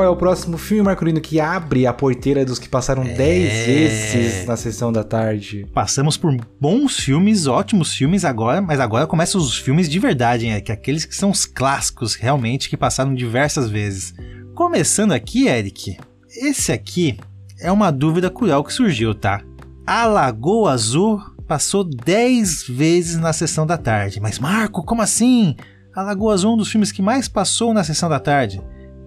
Qual 0.00 0.06
é 0.06 0.10
o 0.10 0.16
próximo 0.16 0.56
filme, 0.56 0.82
Marcolino, 0.84 1.20
que 1.20 1.38
abre 1.38 1.86
a 1.86 1.92
porteira 1.92 2.42
dos 2.42 2.58
que 2.58 2.70
passaram 2.70 3.04
10 3.04 3.18
É. 3.52 3.64
vezes 3.66 4.46
na 4.46 4.56
sessão 4.56 4.90
da 4.90 5.04
tarde? 5.04 5.66
Passamos 5.74 6.16
por 6.16 6.34
bons 6.58 6.96
filmes, 7.00 7.46
ótimos 7.46 7.92
filmes 7.94 8.24
agora, 8.24 8.62
mas 8.62 8.80
agora 8.80 9.06
começam 9.06 9.38
os 9.38 9.58
filmes 9.58 9.90
de 9.90 9.98
verdade, 9.98 10.46
hein, 10.46 10.52
Eric? 10.52 10.72
Aqueles 10.72 11.04
que 11.04 11.14
são 11.14 11.28
os 11.28 11.44
clássicos, 11.44 12.14
realmente, 12.14 12.70
que 12.70 12.78
passaram 12.78 13.14
diversas 13.14 13.68
vezes. 13.68 14.14
Começando 14.54 15.12
aqui, 15.12 15.48
Eric, 15.48 15.98
esse 16.34 16.72
aqui 16.72 17.18
é 17.60 17.70
uma 17.70 17.90
dúvida 17.90 18.30
cruel 18.30 18.64
que 18.64 18.72
surgiu, 18.72 19.14
tá? 19.14 19.42
A 19.86 20.06
Lagoa 20.06 20.72
Azul 20.72 21.20
passou 21.46 21.84
10 21.84 22.68
vezes 22.70 23.18
na 23.18 23.34
sessão 23.34 23.66
da 23.66 23.76
tarde. 23.76 24.18
Mas, 24.18 24.38
Marco, 24.38 24.82
como 24.82 25.02
assim? 25.02 25.54
A 25.94 26.00
Lagoa 26.00 26.32
Azul 26.32 26.52
é 26.52 26.54
um 26.54 26.56
dos 26.56 26.70
filmes 26.70 26.90
que 26.90 27.02
mais 27.02 27.28
passou 27.28 27.74
na 27.74 27.84
sessão 27.84 28.08
da 28.08 28.18
tarde. 28.18 28.62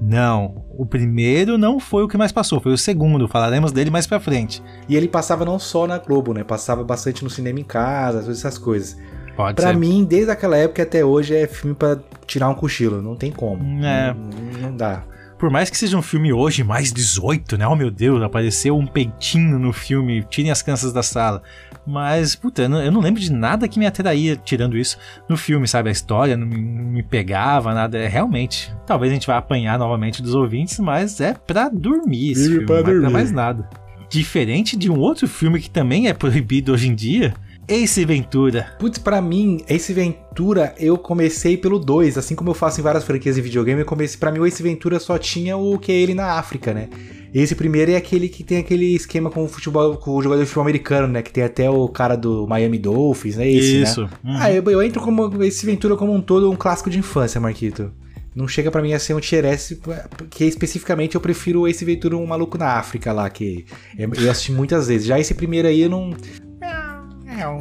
Não, 0.05 0.65
o 0.77 0.85
primeiro 0.85 1.57
não 1.57 1.79
foi 1.79 2.03
o 2.03 2.07
que 2.09 2.17
mais 2.17 2.31
passou, 2.31 2.59
foi 2.59 2.73
o 2.73 2.77
segundo, 2.77 3.27
falaremos 3.27 3.71
dele 3.71 3.89
mais 3.89 4.05
pra 4.05 4.19
frente. 4.19 4.61
E 4.89 4.95
ele 4.97 5.07
passava 5.07 5.45
não 5.45 5.57
só 5.57 5.87
na 5.87 5.97
Globo, 5.97 6.33
né? 6.33 6.43
Passava 6.43 6.83
bastante 6.83 7.23
no 7.23 7.29
cinema 7.29 7.59
em 7.59 7.63
casa, 7.63 8.19
todas 8.19 8.39
essas 8.39 8.57
coisas. 8.57 8.97
Pode 9.35 9.55
Pra 9.55 9.69
ser. 9.71 9.77
mim, 9.77 10.03
desde 10.03 10.29
aquela 10.29 10.57
época 10.57 10.83
até 10.83 11.03
hoje, 11.05 11.33
é 11.35 11.47
filme 11.47 11.73
pra 11.75 11.97
tirar 12.27 12.49
um 12.49 12.53
cochilo. 12.53 13.01
Não 13.01 13.15
tem 13.15 13.31
como. 13.31 13.63
É. 13.85 14.13
Não, 14.13 14.69
não 14.69 14.75
dá. 14.77 15.03
Por 15.39 15.49
mais 15.49 15.69
que 15.69 15.77
seja 15.77 15.97
um 15.97 16.01
filme 16.01 16.31
hoje 16.31 16.63
mais 16.63 16.93
18, 16.93 17.57
né? 17.57 17.67
Oh 17.67 17.75
meu 17.75 17.89
Deus, 17.89 18.21
apareceu 18.21 18.77
um 18.77 18.85
peitinho 18.85 19.57
no 19.57 19.73
filme, 19.73 20.23
tirem 20.29 20.51
as 20.51 20.61
crianças 20.61 20.93
da 20.93 21.01
sala. 21.03 21.41
Mas, 21.85 22.35
puta, 22.35 22.61
eu 22.63 22.69
não, 22.69 22.81
eu 22.81 22.91
não 22.91 23.01
lembro 23.01 23.19
de 23.21 23.31
nada 23.31 23.67
que 23.67 23.77
me 23.77 23.85
atraía 23.85 24.35
tirando 24.37 24.77
isso 24.77 24.97
no 25.27 25.35
filme, 25.35 25.67
sabe? 25.67 25.89
A 25.89 25.91
história 25.91 26.37
não 26.37 26.47
me, 26.47 26.57
não 26.57 26.83
me 26.85 27.03
pegava, 27.03 27.73
nada. 27.73 27.97
É 27.97 28.07
realmente. 28.07 28.73
Talvez 28.85 29.11
a 29.11 29.15
gente 29.15 29.27
vá 29.27 29.37
apanhar 29.37 29.77
novamente 29.77 30.21
dos 30.21 30.33
ouvintes, 30.33 30.79
mas 30.79 31.19
é 31.19 31.33
pra 31.33 31.69
dormir 31.69 32.31
esse 32.31 32.45
É 32.45 32.49
filme, 32.49 32.65
pra 32.65 32.75
não 32.77 32.83
pra 32.83 32.93
dormir. 32.93 33.11
mais 33.13 33.31
nada. 33.31 33.69
Diferente 34.09 34.77
de 34.77 34.91
um 34.91 34.99
outro 34.99 35.27
filme 35.27 35.59
que 35.59 35.69
também 35.69 36.07
é 36.07 36.13
proibido 36.13 36.71
hoje 36.71 36.87
em 36.87 36.95
dia, 36.95 37.33
Ace 37.67 38.05
Ventura. 38.05 38.75
Putz, 38.79 38.97
pra 38.99 39.21
mim, 39.21 39.63
Ace 39.67 39.91
Ventura, 39.93 40.75
eu 40.77 40.97
comecei 40.97 41.57
pelo 41.57 41.79
2, 41.79 42.17
assim 42.17 42.35
como 42.35 42.49
eu 42.51 42.53
faço 42.53 42.79
em 42.79 42.83
várias 42.83 43.03
franquias 43.03 43.35
de 43.35 43.41
videogame, 43.41 43.79
eu 43.81 43.85
comecei, 43.85 44.19
pra 44.19 44.31
mim 44.31 44.39
o 44.39 44.45
Ace 44.45 44.61
Ventura 44.61 44.99
só 44.99 45.17
tinha 45.17 45.57
o 45.57 45.79
que 45.79 45.91
é 45.91 45.95
ele 45.95 46.13
na 46.13 46.33
África, 46.33 46.73
né? 46.73 46.89
Esse 47.33 47.55
primeiro 47.55 47.91
é 47.91 47.95
aquele 47.95 48.29
que 48.29 48.43
tem 48.43 48.59
aquele 48.59 48.93
esquema 48.95 49.29
com 49.31 49.43
o 49.43 49.47
futebol, 49.47 49.97
com 49.97 50.11
o 50.11 50.21
jogador 50.21 50.41
de 50.41 50.45
futebol 50.45 50.63
americano, 50.63 51.07
né? 51.07 51.21
Que 51.21 51.31
tem 51.31 51.43
até 51.43 51.69
o 51.69 51.87
cara 51.87 52.15
do 52.15 52.45
Miami 52.47 52.77
Dolphins, 52.77 53.35
né? 53.37 53.49
Esse, 53.49 53.81
Isso. 53.81 54.01
Né? 54.03 54.09
Uhum. 54.23 54.37
Ah, 54.39 54.51
eu, 54.51 54.63
eu 54.69 54.83
entro 54.83 55.01
como 55.01 55.43
Ace 55.43 55.65
Ventura 55.65 55.95
como 55.95 56.13
um 56.13 56.21
todo 56.21 56.51
um 56.51 56.55
clássico 56.55 56.89
de 56.89 56.99
infância, 56.99 57.41
Marquito. 57.41 57.91
Não 58.35 58.47
chega 58.47 58.69
pra 58.71 58.81
mim 58.81 58.93
a 58.93 58.99
ser 58.99 59.13
um 59.15 59.19
tier 59.19 59.45
S, 59.45 59.79
porque 60.17 60.45
especificamente 60.45 61.15
eu 61.15 61.21
prefiro 61.21 61.67
Ace 61.67 61.83
Ventura 61.85 62.17
um 62.17 62.25
maluco 62.25 62.57
na 62.57 62.73
África 62.73 63.11
lá, 63.11 63.29
que 63.29 63.65
eu 63.97 64.31
assisti 64.31 64.51
muitas 64.51 64.87
vezes. 64.87 65.05
Já 65.07 65.19
esse 65.19 65.33
primeiro 65.33 65.67
aí 65.67 65.81
eu 65.81 65.89
não. 65.89 66.11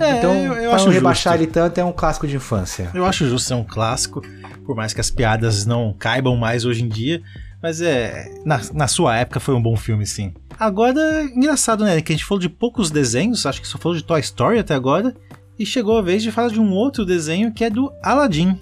É, 0.01 0.19
então, 0.19 0.35
eu- 0.35 0.53
eu 0.55 0.73
acho 0.73 0.85
não 0.87 0.93
rebaixar 0.93 1.33
justo. 1.33 1.45
ele 1.45 1.51
tanto, 1.53 1.79
é 1.79 1.85
um 1.85 1.93
clássico 1.93 2.27
de 2.27 2.37
infância. 2.37 2.91
Eu 2.95 3.05
acho 3.07 3.27
justo 3.27 3.49
ser 3.49 3.55
um 3.55 3.65
clássico, 3.65 4.23
por 4.67 4.77
mais 4.77 4.93
que 4.93 5.01
as 5.01 5.11
piadas 5.11 5.65
não 5.65 5.95
caibam 5.99 6.37
mais 6.37 6.65
hoje 6.65 6.83
em 6.85 6.89
dia. 6.89 7.23
Mas 7.63 7.81
é. 7.81 8.29
Na, 8.45 8.61
na 8.75 8.89
sua 8.89 9.17
época 9.17 9.39
foi 9.39 9.55
um 9.55 9.63
bom 9.63 9.77
filme, 9.77 10.05
sim. 10.07 10.33
Agora, 10.59 11.23
engraçado, 11.25 11.85
né? 11.85 12.01
Que 12.01 12.13
a 12.13 12.17
gente 12.17 12.25
falou 12.25 12.41
de 12.41 12.49
poucos 12.49 12.91
desenhos, 12.91 13.47
acho 13.47 13.61
que 13.61 13.69
só 13.69 13.79
falou 13.79 13.97
de 13.97 14.05
Toy 14.05 14.21
Story 14.21 14.59
até 14.59 14.75
agora. 14.75 15.15
E 15.59 15.65
chegou 15.65 15.97
a 15.99 16.03
vez 16.03 16.23
de 16.23 16.33
falar 16.33 16.49
de 16.49 16.59
um 16.61 16.73
outro 16.73 17.05
desenho 17.05 17.53
que 17.53 17.65
é 17.65 17.71
do 17.71 17.93
Aladdin. 18.03 18.59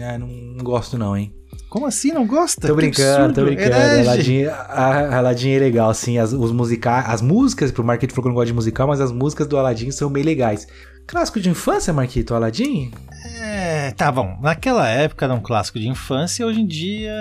Ah, 0.00 0.18
não, 0.18 0.26
não 0.26 0.64
gosto 0.64 0.98
não, 0.98 1.16
hein? 1.16 1.34
Como 1.70 1.86
assim? 1.86 2.12
Não 2.12 2.26
gosta? 2.26 2.68
Tô 2.68 2.74
brincando, 2.74 3.08
absurdo, 3.24 3.34
tô 3.34 3.44
brincando. 3.44 3.74
Aladdin, 3.74 4.44
a- 4.44 5.16
Aladdin 5.18 5.50
é 5.50 5.58
legal, 5.58 5.90
assim. 5.90 6.18
As, 6.18 6.32
os 6.32 6.52
musicais, 6.52 7.04
as 7.08 7.20
músicas, 7.22 7.72
pro 7.72 7.82
Marquito 7.82 8.12
falou 8.12 8.24
que 8.24 8.28
não 8.28 8.34
gosta 8.34 8.46
de 8.46 8.52
musical, 8.52 8.86
mas 8.86 9.00
as 9.00 9.10
músicas 9.10 9.46
do 9.48 9.56
Aladdin 9.58 9.90
são 9.90 10.08
bem 10.10 10.22
legais. 10.22 10.66
Clássico 11.06 11.40
de 11.40 11.50
infância, 11.50 11.92
Marquito, 11.92 12.34
Aladdin? 12.34 12.90
É, 13.40 13.90
tá 13.92 14.10
bom. 14.12 14.38
Naquela 14.40 14.88
época 14.88 15.24
era 15.24 15.34
um 15.34 15.40
clássico 15.40 15.78
de 15.78 15.88
infância, 15.88 16.46
hoje 16.46 16.60
em 16.60 16.66
dia. 16.66 17.12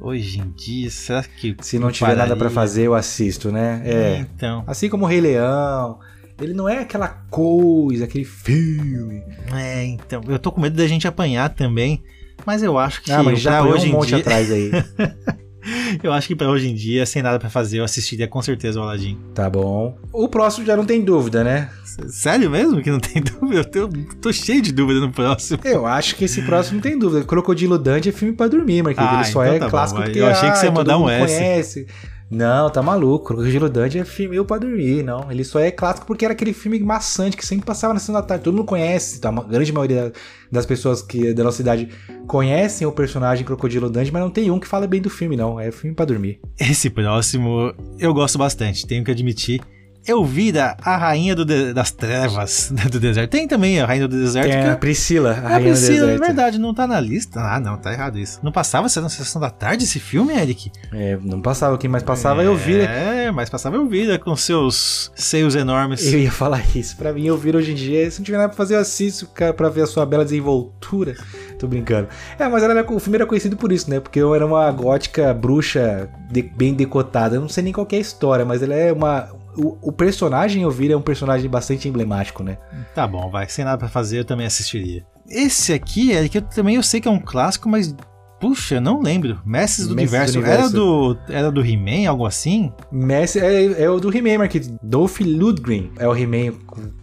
Hoje 0.00 0.40
em 0.40 0.50
dia, 0.50 0.90
será 0.90 1.22
que. 1.22 1.54
Se 1.60 1.78
não 1.78 1.90
tiver 1.92 2.16
nada 2.16 2.28
pra 2.28 2.36
pararia? 2.36 2.54
fazer, 2.54 2.82
eu 2.86 2.94
assisto, 2.94 3.52
né? 3.52 3.82
É. 3.84 4.16
Então. 4.18 4.64
Assim 4.66 4.88
como 4.88 5.04
o 5.04 5.08
Rei 5.08 5.20
Leão. 5.20 5.98
Ele 6.40 6.54
não 6.54 6.66
é 6.66 6.78
aquela 6.78 7.08
coisa, 7.30 8.04
aquele 8.04 8.24
filme. 8.24 9.22
É, 9.52 9.84
então. 9.84 10.22
Eu 10.26 10.38
tô 10.38 10.50
com 10.50 10.60
medo 10.60 10.74
da 10.76 10.86
gente 10.86 11.06
apanhar 11.06 11.50
também. 11.50 12.02
Mas 12.46 12.62
eu 12.62 12.78
acho 12.78 13.02
que 13.02 13.12
Ah, 13.12 13.22
mas 13.22 13.38
já 13.40 13.62
hoje 13.62 13.84
um 13.86 13.88
em 13.90 13.92
monte 13.92 14.08
dia. 14.08 14.18
atrás 14.18 14.50
aí. 14.50 14.70
Eu 16.02 16.12
acho 16.12 16.28
que 16.28 16.34
pra 16.36 16.48
hoje 16.48 16.68
em 16.68 16.74
dia, 16.74 17.04
sem 17.06 17.22
nada 17.22 17.38
pra 17.38 17.50
fazer, 17.50 17.78
eu 17.78 17.84
assistiria 17.84 18.26
com 18.26 18.40
certeza 18.40 18.80
o 18.80 18.82
Aladdin. 18.82 19.18
Tá 19.34 19.48
bom. 19.50 19.96
O 20.12 20.28
próximo 20.28 20.64
já 20.66 20.76
não 20.76 20.84
tem 20.84 21.02
dúvida, 21.02 21.42
né? 21.44 21.68
Sério 22.08 22.48
mesmo 22.50 22.80
que 22.82 22.90
não 22.90 22.98
tem 23.00 23.22
dúvida? 23.22 23.60
Eu 23.60 23.64
tô, 23.64 23.88
tô 24.20 24.32
cheio 24.32 24.62
de 24.62 24.72
dúvida 24.72 25.00
no 25.00 25.10
próximo. 25.10 25.58
Eu 25.64 25.86
acho 25.86 26.16
que 26.16 26.24
esse 26.24 26.42
próximo 26.42 26.76
não 26.76 26.82
tem 26.82 26.98
dúvida. 26.98 27.24
Crocodilo 27.24 27.78
Dundee 27.78 28.08
é 28.08 28.12
filme 28.12 28.34
pra 28.34 28.48
dormir, 28.48 28.82
Marquinhos. 28.82 29.10
Ah, 29.10 29.14
Ele 29.16 29.24
só 29.24 29.42
então 29.44 29.54
é 29.54 29.58
tá 29.58 29.64
bom, 29.66 29.70
clássico 29.70 29.98
vai. 30.00 30.08
porque 30.08 30.20
Eu 30.20 30.26
achei 30.26 30.50
que 30.50 30.58
você 30.58 30.66
ia 30.66 30.72
mandar 30.72 30.98
um 30.98 31.08
S. 31.08 31.26
conhece. 31.34 31.86
Não, 32.30 32.70
tá 32.70 32.80
maluco. 32.80 33.26
Crocodilo 33.26 33.68
Dundee 33.68 33.98
é 33.98 34.04
filme 34.04 34.42
pra 34.44 34.58
dormir, 34.58 35.02
não. 35.02 35.30
Ele 35.30 35.42
só 35.42 35.58
é 35.58 35.70
clássico 35.70 36.06
porque 36.06 36.24
era 36.24 36.32
aquele 36.32 36.52
filme 36.52 36.78
maçante 36.78 37.36
que 37.36 37.44
sempre 37.44 37.66
passava 37.66 37.92
na 37.92 37.98
sessão 37.98 38.14
da 38.14 38.22
tarde. 38.22 38.44
Todo 38.44 38.56
mundo 38.56 38.66
conhece, 38.66 39.20
tá? 39.20 39.30
a 39.30 39.42
grande 39.42 39.72
maioria 39.72 40.12
das 40.50 40.64
pessoas 40.64 41.02
que 41.02 41.34
da 41.34 41.42
nossa 41.42 41.56
cidade 41.56 41.88
conhecem 42.28 42.86
o 42.86 42.92
personagem 42.92 43.44
Crocodilo 43.44 43.90
Dundee, 43.90 44.12
mas 44.12 44.22
não 44.22 44.30
tem 44.30 44.50
um 44.50 44.60
que 44.60 44.68
fala 44.68 44.86
bem 44.86 45.00
do 45.00 45.10
filme, 45.10 45.36
não. 45.36 45.58
É 45.58 45.72
filme 45.72 45.94
pra 45.94 46.04
dormir. 46.04 46.40
Esse 46.58 46.88
próximo 46.88 47.74
eu 47.98 48.14
gosto 48.14 48.38
bastante, 48.38 48.86
tenho 48.86 49.02
que 49.02 49.10
admitir. 49.10 49.60
Elvira, 50.06 50.76
a 50.82 50.96
rainha 50.96 51.34
do 51.34 51.44
das 51.74 51.90
trevas 51.90 52.72
do 52.90 52.98
deserto. 53.00 53.30
Tem 53.30 53.46
também 53.46 53.80
a 53.80 53.86
rainha 53.86 54.08
do 54.08 54.16
deserto. 54.18 54.48
Tem 54.48 54.56
a 54.56 54.72
é- 54.72 54.74
Priscila, 54.76 55.30
a 55.30 55.32
a 55.32 55.40
rainha 55.40 55.58
do 55.58 55.62
Priscila, 55.76 55.96
é 55.96 56.00
deserto. 56.00 56.20
verdade, 56.20 56.58
não 56.58 56.72
tá 56.74 56.86
na 56.86 56.98
lista. 57.00 57.40
Ah, 57.40 57.60
não, 57.60 57.76
tá 57.76 57.92
errado 57.92 58.18
isso. 58.18 58.40
Não 58.42 58.50
passava 58.52 58.86
essa 58.86 59.00
na 59.00 59.08
sessão 59.08 59.40
da 59.40 59.50
tarde 59.50 59.84
esse 59.84 60.00
filme, 60.00 60.32
Eric? 60.34 60.70
É, 60.92 61.18
não 61.22 61.40
passava 61.40 61.74
aqui, 61.74 61.86
mas 61.88 62.02
passava 62.02 62.42
eu 62.42 62.56
vi. 62.56 62.80
É, 62.80 63.30
mas 63.30 63.48
passava 63.50 63.76
Elvira 63.76 64.18
com 64.18 64.34
seus 64.36 65.10
seios 65.14 65.54
enormes. 65.54 66.12
Eu 66.12 66.18
ia 66.18 66.32
falar 66.32 66.62
isso. 66.74 66.96
Pra 66.96 67.12
mim, 67.12 67.26
eu 67.26 67.36
viro 67.36 67.58
hoje 67.58 67.72
em 67.72 67.74
dia. 67.74 68.10
Se 68.10 68.18
não 68.20 68.24
tiver 68.24 68.38
nada 68.38 68.48
pra 68.48 68.56
fazer, 68.56 68.76
eu 68.76 68.80
assisto 68.80 69.28
pra 69.56 69.68
ver 69.68 69.82
a 69.82 69.86
sua 69.86 70.04
bela 70.06 70.24
desenvoltura. 70.24 71.14
Tô 71.58 71.66
brincando. 71.66 72.08
É, 72.38 72.48
mas 72.48 72.62
ela 72.62 72.72
era- 72.78 72.90
o 72.92 72.98
filme 72.98 73.16
era 73.16 73.26
conhecido 73.26 73.56
por 73.56 73.70
isso, 73.70 73.90
né? 73.90 74.00
Porque 74.00 74.18
eu 74.18 74.34
era 74.34 74.46
uma 74.46 74.70
gótica 74.72 75.32
bruxa 75.34 76.08
de- 76.30 76.42
bem 76.42 76.72
decotada. 76.74 77.36
Eu 77.36 77.40
não 77.42 77.48
sei 77.48 77.62
nem 77.62 77.72
qual 77.72 77.84
que 77.86 77.94
é 77.94 77.98
a 77.98 78.00
história, 78.02 78.44
mas 78.46 78.62
ela 78.62 78.74
é 78.74 78.90
uma. 78.92 79.28
O, 79.56 79.88
o 79.88 79.92
personagem 79.92 80.62
Elvira 80.62 80.94
é 80.94 80.96
um 80.96 81.02
personagem 81.02 81.48
bastante 81.50 81.88
emblemático, 81.88 82.42
né? 82.42 82.58
Tá 82.94 83.06
bom, 83.06 83.30
vai. 83.30 83.48
Sem 83.48 83.64
nada 83.64 83.78
pra 83.78 83.88
fazer, 83.88 84.20
eu 84.20 84.24
também 84.24 84.46
assistiria. 84.46 85.04
Esse 85.28 85.72
aqui, 85.72 86.12
Eric, 86.12 86.36
eu 86.36 86.42
também 86.42 86.76
eu 86.76 86.82
sei 86.82 87.00
que 87.00 87.08
é 87.08 87.10
um 87.10 87.20
clássico, 87.20 87.68
mas. 87.68 87.94
Puxa, 88.40 88.76
eu 88.76 88.80
não 88.80 89.02
lembro. 89.02 89.38
Mestres 89.44 89.86
do 89.86 89.94
Mestres 89.94 90.32
do 90.32 90.38
Universo. 90.38 90.38
Universo. 90.38 90.62
Era 90.62 90.70
do, 90.70 91.18
era 91.28 91.52
do 91.52 91.60
He-Man, 91.60 92.08
algo 92.08 92.24
assim? 92.24 92.72
Messi 92.90 93.38
é, 93.38 93.82
é 93.82 93.90
o 93.90 94.00
do 94.00 94.16
He-Man, 94.16 94.38
Marquinhos. 94.38 94.72
Dolph 94.82 95.20
Lundgren 95.20 95.90
é 95.98 96.08
o 96.08 96.16
He-Man, 96.16 96.54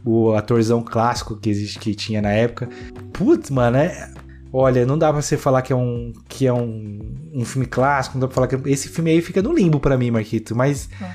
o 0.03 0.33
atorzão 0.33 0.81
clássico 0.81 1.37
que 1.37 1.47
existe, 1.47 1.77
que 1.77 1.93
tinha 1.93 2.23
na 2.23 2.31
época. 2.31 2.67
Putz, 3.13 3.51
mano, 3.51 3.77
é... 3.77 4.11
Olha, 4.51 4.85
não 4.85 4.97
dá 4.97 5.11
pra 5.11 5.21
você 5.21 5.37
falar 5.37 5.61
que 5.61 5.71
é 5.71 5.75
um 5.75 6.13
que 6.27 6.47
é 6.47 6.53
um, 6.53 6.99
um 7.33 7.45
filme 7.45 7.67
clássico, 7.67 8.17
não 8.17 8.21
dá 8.21 8.27
pra 8.27 8.35
falar 8.35 8.47
que 8.47 8.69
esse 8.69 8.87
filme 8.87 9.11
aí 9.11 9.21
fica 9.21 9.41
no 9.41 9.53
limbo 9.53 9.79
pra 9.79 9.97
mim, 9.97 10.09
Marquito, 10.09 10.55
mas 10.55 10.89
ah, 11.01 11.11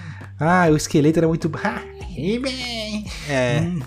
o 0.70 0.76
esqueleto 0.76 1.18
era 1.18 1.28
muito 1.28 1.50
ah. 1.62 1.80
É. 3.28 3.60
Hum. 3.60 3.80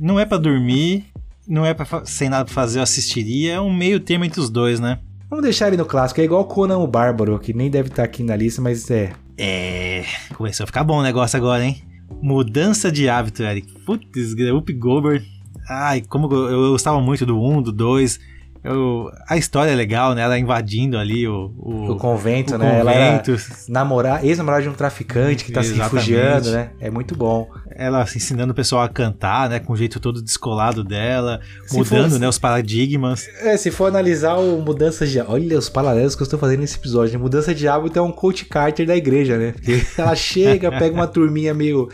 Não 0.00 0.18
é 0.20 0.24
pra 0.24 0.38
dormir, 0.38 1.04
não 1.46 1.64
é 1.66 1.74
pra 1.74 1.84
fa- 1.84 2.04
sem 2.04 2.28
nada 2.28 2.44
pra 2.44 2.54
fazer, 2.54 2.78
eu 2.78 2.82
assistiria. 2.82 3.54
É 3.54 3.60
um 3.60 3.72
meio 3.72 3.98
termo 4.00 4.24
entre 4.24 4.40
os 4.40 4.50
dois, 4.50 4.78
né? 4.80 4.98
Vamos 5.28 5.44
deixar 5.44 5.68
ele 5.68 5.76
no 5.76 5.84
clássico, 5.86 6.20
é 6.20 6.24
igual 6.24 6.44
Conan 6.44 6.78
o 6.78 6.86
Bárbaro, 6.86 7.38
que 7.38 7.52
nem 7.54 7.70
deve 7.70 7.88
estar 7.88 8.02
aqui 8.04 8.22
na 8.22 8.36
lista, 8.36 8.60
mas 8.60 8.90
é. 8.90 9.12
É. 9.38 10.04
Começou 10.34 10.64
a 10.64 10.66
ficar 10.66 10.84
bom 10.84 10.98
o 10.98 11.02
negócio 11.02 11.36
agora, 11.36 11.64
hein? 11.64 11.82
Mudança 12.20 12.92
de 12.92 13.08
hábito, 13.08 13.42
Eric. 13.42 13.72
Putz, 13.86 14.34
Up 14.54 14.72
Gober. 14.74 15.24
Ai, 15.68 16.02
como 16.02 16.32
eu, 16.32 16.50
eu 16.50 16.70
gostava 16.72 17.00
muito 17.00 17.24
do 17.24 17.40
1, 17.42 17.62
do 17.62 17.72
2. 17.72 18.20
Eu, 18.64 19.10
a 19.28 19.36
história 19.36 19.72
é 19.72 19.74
legal, 19.74 20.14
né? 20.14 20.22
Ela 20.22 20.38
invadindo 20.38 20.96
ali 20.96 21.26
o, 21.26 21.52
o, 21.58 21.90
O 21.92 21.96
convento, 21.96 22.54
o 22.54 22.58
né? 22.58 22.78
Ela 22.78 22.92
convento. 22.92 23.36
namorar, 23.68 24.24
ex-namorada 24.24 24.62
de 24.62 24.68
um 24.68 24.72
traficante 24.72 25.44
que 25.44 25.50
tá 25.50 25.62
se 25.64 25.72
Exatamente. 25.72 25.94
refugiando, 26.12 26.50
né? 26.52 26.70
É 26.80 26.88
muito 26.88 27.16
bom. 27.16 27.48
Ela 27.74 28.02
assim, 28.02 28.18
ensinando 28.18 28.52
o 28.52 28.54
pessoal 28.54 28.82
a 28.82 28.88
cantar, 28.88 29.48
né? 29.50 29.58
Com 29.58 29.72
o 29.72 29.76
jeito 29.76 29.98
todo 29.98 30.22
descolado 30.22 30.84
dela. 30.84 31.40
Se 31.66 31.76
mudando, 31.76 32.04
fosse- 32.04 32.18
né? 32.20 32.28
Os 32.28 32.38
paradigmas. 32.38 33.26
É, 33.40 33.56
se 33.56 33.70
for 33.72 33.86
analisar 33.86 34.34
o 34.36 34.60
mudança 34.60 35.04
de 35.06 35.18
olha 35.20 35.58
os 35.58 35.68
paralelos 35.68 36.14
que 36.14 36.22
eu 36.22 36.24
estou 36.24 36.38
fazendo 36.38 36.60
nesse 36.60 36.76
episódio. 36.78 37.14
né? 37.14 37.22
Mudança 37.22 37.52
de 37.52 37.66
hábito 37.66 37.98
é 37.98 38.02
um 38.02 38.12
coach 38.12 38.44
Carter 38.44 38.86
da 38.86 38.96
igreja, 38.96 39.36
né? 39.38 39.52
Porque 39.52 39.82
ela 39.98 40.14
chega, 40.14 40.70
pega 40.70 40.94
uma 40.94 41.08
turminha 41.08 41.52
meio 41.52 41.88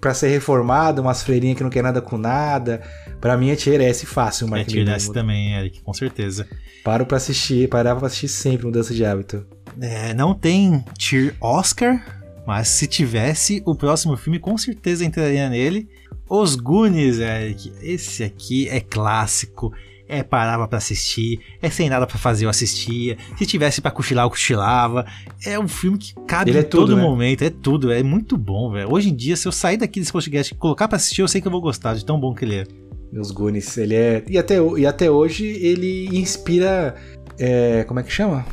pra 0.00 0.14
ser 0.14 0.28
reformada, 0.28 1.00
umas 1.00 1.22
freirinhas 1.22 1.56
que 1.56 1.62
não 1.62 1.70
quer 1.70 1.82
nada 1.82 2.00
com 2.00 2.18
nada. 2.18 2.80
Pra 3.20 3.36
mim 3.36 3.50
é 3.50 3.56
tier 3.56 3.80
S 3.80 4.06
fácil, 4.06 4.46
É, 4.48 4.50
Mark 4.50 4.66
tirar 4.66 4.96
esse 4.96 5.12
também, 5.12 5.54
Eric, 5.54 5.80
com 5.80 5.92
certeza. 5.92 6.46
Paro 6.84 7.04
pra 7.06 7.16
assistir, 7.16 7.68
parava 7.68 7.98
pra 8.00 8.06
assistir 8.06 8.28
sempre 8.28 8.66
Mudança 8.66 8.94
de 8.94 9.04
Hábito. 9.04 9.46
É, 9.80 10.14
não 10.14 10.34
tem 10.34 10.84
tier 10.96 11.34
Oscar, 11.40 12.20
mas 12.46 12.68
se 12.68 12.86
tivesse, 12.86 13.62
o 13.66 13.74
próximo 13.74 14.16
filme 14.16 14.38
com 14.38 14.56
certeza 14.56 15.04
entraria 15.04 15.48
nele. 15.48 15.88
Os 16.28 16.56
Goonies, 16.56 17.18
Eric. 17.18 17.72
Esse 17.82 18.22
aqui 18.24 18.68
é 18.68 18.80
clássico. 18.80 19.72
É 20.08 20.22
parava 20.22 20.66
pra 20.66 20.78
assistir, 20.78 21.38
é 21.60 21.68
sem 21.68 21.90
nada 21.90 22.06
pra 22.06 22.16
fazer 22.16 22.46
eu 22.46 22.48
assistia. 22.48 23.18
Se 23.36 23.44
tivesse 23.44 23.80
pra 23.82 23.90
cochilar 23.90 24.24
eu 24.24 24.30
cochilava. 24.30 25.04
É 25.44 25.58
um 25.58 25.68
filme 25.68 25.98
que 25.98 26.14
cabe 26.26 26.50
Ele 26.50 26.58
é 26.58 26.62
em 26.62 26.64
todo 26.64 26.86
tudo, 26.86 26.96
né? 26.96 27.02
momento, 27.02 27.42
é 27.42 27.50
tudo, 27.50 27.92
é 27.92 28.02
muito 28.02 28.36
bom, 28.38 28.70
velho. 28.72 28.90
Hoje 28.90 29.10
em 29.10 29.14
dia, 29.14 29.36
se 29.36 29.46
eu 29.46 29.52
sair 29.52 29.76
daqui 29.76 30.00
desse 30.00 30.12
podcast 30.12 30.54
e 30.54 30.56
colocar 30.56 30.88
pra 30.88 30.96
assistir, 30.96 31.20
eu 31.20 31.28
sei 31.28 31.40
que 31.40 31.46
eu 31.46 31.52
vou 31.52 31.60
gostar 31.60 31.94
de 31.94 32.04
tão 32.04 32.18
bom 32.18 32.34
que 32.34 32.44
ele 32.44 32.56
é. 32.56 32.64
Meus 33.12 33.30
Goonies, 33.30 33.76
ele 33.76 33.94
é. 33.94 34.24
E 34.28 34.38
até, 34.38 34.56
e 34.76 34.86
até 34.86 35.10
hoje 35.10 35.44
ele 35.46 36.08
inspira. 36.18 36.94
é, 37.38 37.84
como 37.84 38.00
é 38.00 38.02
que 38.02 38.10
chama? 38.10 38.46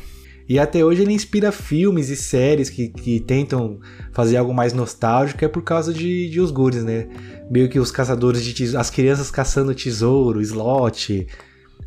E 0.48 0.58
até 0.60 0.84
hoje 0.84 1.02
ele 1.02 1.12
inspira 1.12 1.50
filmes 1.50 2.08
e 2.08 2.14
séries 2.14 2.70
que, 2.70 2.88
que 2.88 3.18
tentam 3.18 3.80
fazer 4.12 4.36
algo 4.36 4.54
mais 4.54 4.72
nostálgico, 4.72 5.44
é 5.44 5.48
por 5.48 5.62
causa 5.62 5.92
de, 5.92 6.30
de 6.30 6.40
Os 6.40 6.52
Goonies, 6.52 6.84
né? 6.84 7.08
Meio 7.50 7.68
que 7.68 7.80
os 7.80 7.90
caçadores 7.90 8.44
de 8.44 8.54
tesouro, 8.54 8.80
as 8.80 8.88
crianças 8.88 9.30
caçando 9.30 9.74
tesouro, 9.74 10.40
slot. 10.40 11.26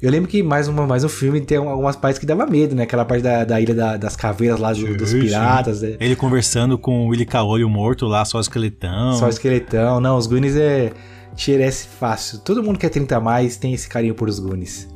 Eu 0.01 0.09
lembro 0.09 0.29
que 0.29 0.41
mais, 0.41 0.67
uma, 0.69 0.87
mais 0.87 1.03
um 1.03 1.09
filme 1.09 1.41
tem 1.41 1.57
algumas 1.57 1.95
partes 1.95 2.17
que 2.19 2.25
dava 2.25 2.45
medo, 2.45 2.73
né? 2.73 2.83
Aquela 2.83 3.03
parte 3.03 3.21
da, 3.21 3.43
da 3.43 3.59
ilha 3.59 3.73
da- 3.75 3.97
das 3.97 4.15
caveiras 4.15 4.57
lá 4.59 4.71
do- 4.71 4.95
dos 4.95 5.09
Sim, 5.09 5.19
piratas, 5.21 5.81
né? 5.81 5.97
Ele 5.99 6.15
conversando 6.15 6.77
com 6.77 7.05
o 7.05 7.09
Willy 7.09 7.25
Caolho 7.25 7.67
morto 7.69 8.05
lá, 8.05 8.23
só 8.23 8.39
esqueletão. 8.39 9.13
Só 9.13 9.27
esqueletão. 9.27 9.99
Não, 9.99 10.15
os 10.17 10.25
Goonies 10.25 10.55
é 10.55 10.93
tier 11.35 11.59
S 11.61 11.85
fácil. 11.85 12.39
Todo 12.39 12.63
mundo 12.63 12.79
que 12.79 12.85
é 12.85 12.89
30 12.89 13.17
a 13.17 13.19
mais 13.19 13.57
tem 13.57 13.73
esse 13.73 13.89
carinho 13.89 14.15
por 14.15 14.29
os 14.29 14.39
Goonies. 14.39 14.87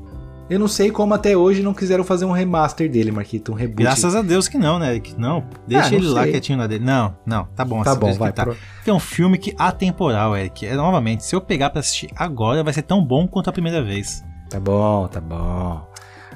Eu 0.49 0.60
não 0.60 0.68
sei 0.68 0.89
como 0.91 1.14
até 1.14 1.36
hoje 1.36 1.62
não 1.64 1.74
quiseram 1.74 2.04
fazer 2.04 2.24
um 2.26 2.32
remaster 2.32 2.89
dele, 2.89 3.12
Marquito, 3.12 3.51
um 3.51 3.56
reboot. 3.56 3.82
Graças 3.84 4.16
a 4.16 4.22
Deus 4.22 4.47
que 4.47 4.58
não, 4.58 4.78
né? 4.80 4.99
Que 4.99 5.20
não, 5.20 5.43
deixa 5.68 5.88
Ah, 5.88 5.91
não 5.91 5.97
ele 5.97 6.08
lá 6.08 6.24
sei. 6.24 6.32
quietinho 6.32 6.58
na 6.58 6.68
dele. 6.68 6.84
Não, 6.86 7.16
não, 7.26 7.45
tá 7.56 7.66
bom 7.66 7.82
Tá 7.84 7.95
bom, 7.95 8.14
vai. 8.14 8.32
tá. 8.32 8.43
pro- 8.43 8.56
Que 8.84 8.89
é 8.89 8.93
um 8.93 8.99
filme 8.99 9.38
que 9.38 9.54
atemporal, 9.58 10.36
Eric. 10.38 10.66
É, 10.66 10.76
novamente, 10.76 11.26
se 11.26 11.36
eu 11.36 11.41
pegar 11.41 11.70
pra 11.72 11.80
assistir 11.82 12.10
agora, 12.16 12.64
vai 12.64 12.72
ser 12.74 12.84
tão 12.84 13.04
bom 13.04 13.28
quanto 13.28 13.49
a 13.49 13.54
primeira 13.54 13.82
vez. 13.84 14.24
Tá 14.54 14.60
bom, 14.60 15.08
tá 15.08 15.20
bom. 15.20 15.84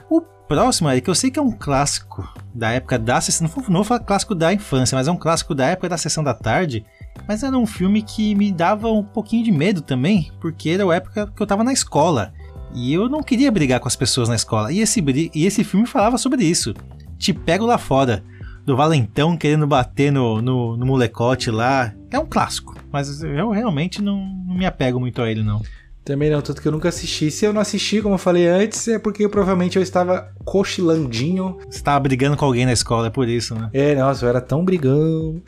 O 0.10 0.22
próximo, 0.22 0.90
Eric, 0.90 1.08
eu 1.08 1.14
sei 1.14 1.30
que 1.30 1.38
é 1.38 1.42
um 1.42 1.52
clássico 1.52 2.28
da 2.52 2.72
época 2.72 2.98
da 2.98 3.22
sessão. 3.22 3.48
Não 3.70 3.76
vou, 3.76 3.84
falar 3.84 4.00
clássico 4.00 4.34
da 4.34 4.52
infância, 4.52 4.96
mas 4.96 5.08
é 5.08 5.12
um 5.12 5.18
clássico 5.18 5.54
da 5.54 5.68
época 5.68 5.88
da 5.88 6.00
sessão 6.00 6.24
da 6.24 6.34
tarde. 6.34 6.84
Mas 7.28 7.44
era 7.44 7.56
um 7.56 7.68
filme 7.68 8.02
que 8.02 8.34
me 8.34 8.52
dava 8.52 8.92
um 8.92 9.04
pouquinho 9.04 9.44
de 9.44 9.52
medo 9.52 9.84
também, 9.84 10.32
porque 10.42 10.72
era 10.72 10.92
a 10.92 10.96
época 10.96 11.28
que 11.28 11.40
eu 11.40 11.46
tava 11.46 11.64
na 11.64 11.72
escola. 11.72 12.34
E 12.74 12.92
eu 12.92 13.08
não 13.08 13.22
queria 13.22 13.52
brigar 13.52 13.80
com 13.80 13.88
as 13.88 13.96
pessoas 13.96 14.28
na 14.28 14.36
escola. 14.36 14.72
E 14.72 14.80
esse, 14.80 15.00
e 15.36 15.46
esse 15.46 15.64
filme 15.64 15.86
falava 15.86 16.18
sobre 16.18 16.44
isso. 16.44 16.74
Te 17.20 17.32
pego 17.32 17.68
lá 17.68 17.78
fora. 17.78 18.24
Do 18.66 18.76
Valentão 18.76 19.38
querendo 19.38 19.68
bater 19.68 20.12
no, 20.12 20.42
no, 20.42 20.76
no 20.76 20.86
molecote 20.88 21.52
lá. 21.52 21.94
É 22.10 22.18
um 22.18 22.26
clássico. 22.26 22.76
Mas 22.92 23.22
eu 23.22 23.52
realmente 23.52 24.02
não, 24.02 24.18
não 24.26 24.56
me 24.56 24.66
apego 24.66 25.00
muito 25.00 25.22
a 25.22 25.30
ele, 25.30 25.44
não. 25.44 25.62
Também 26.08 26.30
não, 26.30 26.42
tanto 26.42 26.62
que 26.62 26.68
eu 26.70 26.72
nunca 26.72 26.88
assisti. 26.88 27.30
Se 27.30 27.44
eu 27.44 27.52
não 27.52 27.60
assisti, 27.60 28.02
como 28.02 28.16
eu 28.16 28.18
falei 28.18 28.48
antes, 28.48 28.88
é 28.88 28.98
porque 28.98 29.26
eu, 29.26 29.30
provavelmente 29.30 29.76
eu 29.76 29.84
estava 29.84 30.32
cochilandinho. 30.46 31.58
Você 31.70 31.82
tava 31.82 32.00
brigando 32.00 32.38
com 32.38 32.46
alguém 32.46 32.66
na 32.66 32.72
escola, 32.72 33.08
é 33.08 33.10
por 33.10 33.28
isso, 33.28 33.54
né? 33.54 33.70
É, 33.74 33.94
nossa, 33.94 34.24
eu 34.24 34.30
era 34.30 34.40
tão 34.40 34.64
brigão. 34.64 35.42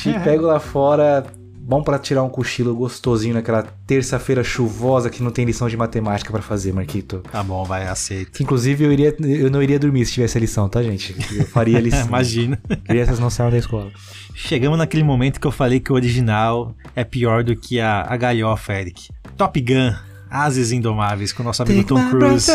Te 0.00 0.14
pego 0.24 0.46
lá 0.46 0.58
fora. 0.58 1.26
Bom 1.60 1.82
pra 1.82 1.98
tirar 1.98 2.22
um 2.22 2.30
cochilo 2.30 2.74
gostosinho 2.74 3.34
naquela 3.34 3.62
terça-feira 3.86 4.42
chuvosa 4.42 5.10
que 5.10 5.22
não 5.22 5.30
tem 5.30 5.44
lição 5.44 5.68
de 5.68 5.76
matemática 5.76 6.32
pra 6.32 6.40
fazer, 6.40 6.72
Marquito. 6.72 7.22
Tá 7.30 7.42
bom, 7.42 7.62
vai, 7.64 7.86
aceito. 7.86 8.42
Inclusive 8.42 8.84
eu, 8.84 8.92
iria, 8.92 9.14
eu 9.20 9.50
não 9.50 9.62
iria 9.62 9.78
dormir 9.78 10.06
se 10.06 10.12
tivesse 10.12 10.38
a 10.38 10.40
lição, 10.40 10.66
tá, 10.66 10.82
gente? 10.82 11.14
Eu 11.36 11.44
faria 11.44 11.76
a 11.76 11.80
lição. 11.82 12.06
Imagina. 12.06 12.58
Crianças 12.84 13.18
não 13.18 13.28
saem 13.28 13.50
da 13.50 13.58
escola. 13.58 13.90
Chegamos 14.34 14.78
naquele 14.78 15.02
momento 15.02 15.38
que 15.38 15.46
eu 15.46 15.52
falei 15.52 15.78
que 15.78 15.92
o 15.92 15.94
original 15.94 16.74
é 16.94 17.04
pior 17.04 17.44
do 17.44 17.54
que 17.54 17.80
a, 17.80 18.06
a 18.08 18.16
galhofa, 18.16 18.72
Eric. 18.72 19.08
Top 19.36 19.60
Gun, 19.60 19.92
Ases 20.30 20.72
Indomáveis, 20.72 21.32
com 21.32 21.42
o 21.42 21.46
nosso 21.46 21.62
amigo 21.62 21.84
Tom 21.84 22.08
Cruise. 22.10 22.50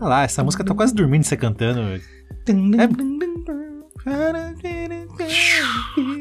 Olha 0.00 0.08
lá, 0.08 0.22
essa 0.24 0.42
música 0.42 0.64
tá 0.64 0.74
quase 0.74 0.94
dormindo 0.94 1.24
você 1.24 1.36
cantando. 1.36 1.80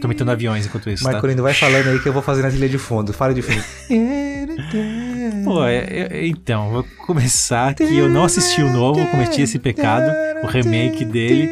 Tô 0.02 0.08
metendo 0.08 0.32
aviões 0.32 0.66
enquanto 0.66 0.90
isso, 0.90 1.04
tá? 1.04 1.12
Marcolino, 1.14 1.42
vai 1.42 1.54
falando 1.54 1.88
aí 1.90 2.00
que 2.00 2.08
eu 2.08 2.14
vou 2.14 2.22
fazer 2.22 2.42
na 2.44 2.50
trilha 2.50 2.70
de 2.70 2.78
fundo. 2.78 3.12
Fala 3.14 3.34
de 3.34 3.42
fundo. 3.42 3.64
Pô, 5.44 5.66
é- 5.66 5.78
é- 6.12 6.28
então, 6.28 6.70
vou 6.70 6.84
começar 7.06 7.74
que 7.74 7.84
eu 7.98 8.10
não 8.10 8.24
assisti 8.26 8.62
o 8.62 8.72
novo, 8.72 9.06
cometi 9.08 9.42
esse 9.42 9.58
pecado, 9.58 10.12
o 10.44 10.48
remake 10.48 11.06
dele. 11.06 11.50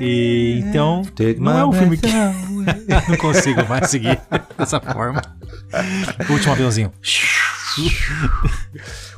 E 0.00 0.60
então, 0.66 1.02
Take 1.14 1.38
não 1.38 1.58
é 1.58 1.64
um 1.66 1.72
filme 1.72 1.98
que 1.98 2.08
não 3.08 3.16
consigo 3.18 3.64
mais 3.68 3.90
seguir 3.90 4.18
dessa 4.58 4.80
forma. 4.80 5.20
Último 6.30 6.52
aviãozinho. 6.52 6.92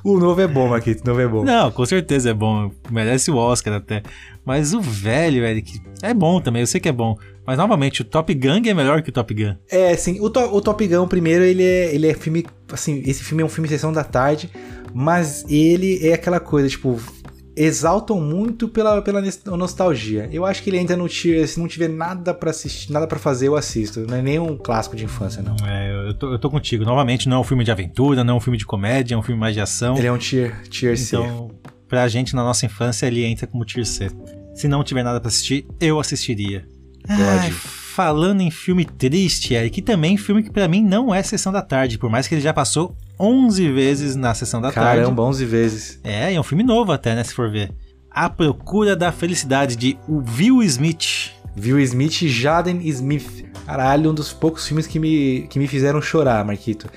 O 0.04 0.18
novo 0.18 0.40
é 0.40 0.46
bom, 0.46 0.68
Marquito, 0.68 1.02
o 1.02 1.06
novo 1.08 1.20
é 1.20 1.26
bom. 1.26 1.44
Não, 1.44 1.70
com 1.70 1.84
certeza 1.84 2.30
é 2.30 2.34
bom. 2.34 2.70
Merece 2.90 3.30
o 3.30 3.36
Oscar 3.36 3.74
até. 3.74 4.02
Mas 4.44 4.72
o 4.72 4.80
velho, 4.80 5.42
que 5.62 5.80
é 6.02 6.14
bom 6.14 6.40
também, 6.40 6.60
eu 6.62 6.66
sei 6.66 6.80
que 6.80 6.88
é 6.88 6.92
bom. 6.92 7.16
Mas 7.44 7.58
novamente, 7.58 8.02
o 8.02 8.04
Top 8.04 8.32
Gun 8.34 8.62
é 8.64 8.74
melhor 8.74 9.02
que 9.02 9.10
o 9.10 9.12
Top 9.12 9.32
Gun. 9.34 9.54
É, 9.70 9.96
sim. 9.96 10.18
O, 10.20 10.30
To- 10.30 10.54
o 10.54 10.60
Top 10.60 10.86
Gun, 10.86 11.06
primeiro, 11.08 11.44
ele 11.44 11.62
é, 11.64 11.94
ele 11.94 12.08
é 12.08 12.14
filme. 12.14 12.46
Assim, 12.72 13.02
esse 13.04 13.22
filme 13.24 13.42
é 13.42 13.46
um 13.46 13.48
filme 13.48 13.68
sessão 13.68 13.92
da 13.92 14.02
tarde, 14.04 14.50
mas 14.94 15.44
ele 15.48 16.06
é 16.06 16.12
aquela 16.14 16.40
coisa, 16.40 16.68
tipo. 16.68 17.00
Exaltam 17.56 18.20
muito 18.20 18.68
pela, 18.68 19.00
pela 19.00 19.22
nostalgia. 19.56 20.28
Eu 20.30 20.44
acho 20.44 20.62
que 20.62 20.68
ele 20.68 20.76
entra 20.76 20.94
no 20.94 21.08
tier, 21.08 21.48
se 21.48 21.58
não 21.58 21.66
tiver 21.66 21.88
nada 21.88 22.34
pra 22.34 22.50
assistir, 22.50 22.92
nada 22.92 23.06
para 23.06 23.18
fazer, 23.18 23.48
eu 23.48 23.56
assisto. 23.56 24.00
Não 24.00 24.18
é 24.18 24.20
nem 24.20 24.38
um 24.38 24.58
clássico 24.58 24.94
de 24.94 25.04
infância, 25.04 25.42
não. 25.42 25.56
É, 25.66 26.08
eu 26.08 26.14
tô, 26.14 26.32
eu 26.32 26.38
tô 26.38 26.50
contigo. 26.50 26.84
Novamente, 26.84 27.28
não 27.28 27.38
é 27.38 27.40
um 27.40 27.44
filme 27.44 27.64
de 27.64 27.70
aventura, 27.70 28.22
não 28.22 28.34
é 28.34 28.36
um 28.36 28.40
filme 28.40 28.58
de 28.58 28.66
comédia, 28.66 29.14
é 29.14 29.18
um 29.18 29.22
filme 29.22 29.40
mais 29.40 29.54
de 29.54 29.60
ação. 29.62 29.96
Ele 29.96 30.06
é 30.06 30.12
um 30.12 30.18
tier, 30.18 30.62
tier 30.68 30.98
C. 30.98 31.16
Então, 31.16 31.50
pra 31.88 32.06
gente, 32.08 32.34
na 32.34 32.44
nossa 32.44 32.66
infância, 32.66 33.06
ele 33.06 33.24
entra 33.24 33.46
como 33.46 33.64
tier 33.64 33.86
C. 33.86 34.10
Se 34.54 34.68
não 34.68 34.84
tiver 34.84 35.02
nada 35.02 35.18
pra 35.18 35.28
assistir, 35.28 35.66
eu 35.80 35.98
assistiria. 35.98 36.66
Ai, 37.08 37.50
falando 37.50 38.42
em 38.42 38.50
filme 38.50 38.84
triste, 38.84 39.54
Eric, 39.54 39.76
que 39.76 39.82
também 39.82 40.18
filme 40.18 40.42
que 40.42 40.50
pra 40.50 40.68
mim 40.68 40.82
não 40.82 41.14
é 41.14 41.22
Sessão 41.22 41.52
da 41.52 41.62
Tarde, 41.62 41.98
por 41.98 42.10
mais 42.10 42.28
que 42.28 42.34
ele 42.34 42.42
já 42.42 42.52
passou 42.52 42.94
11 43.18 43.70
vezes 43.72 44.14
na 44.16 44.34
Sessão 44.34 44.60
da 44.60 44.70
Tarde. 44.72 45.00
Caramba, 45.02 45.22
11 45.22 45.44
vezes. 45.44 46.00
É, 46.04 46.32
e 46.32 46.36
é 46.36 46.40
um 46.40 46.44
filme 46.44 46.62
novo 46.62 46.92
até, 46.92 47.14
né, 47.14 47.24
se 47.24 47.34
for 47.34 47.50
ver. 47.50 47.70
A 48.10 48.28
Procura 48.30 48.94
da 48.96 49.12
Felicidade, 49.12 49.76
de 49.76 49.98
Will 50.08 50.62
Smith. 50.62 51.32
Will 51.58 51.78
Smith 51.80 52.22
e 52.22 52.28
Jaden 52.28 52.80
Smith. 52.88 53.44
Caralho, 53.66 54.10
um 54.10 54.14
dos 54.14 54.32
poucos 54.32 54.66
filmes 54.66 54.86
que 54.86 54.98
me, 54.98 55.46
que 55.48 55.58
me 55.58 55.66
fizeram 55.66 56.00
chorar, 56.00 56.44
Marquito. 56.44 56.88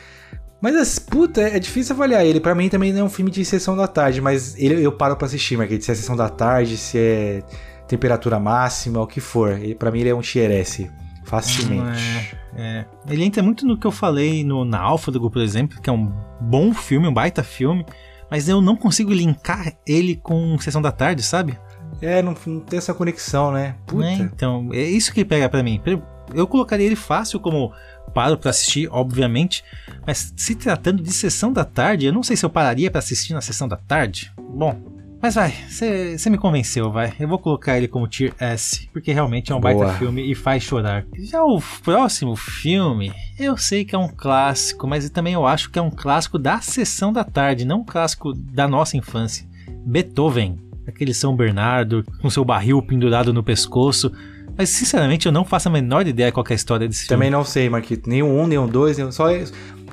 Mas, 0.61 0.76
as- 0.76 0.99
puta, 0.99 1.41
é 1.41 1.57
difícil 1.59 1.95
avaliar 1.95 2.26
ele. 2.26 2.39
Pra 2.39 2.53
mim 2.53 2.67
também 2.70 2.91
não 2.91 3.01
é 3.01 3.03
um 3.03 3.09
filme 3.09 3.32
de 3.32 3.43
sessão 3.45 3.76
da 3.78 3.88
tarde, 3.88 4.20
mas 4.22 4.55
ele, 4.57 4.84
eu 4.84 4.91
paro 4.91 5.15
pra 5.15 5.26
assistir, 5.26 5.57
Marquito. 5.57 5.84
Se 5.86 5.91
é 5.91 5.95
sessão 5.95 6.15
da 6.15 6.28
tarde, 6.30 6.76
se 6.78 6.97
é 6.97 7.43
temperatura 7.88 8.39
máxima, 8.39 9.01
o 9.01 9.07
que 9.07 9.22
for. 9.22 9.57
Pra 9.80 9.89
mim 9.91 10.01
ele 10.01 10.09
é 10.09 10.15
um 10.15 10.20
S. 10.22 10.91
Facilmente. 11.30 12.36
É, 12.56 12.86
ele 13.08 13.24
entra 13.24 13.44
muito 13.44 13.66
no 13.66 13.78
que 13.78 13.86
eu 13.86 13.92
falei 13.92 14.44
no 14.44 14.66
Náufrago, 14.66 15.30
por 15.30 15.42
exemplo, 15.42 15.80
que 15.82 15.90
é 15.90 15.94
um 15.94 16.12
bom 16.42 16.74
filme, 16.74 17.08
um 17.08 17.14
baita 17.14 17.44
filme, 17.44 17.86
mas 18.30 18.50
eu 18.50 18.62
não 18.62 18.76
consigo 18.76 19.14
linkar 19.14 19.74
ele 19.88 20.16
com 20.16 20.58
Sessão 20.60 20.82
da 20.82 20.92
Tarde, 20.92 21.22
sabe? 21.24 21.58
É, 22.02 22.22
não, 22.22 22.36
não 22.48 22.60
tem 22.62 22.78
essa 22.78 22.94
conexão, 22.94 23.52
né? 23.52 23.76
Puta. 23.86 24.02
Né? 24.04 24.14
Então, 24.34 24.70
é 24.74 24.82
isso 24.82 25.14
que 25.14 25.24
pega 25.24 25.48
pra 25.50 25.62
mim. 25.64 25.82
Eu- 25.86 26.02
Eu 26.32 26.46
colocaria 26.46 26.86
ele 26.86 26.96
fácil 26.96 27.40
como 27.40 27.72
paro 28.14 28.38
pra 28.38 28.52
assistir, 28.52 28.88
obviamente, 28.92 29.64
mas 30.06 30.32
se 30.38 30.54
tratando 30.54 31.02
de 31.02 31.12
Sessão 31.12 31.52
da 31.52 31.66
Tarde, 31.66 32.06
eu 32.06 32.14
não 32.14 32.22
sei 32.22 32.36
se 32.36 32.46
eu 32.46 32.50
pararia 32.52 32.92
pra 32.92 33.00
assistir 33.00 33.34
na 33.34 33.42
Sessão 33.42 33.68
da 33.68 33.76
Tarde. 33.78 34.32
Bom, 34.40 34.80
mas 35.22 35.36
vai, 35.36 35.53
você 35.70 36.30
me 36.30 36.38
convenceu, 36.38 36.91
vai. 36.91 37.13
Eu 37.20 37.28
vou 37.28 37.38
colocar 37.39 37.78
ele 37.78 37.88
como 37.88 38.07
Tier 38.07 38.34
S, 38.39 38.88
porque 38.93 39.11
realmente 39.11 39.51
é 39.51 39.55
um 39.55 39.59
baita 39.59 39.84
Boa. 39.84 39.93
filme 39.95 40.32
e 40.32 40.34
faz 40.34 40.63
chorar. 40.63 41.05
Já 41.17 41.43
o 41.43 41.61
próximo 41.84 42.36
filme, 42.36 43.11
eu 43.38 43.57
sei 43.57 43.84
que 43.84 43.95
é 43.95 43.97
um 43.97 44.07
clássico, 44.07 44.88
mas 44.88 45.09
também 45.09 45.34
eu 45.34 45.45
acho 45.45 45.70
que 45.70 45.78
é 45.78 45.82
um 45.82 45.91
clássico 45.91 46.39
da 46.39 46.61
Sessão 46.61 47.11
da 47.11 47.24
Tarde, 47.24 47.65
não 47.65 47.82
um 47.82 47.86
clássico 47.86 48.34
da 48.34 48.67
nossa 48.67 48.95
infância. 48.95 49.45
Beethoven, 49.86 50.57
aquele 50.88 51.13
São 51.13 51.36
Bernardo 51.36 52.03
com 52.22 52.30
seu 52.30 52.43
barril 52.45 52.82
pendurado 52.82 53.34
no 53.34 53.43
pescoço. 53.43 54.11
Mas 54.57 54.70
sinceramente 54.70 55.26
eu 55.26 55.32
não 55.32 55.45
faço 55.45 55.70
a 55.70 55.72
menor 55.72 56.05
ideia 56.05 56.32
qual 56.32 56.45
é 56.49 56.53
a 56.53 56.55
história 56.55 56.88
desse 56.88 57.05
filme. 57.05 57.15
Também 57.15 57.30
não 57.30 57.45
sei, 57.45 57.70
Marquito. 57.70 58.09
Nem 58.09 58.22
o 58.22 58.28
1, 58.28 58.47
nem 58.47 58.57
o 58.57 58.67
2, 58.67 58.97
nem 58.97 59.07
o... 59.07 59.11
só. 59.11 59.28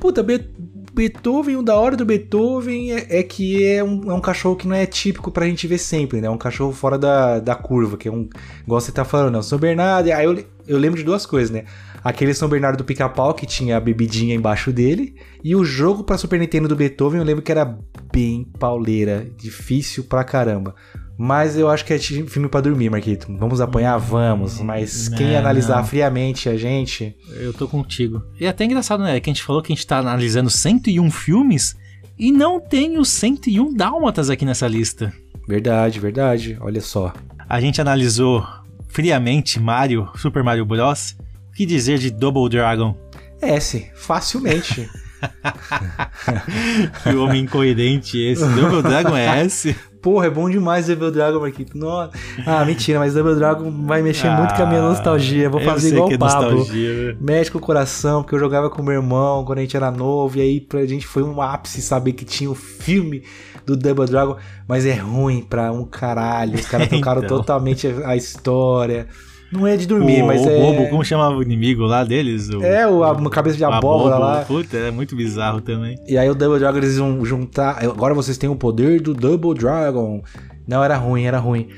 Puta, 0.00 0.22
Be- 0.24 0.50
Beethoven, 0.96 1.56
o 1.56 1.62
da 1.62 1.76
hora 1.76 1.94
do 1.94 2.06
Beethoven 2.06 2.92
é, 2.92 3.18
é 3.18 3.22
que 3.22 3.62
é 3.66 3.84
um, 3.84 4.10
é 4.10 4.14
um 4.14 4.20
cachorro 4.20 4.56
que 4.56 4.66
não 4.66 4.74
é 4.74 4.86
típico 4.86 5.30
pra 5.30 5.44
gente 5.44 5.66
ver 5.66 5.76
sempre, 5.76 6.22
né? 6.22 6.26
É 6.26 6.30
um 6.30 6.38
cachorro 6.38 6.72
fora 6.72 6.96
da, 6.96 7.38
da 7.38 7.54
curva, 7.54 7.98
que 7.98 8.08
é 8.08 8.10
um. 8.10 8.26
Igual 8.64 8.80
você 8.80 8.90
tá 8.90 9.04
falando, 9.04 9.36
é 9.36 9.42
São 9.42 9.58
Bernardo. 9.58 10.10
Aí 10.10 10.24
eu, 10.24 10.42
eu 10.66 10.78
lembro 10.78 10.98
de 10.98 11.04
duas 11.04 11.26
coisas, 11.26 11.50
né? 11.50 11.64
Aquele 12.02 12.32
São 12.32 12.48
Bernardo 12.48 12.78
do 12.78 12.84
pica-pau 12.84 13.34
que 13.34 13.44
tinha 13.44 13.76
a 13.76 13.80
bebidinha 13.80 14.34
embaixo 14.34 14.72
dele. 14.72 15.14
E 15.44 15.54
o 15.54 15.66
jogo 15.66 16.02
pra 16.02 16.16
Super 16.16 16.40
Nintendo 16.40 16.66
do 16.66 16.74
Beethoven 16.74 17.20
eu 17.20 17.26
lembro 17.26 17.42
que 17.42 17.52
era 17.52 17.78
bem 18.10 18.50
pauleira. 18.58 19.30
Difícil 19.36 20.04
pra 20.04 20.24
caramba. 20.24 20.74
Mas 21.18 21.56
eu 21.56 21.68
acho 21.70 21.84
que 21.84 21.94
é 21.94 21.98
filme 21.98 22.48
pra 22.48 22.60
dormir, 22.60 22.90
Marquito. 22.90 23.26
Vamos 23.38 23.60
apanhar? 23.60 23.96
Vamos. 23.96 24.60
Mas 24.60 25.08
quem 25.08 25.32
Não, 25.32 25.38
analisar 25.38 25.78
não. 25.78 25.84
friamente 25.86 26.48
a 26.48 26.56
gente. 26.56 27.16
Eu 27.30 27.54
tô 27.54 27.66
contigo. 27.66 28.22
E 28.38 28.44
é 28.44 28.48
até 28.48 28.64
engraçado, 28.64 29.02
né? 29.02 29.18
Que 29.18 29.30
a 29.30 29.32
gente 29.32 29.42
falou 29.42 29.62
que 29.62 29.72
a 29.72 29.74
gente 29.74 29.86
tá 29.86 29.98
analisando 29.98 30.50
101 30.50 31.10
filmes 31.10 31.74
e 32.18 32.30
não 32.30 32.60
tem 32.60 32.98
os 32.98 33.08
101 33.08 33.72
Dálmatas 33.74 34.28
aqui 34.28 34.44
nessa 34.44 34.68
lista. 34.68 35.12
Verdade, 35.48 35.98
verdade. 36.00 36.56
Olha 36.60 36.80
só. 36.82 37.12
A 37.48 37.60
gente 37.60 37.80
analisou 37.80 38.46
friamente 38.88 39.58
Mario, 39.58 40.08
Super 40.16 40.42
Mario 40.42 40.66
Bros. 40.66 41.16
O 41.48 41.52
que 41.56 41.64
dizer 41.64 41.98
de 41.98 42.10
Double 42.10 42.48
Dragon? 42.50 42.94
S, 43.40 43.90
facilmente. 43.94 44.88
Que 47.02 47.14
homem 47.16 47.44
incoerente 47.44 48.18
esse. 48.18 48.46
Double 48.54 48.82
Dragon 48.82 49.16
é 49.16 49.40
S? 49.42 49.74
Porra, 50.06 50.26
é 50.28 50.30
bom 50.30 50.48
demais 50.48 50.86
Double 50.86 51.10
Dragon, 51.10 51.40
Marquito. 51.40 51.76
Nossa. 51.76 52.12
Ah, 52.46 52.64
mentira, 52.64 53.00
mas 53.00 53.14
Double 53.14 53.34
Dragon 53.34 53.68
vai 53.84 54.02
mexer 54.02 54.30
muito 54.30 54.54
com 54.54 54.62
a 54.62 54.66
minha 54.66 54.80
nostalgia. 54.80 55.50
Vou 55.50 55.60
Ah, 55.60 55.64
fazer 55.64 55.88
igual 55.88 56.08
é 56.08 56.14
o 56.14 56.18
Pablo. 56.18 56.64
né? 56.64 57.16
Mexe 57.20 57.50
com 57.50 57.58
o 57.58 57.60
coração, 57.60 58.22
porque 58.22 58.36
eu 58.36 58.38
jogava 58.38 58.70
com 58.70 58.80
meu 58.84 58.94
irmão 58.94 59.44
quando 59.44 59.58
a 59.58 59.62
gente 59.62 59.76
era 59.76 59.90
novo, 59.90 60.38
e 60.38 60.40
aí 60.42 60.60
pra 60.60 60.86
gente 60.86 61.04
foi 61.04 61.24
um 61.24 61.42
ápice 61.42 61.82
saber 61.82 62.12
que 62.12 62.24
tinha 62.24 62.48
o 62.48 62.54
filme 62.54 63.24
do 63.66 63.76
Double 63.76 64.06
Dragon, 64.06 64.36
mas 64.68 64.86
é 64.86 64.94
ruim 64.94 65.42
pra 65.42 65.72
um 65.72 65.84
caralho. 65.84 66.54
Os 66.54 66.66
caras 66.66 66.86
trocaram 66.88 67.24
Então. 67.24 67.38
totalmente 67.38 67.88
a 68.04 68.14
história. 68.14 69.08
Não 69.52 69.66
é 69.66 69.76
de 69.76 69.86
dormir, 69.86 70.22
o, 70.22 70.26
mas 70.26 70.44
o 70.44 70.48
é. 70.50 70.58
Bobo, 70.60 70.88
como 70.90 71.04
chamava 71.04 71.36
o 71.36 71.42
inimigo 71.42 71.84
lá 71.84 72.02
deles? 72.04 72.48
O, 72.50 72.62
É, 72.62 72.86
o, 72.88 73.04
a 73.04 73.30
cabeça 73.30 73.56
de 73.56 73.64
abóbora 73.64 74.18
lá. 74.18 74.44
Puta, 74.44 74.76
é 74.76 74.90
muito 74.90 75.14
bizarro 75.14 75.60
também. 75.60 75.96
E 76.06 76.18
aí 76.18 76.28
o 76.28 76.34
Double 76.34 76.58
Dragon 76.58 76.78
eles 76.78 76.96
iam 76.96 77.24
juntar. 77.24 77.82
Agora 77.84 78.12
vocês 78.12 78.36
têm 78.36 78.50
o 78.50 78.56
poder 78.56 79.00
do 79.00 79.14
Double 79.14 79.54
Dragon. 79.54 80.22
Não, 80.66 80.82
era 80.82 80.96
ruim, 80.96 81.24
era 81.24 81.38
ruim. 81.38 81.68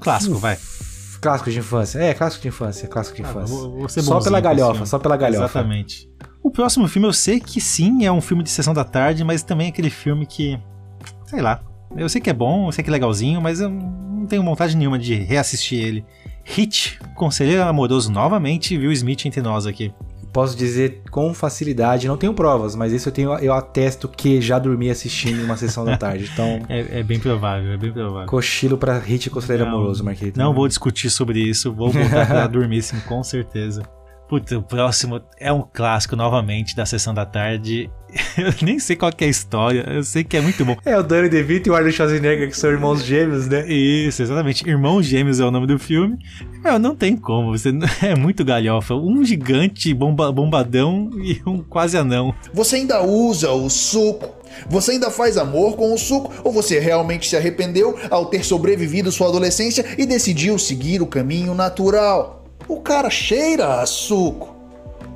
Clássico, 0.00 0.34
vai. 0.36 0.58
Clássico 1.20 1.50
de 1.50 1.58
infância. 1.60 1.98
É, 2.00 2.12
clássico 2.12 2.42
de 2.42 2.48
infância, 2.48 2.88
clássico 2.88 3.16
de 3.16 3.22
Ah, 3.22 3.30
infância. 3.30 3.56
vou- 3.56 3.70
vou 3.78 3.88
ser 3.88 4.02
só 4.02 4.20
pela 4.20 4.40
galhofa, 4.40 4.84
só 4.86 4.98
pela 4.98 5.16
galhofa. 5.16 5.44
Exatamente. 5.44 6.10
O 6.42 6.50
próximo 6.50 6.88
filme 6.88 7.06
eu 7.06 7.12
sei 7.12 7.38
que 7.38 7.60
sim, 7.60 8.04
é 8.04 8.10
um 8.10 8.20
filme 8.20 8.42
de 8.42 8.50
sessão 8.50 8.74
da 8.74 8.82
tarde, 8.84 9.22
mas 9.24 9.42
também 9.44 9.68
é 9.68 9.70
aquele 9.70 9.90
filme 9.90 10.26
que. 10.26 10.58
Sei 11.26 11.40
lá. 11.40 11.62
Eu 11.96 12.08
sei 12.08 12.20
que 12.20 12.28
é 12.28 12.32
bom, 12.32 12.66
eu 12.68 12.72
sei 12.72 12.82
que 12.82 12.90
é 12.90 12.92
legalzinho, 12.92 13.40
mas 13.40 13.60
eu 13.60 13.70
não 13.70 14.26
tenho 14.26 14.42
vontade 14.42 14.76
nenhuma 14.76 14.98
de 14.98 15.14
reassistir 15.14 15.78
ele. 15.78 16.04
Hit, 16.44 16.98
Conselheiro 17.14 17.62
Amoroso 17.62 18.10
novamente, 18.10 18.76
Will 18.76 18.92
Smith 18.92 19.24
entre 19.26 19.40
nós 19.40 19.66
aqui. 19.66 19.92
Posso 20.32 20.56
dizer 20.56 21.02
com 21.10 21.34
facilidade, 21.34 22.08
não 22.08 22.16
tenho 22.16 22.32
provas, 22.32 22.74
mas 22.74 22.90
isso 22.90 23.08
eu 23.08 23.12
tenho, 23.12 23.34
eu 23.38 23.52
atesto 23.52 24.08
que 24.08 24.40
já 24.40 24.58
dormi 24.58 24.88
assistindo 24.90 25.44
uma 25.44 25.58
sessão 25.58 25.84
da 25.84 25.96
tarde. 25.96 26.30
Então, 26.32 26.58
É, 26.70 27.00
é 27.00 27.02
bem 27.02 27.18
provável, 27.20 27.70
é 27.72 27.76
bem 27.76 27.92
provável. 27.92 28.26
cochilo 28.26 28.78
pra 28.78 28.98
hit 28.98 29.28
conselheiro 29.28 29.66
Não, 29.68 29.76
amoroso, 29.76 30.02
Marquito. 30.02 30.38
Não 30.38 30.54
vou 30.54 30.66
discutir 30.66 31.10
sobre 31.10 31.38
isso, 31.38 31.70
vou 31.72 31.90
voltar 31.90 32.26
pra 32.26 32.46
dormir 32.46 32.80
sim, 32.82 32.98
com 33.00 33.22
certeza. 33.22 33.82
Puta, 34.32 34.56
o 34.56 34.62
próximo 34.62 35.20
é 35.38 35.52
um 35.52 35.60
clássico 35.60 36.16
novamente 36.16 36.74
da 36.74 36.86
sessão 36.86 37.12
da 37.12 37.26
tarde. 37.26 37.90
Eu 38.38 38.50
nem 38.62 38.78
sei 38.78 38.96
qual 38.96 39.12
que 39.12 39.24
é 39.24 39.26
a 39.26 39.30
história, 39.30 39.84
eu 39.90 40.02
sei 40.02 40.24
que 40.24 40.38
é 40.38 40.40
muito 40.40 40.64
bom. 40.64 40.74
É 40.86 40.98
o 40.98 41.02
Danny 41.02 41.28
DeVito 41.28 41.68
e 41.68 41.70
o 41.70 41.74
Arnold 41.74 41.94
Schwarzenegger, 41.94 42.48
que 42.48 42.56
são 42.56 42.70
irmãos 42.70 43.04
gêmeos, 43.04 43.46
né? 43.46 43.70
Isso, 43.70 44.22
exatamente. 44.22 44.66
Irmãos 44.66 45.04
Gêmeos 45.04 45.38
é 45.38 45.44
o 45.44 45.50
nome 45.50 45.66
do 45.66 45.78
filme. 45.78 46.16
Meu, 46.64 46.78
não 46.78 46.96
tem 46.96 47.14
como, 47.14 47.50
você 47.50 47.68
é 48.00 48.14
muito 48.14 48.42
galhofa. 48.42 48.94
Um 48.94 49.22
gigante 49.22 49.92
bomba- 49.92 50.32
bombadão 50.32 51.10
e 51.22 51.42
um 51.46 51.62
quase 51.62 51.98
anão. 51.98 52.34
Você 52.54 52.76
ainda 52.76 53.02
usa 53.02 53.50
o 53.50 53.68
suco? 53.68 54.34
Você 54.66 54.92
ainda 54.92 55.10
faz 55.10 55.36
amor 55.36 55.76
com 55.76 55.92
o 55.92 55.98
suco? 55.98 56.32
Ou 56.42 56.50
você 56.50 56.78
realmente 56.78 57.28
se 57.28 57.36
arrependeu 57.36 57.98
ao 58.08 58.24
ter 58.24 58.42
sobrevivido 58.42 59.12
sua 59.12 59.28
adolescência 59.28 59.84
e 59.98 60.06
decidiu 60.06 60.58
seguir 60.58 61.02
o 61.02 61.06
caminho 61.06 61.54
natural? 61.54 62.41
O 62.68 62.80
cara 62.80 63.10
cheira 63.10 63.80
a 63.80 63.86
suco. 63.86 64.56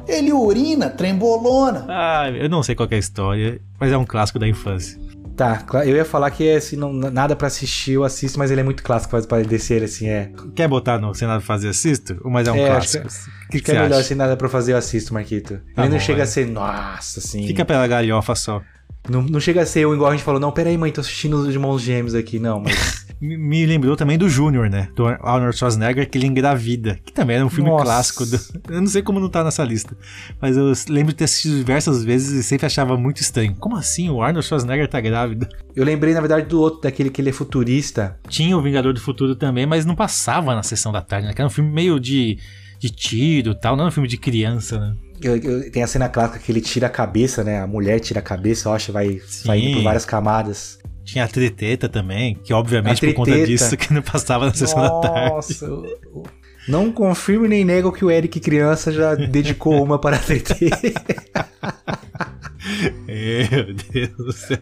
Ele 0.08 0.32
urina 0.32 0.88
trembolona. 0.88 1.84
Ah, 1.88 2.30
eu 2.30 2.48
não 2.48 2.62
sei 2.62 2.74
qual 2.74 2.88
que 2.88 2.94
é 2.94 2.96
a 2.96 3.00
história, 3.00 3.60
mas 3.80 3.90
é 3.92 3.96
um 3.98 4.04
clássico 4.04 4.38
da 4.38 4.46
infância. 4.46 4.98
Tá, 5.36 5.62
eu 5.84 5.94
ia 5.96 6.04
falar 6.04 6.30
que 6.30 6.48
é, 6.48 6.58
se 6.60 6.76
não, 6.76 6.90
nada 6.94 7.36
pra 7.36 7.48
assistir, 7.48 7.92
eu 7.92 8.04
assisto, 8.04 8.38
mas 8.38 8.50
ele 8.50 8.62
é 8.62 8.64
muito 8.64 8.82
clássico 8.82 9.10
pra, 9.10 9.20
pra 9.20 9.42
descer, 9.42 9.82
assim, 9.82 10.08
é. 10.08 10.30
Quer 10.54 10.66
botar 10.66 10.98
no 10.98 11.12
Sem 11.14 11.28
Nada 11.28 11.40
Pra 11.40 11.46
Fazer 11.46 11.68
Assisto? 11.68 12.18
Mas 12.24 12.48
é 12.48 12.52
um 12.52 12.56
É, 12.56 12.66
clássico. 12.68 13.06
O 13.06 13.08
que, 13.10 13.14
Acho 13.16 13.30
que 13.50 13.60
que 13.60 13.66
você 13.66 13.76
é 13.76 13.82
melhor 13.82 13.98
acha? 13.98 14.08
sem 14.08 14.16
nada 14.16 14.34
pra 14.34 14.48
fazer, 14.48 14.72
eu 14.72 14.78
assisto, 14.78 15.12
Marquito. 15.12 15.60
Tá 15.74 15.82
ele 15.82 15.90
não 15.90 15.98
bom, 15.98 16.02
chega 16.02 16.18
vai. 16.18 16.22
a 16.22 16.26
ser, 16.26 16.46
nossa, 16.46 17.20
assim. 17.20 17.46
Fica 17.46 17.66
pela 17.66 17.86
galhofa 17.86 18.34
só. 18.34 18.62
Não, 19.08 19.22
não 19.22 19.38
chega 19.40 19.62
a 19.62 19.66
ser 19.66 19.80
igual 19.80 20.06
a 20.08 20.12
gente 20.12 20.24
falou, 20.24 20.40
não, 20.40 20.50
peraí, 20.52 20.76
mãe, 20.76 20.90
tô 20.92 21.00
assistindo 21.00 21.34
os 21.36 21.48
irmãos 21.48 21.80
gêmeos 21.82 22.14
aqui, 22.14 22.38
não, 22.38 22.60
mas. 22.60 23.04
Me, 23.18 23.34
me 23.38 23.64
lembrou 23.64 23.96
também 23.96 24.18
do 24.18 24.28
Júnior, 24.28 24.68
né? 24.68 24.90
Do 24.94 25.06
Arnold 25.06 25.56
Schwarzenegger, 25.56 26.06
que 26.10 26.18
ele 26.18 26.26
engravida. 26.26 26.98
Que 27.02 27.10
também 27.10 27.36
era 27.36 27.46
um 27.46 27.48
filme 27.48 27.70
Nossa. 27.70 27.84
clássico. 27.84 28.26
do- 28.26 28.38
eu 28.68 28.78
não 28.78 28.86
sei 28.86 29.00
como 29.00 29.18
não 29.18 29.30
tá 29.30 29.42
nessa 29.42 29.64
lista. 29.64 29.96
Mas 30.38 30.54
eu 30.54 30.70
lembro 30.90 31.12
de 31.14 31.16
ter 31.16 31.24
assistido 31.24 31.56
diversas 31.56 32.04
vezes 32.04 32.32
e 32.32 32.42
sempre 32.42 32.66
achava 32.66 32.94
muito 32.98 33.22
estranho. 33.22 33.56
Como 33.58 33.74
assim 33.74 34.10
o 34.10 34.20
Arnold 34.20 34.46
Schwarzenegger 34.46 34.86
tá 34.86 35.00
grávido? 35.00 35.48
Eu 35.74 35.82
lembrei, 35.84 36.12
na 36.12 36.20
verdade, 36.20 36.46
do 36.46 36.60
outro, 36.60 36.82
daquele 36.82 37.08
que 37.08 37.20
ele 37.22 37.30
é 37.30 37.32
futurista. 37.32 38.18
Tinha 38.28 38.54
o 38.56 38.60
Vingador 38.60 38.92
do 38.92 39.00
Futuro 39.00 39.34
também, 39.34 39.64
mas 39.64 39.86
não 39.86 39.94
passava 39.94 40.54
na 40.54 40.62
sessão 40.62 40.92
da 40.92 41.00
tarde, 41.00 41.26
né? 41.26 41.32
Que 41.32 41.40
era 41.40 41.46
um 41.48 41.50
filme 41.50 41.70
meio 41.70 41.98
de, 41.98 42.38
de 42.78 42.90
tiro 42.90 43.52
e 43.52 43.54
tal, 43.60 43.76
não 43.76 43.84
era 43.84 43.88
um 43.88 43.92
filme 43.92 44.08
de 44.08 44.16
criança, 44.18 44.78
né? 44.78 44.94
Eu- 45.22 45.36
eu- 45.36 45.70
tem 45.70 45.82
a 45.82 45.86
cena 45.86 46.08
clássica 46.08 46.38
que 46.38 46.52
ele 46.52 46.60
tira 46.60 46.86
a 46.86 46.90
cabeça, 46.90 47.42
né? 47.42 47.60
A 47.60 47.66
mulher 47.66 48.00
tira 48.00 48.20
a 48.20 48.22
cabeça, 48.22 48.68
eu 48.68 48.72
acho, 48.72 48.92
vai 48.92 49.18
saindo 49.26 49.76
por 49.78 49.82
várias 49.84 50.04
camadas. 50.04 50.78
Tinha 51.04 51.24
a 51.24 51.28
Treteta 51.28 51.88
também, 51.88 52.34
que 52.34 52.52
obviamente 52.52 53.00
por 53.00 53.14
conta 53.14 53.30
disso 53.46 53.76
que 53.76 53.92
não 53.92 54.02
passava 54.02 54.46
na 54.46 54.52
sessão 54.54 54.80
da 54.80 54.90
tarde. 55.00 55.30
Nossa, 55.30 55.66
não 56.68 56.90
confirmo 56.90 57.46
nem 57.46 57.64
nego 57.64 57.92
que 57.92 58.04
o 58.04 58.10
Eric 58.10 58.40
criança 58.40 58.92
já 58.92 59.14
dedicou 59.14 59.80
uma 59.82 59.98
para 59.98 60.16
a 60.16 60.20
TT. 60.20 60.70
Meu 63.06 63.74
Deus 63.92 64.16
do 64.16 64.32
céu. 64.32 64.58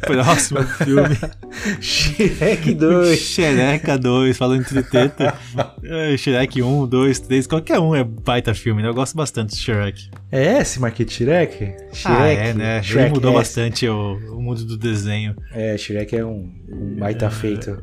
Próximo 0.00 0.62
filme. 0.62 1.16
Shrek 1.80 2.74
2. 2.74 3.18
Xereca 3.18 3.98
2, 3.98 4.36
falando 4.36 4.64
teta. 4.84 5.34
É, 5.84 6.16
Shrek 6.16 6.62
1, 6.62 6.86
2, 6.86 7.20
3, 7.20 7.46
qualquer 7.46 7.78
um 7.78 7.94
é 7.94 8.02
baita 8.02 8.54
filme, 8.54 8.82
né? 8.82 8.88
Eu 8.88 8.94
gosto 8.94 9.14
bastante 9.14 9.54
de 9.54 9.60
Shrek. 9.60 10.10
É 10.32 10.58
esse, 10.60 10.80
Marquito 10.80 11.12
Shrek? 11.12 11.74
Shrek, 11.92 12.06
ah, 12.06 12.26
é, 12.26 12.54
né? 12.54 12.82
Shrek 12.82 13.12
mudou 13.12 13.32
S. 13.32 13.38
bastante 13.38 13.86
o, 13.86 14.16
o 14.32 14.40
mundo 14.40 14.64
do 14.64 14.78
desenho. 14.78 15.36
É, 15.52 15.76
Shrek 15.76 16.16
é 16.16 16.24
um, 16.24 16.50
um 16.70 16.96
baita 16.96 17.30
feito. 17.30 17.82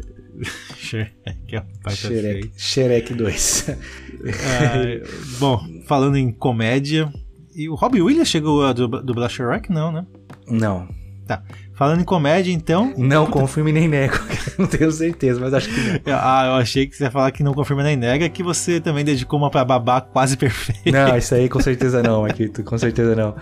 Shrek 0.77 1.11
é 1.55 1.59
um 1.61 1.65
baita 1.83 1.95
Shrek, 2.07 2.21
feio. 2.21 2.51
Shrek 2.57 3.13
2. 3.13 3.69
Ah, 3.69 5.07
bom, 5.39 5.59
falando 5.87 6.17
em 6.17 6.31
comédia, 6.31 7.11
e 7.55 7.67
o 7.69 7.75
Robbie 7.75 8.01
Williams 8.01 8.27
chegou 8.29 8.65
a 8.65 8.73
dub- 8.73 9.03
dublar 9.03 9.29
Shrek? 9.29 9.71
Não, 9.71 9.91
né? 9.91 10.05
Não. 10.47 10.87
Tá. 11.27 11.43
Falando 11.73 12.01
em 12.01 12.03
comédia, 12.05 12.51
então. 12.51 12.93
Não 12.97 13.25
confirme 13.25 13.71
nem 13.71 13.87
nego. 13.87 14.13
não 14.59 14.67
tenho 14.67 14.91
certeza, 14.91 15.39
mas 15.39 15.53
acho 15.53 15.69
que 15.69 15.79
não. 15.79 15.99
Ah, 16.19 16.45
eu 16.47 16.53
achei 16.53 16.85
que 16.85 16.95
você 16.95 17.05
ia 17.05 17.11
falar 17.11 17.31
que 17.31 17.41
não 17.41 17.53
confirma 17.53 17.81
nem 17.83 17.95
nega, 17.95 18.29
que 18.29 18.43
você 18.43 18.79
também 18.79 19.03
dedicou 19.03 19.39
uma 19.39 19.49
pra 19.49 19.65
babá 19.65 20.01
quase 20.01 20.37
perfeita. 20.37 20.91
Não, 20.91 21.17
isso 21.17 21.33
aí 21.33 21.49
com 21.49 21.59
certeza 21.59 22.03
não, 22.03 22.21
Marquito. 22.21 22.63
Com 22.63 22.77
certeza 22.77 23.15
não. 23.15 23.35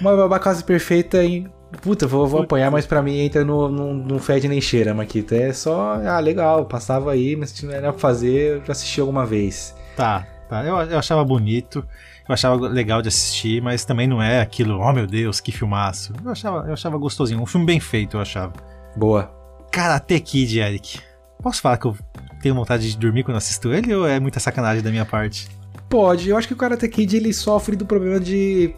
Uma 0.00 0.16
babá 0.16 0.38
quase 0.38 0.62
perfeita 0.62 1.24
em. 1.24 1.48
Puta, 1.82 2.06
vou, 2.06 2.26
vou 2.26 2.42
apanhar, 2.42 2.70
mas 2.70 2.86
pra 2.86 3.02
mim 3.02 3.18
entra 3.18 3.44
no, 3.44 3.68
no, 3.68 3.92
no 3.92 4.18
fede 4.18 4.48
nem 4.48 4.60
cheira, 4.60 4.94
Marquito. 4.94 5.34
É 5.34 5.52
só. 5.52 6.00
Ah, 6.04 6.20
legal, 6.20 6.64
passava 6.64 7.12
aí, 7.12 7.36
mas 7.36 7.50
se 7.50 7.66
não 7.66 7.72
era 7.72 7.92
pra 7.92 8.00
fazer, 8.00 8.56
eu 8.56 8.64
já 8.64 8.72
assisti 8.72 9.00
alguma 9.00 9.26
vez. 9.26 9.74
Tá, 9.96 10.26
tá. 10.48 10.64
Eu, 10.64 10.76
eu 10.76 10.98
achava 10.98 11.24
bonito, 11.24 11.84
eu 12.28 12.32
achava 12.32 12.54
legal 12.68 13.02
de 13.02 13.08
assistir, 13.08 13.60
mas 13.60 13.84
também 13.84 14.06
não 14.06 14.22
é 14.22 14.40
aquilo, 14.40 14.78
oh 14.78 14.92
meu 14.92 15.06
Deus, 15.06 15.40
que 15.40 15.50
filmaço. 15.50 16.12
Eu 16.24 16.30
achava, 16.30 16.66
eu 16.66 16.72
achava 16.72 16.96
gostosinho, 16.96 17.42
um 17.42 17.46
filme 17.46 17.66
bem 17.66 17.80
feito, 17.80 18.16
eu 18.16 18.20
achava. 18.20 18.52
Boa. 18.96 19.30
Karate 19.70 20.18
Kid, 20.20 20.58
Eric. 20.58 21.00
Posso 21.42 21.60
falar 21.60 21.76
que 21.76 21.86
eu 21.86 21.96
tenho 22.40 22.54
vontade 22.54 22.90
de 22.90 22.96
dormir 22.96 23.24
quando 23.24 23.36
assisto 23.36 23.72
ele 23.72 23.94
ou 23.94 24.06
é 24.06 24.18
muita 24.18 24.40
sacanagem 24.40 24.82
da 24.82 24.90
minha 24.90 25.04
parte? 25.04 25.48
Pode, 25.88 26.28
eu 26.28 26.36
acho 26.36 26.48
que 26.48 26.54
o 26.54 26.56
Karate 26.56 26.88
Kid 26.88 27.16
ele 27.16 27.32
sofre 27.32 27.76
do 27.76 27.86
problema 27.86 28.18
de 28.18 28.74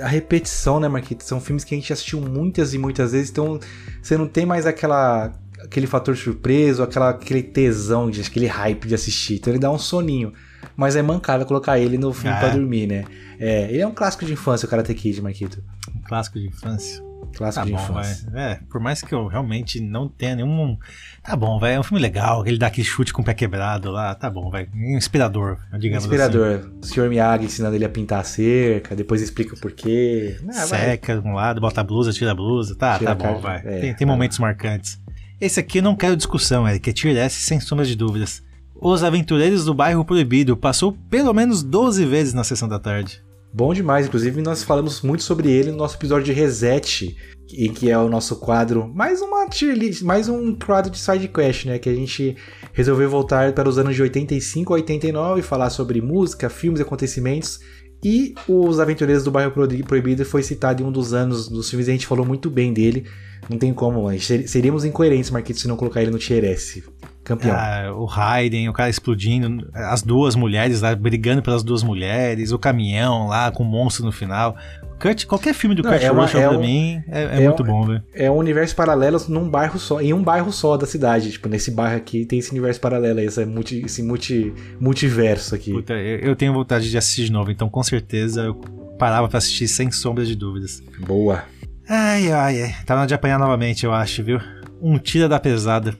a 0.00 0.08
repetição, 0.08 0.78
né, 0.78 0.88
Marquito? 0.88 1.24
São 1.24 1.40
filmes 1.40 1.64
que 1.64 1.74
a 1.74 1.78
gente 1.78 1.92
assistiu 1.92 2.20
muitas 2.20 2.74
e 2.74 2.78
muitas 2.78 3.12
vezes, 3.12 3.30
então 3.30 3.58
você 4.02 4.16
não 4.16 4.26
tem 4.26 4.44
mais 4.46 4.66
aquela 4.66 5.32
aquele 5.62 5.86
fator 5.86 6.14
surpreso, 6.16 6.82
aquela, 6.82 7.10
aquele 7.10 7.42
tesão, 7.42 8.10
de, 8.10 8.20
aquele 8.20 8.46
hype 8.46 8.86
de 8.86 8.94
assistir. 8.94 9.36
Então 9.36 9.50
ele 9.52 9.58
dá 9.60 9.70
um 9.70 9.78
soninho. 9.78 10.32
Mas 10.76 10.96
é 10.96 11.02
mancada 11.02 11.44
colocar 11.44 11.78
ele 11.78 11.96
no 11.98 12.12
filme 12.12 12.36
Ah, 12.36 12.40
pra 12.40 12.48
é? 12.48 12.52
dormir, 12.52 12.86
né? 12.86 13.04
É, 13.38 13.64
ele 13.70 13.80
é 13.80 13.86
um 13.86 13.92
clássico 13.92 14.24
de 14.24 14.32
infância, 14.32 14.66
o 14.66 14.68
Karate 14.68 14.94
Kid, 14.94 15.20
Marquito. 15.22 15.62
Um 15.94 16.00
clássico 16.02 16.38
de 16.38 16.46
infância. 16.48 17.03
Clássico 17.34 17.64
Tá 17.64 17.66
de 17.66 17.72
bom, 17.72 17.82
infância. 17.82 18.30
É, 18.34 18.58
por 18.70 18.80
mais 18.80 19.02
que 19.02 19.14
eu 19.14 19.26
realmente 19.26 19.80
não 19.80 20.08
tenha 20.08 20.36
nenhum. 20.36 20.78
Tá 21.22 21.34
bom, 21.36 21.58
vai. 21.58 21.74
É 21.74 21.80
um 21.80 21.82
filme 21.82 22.00
legal, 22.00 22.46
ele 22.46 22.58
dá 22.58 22.68
aquele 22.68 22.86
chute 22.86 23.12
com 23.12 23.22
o 23.22 23.24
pé 23.24 23.34
quebrado 23.34 23.90
lá, 23.90 24.14
tá 24.14 24.30
bom, 24.30 24.50
vai. 24.50 24.68
Inspirador, 24.74 25.58
digamos 25.78 26.04
assim. 26.04 26.14
Inspirador. 26.14 26.70
O 26.82 26.86
Sr. 26.86 27.08
Miyagi 27.08 27.44
ensinando 27.46 27.74
ele 27.76 27.84
a 27.84 27.88
pintar 27.88 28.20
a 28.20 28.24
cerca, 28.24 28.94
depois 28.94 29.20
explica 29.20 29.54
o 29.54 29.58
porquê. 29.58 30.36
Ah, 30.48 30.66
vai. 30.66 30.80
Seca 30.80 31.20
de 31.20 31.26
um 31.28 31.34
lado, 31.34 31.60
bota 31.60 31.80
a 31.80 31.84
blusa, 31.84 32.12
tira 32.12 32.30
a 32.32 32.34
blusa. 32.34 32.74
Tá, 32.74 32.98
Tira 32.98 33.14
tá 33.14 33.26
bom, 33.26 33.38
vai. 33.40 33.58
é, 33.58 33.80
tem 33.80 33.94
tem 33.94 34.06
vai 34.06 34.16
momentos 34.16 34.38
marcantes. 34.38 35.00
Esse 35.40 35.60
aqui 35.60 35.78
eu 35.78 35.82
não 35.82 35.96
quero 35.96 36.16
discussão, 36.16 36.66
Eric. 36.68 36.88
É 36.88 36.92
Tier 36.92 37.16
S 37.16 37.40
sem 37.40 37.60
sombra 37.60 37.84
de 37.84 37.96
dúvidas. 37.96 38.42
Os 38.74 39.02
Aventureiros 39.02 39.64
do 39.64 39.74
Bairro 39.74 40.04
Proibido 40.04 40.56
passou 40.56 40.92
pelo 41.10 41.32
menos 41.32 41.62
12 41.62 42.04
vezes 42.06 42.34
na 42.34 42.44
sessão 42.44 42.68
da 42.68 42.78
tarde. 42.78 43.22
Bom 43.56 43.72
demais, 43.72 44.06
inclusive 44.06 44.42
nós 44.42 44.64
falamos 44.64 45.00
muito 45.00 45.22
sobre 45.22 45.48
ele 45.48 45.70
no 45.70 45.76
nosso 45.76 45.96
episódio 45.96 46.24
de 46.24 46.32
Reset, 46.32 47.16
em 47.52 47.72
que 47.72 47.88
é 47.88 47.96
o 47.96 48.08
nosso 48.08 48.34
quadro, 48.40 48.92
mais 48.92 49.22
uma 49.22 49.46
tier 49.48 49.76
list, 49.76 50.02
mais 50.02 50.28
um 50.28 50.56
quadro 50.56 50.90
de 50.90 50.98
side 50.98 51.28
quest, 51.28 51.66
né, 51.66 51.78
que 51.78 51.88
a 51.88 51.94
gente 51.94 52.36
resolveu 52.72 53.08
voltar 53.08 53.52
para 53.52 53.68
os 53.68 53.78
anos 53.78 53.94
de 53.94 54.02
85 54.02 54.72
a 54.72 54.76
89 54.76 55.38
e 55.38 55.42
falar 55.44 55.70
sobre 55.70 56.00
música, 56.00 56.50
filmes 56.50 56.80
e 56.80 56.82
acontecimentos. 56.82 57.60
E 58.04 58.34
os 58.48 58.80
Aventureiros 58.80 59.22
do 59.22 59.30
Bairro 59.30 59.52
Proibi- 59.52 59.84
Proibido 59.84 60.24
foi 60.26 60.42
citado 60.42 60.82
em 60.82 60.86
um 60.86 60.92
dos 60.92 61.14
anos 61.14 61.48
dos 61.48 61.70
filmes 61.70 61.86
e 61.86 61.90
a 61.90 61.94
gente 61.94 62.06
falou 62.08 62.26
muito 62.26 62.50
bem 62.50 62.72
dele. 62.72 63.06
Não 63.48 63.56
tem 63.56 63.72
como, 63.72 64.08
seríamos 64.18 64.84
incoerentes, 64.84 65.30
Marquito, 65.30 65.60
se 65.60 65.68
não 65.68 65.76
colocar 65.76 66.02
ele 66.02 66.10
no 66.10 66.18
tier 66.18 66.44
S. 66.44 66.82
Campeão. 67.24 67.56
Ah, 67.56 67.90
o 67.96 68.04
Raiden, 68.04 68.68
o 68.68 68.72
cara 68.74 68.90
explodindo, 68.90 69.66
as 69.72 70.02
duas 70.02 70.36
mulheres 70.36 70.82
lá 70.82 70.94
brigando 70.94 71.42
pelas 71.42 71.62
duas 71.62 71.82
mulheres, 71.82 72.52
o 72.52 72.58
caminhão 72.58 73.26
lá 73.28 73.50
com 73.50 73.62
o 73.62 73.66
monstro 73.66 74.04
no 74.04 74.12
final. 74.12 74.54
Kurt, 75.00 75.24
qualquer 75.26 75.54
filme 75.54 75.74
do 75.74 75.82
Não, 75.82 75.90
Kurt 75.90 76.02
é 76.02 76.08
Russell 76.08 76.40
é 76.40 76.48
pra 76.48 76.56
um- 76.56 76.60
mim 76.60 77.02
é, 77.08 77.22
é 77.24 77.42
é 77.42 77.44
muito 77.48 77.62
um- 77.62 77.66
bom, 77.66 77.86
velho. 77.86 78.02
é 78.14 78.30
um 78.30 78.36
universo 78.36 78.76
paralelo 78.76 79.18
num 79.28 79.48
bairro 79.48 79.78
só, 79.78 80.00
em 80.00 80.12
um 80.12 80.22
bairro 80.22 80.52
só 80.52 80.76
da 80.76 80.86
cidade. 80.86 81.32
Tipo, 81.32 81.48
nesse 81.48 81.70
bairro 81.70 81.96
aqui 81.96 82.24
tem 82.26 82.38
esse 82.38 82.50
universo 82.52 82.80
paralelo, 82.80 83.18
esse, 83.20 83.44
multi, 83.44 83.82
esse 83.84 84.02
multi, 84.02 84.52
multiverso 84.78 85.54
aqui. 85.54 85.72
Puta, 85.72 85.94
eu, 85.94 86.18
eu 86.20 86.36
tenho 86.36 86.52
vontade 86.52 86.90
de 86.90 86.96
assistir 86.98 87.24
de 87.24 87.32
novo, 87.32 87.50
então 87.50 87.68
com 87.68 87.82
certeza 87.82 88.42
eu 88.42 88.54
parava 88.98 89.28
pra 89.28 89.38
assistir 89.38 89.66
sem 89.66 89.90
sombras 89.90 90.28
de 90.28 90.36
dúvidas. 90.36 90.82
Boa. 91.06 91.42
Ai, 91.88 92.30
ai, 92.30 92.62
ai. 92.62 92.74
Tá 92.86 92.94
na 92.94 93.00
hora 93.00 93.08
de 93.08 93.14
apanhar 93.14 93.38
novamente, 93.38 93.84
eu 93.84 93.92
acho, 93.92 94.22
viu? 94.22 94.38
Um 94.80 94.98
tira 94.98 95.28
da 95.28 95.40
pesada. 95.40 95.94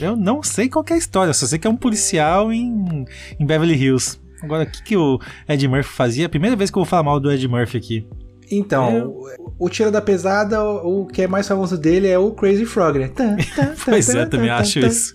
Eu 0.00 0.16
não 0.16 0.42
sei 0.42 0.68
qual 0.68 0.84
que 0.84 0.92
é 0.92 0.96
a 0.96 0.98
história, 0.98 1.32
só 1.32 1.46
sei 1.46 1.58
que 1.58 1.66
é 1.66 1.70
um 1.70 1.76
policial 1.76 2.52
em, 2.52 3.04
em 3.38 3.46
Beverly 3.46 3.74
Hills. 3.74 4.18
Agora, 4.42 4.64
o 4.64 4.66
que, 4.66 4.82
que 4.82 4.96
o 4.96 5.18
Ed 5.48 5.66
Murphy 5.66 5.90
fazia? 5.90 6.26
A 6.26 6.28
primeira 6.28 6.54
vez 6.56 6.70
que 6.70 6.78
eu 6.78 6.82
vou 6.82 6.88
falar 6.88 7.02
mal 7.02 7.18
do 7.18 7.30
Ed 7.30 7.46
Murphy 7.48 7.76
aqui. 7.76 8.06
Então, 8.50 8.96
Eu- 8.96 9.14
o, 9.58 9.68
Tira 9.68 9.90
da 9.90 10.00
Pesada, 10.00 10.62
o, 10.62 11.02
o 11.02 11.06
que 11.06 11.22
é 11.22 11.26
mais 11.26 11.46
famoso 11.46 11.76
dele 11.76 12.08
é 12.08 12.18
o 12.18 12.30
Crazy 12.32 12.64
Frog, 12.64 12.98
né? 12.98 13.10
Pois 13.84 14.08
é, 14.14 14.24
também 14.26 14.48
acho 14.50 14.78
isso. 14.78 15.14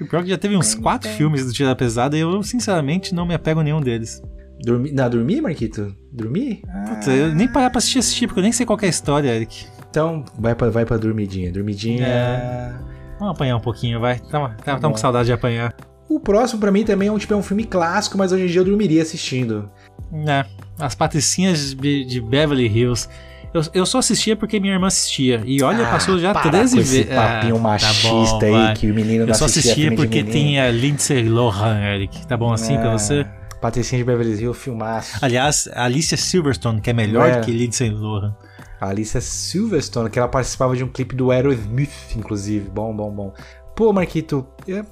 O 0.00 0.16
é 0.16 0.22
que 0.22 0.28
já 0.28 0.38
teve 0.38 0.56
uns 0.56 0.74
quatro 0.74 1.08
filmes 1.10 1.46
do 1.46 1.52
Tira 1.52 1.70
da 1.70 1.76
Pesada 1.76 2.16
e 2.16 2.20
eu, 2.20 2.42
sinceramente, 2.42 3.14
não 3.14 3.26
me 3.26 3.34
apego 3.34 3.60
a 3.60 3.64
nenhum 3.64 3.80
deles. 3.80 4.20
Dormi, 4.62 4.92
não, 4.92 5.08
dormir, 5.08 5.40
Marquito? 5.40 5.94
Dormir? 6.12 6.62
Putz, 6.86 7.06
eu 7.08 7.34
nem 7.34 7.48
parar 7.48 7.70
pra 7.70 7.78
assistir, 7.78 7.98
assistir, 7.98 8.26
porque 8.26 8.40
eu 8.40 8.42
nem 8.42 8.52
sei 8.52 8.66
qual 8.66 8.78
é 8.82 8.86
a 8.86 8.90
história, 8.90 9.34
Eric. 9.34 9.66
Então, 9.90 10.24
vai 10.38 10.54
pra, 10.54 10.70
vai 10.70 10.84
pra 10.86 10.96
dormidinha. 10.96 11.52
Dormidinha. 11.52 12.06
É. 12.06 12.72
Vamos 13.18 13.34
apanhar 13.34 13.56
um 13.56 13.60
pouquinho, 13.60 14.00
vai. 14.00 14.18
Tamo, 14.18 14.48
tamo, 14.48 14.56
tamo 14.64 14.80
bom. 14.80 14.90
com 14.92 14.96
saudade 14.96 15.26
de 15.26 15.32
apanhar. 15.32 15.74
O 16.08 16.18
próximo 16.18 16.60
pra 16.60 16.70
mim 16.72 16.84
também 16.84 17.08
é 17.08 17.12
um, 17.12 17.18
tipo, 17.18 17.34
é 17.34 17.36
um 17.36 17.42
filme 17.42 17.64
clássico, 17.64 18.16
mas 18.16 18.32
hoje 18.32 18.44
em 18.44 18.46
dia 18.46 18.60
eu 18.60 18.64
dormiria 18.64 19.02
assistindo. 19.02 19.70
É, 20.26 20.44
as 20.78 20.94
patricinhas 20.94 21.74
de, 21.74 22.04
de 22.04 22.20
Beverly 22.20 22.66
Hills. 22.66 23.08
Eu, 23.52 23.62
eu 23.74 23.84
só 23.86 23.98
assistia 23.98 24.36
porque 24.36 24.58
minha 24.60 24.74
irmã 24.74 24.86
assistia. 24.86 25.42
E 25.44 25.60
olha, 25.62 25.86
Ah, 25.86 25.90
passou 25.90 26.18
já 26.18 26.32
para 26.32 26.50
13 26.50 26.74
com 26.76 26.80
esse 26.82 26.96
vezes. 27.02 27.14
papinho 27.14 27.58
machista 27.58 28.46
aí, 28.46 28.52
vai. 28.52 28.74
que 28.76 28.90
o 28.90 28.94
menino 28.94 29.24
não 29.24 29.28
Eu 29.32 29.34
só 29.34 29.44
assistia 29.46 29.72
assistia 29.72 29.96
porque 29.96 30.22
tinha 30.22 30.70
Lindsay 30.70 31.28
Lohan, 31.28 31.80
Eric. 31.80 32.26
Tá 32.28 32.36
bom 32.36 32.52
assim 32.52 32.76
pra 32.76 32.90
Ah, 32.92 32.98
você? 32.98 33.26
Patricinha 33.60 33.98
de 33.98 34.04
Beverly 34.04 34.40
Hills, 34.40 34.58
filmaço. 34.58 35.18
Aliás, 35.20 35.68
Alicia 35.74 36.16
Silverstone, 36.16 36.80
que 36.80 36.90
é 36.90 36.92
melhor 36.92 37.28
É. 37.28 37.40
que 37.40 37.50
Lindsay 37.50 37.90
Lohan. 37.90 38.34
A 38.80 38.88
Alicia 38.88 39.20
Silverstone, 39.20 40.08
que 40.08 40.18
ela 40.18 40.28
participava 40.28 40.74
de 40.74 40.82
um 40.82 40.88
clipe 40.88 41.14
do 41.14 41.30
Aerosmith, 41.30 42.16
inclusive. 42.16 42.70
Bom, 42.70 42.94
bom, 42.96 43.10
bom. 43.10 43.34
Pô, 43.76 43.92
Marquito, 43.92 44.46
é... 44.66 44.84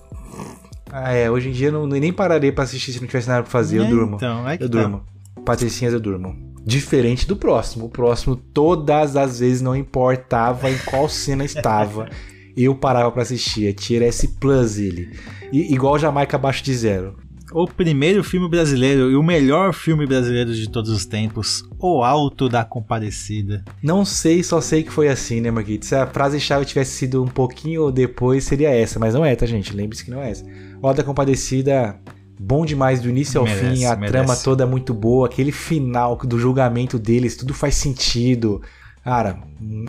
Ah, 0.91 1.13
é, 1.13 1.31
hoje 1.31 1.49
em 1.49 1.53
dia 1.53 1.69
eu 1.69 1.73
não, 1.73 1.87
nem 1.87 2.13
pararei 2.13 2.51
pra 2.51 2.65
assistir 2.65 2.93
se 2.93 3.01
não 3.01 3.07
tivesse 3.07 3.29
nada 3.29 3.43
pra 3.43 3.51
fazer, 3.51 3.79
eu 3.79 3.85
É, 3.85 3.89
durmo. 3.89 4.17
Então, 4.17 4.49
é 4.49 4.57
que 4.57 4.65
eu 4.65 4.71
tá. 4.71 4.79
durmo. 4.79 5.03
Patricinhas 5.45 5.93
eu 5.93 6.01
durmo. 6.01 6.37
Diferente 6.65 7.27
do 7.27 7.37
próximo. 7.37 7.87
O 7.87 7.89
próximo, 7.89 8.37
todas 8.37 9.17
as 9.17 9.41
vezes, 9.41 9.63
não 9.63 9.75
importava 9.77 10.71
em 10.71 10.79
qual 10.79 11.09
cena 11.11 11.45
estava, 11.45 12.09
eu 12.57 12.75
parava 12.75 13.11
pra 13.11 13.23
assistir. 13.23 13.69
É 13.69 13.73
Tier 13.73 14.03
S 14.03 14.29
Plus 14.39 14.79
ele. 14.79 15.11
E, 15.53 15.73
igual 15.73 15.99
Jamaica 15.99 16.37
abaixo 16.37 16.63
de 16.63 16.75
zero. 16.75 17.17
O 17.53 17.67
primeiro 17.67 18.23
filme 18.23 18.49
brasileiro 18.49 19.11
e 19.11 19.17
o 19.17 19.23
melhor 19.23 19.73
filme 19.73 20.07
brasileiro 20.07 20.55
de 20.55 20.69
todos 20.69 20.91
os 20.91 21.05
tempos, 21.05 21.65
O 21.79 22.03
Alto 22.03 22.49
da 22.49 22.65
Compadecida. 22.65 23.65
Não 23.83 24.05
sei, 24.05 24.43
só 24.43 24.61
sei 24.61 24.83
que 24.83 24.93
foi 24.93 25.09
assim, 25.09 25.41
né, 25.41 25.51
Marquito? 25.51 25.87
Se 25.87 25.95
a 25.95 26.07
frase-chave 26.07 26.65
tivesse 26.65 26.93
sido 26.93 27.23
um 27.23 27.29
pouquinho 27.29 27.91
depois, 27.91 28.45
seria 28.45 28.71
essa, 28.71 28.99
mas 28.99 29.15
não 29.15 29.25
é, 29.25 29.35
tá, 29.35 29.47
gente? 29.47 29.75
Lembre-se 29.75 30.05
que 30.05 30.11
não 30.11 30.23
é 30.23 30.31
essa. 30.31 30.45
O 30.81 30.87
Alto 30.87 30.99
da 30.99 31.05
Compadecida, 31.05 31.99
bom 32.39 32.65
demais 32.65 33.01
do 33.01 33.09
início 33.09 33.41
ao 33.41 33.47
Merece, 33.47 33.77
fim, 33.77 33.85
a 33.85 33.97
merece. 33.97 34.13
trama 34.13 34.37
toda 34.37 34.65
é 34.65 34.67
muito 34.67 34.93
boa, 34.93 35.27
aquele 35.27 35.53
final 35.53 36.17
do 36.17 36.39
julgamento 36.39 36.99
deles, 36.99 37.37
tudo 37.37 37.55
faz 37.55 37.75
sentido. 37.75 38.61
Cara, 39.09 39.39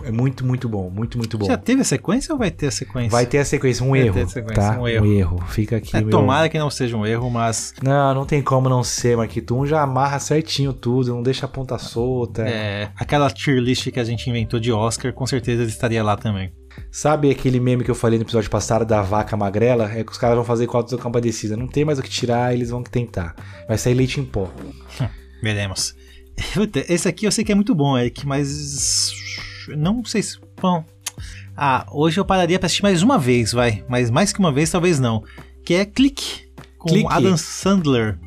é 0.05 0.11
muito, 0.13 0.45
muito 0.45 0.69
bom, 0.69 0.89
muito, 0.89 1.17
muito 1.17 1.37
bom. 1.37 1.45
Já 1.45 1.57
teve 1.57 1.81
a 1.81 1.83
sequência 1.83 2.31
ou 2.31 2.39
vai 2.39 2.49
ter 2.49 2.67
a 2.67 2.71
sequência? 2.71 3.09
Vai 3.11 3.25
ter 3.25 3.39
a 3.39 3.43
sequência, 3.43 3.85
um 3.85 3.89
Vai 3.89 3.99
erro, 3.99 4.13
ter 4.13 4.21
a 4.21 4.27
sequência, 4.29 4.63
tá? 4.71 4.79
um 4.79 4.87
erro. 4.87 5.43
Fica 5.49 5.75
aqui, 5.75 5.97
É, 5.97 5.99
meu... 5.99 6.09
tomara 6.09 6.47
que 6.47 6.57
não 6.57 6.69
seja 6.69 6.95
um 6.95 7.05
erro, 7.05 7.29
mas 7.29 7.73
Não, 7.83 8.15
não 8.15 8.25
tem 8.25 8.41
como 8.41 8.69
não 8.69 8.81
ser, 8.81 9.17
Marquito. 9.17 9.57
Um 9.57 9.65
já 9.65 9.81
amarra 9.81 10.19
certinho 10.19 10.71
tudo, 10.71 11.13
não 11.13 11.21
deixa 11.21 11.45
a 11.45 11.49
ponta 11.49 11.77
solta. 11.77 12.47
é, 12.47 12.91
aquela 12.95 13.29
tier 13.29 13.59
list 13.59 13.91
que 13.91 13.99
a 13.99 14.05
gente 14.05 14.29
inventou 14.29 14.57
de 14.57 14.71
Oscar, 14.71 15.11
com 15.11 15.27
certeza 15.27 15.63
ele 15.63 15.69
estaria 15.69 16.01
lá 16.01 16.15
também. 16.15 16.53
Sabe 16.89 17.29
aquele 17.29 17.59
meme 17.59 17.83
que 17.83 17.91
eu 17.91 17.95
falei 17.95 18.17
no 18.17 18.23
episódio 18.23 18.49
passado 18.49 18.85
da 18.85 19.01
vaca 19.01 19.35
magrela? 19.35 19.91
É 19.91 20.01
que 20.01 20.13
os 20.13 20.17
caras 20.17 20.37
vão 20.37 20.45
fazer 20.45 20.65
com 20.65 20.77
a 20.77 20.97
compadecida. 20.97 21.57
Não 21.57 21.67
tem 21.67 21.83
mais 21.83 21.99
o 21.99 22.01
que 22.01 22.09
tirar, 22.09 22.53
eles 22.53 22.69
vão 22.69 22.81
tentar. 22.81 23.35
Vai 23.67 23.77
sair 23.77 23.95
leite 23.95 24.17
em 24.21 24.23
pó. 24.23 24.49
Veremos. 25.43 25.98
Puta, 26.53 26.83
Esse 26.91 27.07
aqui 27.07 27.25
eu 27.25 27.31
sei 27.31 27.43
que 27.43 27.51
é 27.51 27.55
muito 27.55 27.75
bom, 27.75 27.97
Eric, 27.97 28.25
mas. 28.25 29.11
Não 29.77 30.03
sei 30.03 30.23
se. 30.23 30.39
Bom. 30.61 30.83
Ah, 31.55 31.85
hoje 31.91 32.19
eu 32.19 32.25
pararia 32.25 32.57
pra 32.57 32.67
assistir 32.67 32.83
mais 32.83 33.01
uma 33.01 33.17
vez, 33.17 33.51
vai. 33.51 33.83
Mas 33.89 34.09
mais 34.09 34.31
que 34.31 34.39
uma 34.39 34.51
vez, 34.51 34.71
talvez 34.71 34.99
não. 34.99 35.23
Que 35.65 35.73
é 35.73 35.85
Clique, 35.85 36.49
com 36.77 36.89
Clique. 36.89 37.07
Adam 37.11 37.35
Sandler. 37.35 38.17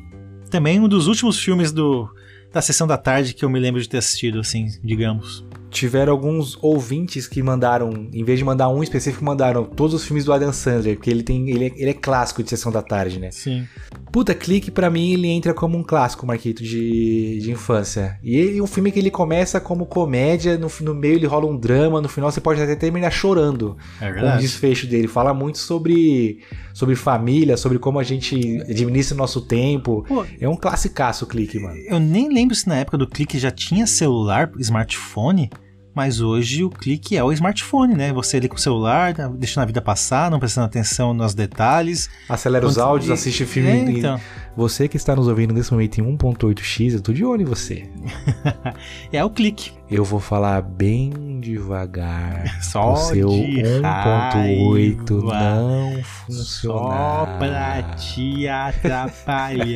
Também 0.49 0.79
um 0.79 0.87
dos 0.87 1.07
últimos 1.07 1.39
filmes 1.39 1.71
do, 1.71 2.07
da 2.53 2.61
sessão 2.61 2.85
da 2.85 2.95
tarde 2.95 3.33
que 3.33 3.43
eu 3.43 3.49
me 3.49 3.59
lembro 3.59 3.81
de 3.81 3.89
ter 3.89 3.97
assistido, 3.97 4.39
assim, 4.39 4.67
digamos. 4.83 5.43
Tiveram 5.71 6.13
alguns 6.13 6.55
ouvintes 6.61 7.25
que 7.25 7.41
mandaram, 7.41 8.07
em 8.13 8.23
vez 8.23 8.37
de 8.37 8.45
mandar 8.45 8.69
um 8.69 8.83
específico, 8.83 9.25
mandaram 9.25 9.65
todos 9.65 9.95
os 9.95 10.05
filmes 10.05 10.23
do 10.23 10.31
Adam 10.31 10.53
Sandler, 10.53 10.95
porque 10.95 11.09
ele 11.09 11.23
tem, 11.23 11.49
ele 11.49 11.65
é, 11.65 11.71
ele 11.75 11.89
é 11.89 11.93
clássico 11.95 12.43
de 12.43 12.49
sessão 12.51 12.71
da 12.71 12.83
tarde, 12.83 13.19
né? 13.19 13.31
Sim. 13.31 13.67
Puta, 14.13 14.35
Clique 14.35 14.69
pra 14.69 14.91
mim 14.91 15.11
ele 15.11 15.27
entra 15.27 15.53
como 15.55 15.75
um 15.75 15.83
clássico, 15.83 16.25
Marquito, 16.25 16.61
de, 16.63 17.39
de 17.41 17.51
infância. 17.51 18.19
E 18.23 18.35
ele, 18.37 18.61
um 18.61 18.67
filme 18.67 18.91
que 18.91 18.99
ele 18.99 19.09
começa 19.09 19.59
como 19.59 19.87
comédia, 19.87 20.55
no, 20.57 20.71
no 20.81 20.93
meio 20.93 21.15
ele 21.15 21.25
rola 21.25 21.47
um 21.47 21.57
drama, 21.57 21.99
no 21.99 22.07
final 22.07 22.31
você 22.31 22.39
pode 22.39 22.61
até 22.61 22.75
terminar 22.75 23.09
chorando 23.11 23.75
É 23.99 24.05
com 24.05 24.11
o 24.11 24.13
verdade. 24.13 24.41
desfecho 24.43 24.85
dele. 24.85 25.07
Fala 25.07 25.33
muito 25.33 25.57
sobre, 25.57 26.39
sobre 26.75 26.95
família, 26.95 27.57
sobre 27.57 27.79
como 27.79 27.97
a 27.97 28.03
gente 28.03 28.61
administra 28.69 29.15
o 29.15 29.17
nosso 29.17 29.41
tempo. 29.41 30.05
Pô, 30.07 30.23
É 30.39 30.47
um 30.47 30.55
classicaço 30.55 31.25
o 31.25 31.27
Clique, 31.27 31.57
mano. 31.59 31.75
eu 31.89 31.99
nem 31.99 32.31
lembro 32.31 32.53
se 32.55 32.67
na 32.67 32.77
época 32.77 32.99
do 32.99 33.07
Clique 33.07 33.39
já 33.39 33.49
tinha 33.49 33.87
celular, 33.87 34.51
smartphone. 34.59 35.49
Mas 35.95 36.19
hoje 36.21 36.63
o 36.63 36.69
clique 36.69 37.15
é 37.15 37.23
o 37.23 37.31
smartphone, 37.31 37.93
né? 37.95 38.11
Você 38.13 38.37
ali 38.37 38.47
com 38.49 38.55
o 38.55 38.59
celular, 38.59 39.13
tá 39.13 39.27
deixando 39.27 39.63
a 39.63 39.67
vida 39.67 39.81
passar, 39.81 40.31
não 40.31 40.39
prestando 40.39 40.65
atenção 40.65 41.13
nos 41.13 41.33
detalhes. 41.35 42.09
Acelera 42.27 42.65
os 42.65 42.77
áudios, 42.77 43.11
assiste 43.11 43.45
filme. 43.45 43.69
É, 43.69 43.75
em- 43.75 43.97
então. 43.99 44.19
Você 44.55 44.87
que 44.87 44.97
está 44.97 45.15
nos 45.15 45.27
ouvindo 45.27 45.51
nesse 45.53 45.71
momento 45.71 45.99
em 45.99 46.03
1.8x, 46.03 46.93
eu 46.93 47.01
tô 47.01 47.11
de 47.13 47.23
olho 47.25 47.41
em 47.41 47.45
você. 47.45 47.89
É 49.11 49.23
o 49.23 49.29
clique. 49.29 49.71
Eu 49.89 50.03
vou 50.03 50.19
falar 50.19 50.61
bem 50.61 51.39
devagar. 51.39 52.43
Só 52.63 52.93
o 52.93 52.95
seu 52.97 53.29
de 53.29 53.61
1.8 53.63 55.27
raiva. 55.29 55.55
não 55.61 55.93
Só 56.03 56.03
funcionar. 56.25 57.37
pra 57.39 57.83
te 57.95 58.47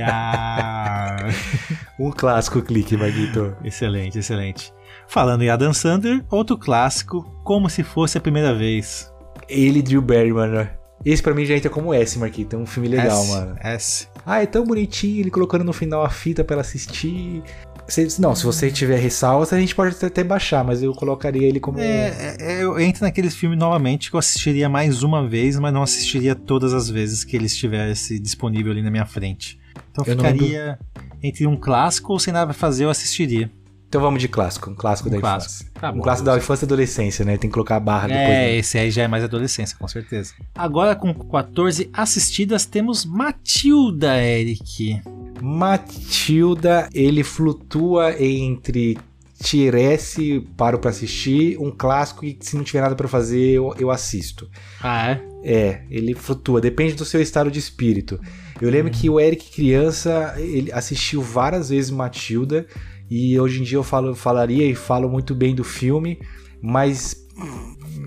atrapalhar. 0.07 1.17
Um 1.99 2.11
clássico 2.11 2.61
clique, 2.61 2.95
Maguito. 2.95 3.55
excelente, 3.63 4.19
excelente. 4.19 4.71
Falando 5.07 5.41
em 5.43 5.49
Adam 5.49 5.73
Sandler, 5.73 6.23
outro 6.29 6.57
clássico, 6.57 7.23
como 7.43 7.69
se 7.69 7.83
fosse 7.83 8.17
a 8.17 8.21
primeira 8.21 8.53
vez. 8.53 9.11
Ele 9.47 9.79
e 9.79 9.81
Drew 9.81 10.01
Barrymore. 10.01 10.69
Esse 11.05 11.21
pra 11.23 11.33
mim 11.33 11.45
já 11.45 11.55
entra 11.55 11.69
como 11.69 11.93
S, 11.93 12.17
Marquito. 12.19 12.55
É 12.55 12.59
um 12.59 12.65
filme 12.65 12.89
legal, 12.89 13.21
S, 13.21 13.31
mano. 13.31 13.55
S. 13.61 14.07
Ah, 14.25 14.41
é 14.41 14.45
tão 14.45 14.65
bonitinho 14.65 15.21
ele 15.21 15.31
colocando 15.31 15.63
no 15.63 15.71
final 15.71 16.03
a 16.03 16.09
fita 16.09 16.43
pra 16.43 16.55
ela 16.55 16.61
assistir. 16.61 17.41
Se- 17.87 18.19
não, 18.19 18.35
se 18.35 18.43
você 18.43 18.69
tiver 18.69 18.97
ressalvas, 18.99 19.53
a 19.53 19.59
gente 19.59 19.73
pode 19.73 19.95
até- 20.05 20.23
baixar, 20.23 20.65
mas 20.65 20.83
eu 20.83 20.93
colocaria 20.93 21.47
ele 21.47 21.59
como. 21.61 21.79
É, 21.79 22.35
é, 22.39 22.61
eu 22.63 22.77
entro 22.77 23.03
naqueles 23.03 23.33
filmes 23.35 23.57
novamente 23.57 24.09
que 24.09 24.15
eu 24.15 24.19
assistiria 24.19 24.67
mais 24.67 25.03
uma 25.03 25.25
vez, 25.25 25.57
mas 25.57 25.73
não 25.73 25.83
assistiria 25.83 26.35
todas 26.35 26.73
as 26.73 26.89
vezes 26.89 27.23
que 27.23 27.37
ele 27.37 27.45
estivesse 27.45 28.19
disponível 28.19 28.73
ali 28.73 28.81
na 28.81 28.91
minha 28.91 29.05
frente. 29.05 29.57
Então 29.91 30.03
Eu 30.05 30.17
ficaria 30.17 30.77
entre 31.23 31.47
um 31.47 31.55
clássico 31.55 32.11
ou 32.11 32.19
sem 32.19 32.33
nada 32.33 32.47
pra 32.47 32.53
fazer, 32.53 32.83
eu 32.83 32.89
assistiria. 32.89 33.49
Então 33.87 34.01
vamos 34.01 34.19
de 34.21 34.27
clássico, 34.27 34.69
um 34.69 34.75
clássico 34.75 35.07
Um 35.07 35.13
da 35.13 35.19
clássico. 35.19 35.53
infância. 35.53 35.71
Tá 35.79 35.91
um 35.91 35.95
bom, 35.97 36.01
clássico 36.01 36.25
da 36.25 36.37
infância 36.37 36.65
e 36.65 36.67
adolescência, 36.67 37.23
né? 37.23 37.37
Tem 37.37 37.49
que 37.49 37.53
colocar 37.53 37.77
a 37.77 37.79
barra 37.79 38.07
depois. 38.07 38.27
É, 38.27 38.29
né? 38.29 38.55
esse 38.57 38.77
aí 38.77 38.91
já 38.91 39.03
é 39.03 39.07
mais 39.07 39.23
adolescência, 39.23 39.77
com 39.79 39.87
certeza. 39.87 40.33
Agora 40.55 40.93
com 40.95 41.13
14 41.13 41.89
assistidas 41.93 42.65
temos 42.65 43.05
Matilda, 43.05 44.21
Eric. 44.21 45.01
Matilda, 45.41 46.89
ele 46.93 47.23
flutua 47.23 48.21
entre 48.21 48.97
Tiresse, 49.41 50.41
paro 50.57 50.79
pra 50.79 50.89
assistir, 50.89 51.57
um 51.59 51.69
clássico 51.69 52.25
e 52.25 52.37
se 52.41 52.57
não 52.57 52.63
tiver 52.63 52.81
nada 52.81 52.95
pra 52.95 53.07
fazer, 53.07 53.51
eu, 53.51 53.73
eu 53.77 53.91
assisto. 53.91 54.49
Ah, 54.81 55.11
é? 55.11 55.21
É, 55.43 55.81
ele 55.91 56.15
flutua, 56.15 56.59
depende 56.59 56.95
do 56.95 57.05
seu 57.05 57.21
estado 57.21 57.51
de 57.51 57.59
espírito. 57.59 58.19
Eu 58.59 58.69
lembro 58.71 58.91
que 58.91 59.07
o 59.09 59.19
Eric, 59.19 59.51
criança, 59.51 60.33
ele 60.37 60.71
assistiu 60.71 61.21
várias 61.21 61.69
vezes 61.69 61.91
Matilda, 61.91 62.65
e 63.09 63.39
hoje 63.39 63.61
em 63.61 63.63
dia 63.63 63.77
eu 63.77 63.83
falo, 63.83 64.15
falaria 64.15 64.65
e 64.65 64.75
falo 64.75 65.09
muito 65.09 65.33
bem 65.33 65.55
do 65.55 65.63
filme, 65.63 66.19
mas. 66.61 67.25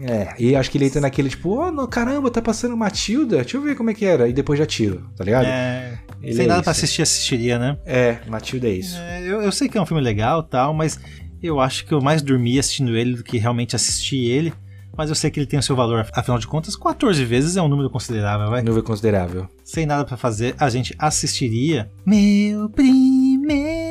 É, 0.03 0.35
e 0.39 0.57
acho 0.57 0.71
que 0.71 0.79
ele 0.79 0.87
entra 0.87 1.01
naquele 1.01 1.29
tipo, 1.29 1.51
oh, 1.51 1.71
no, 1.71 1.87
caramba, 1.87 2.31
tá 2.31 2.41
passando 2.41 2.77
Matilda, 2.77 3.37
deixa 3.37 3.57
eu 3.57 3.63
ver 3.63 3.77
como 3.77 3.91
é 3.91 3.95
que 3.95 4.05
era, 4.05 4.29
e 4.29 4.33
depois 4.33 4.59
já 4.59 4.65
tiro, 4.65 5.07
tá 5.17 5.23
ligado? 5.23 5.45
É, 5.47 5.99
Ele 6.23 6.35
sem 6.35 6.45
é 6.47 6.49
nada 6.49 6.63
pra 6.63 6.73
isso. 6.73 6.81
assistir, 6.85 7.03
assistiria, 7.03 7.59
né? 7.59 7.79
É, 7.85 8.19
Matilda 8.27 8.67
é 8.67 8.73
isso. 8.73 8.97
É, 8.97 9.23
eu, 9.23 9.43
eu 9.43 9.53
sei 9.53 9.69
que 9.69 9.77
é 9.77 9.81
um 9.81 9.87
filme 9.87 10.03
legal 10.03 10.43
tal, 10.43 10.73
mas 10.73 10.99
eu 11.43 11.61
acho 11.61 11.87
que 11.87 11.93
eu 11.93 12.01
mais 12.01 12.23
dormi 12.23 12.59
assistindo 12.59 12.97
ele 12.97 13.17
do 13.17 13.23
que 13.25 13.39
realmente 13.39 13.77
assisti 13.77 14.17
ele. 14.17 14.53
Mas 14.97 15.09
eu 15.09 15.15
sei 15.15 15.31
que 15.31 15.39
ele 15.39 15.47
tem 15.47 15.59
o 15.59 15.63
seu 15.63 15.77
valor, 15.77 16.07
afinal 16.13 16.39
de 16.39 16.47
contas, 16.47 16.77
14 16.77 17.25
vezes 17.25 17.57
é 17.57 17.63
um 17.63 17.69
número 17.69 17.89
considerável, 17.89 18.51
vai. 18.51 18.61
Número 18.61 18.83
considerável. 18.83 19.49
Sem 19.65 19.87
nada 19.87 20.05
pra 20.05 20.17
fazer, 20.17 20.55
a 20.59 20.69
gente 20.69 20.95
assistiria 20.99 21.91
Meu 22.05 22.69
Primeiro 22.69 23.90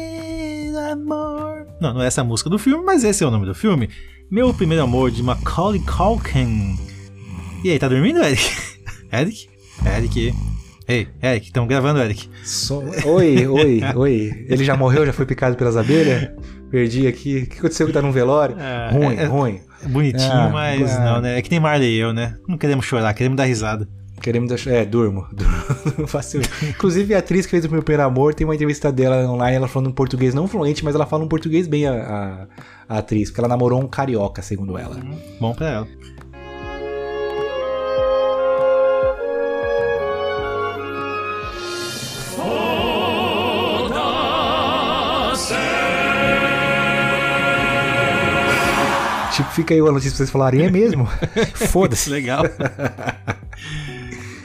Amor. 0.92 1.66
Não, 1.82 1.94
não 1.94 2.02
é 2.02 2.08
essa 2.08 2.22
a 2.22 2.24
música 2.24 2.50
do 2.50 2.58
filme, 2.60 2.84
mas 2.84 3.04
esse 3.04 3.24
é 3.24 3.28
o 3.28 3.32
nome 3.32 3.46
do 3.46 3.56
filme. 3.56 3.90
Meu 4.30 4.54
Primeiro 4.54 4.84
Amor, 4.84 5.12
de 5.12 5.24
Macaulay 5.24 5.80
Culkin. 5.82 6.78
E 7.64 7.70
aí, 7.72 7.80
tá 7.80 7.88
dormindo, 7.88 8.20
Eric? 8.24 8.44
Eric? 9.12 9.50
Eric? 9.86 10.34
Ei, 10.88 11.08
Eric, 11.22 11.48
estamos 11.48 11.70
gravando, 11.70 12.00
Eric. 12.02 12.30
Som- 12.44 12.90
Oi, 13.06 13.46
oi, 13.48 13.82
oi. 13.96 14.46
Ele 14.50 14.64
já 14.64 14.76
morreu, 14.76 15.06
já 15.06 15.14
foi 15.14 15.26
picado 15.26 15.56
pelas 15.56 15.78
abelhas? 15.78 16.30
Perdi 16.72 17.08
aqui. 17.08 17.44
O 17.44 17.48
que 17.48 17.60
aconteceu 17.60 17.88
que 17.88 17.94
tá 17.94 18.02
num 18.02 18.12
velório? 18.12 18.56
É, 18.60 18.90
ruim, 18.92 19.16
é- 19.16 19.26
ruim. 19.26 19.60
É 19.84 19.88
bonitinho, 19.88 20.32
Ah, 20.32 20.50
mas 20.52 20.92
ah. 20.98 21.04
não, 21.06 21.22
né? 21.22 21.38
É 21.40 21.42
que 21.42 21.50
nem 21.50 21.60
Marley 21.60 21.96
e 21.96 22.00
eu, 22.00 22.12
né? 22.12 22.36
Não 22.48 22.58
queremos 22.58 22.86
chorar, 22.86 23.14
queremos 23.14 23.38
dar 23.38 23.46
risada. 23.46 23.88
Queremos 24.22 24.50
deixar. 24.50 24.72
É, 24.72 24.86
durmo. 24.86 25.26
durmo 25.32 26.08
facilmente. 26.08 26.50
Inclusive, 26.68 27.14
a 27.16 27.20
atriz 27.20 27.46
que 27.46 27.52
fez 27.52 27.66
o 27.66 27.70
meu 27.72 27.82
primeiro 27.84 28.04
amor 28.08 28.34
tem 28.34 28.46
uma 28.46 28.56
entrevista 28.56 28.92
dela 28.92 29.30
online, 29.32 29.58
ela 29.58 29.68
falando 29.68 29.88
um 29.90 29.94
português 29.94 30.34
não 30.34 30.48
fluente, 30.48 30.84
mas 30.84 30.96
ela 30.96 31.06
fala 31.06 31.24
um 31.24 31.28
português 31.28 31.68
bem 31.68 31.88
a, 31.88 31.94
a- 31.94 32.48
a 32.96 32.98
atriz, 33.00 33.30
porque 33.30 33.40
ela 33.40 33.48
namorou 33.48 33.80
um 33.82 33.88
carioca, 33.88 34.42
segundo 34.42 34.78
ela. 34.78 34.98
Bom 35.40 35.54
pra 35.54 35.70
ela. 35.70 35.88
Tipo, 49.40 49.52
fica 49.52 49.74
aí 49.74 49.80
a 49.80 49.84
notícia 49.84 50.12
pra 50.12 50.18
vocês 50.18 50.30
falarem, 50.30 50.66
é 50.66 50.70
mesmo? 50.70 51.08
Foda-se. 51.56 52.10
Legal. 52.10 52.44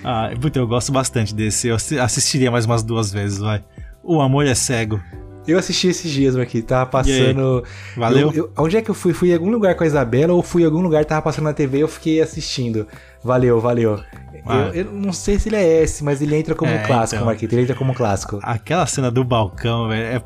ah, 0.05 0.31
puta, 0.41 0.59
eu 0.59 0.66
gosto 0.66 0.93
bastante 0.93 1.35
desse. 1.35 1.69
Eu 1.69 1.75
assi- 1.77 1.99
assistiria 1.99 2.51
mais 2.51 2.65
umas 2.66 2.83
duas 2.83 3.12
vezes, 3.12 3.39
vai. 3.39 3.65
O 4.03 4.21
Amor 4.21 4.47
é 4.47 4.55
Cego. 4.55 5.01
Eu 5.47 5.59
assisti 5.59 5.89
esses 5.89 6.11
dias, 6.11 6.37
aqui, 6.37 6.62
tava 6.62 6.87
passando. 6.87 7.62
Valeu? 7.97 8.31
Eu- 8.31 8.35
eu- 8.35 8.53
onde 8.57 8.77
é 8.77 8.83
que 8.83 8.91
eu 8.91 8.95
fui? 8.95 9.12
Fui 9.12 9.31
em 9.31 9.35
algum 9.35 9.51
lugar 9.51 9.75
com 9.75 9.85
a 9.85 9.87
Isabela 9.87 10.33
ou 10.33 10.43
fui 10.43 10.62
em 10.62 10.65
algum 10.65 10.81
lugar, 10.81 11.05
tava 11.05 11.21
passando 11.23 11.45
na 11.45 11.53
TV 11.53 11.79
e 11.79 11.81
eu 11.83 11.89
fiquei 11.89 12.21
assistindo. 12.23 12.87
Valeu, 13.23 13.61
valeu. 13.61 14.01
Ah. 14.47 14.71
Eu, 14.73 14.85
eu 14.87 14.93
não 14.93 15.12
sei 15.12 15.39
se 15.39 15.49
ele 15.51 15.57
é 15.57 15.83
esse, 15.83 16.03
mas 16.05 16.23
ele 16.23 16.35
entra 16.37 16.55
como 16.55 16.71
É, 16.71 16.83
um 16.83 16.87
clássico, 16.87 17.16
então. 17.16 17.27
Marquito. 17.27 17.53
Ele 17.53 17.62
entra 17.62 17.75
como 17.75 17.91
um 17.93 17.95
clássico. 17.95 18.39
Aquela 18.43 18.87
cena 18.87 19.11
do 19.11 19.23
balcão, 19.25 19.89
velho, 19.89 20.03
é 20.05 20.15
é 20.16 20.21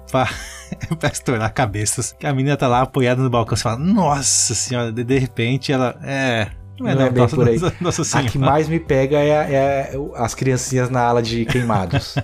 pra 0.98 1.08
estourar 1.10 1.52
cabeças. 1.52 2.14
Que 2.18 2.26
a 2.26 2.32
menina 2.34 2.56
tá 2.56 2.68
lá 2.68 2.82
apoiada 2.82 3.22
no 3.22 3.30
balcão, 3.30 3.56
você 3.56 3.62
fala, 3.62 3.78
nossa 3.78 4.54
senhora, 4.54 4.92
de, 4.92 5.04
de 5.04 5.18
repente 5.18 5.72
ela. 5.72 5.98
É. 6.02 6.48
Não 6.80 6.88
é 6.88 7.10
bem 7.10 7.22
nossa, 7.22 7.34
por 7.34 7.48
aí. 7.48 7.58
Nossa, 7.58 7.74
nossa 7.80 8.02
A 8.02 8.04
senhora. 8.04 8.30
que 8.30 8.38
mais 8.38 8.68
me 8.68 8.78
pega 8.78 9.18
é, 9.18 9.36
a- 9.36 9.50
é 9.50 9.92
as 10.14 10.32
criancinhas 10.32 10.88
na 10.88 11.00
ala 11.00 11.20
de 11.20 11.44
queimados. 11.50 12.16
É 12.16 12.22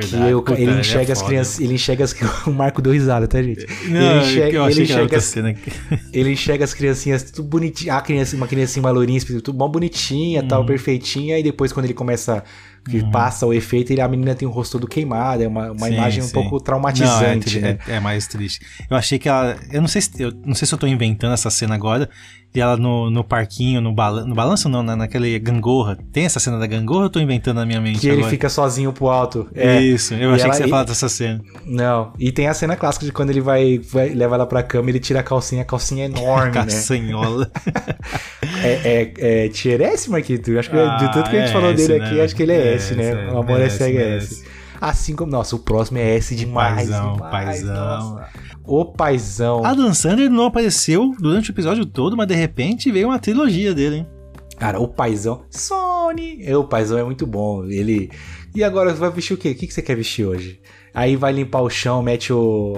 verdade. 0.00 0.30
Eu- 0.30 0.42
Puta, 0.44 0.60
ele 0.60 0.70
é 0.70 0.78
enxerga 0.78 1.12
as 1.12 1.18
foda. 1.18 1.28
crianças. 1.30 1.58
Ele 1.58 1.74
enxerga 1.74 2.04
as. 2.04 2.14
O 2.46 2.52
Marco 2.52 2.80
deu 2.80 2.92
risada, 2.92 3.26
tá, 3.26 3.42
gente? 3.42 3.66
Não, 3.88 4.00
ele 4.00 4.20
enxerga, 4.20 4.58
ele 4.70 5.16
as, 5.16 5.36
ele 6.12 6.32
enxerga 6.32 6.64
as 6.64 6.72
criancinhas 6.72 7.22
tudo 7.32 7.48
bonitinho. 7.48 7.92
A 7.94 8.00
criança, 8.00 8.36
uma 8.36 8.46
criancinha, 8.46 8.80
uma 8.80 8.90
lourinha, 8.92 9.20
tudo 9.42 9.54
mó 9.58 9.66
bonitinha, 9.66 10.40
tal, 10.46 10.60
Uhum. 10.60 10.66
perfeitinha. 10.66 11.36
E 11.40 11.42
depois, 11.42 11.72
quando 11.72 11.86
ele 11.86 11.94
começa. 11.94 12.44
Que 12.90 13.10
passa 13.10 13.46
o 13.46 13.52
efeito, 13.52 13.92
ele, 13.92 14.00
a 14.00 14.08
menina 14.08 14.34
tem 14.34 14.46
o 14.46 14.50
rosto 14.50 14.72
todo 14.78 14.86
queimado. 14.88 15.42
É 15.42 15.48
uma, 15.48 15.72
uma 15.72 15.86
Sim, 15.86 15.94
imagem 15.94 16.22
um 16.22 16.26
sim. 16.26 16.32
pouco 16.32 16.56
Não, 16.56 16.60
traumatizante, 16.60 17.58
é, 17.58 17.60
né? 17.60 17.78
é, 17.88 17.94
é 17.94 18.00
mais 18.00 18.26
triste. 18.26 18.60
Eu 18.88 18.96
achei 18.96 19.18
que 19.18 19.28
ela. 19.28 19.56
Eu 19.70 19.80
não 19.80 19.88
sei 19.88 20.02
se 20.02 20.10
eu, 20.22 20.32
não 20.44 20.54
sei 20.54 20.66
se 20.66 20.74
eu 20.74 20.78
tô 20.78 20.86
inventando 20.86 21.32
essa 21.32 21.50
cena 21.50 21.74
agora. 21.74 22.08
Ela 22.60 22.76
no, 22.76 23.10
no 23.10 23.22
parquinho, 23.24 23.80
no, 23.80 23.92
balan, 23.92 24.24
no 24.26 24.34
balanço 24.34 24.68
não, 24.68 24.82
na, 24.82 24.96
naquele 24.96 25.38
gangorra. 25.38 25.96
Tem 26.12 26.24
essa 26.24 26.38
cena 26.40 26.58
da 26.58 26.66
gangorra 26.66 26.98
ou 27.00 27.04
eu 27.06 27.10
tô 27.10 27.20
inventando 27.20 27.56
na 27.56 27.66
minha 27.66 27.80
mente 27.80 28.00
Que 28.00 28.08
ele 28.08 28.16
agora? 28.18 28.30
fica 28.30 28.48
sozinho 28.48 28.92
pro 28.92 29.08
alto. 29.08 29.48
É. 29.54 29.80
Isso, 29.80 30.14
eu 30.14 30.30
E 30.30 30.34
achei 30.34 30.44
ela- 30.44 30.50
que 30.50 30.56
você 30.56 30.62
ia 30.64 30.68
falar 30.68 30.84
dessa 30.84 31.08
cena. 31.08 31.40
Não. 31.64 32.12
E 32.18 32.32
tem 32.32 32.48
a 32.48 32.54
cena 32.54 32.76
clássica 32.76 33.04
de 33.06 33.12
quando 33.12 33.30
ele 33.30 33.40
vai, 33.40 33.78
vai 33.78 34.08
leva 34.10 34.34
ela 34.36 34.46
pra 34.46 34.62
cama, 34.62 34.88
ele 34.90 35.00
tira 35.00 35.20
a 35.20 35.22
calcinha, 35.22 35.62
a 35.62 35.64
calcinha 35.64 36.04
é 36.04 36.06
enorme, 36.06 36.46
né? 36.52 36.64
Caçanhola. 36.64 37.50
É, 38.62 39.12
é, 39.18 39.44
é 39.46 39.48
Tier 39.48 39.80
S, 39.82 40.08
Marquito? 40.10 40.56
Acho 40.58 40.70
que 40.70 40.76
Ah, 40.76 40.96
de 40.96 41.12
tudo 41.12 41.28
que 41.28 41.36
a 41.36 41.40
gente 41.40 41.50
é 41.50 41.52
falou 41.52 41.70
S, 41.72 41.86
dele 41.86 41.98
né? 41.98 42.06
aqui, 42.06 42.20
acho 42.20 42.36
que 42.36 42.42
ele 42.42 42.52
é, 42.52 42.56
É 42.72 42.74
S, 42.74 42.94
né? 42.94 43.10
É. 43.10 43.32
o 43.32 43.38
amor 43.38 43.60
é 43.60 43.68
cego 43.68 43.98
é. 43.98 44.16
S. 44.16 44.44
Assim 44.80 45.14
como. 45.16 45.30
Nossa, 45.32 45.56
o 45.56 45.58
próximo 45.58 45.98
é 45.98 46.16
S 46.16 46.34
demais. 46.34 46.74
paizão, 46.88 47.12
demais, 47.14 47.30
paizão. 47.46 47.74
nossa. 47.74 48.28
O 48.64 48.84
paizão. 48.84 49.64
Adam 49.64 49.94
Sandler 49.94 50.28
não 50.30 50.46
apareceu 50.46 51.14
durante 51.20 51.50
o 51.50 51.52
episódio 51.52 51.86
todo, 51.86 52.16
mas 52.16 52.26
de 52.26 52.34
repente 52.34 52.90
veio 52.90 53.08
uma 53.08 53.18
trilogia 53.18 53.72
dele, 53.74 53.96
hein? 53.96 54.06
Cara, 54.58 54.80
o 54.80 54.88
paizão. 54.88 55.42
Sony! 55.50 56.38
É, 56.42 56.56
O 56.56 56.64
paizão 56.64 56.98
é 56.98 57.04
muito 57.04 57.26
bom. 57.26 57.64
Ele. 57.64 58.10
E 58.54 58.64
agora 58.64 58.92
vai 58.94 59.10
vestir 59.10 59.34
o 59.34 59.36
quê? 59.36 59.50
O 59.50 59.54
que 59.54 59.66
que 59.66 59.72
você 59.74 59.82
quer 59.82 59.94
vestir 59.96 60.24
hoje? 60.26 60.60
Aí 60.94 61.14
vai 61.14 61.32
limpar 61.32 61.60
o 61.60 61.68
chão, 61.70 62.02
mete 62.02 62.32
o. 62.32 62.74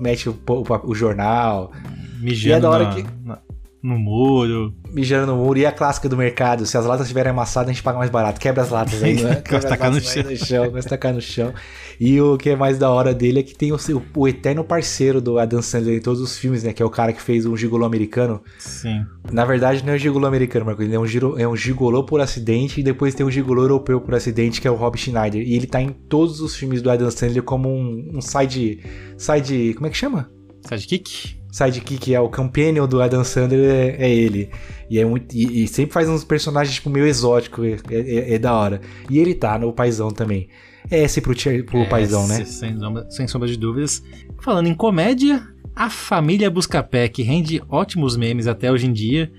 Mete 0.00 0.28
o, 0.28 0.38
o, 0.48 0.90
o 0.90 0.94
jornal, 0.94 1.72
Mijando 2.20 2.54
E 2.54 2.58
é 2.58 2.60
da 2.60 2.70
hora 2.70 2.84
na- 2.84 2.94
que- 2.94 3.04
na- 3.24 3.38
no 3.82 3.98
muro. 3.98 4.74
mijando 4.92 5.26
no 5.26 5.36
muro. 5.36 5.58
E 5.58 5.66
a 5.66 5.72
clássica 5.72 6.08
do 6.08 6.16
mercado: 6.16 6.66
se 6.66 6.76
as 6.76 6.84
latas 6.86 7.06
estiverem 7.06 7.30
amassadas, 7.30 7.70
a 7.70 7.72
gente 7.72 7.82
paga 7.82 7.98
mais 7.98 8.10
barato. 8.10 8.40
Quebra 8.40 8.62
as 8.62 8.70
latas 8.70 9.02
aí, 9.02 9.14
né? 9.22 9.36
Quebra 9.36 9.58
as 9.58 9.64
tacar 9.64 9.90
no 9.90 9.96
latas, 9.96 10.14
vai 10.14 10.22
no 10.32 10.36
chão. 10.36 10.70
Vai 10.70 10.82
tacar 10.82 11.14
no 11.14 11.20
chão. 11.20 11.54
E 11.98 12.20
o 12.20 12.36
que 12.36 12.50
é 12.50 12.56
mais 12.56 12.78
da 12.78 12.90
hora 12.90 13.14
dele 13.14 13.40
é 13.40 13.42
que 13.42 13.54
tem 13.54 13.72
o, 13.72 13.78
seu- 13.78 14.02
o 14.14 14.28
eterno 14.28 14.62
parceiro 14.62 15.20
do 15.20 15.38
Adam 15.38 15.62
Sandler 15.62 15.96
em 15.96 16.00
todos 16.00 16.20
os 16.20 16.36
filmes, 16.36 16.62
né? 16.62 16.72
Que 16.72 16.82
é 16.82 16.86
o 16.86 16.90
cara 16.90 17.12
que 17.12 17.22
fez 17.22 17.46
um 17.46 17.56
gigolô 17.56 17.86
americano. 17.86 18.42
Sim. 18.58 19.04
Na 19.32 19.44
verdade, 19.44 19.82
não 19.84 19.92
é 19.92 19.96
um 19.96 19.98
gigolô 19.98 20.26
americano, 20.26 20.66
Marco. 20.66 20.82
Ele 20.82 20.94
é 20.94 20.98
um, 21.00 21.06
giro, 21.06 21.38
é 21.38 21.48
um 21.48 21.56
gigolô 21.56 22.04
por 22.04 22.20
acidente 22.20 22.80
e 22.80 22.82
depois 22.82 23.14
tem 23.14 23.24
um 23.24 23.30
gigolô 23.30 23.62
europeu 23.62 24.00
por 24.00 24.14
acidente, 24.14 24.60
que 24.60 24.68
é 24.68 24.70
o 24.70 24.74
Rob 24.74 24.96
Schneider. 24.98 25.40
E 25.42 25.54
ele 25.54 25.66
tá 25.66 25.80
em 25.80 25.88
todos 25.88 26.40
os 26.40 26.54
filmes 26.54 26.82
do 26.82 26.90
Adam 26.90 27.10
Sandler 27.10 27.42
como 27.42 27.68
um, 27.68 28.10
um 28.16 28.20
side. 28.20 28.80
Side. 29.16 29.72
Como 29.74 29.86
é 29.86 29.90
que 29.90 29.96
chama? 29.96 30.30
Sidekick? 30.68 31.36
Sidekick, 31.56 32.14
é 32.14 32.20
o 32.20 32.28
companion 32.28 32.86
do 32.86 33.00
Adam 33.00 33.24
Sandler, 33.24 33.64
é, 33.98 34.06
é 34.06 34.10
ele. 34.14 34.50
E, 34.90 34.98
é 34.98 35.04
muito, 35.04 35.34
e, 35.34 35.64
e 35.64 35.68
sempre 35.68 35.92
faz 35.94 36.08
uns 36.08 36.22
personagens 36.22 36.74
tipo, 36.74 36.90
meio 36.90 37.06
exóticos, 37.06 37.66
é, 37.66 37.76
é- 37.90 38.34
é 38.34 38.38
da 38.38 38.52
hora. 38.54 38.80
E 39.08 39.18
ele 39.18 39.34
tá 39.34 39.58
no 39.58 39.72
Paizão 39.72 40.10
também. 40.10 40.48
É 40.90 41.02
esse 41.02 41.20
pro, 41.20 41.34
pro 41.64 41.78
É, 41.78 41.84
Paizão, 41.86 42.28
né? 42.28 42.44
se- 42.44 42.52
Sem 42.52 42.78
sombra, 42.78 43.10
sem 43.10 43.26
sombra 43.26 43.48
de 43.48 43.56
dúvidas. 43.56 44.02
Falando 44.42 44.66
em 44.68 44.74
comédia, 44.74 45.42
a 45.74 45.88
família 45.88 46.50
Buscapé, 46.50 47.08
que 47.08 47.22
rende 47.22 47.62
ótimos 47.70 48.16
memes 48.16 48.46
até 48.46 48.70
hoje 48.70 48.86
em 48.86 48.92
dia. 48.92 49.32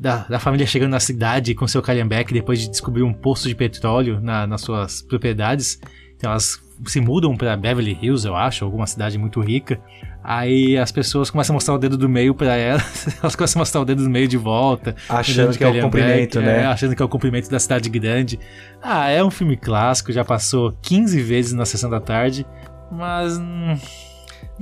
Da, 0.00 0.18
da 0.28 0.38
família 0.38 0.66
chegando 0.66 0.90
na 0.92 1.00
cidade 1.00 1.52
com 1.54 1.66
seu 1.66 1.82
calhambeque 1.82 2.32
depois 2.32 2.60
de 2.60 2.68
descobrir 2.70 3.02
um 3.02 3.12
poço 3.12 3.48
de 3.48 3.54
petróleo 3.56 4.20
na- 4.20 4.46
nas 4.46 4.60
suas 4.60 5.02
propriedades. 5.02 5.80
Então 6.16 6.30
elas 6.30 6.60
se 6.86 7.00
mudam 7.00 7.36
para 7.36 7.56
Beverly 7.56 7.98
Hills, 8.00 8.26
eu 8.26 8.34
acho, 8.34 8.64
alguma 8.64 8.86
cidade 8.86 9.16
muito 9.18 9.40
rica. 9.40 9.80
Aí 10.22 10.76
as 10.78 10.90
pessoas 10.90 11.30
começam 11.30 11.52
a 11.52 11.56
mostrar 11.56 11.74
o 11.74 11.78
dedo 11.78 11.98
do 11.98 12.08
meio 12.08 12.34
pra 12.34 12.56
elas, 12.56 13.06
elas 13.22 13.36
começam 13.36 13.60
a 13.60 13.62
mostrar 13.62 13.80
o 13.82 13.84
dedo 13.84 14.02
do 14.02 14.10
meio 14.10 14.26
de 14.26 14.36
volta. 14.38 14.96
Achando 15.08 15.56
que 15.56 15.62
é 15.62 15.66
o 15.68 15.70
calhambeque, 15.72 15.82
cumprimento, 15.82 16.40
né? 16.40 16.62
é, 16.62 16.66
achando 16.66 16.96
que 16.96 17.02
é 17.02 17.04
o 17.04 17.08
cumprimento 17.08 17.50
da 17.50 17.58
cidade 17.58 17.88
grande. 17.90 18.38
Ah, 18.82 19.08
é 19.10 19.22
um 19.22 19.30
filme 19.30 19.56
clássico, 19.56 20.10
já 20.12 20.24
passou 20.24 20.72
15 20.82 21.20
vezes 21.22 21.52
na 21.52 21.64
sessão 21.66 21.90
da 21.90 22.00
tarde, 22.00 22.46
mas. 22.90 23.38
hum, 23.38 23.76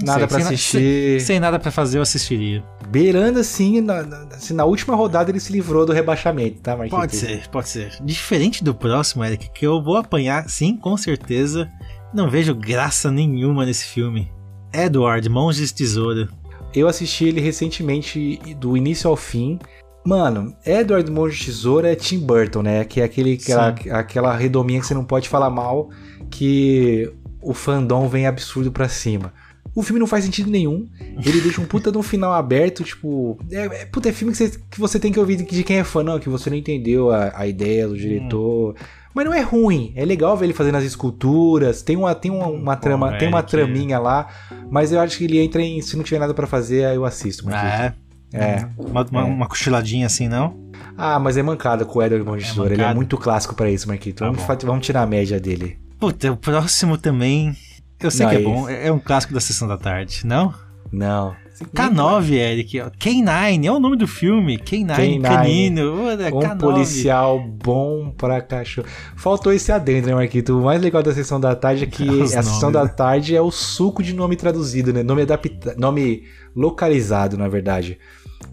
Nada 0.03 0.27
na- 0.27 0.37
assistir. 0.39 1.21
Sem, 1.21 1.21
sem 1.21 1.41
nada 1.41 1.59
pra 1.59 1.71
fazer, 1.71 1.99
eu 1.99 2.03
assistiria. 2.03 2.65
Beirando 2.89 3.39
assim 3.39 3.81
na, 3.81 4.03
na, 4.03 4.17
assim, 4.35 4.55
na 4.55 4.65
última 4.65 4.97
rodada 4.97 5.31
ele 5.31 5.39
se 5.41 5.53
livrou 5.53 5.85
do 5.85 5.93
rebaixamento, 5.93 6.61
tá, 6.61 6.77
Marquinhos? 6.77 7.01
Pode 7.01 7.17
ser, 7.17 7.49
pode 7.49 7.69
ser. 7.69 7.93
Diferente 8.03 8.65
do 8.65 8.75
próximo, 8.75 9.23
Eric, 9.25 9.51
que 9.53 9.67
eu 9.67 9.83
vou 9.83 9.97
apanhar, 9.99 10.49
sim, 10.49 10.77
com 10.77 10.97
certeza. 10.97 11.71
Não 12.13 12.29
vejo 12.29 12.55
graça 12.55 13.11
nenhuma 13.11 13.65
nesse 13.65 13.87
filme. 13.87 14.31
Edward, 14.73 15.27
Mãos 15.31 15.57
de 15.57 15.73
Tesoura. 15.73 16.29
Eu 16.75 16.87
assisti 16.87 17.25
ele 17.25 17.41
recentemente, 17.41 18.39
do 18.59 18.77
início 18.77 19.09
ao 19.09 19.17
fim. 19.17 19.59
Mano, 20.05 20.55
Edward 20.67 21.11
Mão 21.11 21.29
de 21.29 21.43
Tesoura 21.43 21.91
é 21.91 21.95
Tim 21.95 22.19
Burton, 22.19 22.63
né? 22.63 22.85
Que 22.85 23.01
é 23.01 23.05
aquele, 23.05 23.35
aquela, 23.35 23.69
aquela 23.93 24.37
redominha 24.37 24.81
que 24.81 24.87
você 24.87 24.95
não 24.95 25.05
pode 25.05 25.29
falar 25.29 25.49
mal, 25.49 25.89
que 26.31 27.11
o 27.41 27.55
fandom 27.55 28.09
vem 28.09 28.27
absurdo 28.27 28.71
pra 28.71 28.89
cima. 28.89 29.33
O 29.75 29.83
filme 29.83 29.99
não 29.99 30.07
faz 30.07 30.25
sentido 30.25 30.51
nenhum. 30.51 30.87
Ele 31.25 31.41
deixa 31.41 31.61
um 31.61 31.65
puta 31.65 31.91
de 31.91 31.97
um 31.97 32.03
final 32.03 32.33
aberto, 32.33 32.85
tipo. 32.85 33.39
É, 33.51 33.65
é, 33.65 33.87
puta, 33.87 34.11
é 34.11 34.13
filme 34.13 34.33
que 34.33 34.39
você, 34.39 34.51
que 34.71 34.79
você 34.79 34.99
tem 34.99 35.11
que 35.11 35.19
ouvir 35.19 35.37
de 35.37 35.65
quem 35.65 35.79
é 35.79 35.85
fã, 35.85 36.03
não, 36.03 36.19
que 36.19 36.29
você 36.29 36.51
não 36.51 36.57
entendeu 36.57 37.11
a, 37.11 37.33
a 37.35 37.47
ideia 37.47 37.89
do 37.89 37.97
diretor. 37.97 38.75
Mas 39.15 39.25
não 39.25 39.35
é 39.35 39.41
ruim. 39.41 39.93
É 39.97 40.05
legal 40.05 40.37
ver 40.37 40.47
ele 40.47 40.53
fazendo 40.55 40.77
as 40.77 40.85
esculturas. 40.85 41.83
Tem 41.83 41.97
uma, 41.97 42.15
tem 42.15 42.31
uma, 42.31 42.47
uma 42.47 42.77
trama, 42.77 43.13
tem 43.19 43.29
uma 43.29 43.43
traminha 43.43 43.99
lá. 43.99 44.29
Mas 44.71 44.93
eu 44.93 45.01
acho 45.01 45.19
que 45.19 45.25
ele 45.25 45.39
entra 45.41 45.61
em. 45.63 45.81
Se 45.83 45.97
não 45.97 46.05
tiver 46.05 46.19
nada 46.19 46.33
pra 46.35 46.47
fazer, 46.47 46.85
aí 46.87 46.97
eu 46.97 47.05
assisto. 47.05 47.45
Marquinhos. 47.45 47.75
É. 47.75 47.95
É. 48.35 48.69
Uma, 48.79 49.05
uma, 49.11 49.21
É. 49.21 49.25
uma 49.25 49.47
cochiladinha 49.47 50.07
assim, 50.07 50.27
não? 50.29 50.59
Ah, 50.97 51.19
mas 51.19 51.37
é 51.37 51.43
mancada 51.43 51.85
com 51.85 51.99
o 51.99 52.03
Edward 52.03 52.25
Mão 52.25 52.37
de 52.37 52.45
É 52.45 52.47
Tesoura. 52.47 52.73
Ele 52.73 52.83
é 52.83 52.95
muito 52.95 53.19
clássico 53.19 53.55
pra 53.55 53.71
isso, 53.71 53.87
Marquito. 53.87 54.21
Tá 54.21 54.31
vamos, 54.31 54.65
vamos 54.65 54.87
tirar 54.87 55.03
a 55.03 55.07
média 55.07 55.39
dele. 55.39 55.79
Puta, 55.99 56.33
o 56.33 56.37
próximo 56.37 56.97
também. 56.97 57.55
Eu 58.01 58.11
sei 58.11 58.25
Não, 58.27 58.31
que 58.31 58.37
é 58.37 58.41
esse- 58.41 58.49
bom. 58.51 58.69
É 58.69 58.87
é 58.89 58.93
um 58.93 58.99
clássico 58.99 59.35
da 59.35 59.41
sessão 59.41 59.69
da 59.69 59.77
tarde, 59.77 60.23
não? 60.25 60.53
Não. 60.91 61.35
K9, 61.65 62.33
Eric. 62.33 62.81
ó. 62.81 62.91
K9 62.91 63.65
é 63.67 63.71
o 63.73 63.79
nome 63.81 63.97
do 63.97 64.07
filme. 64.07 64.59
K9, 64.59 64.97
K9. 64.97 65.23
canino. 65.23 66.05
Olha, 66.05 66.35
Um 66.35 66.41
K9. 66.41 66.59
policial 66.59 67.41
bom 67.41 68.11
pra 68.17 68.41
cachorro. 68.41 68.87
Faltou 69.17 69.53
esse 69.53 69.71
adendo, 69.73 70.09
né, 70.09 70.15
Marquito? 70.15 70.59
O 70.59 70.65
mais 70.65 70.81
legal 70.83 71.03
da 71.03 71.13
sessão 71.15 71.41
da 71.41 71.55
tarde 71.55 71.85
é 71.85 71.87
que 71.87 72.09
Os 72.09 72.35
a 72.37 72.43
sessão 72.43 72.71
nomes, 72.71 72.89
da 72.89 72.95
tarde 72.95 73.35
é 73.37 73.41
o 73.41 73.51
suco 73.51 74.03
de 74.03 74.13
nome 74.15 74.37
traduzido, 74.37 74.93
né? 74.93 75.03
Nome 75.03 75.23
adaptado, 75.23 75.79
nome 75.79 76.25
localizado, 76.55 77.37
na 77.37 77.49
verdade. 77.49 77.99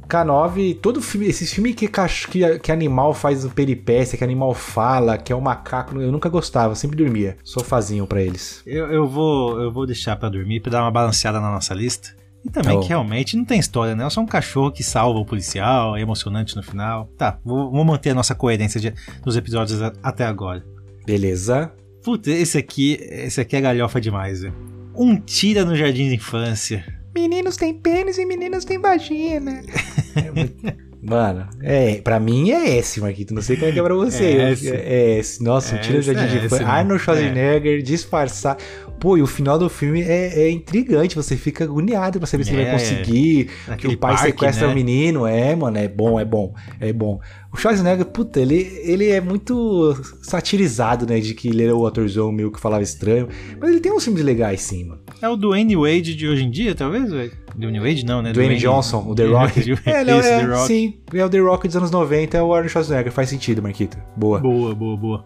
K9, 0.08 0.80
todo 0.82 1.02
filme, 1.02 1.28
esses 1.28 1.54
filmes 1.54 1.76
que, 1.76 1.88
que, 1.88 2.60
que 2.60 2.72
animal 2.72 3.14
faz 3.14 3.46
peripécia, 3.46 4.18
que 4.18 4.24
animal 4.24 4.54
fala, 4.56 5.18
que 5.18 5.32
é 5.32 5.36
o 5.36 5.42
macaco, 5.42 6.00
eu 6.00 6.12
nunca 6.12 6.28
gostava, 6.30 6.74
sempre 6.74 6.98
dormia. 6.98 7.38
Sofazinho 7.44 8.08
pra 8.08 8.22
eles. 8.22 8.62
Eu, 8.66 8.92
eu 8.92 9.08
vou, 9.08 9.60
eu 9.62 9.72
vou 9.72 9.86
deixar 9.86 10.16
pra 10.16 10.28
dormir, 10.30 10.62
pra 10.62 10.72
dar 10.72 10.82
uma 10.82 10.92
balanceada 10.92 11.40
na 11.40 11.52
nossa 11.52 11.74
lista. 11.76 12.16
E 12.46 12.50
também 12.50 12.78
Oh. 12.78 12.80
que 12.80 12.88
realmente 12.90 13.36
não 13.36 13.44
tem 13.44 13.60
história, 13.60 13.96
né? 13.96 14.06
É 14.06 14.10
só 14.10 14.22
um 14.22 14.26
cachorro 14.26 14.72
que 14.72 14.82
salva 14.84 15.20
o 15.20 15.26
policial, 15.26 15.98
é 15.98 16.02
emocionante 16.02 16.56
no 16.56 16.64
final. 16.64 17.10
Tá, 17.18 17.38
vou, 17.44 17.70
vou 17.72 17.84
manter 17.84 18.12
a 18.12 18.16
nossa 18.16 18.34
coerência 18.34 18.80
de- 18.80 18.94
dos 19.24 19.36
episódios 19.36 19.82
a- 19.82 19.94
até 20.02 20.24
agora. 20.26 20.64
Beleza? 21.06 21.72
Puta, 22.04 22.32
esse 22.32 22.58
aqui, 22.58 22.98
esse 23.02 23.42
aqui 23.42 23.56
é 23.58 23.62
galhofa 23.62 24.00
demais, 24.00 24.42
velho. 24.42 24.54
Um 24.96 25.18
tira 25.20 25.66
no 25.66 25.76
jardim 25.76 26.08
de 26.10 26.16
infância. 26.16 26.84
Meninos 27.14 27.58
têm 27.58 27.74
pênis 27.74 28.18
e 28.18 28.26
meninas 28.26 28.64
têm 28.64 28.80
vagina. 28.80 29.62
Mano, 31.02 31.48
é, 31.62 32.02
pra 32.02 32.20
mim 32.20 32.52
é 32.52 32.78
esse, 32.78 33.00
Marquito. 33.00 33.34
Não 33.34 33.42
sei 33.42 33.56
como 33.56 33.70
é 33.70 33.72
que 33.72 33.80
é 33.80 33.84
pra 33.84 33.94
você. 33.96 34.26
É 34.26 34.52
esse. 34.52 34.70
É 34.70 35.20
esse. 35.20 35.42
Nossa, 35.44 35.76
um 35.76 35.78
É 35.78 35.82
tira 35.82 36.00
esse, 36.00 36.14
jardim 36.14 36.24
é 36.24 36.28
de 36.28 36.38
esse 36.38 36.46
infância. 36.48 36.68
Arnold 36.68 37.02
Schwarzenegger, 37.02 37.82
disfarçar. 37.82 38.58
Pô, 39.00 39.18
e 39.18 39.22
o 39.22 39.28
final 39.28 39.58
do 39.58 39.70
filme 39.70 40.02
é, 40.02 40.42
é 40.44 40.52
intrigante. 40.52 41.16
Você 41.16 41.36
fica 41.38 41.64
agoniado 41.64 42.20
pra 42.20 42.28
saber 42.28 42.44
se 42.44 42.52
ele 42.52 42.64
vai 42.64 42.70
É, 42.70 42.74
conseguir. 42.74 43.50
Que 43.78 43.88
o 43.88 43.98
pai 43.98 44.12
parque, 44.14 44.28
sequestra 44.32 44.68
né? 44.68 44.74
o 44.74 44.76
menino. 44.76 45.26
É, 45.26 45.56
mano, 45.56 45.78
é 45.78 45.88
bom, 45.88 46.20
é 46.20 46.26
bom, 46.26 46.54
é 46.80 46.92
bom. 46.92 47.20
O 47.52 47.58
Schwarzenegger, 47.58 48.06
puta, 48.06 48.40
ele, 48.40 48.58
ele 48.84 49.10
é 49.10 49.20
muito 49.20 49.96
satirizado, 50.22 51.06
né? 51.08 51.20
De 51.20 51.34
que 51.34 51.48
ele 51.48 51.64
era 51.64 51.76
o 51.76 51.88
atorzão 51.88 52.32
meio 52.32 52.52
que 52.52 52.60
falava 52.60 52.84
estranho. 52.84 53.28
Mas 53.60 53.72
ele 53.72 53.80
tem 53.80 53.92
uns 53.92 54.04
filmes 54.04 54.24
legais, 54.24 54.62
sim, 54.62 54.84
mano. 54.86 55.02
É 55.22 55.28
o 55.28 55.36
Dwayne 55.36 55.76
Wade 55.76 56.16
de 56.16 56.28
hoje 56.28 56.44
em 56.44 56.52
dia, 56.52 56.76
talvez, 56.76 57.10
velho? 57.12 57.32
Dwayne 57.56 57.80
Wade 57.80 58.06
não, 58.06 58.22
né? 58.22 58.32
Dwayne 58.32 58.58
Johnson, 58.58 59.06
o 59.08 59.16
The 59.16 59.26
Rock. 59.32 59.60
É, 59.60 59.62
Isso, 59.64 59.82
é, 59.90 60.04
The 60.40 60.46
Rock. 60.46 60.68
sim. 60.68 60.94
É 61.14 61.26
o 61.26 61.30
The 61.30 61.40
Rock 61.40 61.68
dos 61.68 61.76
anos 61.78 61.92
90, 61.92 62.38
é 62.38 62.42
o 62.42 62.54
Arnold 62.54 62.70
Schwarzenegger. 62.72 63.12
Faz 63.12 63.30
sentido, 63.30 63.62
Marquito. 63.64 63.98
Boa. 64.16 64.40
Boa, 64.40 64.76
boa, 64.76 64.96
boa. 64.98 65.26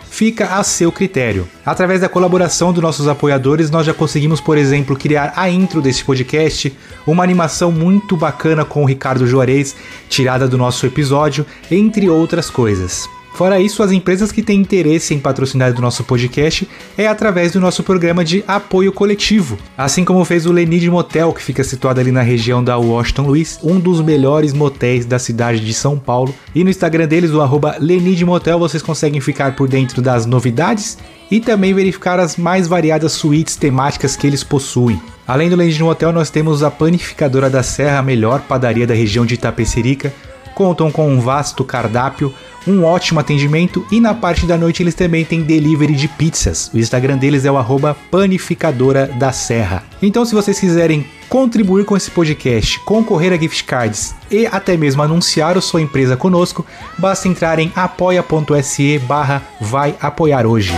fica 0.11 0.57
a 0.57 0.63
seu 0.63 0.91
critério. 0.91 1.47
Através 1.65 2.01
da 2.01 2.09
colaboração 2.09 2.73
dos 2.73 2.83
nossos 2.83 3.07
apoiadores, 3.07 3.71
nós 3.71 3.85
já 3.85 3.93
conseguimos, 3.93 4.41
por 4.41 4.57
exemplo, 4.57 4.95
criar 4.95 5.33
a 5.37 5.49
intro 5.49 5.81
desse 5.81 6.03
podcast, 6.03 6.77
uma 7.07 7.23
animação 7.23 7.71
muito 7.71 8.17
bacana 8.17 8.65
com 8.65 8.83
o 8.83 8.85
Ricardo 8.85 9.25
Juarez, 9.25 9.73
tirada 10.09 10.49
do 10.49 10.57
nosso 10.57 10.85
episódio, 10.85 11.45
entre 11.71 12.09
outras 12.09 12.49
coisas. 12.49 13.09
Fora 13.33 13.59
isso, 13.59 13.81
as 13.81 13.91
empresas 13.91 14.31
que 14.31 14.43
têm 14.43 14.59
interesse 14.59 15.13
em 15.13 15.19
patrocinar 15.19 15.73
do 15.73 15.81
nosso 15.81 16.03
podcast 16.03 16.67
é 16.97 17.07
através 17.07 17.51
do 17.53 17.59
nosso 17.59 17.81
programa 17.81 18.23
de 18.23 18.43
apoio 18.47 18.91
coletivo, 18.91 19.57
assim 19.77 20.03
como 20.03 20.23
fez 20.25 20.45
o 20.45 20.51
Lenid 20.51 20.89
Motel, 20.89 21.33
que 21.33 21.41
fica 21.41 21.63
situado 21.63 21.99
ali 21.99 22.11
na 22.11 22.21
região 22.21 22.63
da 22.63 22.77
Washington 22.77 23.23
Luiz, 23.23 23.59
um 23.63 23.79
dos 23.79 24.01
melhores 24.01 24.53
motéis 24.53 25.05
da 25.05 25.17
cidade 25.17 25.59
de 25.61 25.73
São 25.73 25.97
Paulo. 25.97 26.35
E 26.53 26.63
no 26.63 26.69
Instagram 26.69 27.07
deles, 27.07 27.31
o 27.31 27.41
arroba 27.41 27.77
Lenid 27.79 28.23
Motel, 28.25 28.59
vocês 28.59 28.83
conseguem 28.83 29.21
ficar 29.21 29.55
por 29.55 29.67
dentro 29.67 30.01
das 30.01 30.25
novidades 30.25 30.97
e 31.31 31.39
também 31.39 31.73
verificar 31.73 32.19
as 32.19 32.35
mais 32.35 32.67
variadas 32.67 33.13
suítes 33.13 33.55
temáticas 33.55 34.15
que 34.15 34.27
eles 34.27 34.43
possuem. 34.43 35.01
Além 35.25 35.49
do 35.49 35.55
Lenid 35.55 35.81
Motel, 35.81 36.11
nós 36.11 36.29
temos 36.29 36.61
a 36.61 36.69
Panificadora 36.69 37.49
da 37.49 37.63
Serra, 37.63 37.99
a 37.99 38.03
melhor 38.03 38.41
padaria 38.41 38.85
da 38.85 38.93
região 38.93 39.25
de 39.25 39.35
Itapecerica. 39.35 40.13
Contam 40.53 40.91
com 40.91 41.09
um 41.09 41.21
vasto 41.21 41.63
cardápio, 41.63 42.33
um 42.67 42.83
ótimo 42.83 43.19
atendimento 43.19 43.85
e 43.91 43.99
na 43.99 44.13
parte 44.13 44.45
da 44.45 44.57
noite 44.57 44.83
eles 44.83 44.95
também 44.95 45.25
têm 45.25 45.41
delivery 45.41 45.93
de 45.93 46.07
pizzas. 46.07 46.69
O 46.73 46.77
Instagram 46.77 47.17
deles 47.17 47.45
é 47.45 47.51
o 47.51 47.57
arroba 47.57 47.95
panificadora 48.09 49.07
da 49.07 49.31
serra. 49.31 49.83
Então 50.01 50.25
se 50.25 50.35
vocês 50.35 50.59
quiserem 50.59 51.05
contribuir 51.29 51.85
com 51.85 51.95
esse 51.95 52.11
podcast, 52.11 52.79
concorrer 52.81 53.33
a 53.33 53.37
gift 53.37 53.63
cards 53.63 54.13
e 54.29 54.45
até 54.45 54.75
mesmo 54.75 55.01
anunciar 55.01 55.57
a 55.57 55.61
sua 55.61 55.81
empresa 55.81 56.17
conosco, 56.17 56.65
basta 56.97 57.27
entrar 57.27 57.57
em 57.57 57.71
apoia.se 57.75 58.99
barra 58.99 59.41
vai 59.59 59.95
apoiar 60.01 60.45
hoje. 60.45 60.73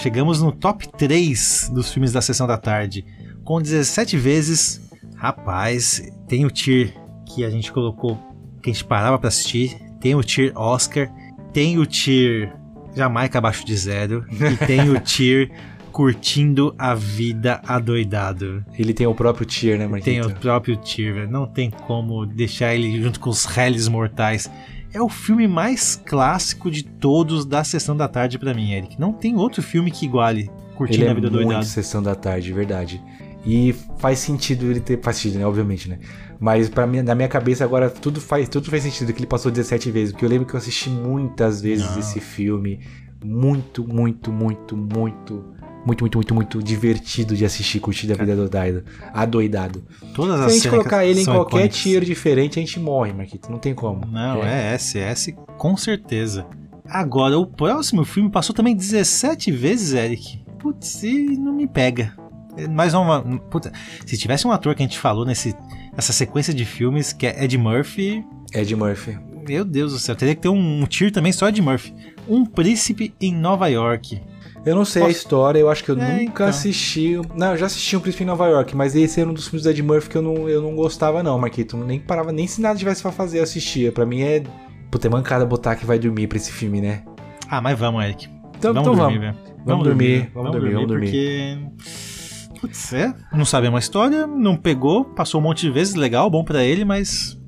Chegamos 0.00 0.40
no 0.40 0.50
top 0.50 0.88
3 0.96 1.70
dos 1.74 1.92
filmes 1.92 2.12
da 2.12 2.22
sessão 2.22 2.46
da 2.46 2.56
tarde. 2.56 3.04
Com 3.44 3.60
17 3.60 4.16
vezes, 4.16 4.80
rapaz, 5.14 6.02
tem 6.26 6.46
o 6.46 6.50
tier 6.50 6.94
que 7.26 7.44
a 7.44 7.50
gente 7.50 7.70
colocou, 7.70 8.18
que 8.62 8.70
a 8.70 8.72
gente 8.72 8.84
parava 8.84 9.18
pra 9.18 9.28
assistir. 9.28 9.76
Tem 10.00 10.14
o 10.14 10.22
tier 10.22 10.52
Oscar, 10.56 11.10
tem 11.52 11.78
o 11.78 11.84
tier 11.84 12.50
Jamaica 12.96 13.38
abaixo 13.38 13.64
de 13.64 13.76
zero 13.76 14.24
e 14.30 14.66
tem 14.66 14.88
o 14.88 14.98
tier 14.98 15.50
curtindo 15.92 16.74
a 16.78 16.94
vida 16.94 17.60
adoidado. 17.66 18.64
Ele 18.78 18.94
tem 18.94 19.06
o 19.06 19.14
próprio 19.14 19.44
tier, 19.44 19.78
né, 19.78 19.86
Marquito? 19.86 20.04
Tem 20.04 20.22
o 20.22 20.30
próprio 20.30 20.76
tier, 20.76 21.12
velho. 21.12 21.30
Não 21.30 21.46
tem 21.46 21.68
como 21.68 22.24
deixar 22.24 22.74
ele 22.74 23.02
junto 23.02 23.20
com 23.20 23.28
os 23.28 23.44
réis 23.44 23.86
mortais. 23.86 24.50
É 24.92 25.00
o 25.00 25.08
filme 25.08 25.46
mais 25.46 25.94
clássico 25.94 26.70
de 26.70 26.82
todos 26.82 27.44
da 27.44 27.62
Sessão 27.62 27.96
da 27.96 28.08
Tarde 28.08 28.38
pra 28.38 28.52
mim, 28.52 28.72
Eric. 28.72 28.98
Não 29.00 29.12
tem 29.12 29.36
outro 29.36 29.62
filme 29.62 29.90
que 29.90 30.04
iguale 30.04 30.50
Curtindo 30.74 31.02
Ele 31.02 31.08
é 31.08 31.10
a 31.10 31.14
Vida 31.14 31.30
muito 31.30 31.44
Doidado. 31.44 31.66
sessão 31.66 32.02
da 32.02 32.14
tarde, 32.14 32.52
verdade. 32.52 33.02
E 33.44 33.74
faz 33.98 34.18
sentido 34.18 34.66
ele 34.66 34.80
ter. 34.80 35.00
Faz 35.02 35.16
sentido, 35.18 35.38
né? 35.38 35.46
Obviamente, 35.46 35.88
né? 35.88 35.98
Mas 36.38 36.68
para 36.70 36.86
mim, 36.86 37.02
na 37.02 37.14
minha 37.14 37.28
cabeça 37.28 37.62
agora 37.64 37.90
tudo 37.90 38.20
faz, 38.20 38.48
tudo 38.48 38.70
faz 38.70 38.82
sentido 38.82 39.12
que 39.12 39.18
ele 39.18 39.26
passou 39.26 39.52
17 39.52 39.90
vezes. 39.90 40.12
Porque 40.12 40.24
eu 40.24 40.28
lembro 40.28 40.46
que 40.46 40.54
eu 40.54 40.58
assisti 40.58 40.88
muitas 40.88 41.60
vezes 41.60 41.90
Não. 41.90 41.98
esse 41.98 42.18
filme. 42.18 42.80
Muito, 43.22 43.86
muito, 43.86 44.32
muito, 44.32 44.74
muito. 44.76 45.44
Muito, 45.84 46.02
muito, 46.02 46.16
muito, 46.16 46.34
muito 46.34 46.62
divertido 46.62 47.34
de 47.34 47.44
assistir, 47.44 47.80
curtir 47.80 48.12
a 48.12 48.14
vida 48.14 48.36
doidado. 48.36 48.84
Adoidado. 49.14 49.82
Todas 50.14 50.38
Se 50.40 50.46
a 50.46 50.48
gente 50.50 50.68
colocar 50.68 51.04
ele 51.06 51.22
em 51.22 51.24
qualquer 51.24 51.56
icônicas. 51.56 51.78
tier 51.78 52.04
diferente, 52.04 52.58
a 52.58 52.62
gente 52.62 52.78
morre, 52.78 53.12
Marquito. 53.12 53.50
Não 53.50 53.58
tem 53.58 53.74
como. 53.74 54.06
Não, 54.06 54.44
é 54.44 54.76
SS, 54.76 55.34
com 55.56 55.76
certeza. 55.76 56.46
Agora, 56.86 57.38
o 57.38 57.46
próximo 57.46 58.04
filme 58.04 58.28
passou 58.28 58.54
também 58.54 58.74
17 58.76 59.50
vezes, 59.52 59.94
Eric. 59.94 60.40
Putz, 60.58 61.02
e 61.02 61.36
não 61.38 61.52
me 61.52 61.66
pega. 61.66 62.14
É 62.56 62.68
Mais 62.68 62.92
uma. 62.92 63.22
Puta, 63.22 63.72
se 64.04 64.18
tivesse 64.18 64.46
um 64.46 64.52
ator 64.52 64.74
que 64.74 64.82
a 64.82 64.86
gente 64.86 64.98
falou 64.98 65.24
nesse, 65.24 65.54
nessa 65.94 66.12
sequência 66.12 66.52
de 66.52 66.64
filmes, 66.64 67.12
que 67.12 67.26
é 67.26 67.44
Ed 67.44 67.56
Murphy, 67.56 68.24
Ed 68.52 68.74
Murphy. 68.74 69.18
meu 69.48 69.64
Deus 69.64 69.92
do 69.92 69.98
céu, 69.98 70.14
teria 70.14 70.34
que 70.34 70.42
ter 70.42 70.48
um, 70.48 70.82
um 70.82 70.86
tier 70.86 71.10
também 71.10 71.32
só 71.32 71.48
Ed 71.48 71.62
Murphy. 71.62 71.94
Um 72.28 72.44
príncipe 72.44 73.14
em 73.20 73.34
Nova 73.34 73.68
York. 73.68 74.20
Eu 74.64 74.74
não 74.74 74.84
sei 74.84 75.02
a 75.02 75.06
Posso- 75.06 75.16
história, 75.18 75.58
eu 75.58 75.70
acho 75.70 75.82
que 75.82 75.90
eu 75.90 75.98
É, 75.98 76.12
nunca 76.12 76.22
então. 76.22 76.46
assisti. 76.46 77.18
Não, 77.34 77.52
eu 77.52 77.56
já 77.56 77.66
assisti 77.66 77.96
um 77.96 78.00
Príncipe 78.00 78.24
em 78.24 78.26
Nova 78.26 78.46
York, 78.46 78.76
mas 78.76 78.94
esse 78.94 79.20
era 79.20 79.28
um 79.28 79.32
dos 79.32 79.48
filmes 79.48 79.62
do 79.64 79.70
Ed 79.70 79.82
Murphy 79.82 80.10
que 80.10 80.16
eu 80.18 80.22
não, 80.22 80.48
eu 80.48 80.60
não 80.60 80.74
gostava, 80.76 81.22
não, 81.22 81.38
Marquito. 81.38 81.76
Nem 81.78 81.98
parava, 81.98 82.30
nem 82.30 82.46
se 82.46 82.60
nada 82.60 82.78
tivesse 82.78 83.00
pra 83.00 83.10
fazer, 83.10 83.38
eu 83.38 83.42
assistia. 83.42 83.90
Pra 83.90 84.04
mim 84.04 84.20
é. 84.22 84.42
Puta, 84.90 85.06
é 85.06 85.10
mancada 85.10 85.46
botar 85.46 85.76
que 85.76 85.86
vai 85.86 85.98
dormir 85.98 86.26
pra 86.26 86.36
esse 86.36 86.50
filme, 86.52 86.80
né? 86.80 87.02
Ah, 87.48 87.60
mas 87.60 87.78
vamos, 87.78 88.04
Eric. 88.04 88.28
Então 88.58 88.74
vamos 88.74 88.88
então 88.88 88.94
dormir, 89.06 89.18
vamos. 89.18 89.36
velho. 89.40 89.50
Vamos 89.64 89.84
dormir, 89.84 90.30
vamos 90.34 90.52
dormir, 90.52 90.72
vamos 90.74 90.88
dormir. 90.88 91.06
Porque. 91.10 92.60
Putz, 92.60 92.92
é. 92.92 93.14
Não 93.32 93.44
sabemos 93.46 93.76
a 93.76 93.80
história, 93.80 94.26
não 94.26 94.56
pegou, 94.56 95.04
passou 95.04 95.40
um 95.40 95.44
monte 95.44 95.62
de 95.62 95.70
vezes, 95.70 95.94
legal, 95.94 96.28
bom 96.28 96.44
pra 96.44 96.62
ele, 96.62 96.84
mas. 96.84 97.38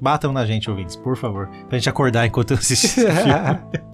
Batam 0.00 0.32
na 0.32 0.46
gente, 0.46 0.70
ouvintes, 0.70 0.94
por 0.96 1.16
favor. 1.16 1.48
Pra 1.68 1.76
gente 1.76 1.88
acordar 1.88 2.24
enquanto 2.26 2.52
eu 2.52 2.56
assisto 2.56 2.86
esse 2.86 3.00
filme. 3.04 3.88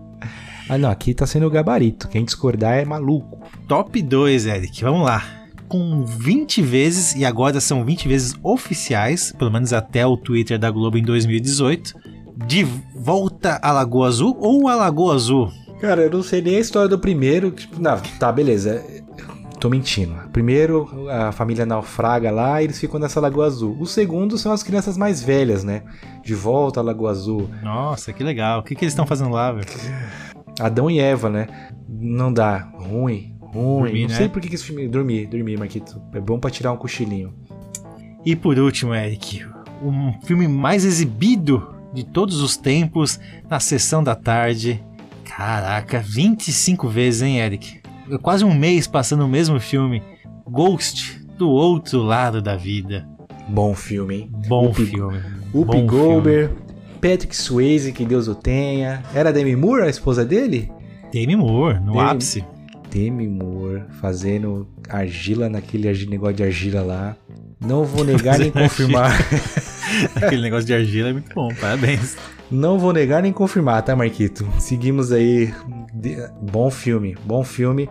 Ah, 0.68 0.78
não, 0.78 0.90
aqui 0.90 1.12
tá 1.12 1.26
sendo 1.26 1.46
o 1.46 1.50
gabarito. 1.50 2.08
Quem 2.08 2.24
discordar 2.24 2.78
é 2.78 2.84
maluco. 2.84 3.38
Top 3.68 4.00
2, 4.00 4.46
Eric, 4.46 4.82
vamos 4.82 5.04
lá. 5.04 5.22
Com 5.68 6.04
20 6.04 6.62
vezes, 6.62 7.14
e 7.14 7.24
agora 7.24 7.60
são 7.60 7.84
20 7.84 8.08
vezes 8.08 8.34
oficiais, 8.42 9.32
pelo 9.32 9.50
menos 9.50 9.72
até 9.72 10.06
o 10.06 10.16
Twitter 10.16 10.58
da 10.58 10.70
Globo 10.70 10.96
em 10.96 11.02
2018, 11.02 11.94
de 12.46 12.64
volta 12.94 13.58
à 13.62 13.72
Lagoa 13.72 14.08
Azul 14.08 14.36
ou 14.40 14.68
a 14.68 14.74
Lagoa 14.74 15.14
Azul? 15.14 15.50
Cara, 15.80 16.02
eu 16.02 16.10
não 16.10 16.22
sei 16.22 16.40
nem 16.40 16.56
a 16.56 16.60
história 16.60 16.88
do 16.88 16.98
primeiro. 16.98 17.50
Tipo, 17.50 17.80
não, 17.80 18.00
tá, 18.18 18.32
beleza. 18.32 18.82
Tô 19.60 19.68
mentindo. 19.68 20.14
Primeiro, 20.32 21.08
a 21.10 21.32
família 21.32 21.64
naufraga 21.64 22.30
lá 22.30 22.60
e 22.60 22.66
eles 22.66 22.78
ficam 22.78 23.00
nessa 23.00 23.20
Lagoa 23.20 23.46
Azul. 23.46 23.76
O 23.78 23.86
segundo 23.86 24.36
são 24.38 24.52
as 24.52 24.62
crianças 24.62 24.96
mais 24.96 25.22
velhas, 25.22 25.64
né? 25.64 25.82
De 26.22 26.34
volta 26.34 26.80
à 26.80 26.82
Lagoa 26.82 27.10
Azul. 27.10 27.48
Nossa, 27.62 28.12
que 28.12 28.22
legal. 28.22 28.60
O 28.60 28.62
que, 28.62 28.74
que 28.74 28.84
eles 28.84 28.92
estão 28.92 29.06
fazendo 29.06 29.30
lá, 29.30 29.52
velho? 29.52 29.66
Adão 30.60 30.90
e 30.90 30.98
Eva, 30.98 31.28
né? 31.28 31.46
Não 31.88 32.32
dá. 32.32 32.70
Ruim, 32.76 33.36
ruim. 33.40 33.82
Dormir, 33.82 34.02
não 34.02 34.08
né? 34.08 34.14
sei 34.16 34.28
por 34.28 34.40
que, 34.40 34.54
esse 34.54 34.64
filme. 34.64 34.88
Dormir, 34.88 35.26
dormir, 35.26 35.58
Marquito. 35.58 36.00
É 36.12 36.20
bom 36.20 36.38
pra 36.38 36.50
tirar 36.50 36.72
um 36.72 36.76
cochilinho. 36.76 37.34
E 38.24 38.34
por 38.34 38.58
último, 38.58 38.94
Eric, 38.94 39.44
um 39.82 40.12
filme 40.24 40.48
mais 40.48 40.84
exibido 40.84 41.74
de 41.92 42.04
todos 42.04 42.40
os 42.40 42.56
tempos 42.56 43.20
na 43.48 43.60
sessão 43.60 44.02
da 44.02 44.14
tarde. 44.14 44.82
Caraca, 45.24 46.00
25 46.00 46.88
vezes, 46.88 47.22
hein, 47.22 47.38
Eric? 47.38 47.80
Quase 48.22 48.44
um 48.44 48.54
mês 48.54 48.86
passando 48.86 49.24
o 49.24 49.28
mesmo 49.28 49.58
filme. 49.60 50.02
Ghost, 50.46 51.20
do 51.38 51.48
outro 51.50 52.02
lado 52.02 52.40
da 52.40 52.56
vida. 52.56 53.08
Bom 53.48 53.74
filme, 53.74 54.14
hein? 54.16 54.30
Bom 54.48 54.66
Whoopi- 54.66 54.86
filme. 54.86 55.20
Whoopi 55.54 55.82
Goldberg, 55.82 56.54
Patrick 57.04 57.36
Swayze, 57.36 57.92
que 57.92 58.02
Deus 58.06 58.28
o 58.28 58.34
tenha. 58.34 59.02
Era 59.14 59.30
Demi 59.30 59.54
Moore, 59.54 59.82
a 59.82 59.90
esposa 59.90 60.24
dele? 60.24 60.72
Demi 61.12 61.36
Moore, 61.36 61.78
no 61.80 61.92
Demi- 61.92 61.98
ápice. 62.00 62.44
Demi 62.90 63.28
Moore 63.28 63.82
fazendo 64.00 64.66
argila 64.88 65.50
naquele 65.50 65.92
negócio 66.08 66.34
de 66.36 66.42
argila 66.44 66.80
lá. 66.80 67.14
Não 67.60 67.84
vou 67.84 68.06
negar 68.06 68.38
nem 68.38 68.48
confirmar. 68.50 69.12
Aquele 70.16 70.40
negócio 70.40 70.64
de 70.64 70.72
argila 70.72 71.10
é 71.10 71.12
muito 71.12 71.34
bom, 71.34 71.48
parabéns. 71.60 72.16
Não 72.50 72.78
vou 72.78 72.90
negar 72.90 73.22
nem 73.22 73.34
confirmar, 73.34 73.82
tá, 73.82 73.94
Marquito? 73.94 74.48
Seguimos 74.58 75.12
aí. 75.12 75.52
Bom 76.40 76.70
filme, 76.70 77.16
bom 77.26 77.44
filme. 77.44 77.86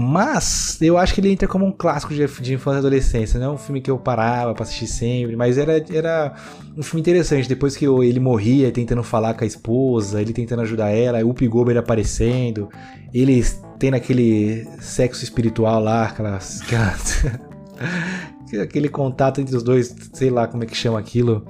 Mas 0.00 0.80
eu 0.80 0.96
acho 0.96 1.12
que 1.12 1.20
ele 1.20 1.32
entra 1.32 1.48
como 1.48 1.66
um 1.66 1.72
clássico 1.72 2.14
de, 2.14 2.24
de 2.24 2.54
infância 2.54 2.76
e 2.76 2.78
adolescência. 2.78 3.40
Não 3.40 3.46
é 3.46 3.50
um 3.50 3.58
filme 3.58 3.80
que 3.80 3.90
eu 3.90 3.98
parava 3.98 4.54
pra 4.54 4.62
assistir 4.62 4.86
sempre, 4.86 5.34
mas 5.34 5.58
era, 5.58 5.84
era 5.92 6.36
um 6.76 6.84
filme 6.84 7.00
interessante. 7.00 7.48
Depois 7.48 7.76
que 7.76 7.84
ele 7.84 8.20
morria, 8.20 8.70
tentando 8.70 9.02
falar 9.02 9.34
com 9.34 9.42
a 9.42 9.46
esposa, 9.46 10.22
ele 10.22 10.32
tentando 10.32 10.62
ajudar 10.62 10.90
ela, 10.90 11.26
o 11.26 11.34
Pigober 11.34 11.76
aparecendo, 11.76 12.68
ele 13.12 13.44
tendo 13.76 13.94
aquele 13.94 14.68
sexo 14.78 15.24
espiritual 15.24 15.82
lá, 15.82 16.04
aquelas 16.04 16.62
aquele 18.62 18.88
contato 18.88 19.40
entre 19.40 19.56
os 19.56 19.64
dois, 19.64 19.92
sei 20.12 20.30
lá 20.30 20.46
como 20.46 20.62
é 20.62 20.66
que 20.66 20.76
chama 20.76 21.00
aquilo, 21.00 21.44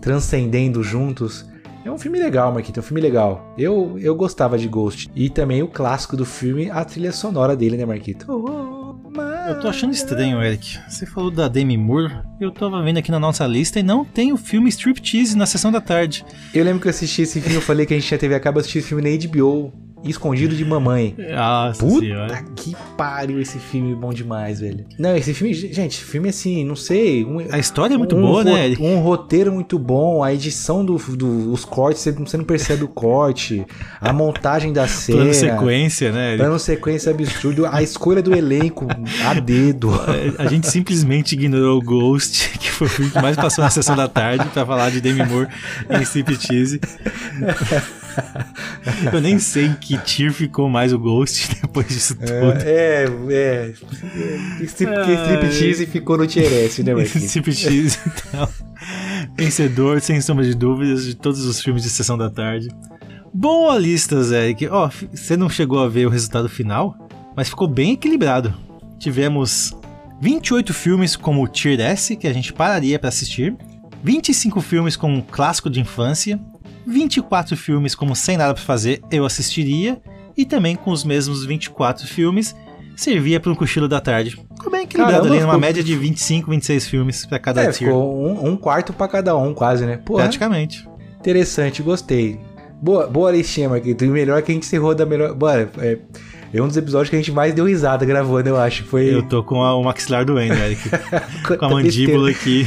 transcendendo 0.00 0.82
juntos. 0.82 1.49
É 1.84 1.90
um 1.90 1.98
filme 1.98 2.18
legal, 2.18 2.52
Marquito, 2.52 2.78
é 2.78 2.80
um 2.80 2.84
filme 2.84 3.00
legal. 3.00 3.54
Eu, 3.56 3.98
eu 3.98 4.14
gostava 4.14 4.58
de 4.58 4.68
Ghost. 4.68 5.10
E 5.14 5.30
também 5.30 5.62
o 5.62 5.68
clássico 5.68 6.16
do 6.16 6.26
filme, 6.26 6.70
a 6.70 6.84
trilha 6.84 7.12
sonora 7.12 7.56
dele, 7.56 7.76
né, 7.76 7.86
Marquito? 7.86 8.26
Eu 9.48 9.60
tô 9.60 9.66
achando 9.68 9.92
estranho, 9.92 10.42
Eric. 10.42 10.78
Você 10.88 11.06
falou 11.06 11.30
da 11.30 11.48
Demi 11.48 11.76
Moore. 11.76 12.20
Eu 12.40 12.50
tava 12.50 12.82
vendo 12.82 12.98
aqui 12.98 13.10
na 13.10 13.18
nossa 13.18 13.46
lista 13.46 13.80
e 13.80 13.82
não 13.82 14.04
tem 14.04 14.32
o 14.32 14.36
filme 14.36 14.68
Striptease 14.68 15.36
na 15.36 15.46
sessão 15.46 15.72
da 15.72 15.80
tarde. 15.80 16.24
Eu 16.54 16.64
lembro 16.64 16.80
que 16.80 16.86
eu 16.86 16.90
assisti 16.90 17.22
esse 17.22 17.40
filme, 17.40 17.56
eu 17.56 17.62
falei 17.62 17.86
que 17.86 17.94
a 17.94 17.96
gente 17.98 18.06
tinha 18.06 18.18
TV 18.18 18.34
a 18.34 18.40
cabo, 18.40 18.60
assisti 18.60 18.78
esse 18.78 18.88
filme 18.88 19.02
na 19.02 19.26
HBO. 19.26 19.72
Escondido 20.02 20.56
de 20.56 20.64
Mamãe. 20.64 21.14
Nossa 21.34 21.80
Puta 21.84 22.00
senhora. 22.00 22.44
que 22.56 22.74
pariu 22.96 23.40
esse 23.40 23.58
filme 23.58 23.94
bom 23.94 24.12
demais, 24.12 24.60
velho. 24.60 24.84
Não, 24.98 25.14
esse 25.16 25.34
filme, 25.34 25.52
gente, 25.52 26.02
filme 26.02 26.28
assim, 26.30 26.64
não 26.64 26.74
sei. 26.76 27.24
Um, 27.24 27.38
A 27.50 27.58
história 27.58 27.94
é 27.94 27.98
muito 27.98 28.16
um 28.16 28.22
boa, 28.22 28.42
né? 28.42 28.74
Um 28.80 28.98
roteiro 29.00 29.52
muito 29.52 29.78
bom, 29.78 30.22
a 30.24 30.32
edição 30.32 30.84
dos 30.84 31.04
do, 31.08 31.52
os 31.52 31.64
cortes, 31.64 32.02
você 32.02 32.36
não- 32.36 32.44
percebe 32.44 32.82
o 32.84 32.88
corte, 32.88 33.64
a 34.00 34.12
montagem 34.12 34.72
da 34.72 34.86
cena. 34.88 35.18
Plano 35.18 35.34
sequência, 35.34 36.12
né? 36.12 36.36
Plano 36.36 36.58
sequência 36.58 37.10
absurdo, 37.10 37.66
a 37.66 37.82
escolha 37.82 38.22
do 38.22 38.34
elenco 38.34 38.86
a 39.26 39.34
dedo. 39.34 39.90
A 40.38 40.46
gente 40.46 40.66
simplesmente 40.68 41.32
ignorou 41.34 41.78
o 41.78 41.82
Ghost, 41.82 42.50
que 42.58 42.70
foi 42.70 42.86
o 42.86 42.90
filme 42.90 43.10
que 43.10 43.20
mais 43.20 43.36
passou 43.36 43.62
na 43.62 43.70
sessão 43.70 43.94
da 43.94 44.08
tarde, 44.08 44.46
pra 44.52 44.64
falar 44.64 44.90
de 44.90 45.00
Demi 45.00 45.24
Moore 45.26 45.48
em 45.90 46.02
Striptease. 46.02 46.80
Eu 49.12 49.20
nem 49.20 49.38
sei 49.38 49.66
em 49.66 49.74
que 49.74 49.96
tier 49.98 50.32
ficou 50.32 50.68
mais 50.68 50.92
o 50.92 50.98
Ghost 50.98 51.48
depois 51.62 51.88
disso 51.88 52.14
tudo. 52.16 52.30
É, 52.64 53.04
é. 53.30 53.72
Strip, 54.62 54.92
porque 54.94 55.12
striptease 55.12 55.86
ficou 55.86 56.16
no 56.18 56.26
tier 56.26 56.52
S, 56.64 56.82
né, 56.82 56.94
Marquinhos? 56.94 57.24
Striptease, 57.24 57.98
então. 58.06 58.48
Vencedor, 59.36 60.00
sem 60.00 60.20
sombra 60.20 60.44
de 60.44 60.54
dúvidas, 60.54 61.04
de 61.04 61.14
todos 61.14 61.44
os 61.44 61.60
filmes 61.62 61.82
de 61.82 61.90
sessão 61.90 62.16
da 62.16 62.30
tarde. 62.30 62.68
Boa 63.32 63.78
lista, 63.78 64.22
Zé. 64.22 64.46
Eric. 64.46 64.66
Ó, 64.68 64.88
f- 64.88 65.08
você 65.12 65.36
não 65.36 65.48
chegou 65.48 65.78
a 65.80 65.88
ver 65.88 66.06
o 66.06 66.10
resultado 66.10 66.48
final, 66.48 66.96
mas 67.36 67.48
ficou 67.48 67.68
bem 67.68 67.92
equilibrado. 67.92 68.52
Tivemos 68.98 69.72
28 70.20 70.74
filmes 70.74 71.16
como 71.16 71.46
Tier 71.46 71.80
S, 71.80 72.16
que 72.16 72.26
a 72.26 72.32
gente 72.32 72.52
pararia 72.52 72.98
para 72.98 73.08
assistir, 73.08 73.56
25 74.02 74.60
filmes 74.60 74.96
como 74.96 75.22
clássico 75.22 75.70
de 75.70 75.80
infância, 75.80 76.40
24 76.86 77.56
filmes 77.56 77.94
como 77.94 78.14
Sem 78.16 78.36
Nada 78.36 78.54
para 78.54 78.62
Fazer, 78.62 79.00
eu 79.10 79.24
assistiria, 79.24 80.00
e 80.36 80.44
também 80.44 80.76
com 80.76 80.90
os 80.90 81.04
mesmos 81.04 81.44
24 81.44 82.06
filmes, 82.06 82.54
servia 82.96 83.38
para 83.40 83.50
um 83.50 83.54
cochilo 83.54 83.88
da 83.88 84.00
tarde. 84.00 84.30
Ficou 84.54 84.70
bem 84.70 84.82
equilibrado 84.82 85.18
Caramba, 85.22 85.34
ali, 85.34 85.40
numa 85.42 85.52
ficou- 85.54 85.60
média 85.60 85.82
de 85.82 85.96
25, 85.96 86.50
26 86.50 86.86
filmes 86.86 87.24
para 87.26 87.38
cada 87.38 87.62
É, 87.62 87.70
tier. 87.72 87.90
ficou 87.90 88.26
um, 88.26 88.50
um 88.50 88.56
quarto 88.56 88.92
pra 88.92 89.08
cada 89.08 89.36
um, 89.36 89.54
quase, 89.54 89.84
né? 89.86 89.96
Pô, 90.04 90.14
Praticamente. 90.16 90.86
interessante, 91.18 91.82
gostei. 91.82 92.38
Boa, 92.82 93.06
boa 93.06 93.30
listinha, 93.30 93.68
Marquito. 93.68 94.04
E 94.04 94.08
melhor 94.08 94.38
é 94.38 94.42
que 94.42 94.50
a 94.50 94.54
gente 94.54 94.64
encerrou 94.64 94.94
da 94.94 95.04
melhor. 95.04 95.34
Bora, 95.34 95.70
é, 95.78 95.98
é 96.52 96.62
um 96.62 96.66
dos 96.66 96.76
episódios 96.78 97.10
que 97.10 97.16
a 97.16 97.18
gente 97.18 97.30
mais 97.30 97.52
deu 97.54 97.66
risada 97.66 98.06
gravando, 98.06 98.48
eu 98.48 98.56
acho. 98.56 98.84
Foi. 98.84 99.14
Eu 99.14 99.22
tô 99.22 99.42
com 99.44 99.62
a- 99.62 99.76
o 99.76 99.82
maxilar 99.84 100.24
doendo, 100.24 100.54
Eric. 100.54 100.80
Com 101.58 101.64
a 101.66 101.68
mandíbula 101.70 102.30
aqui. 102.30 102.66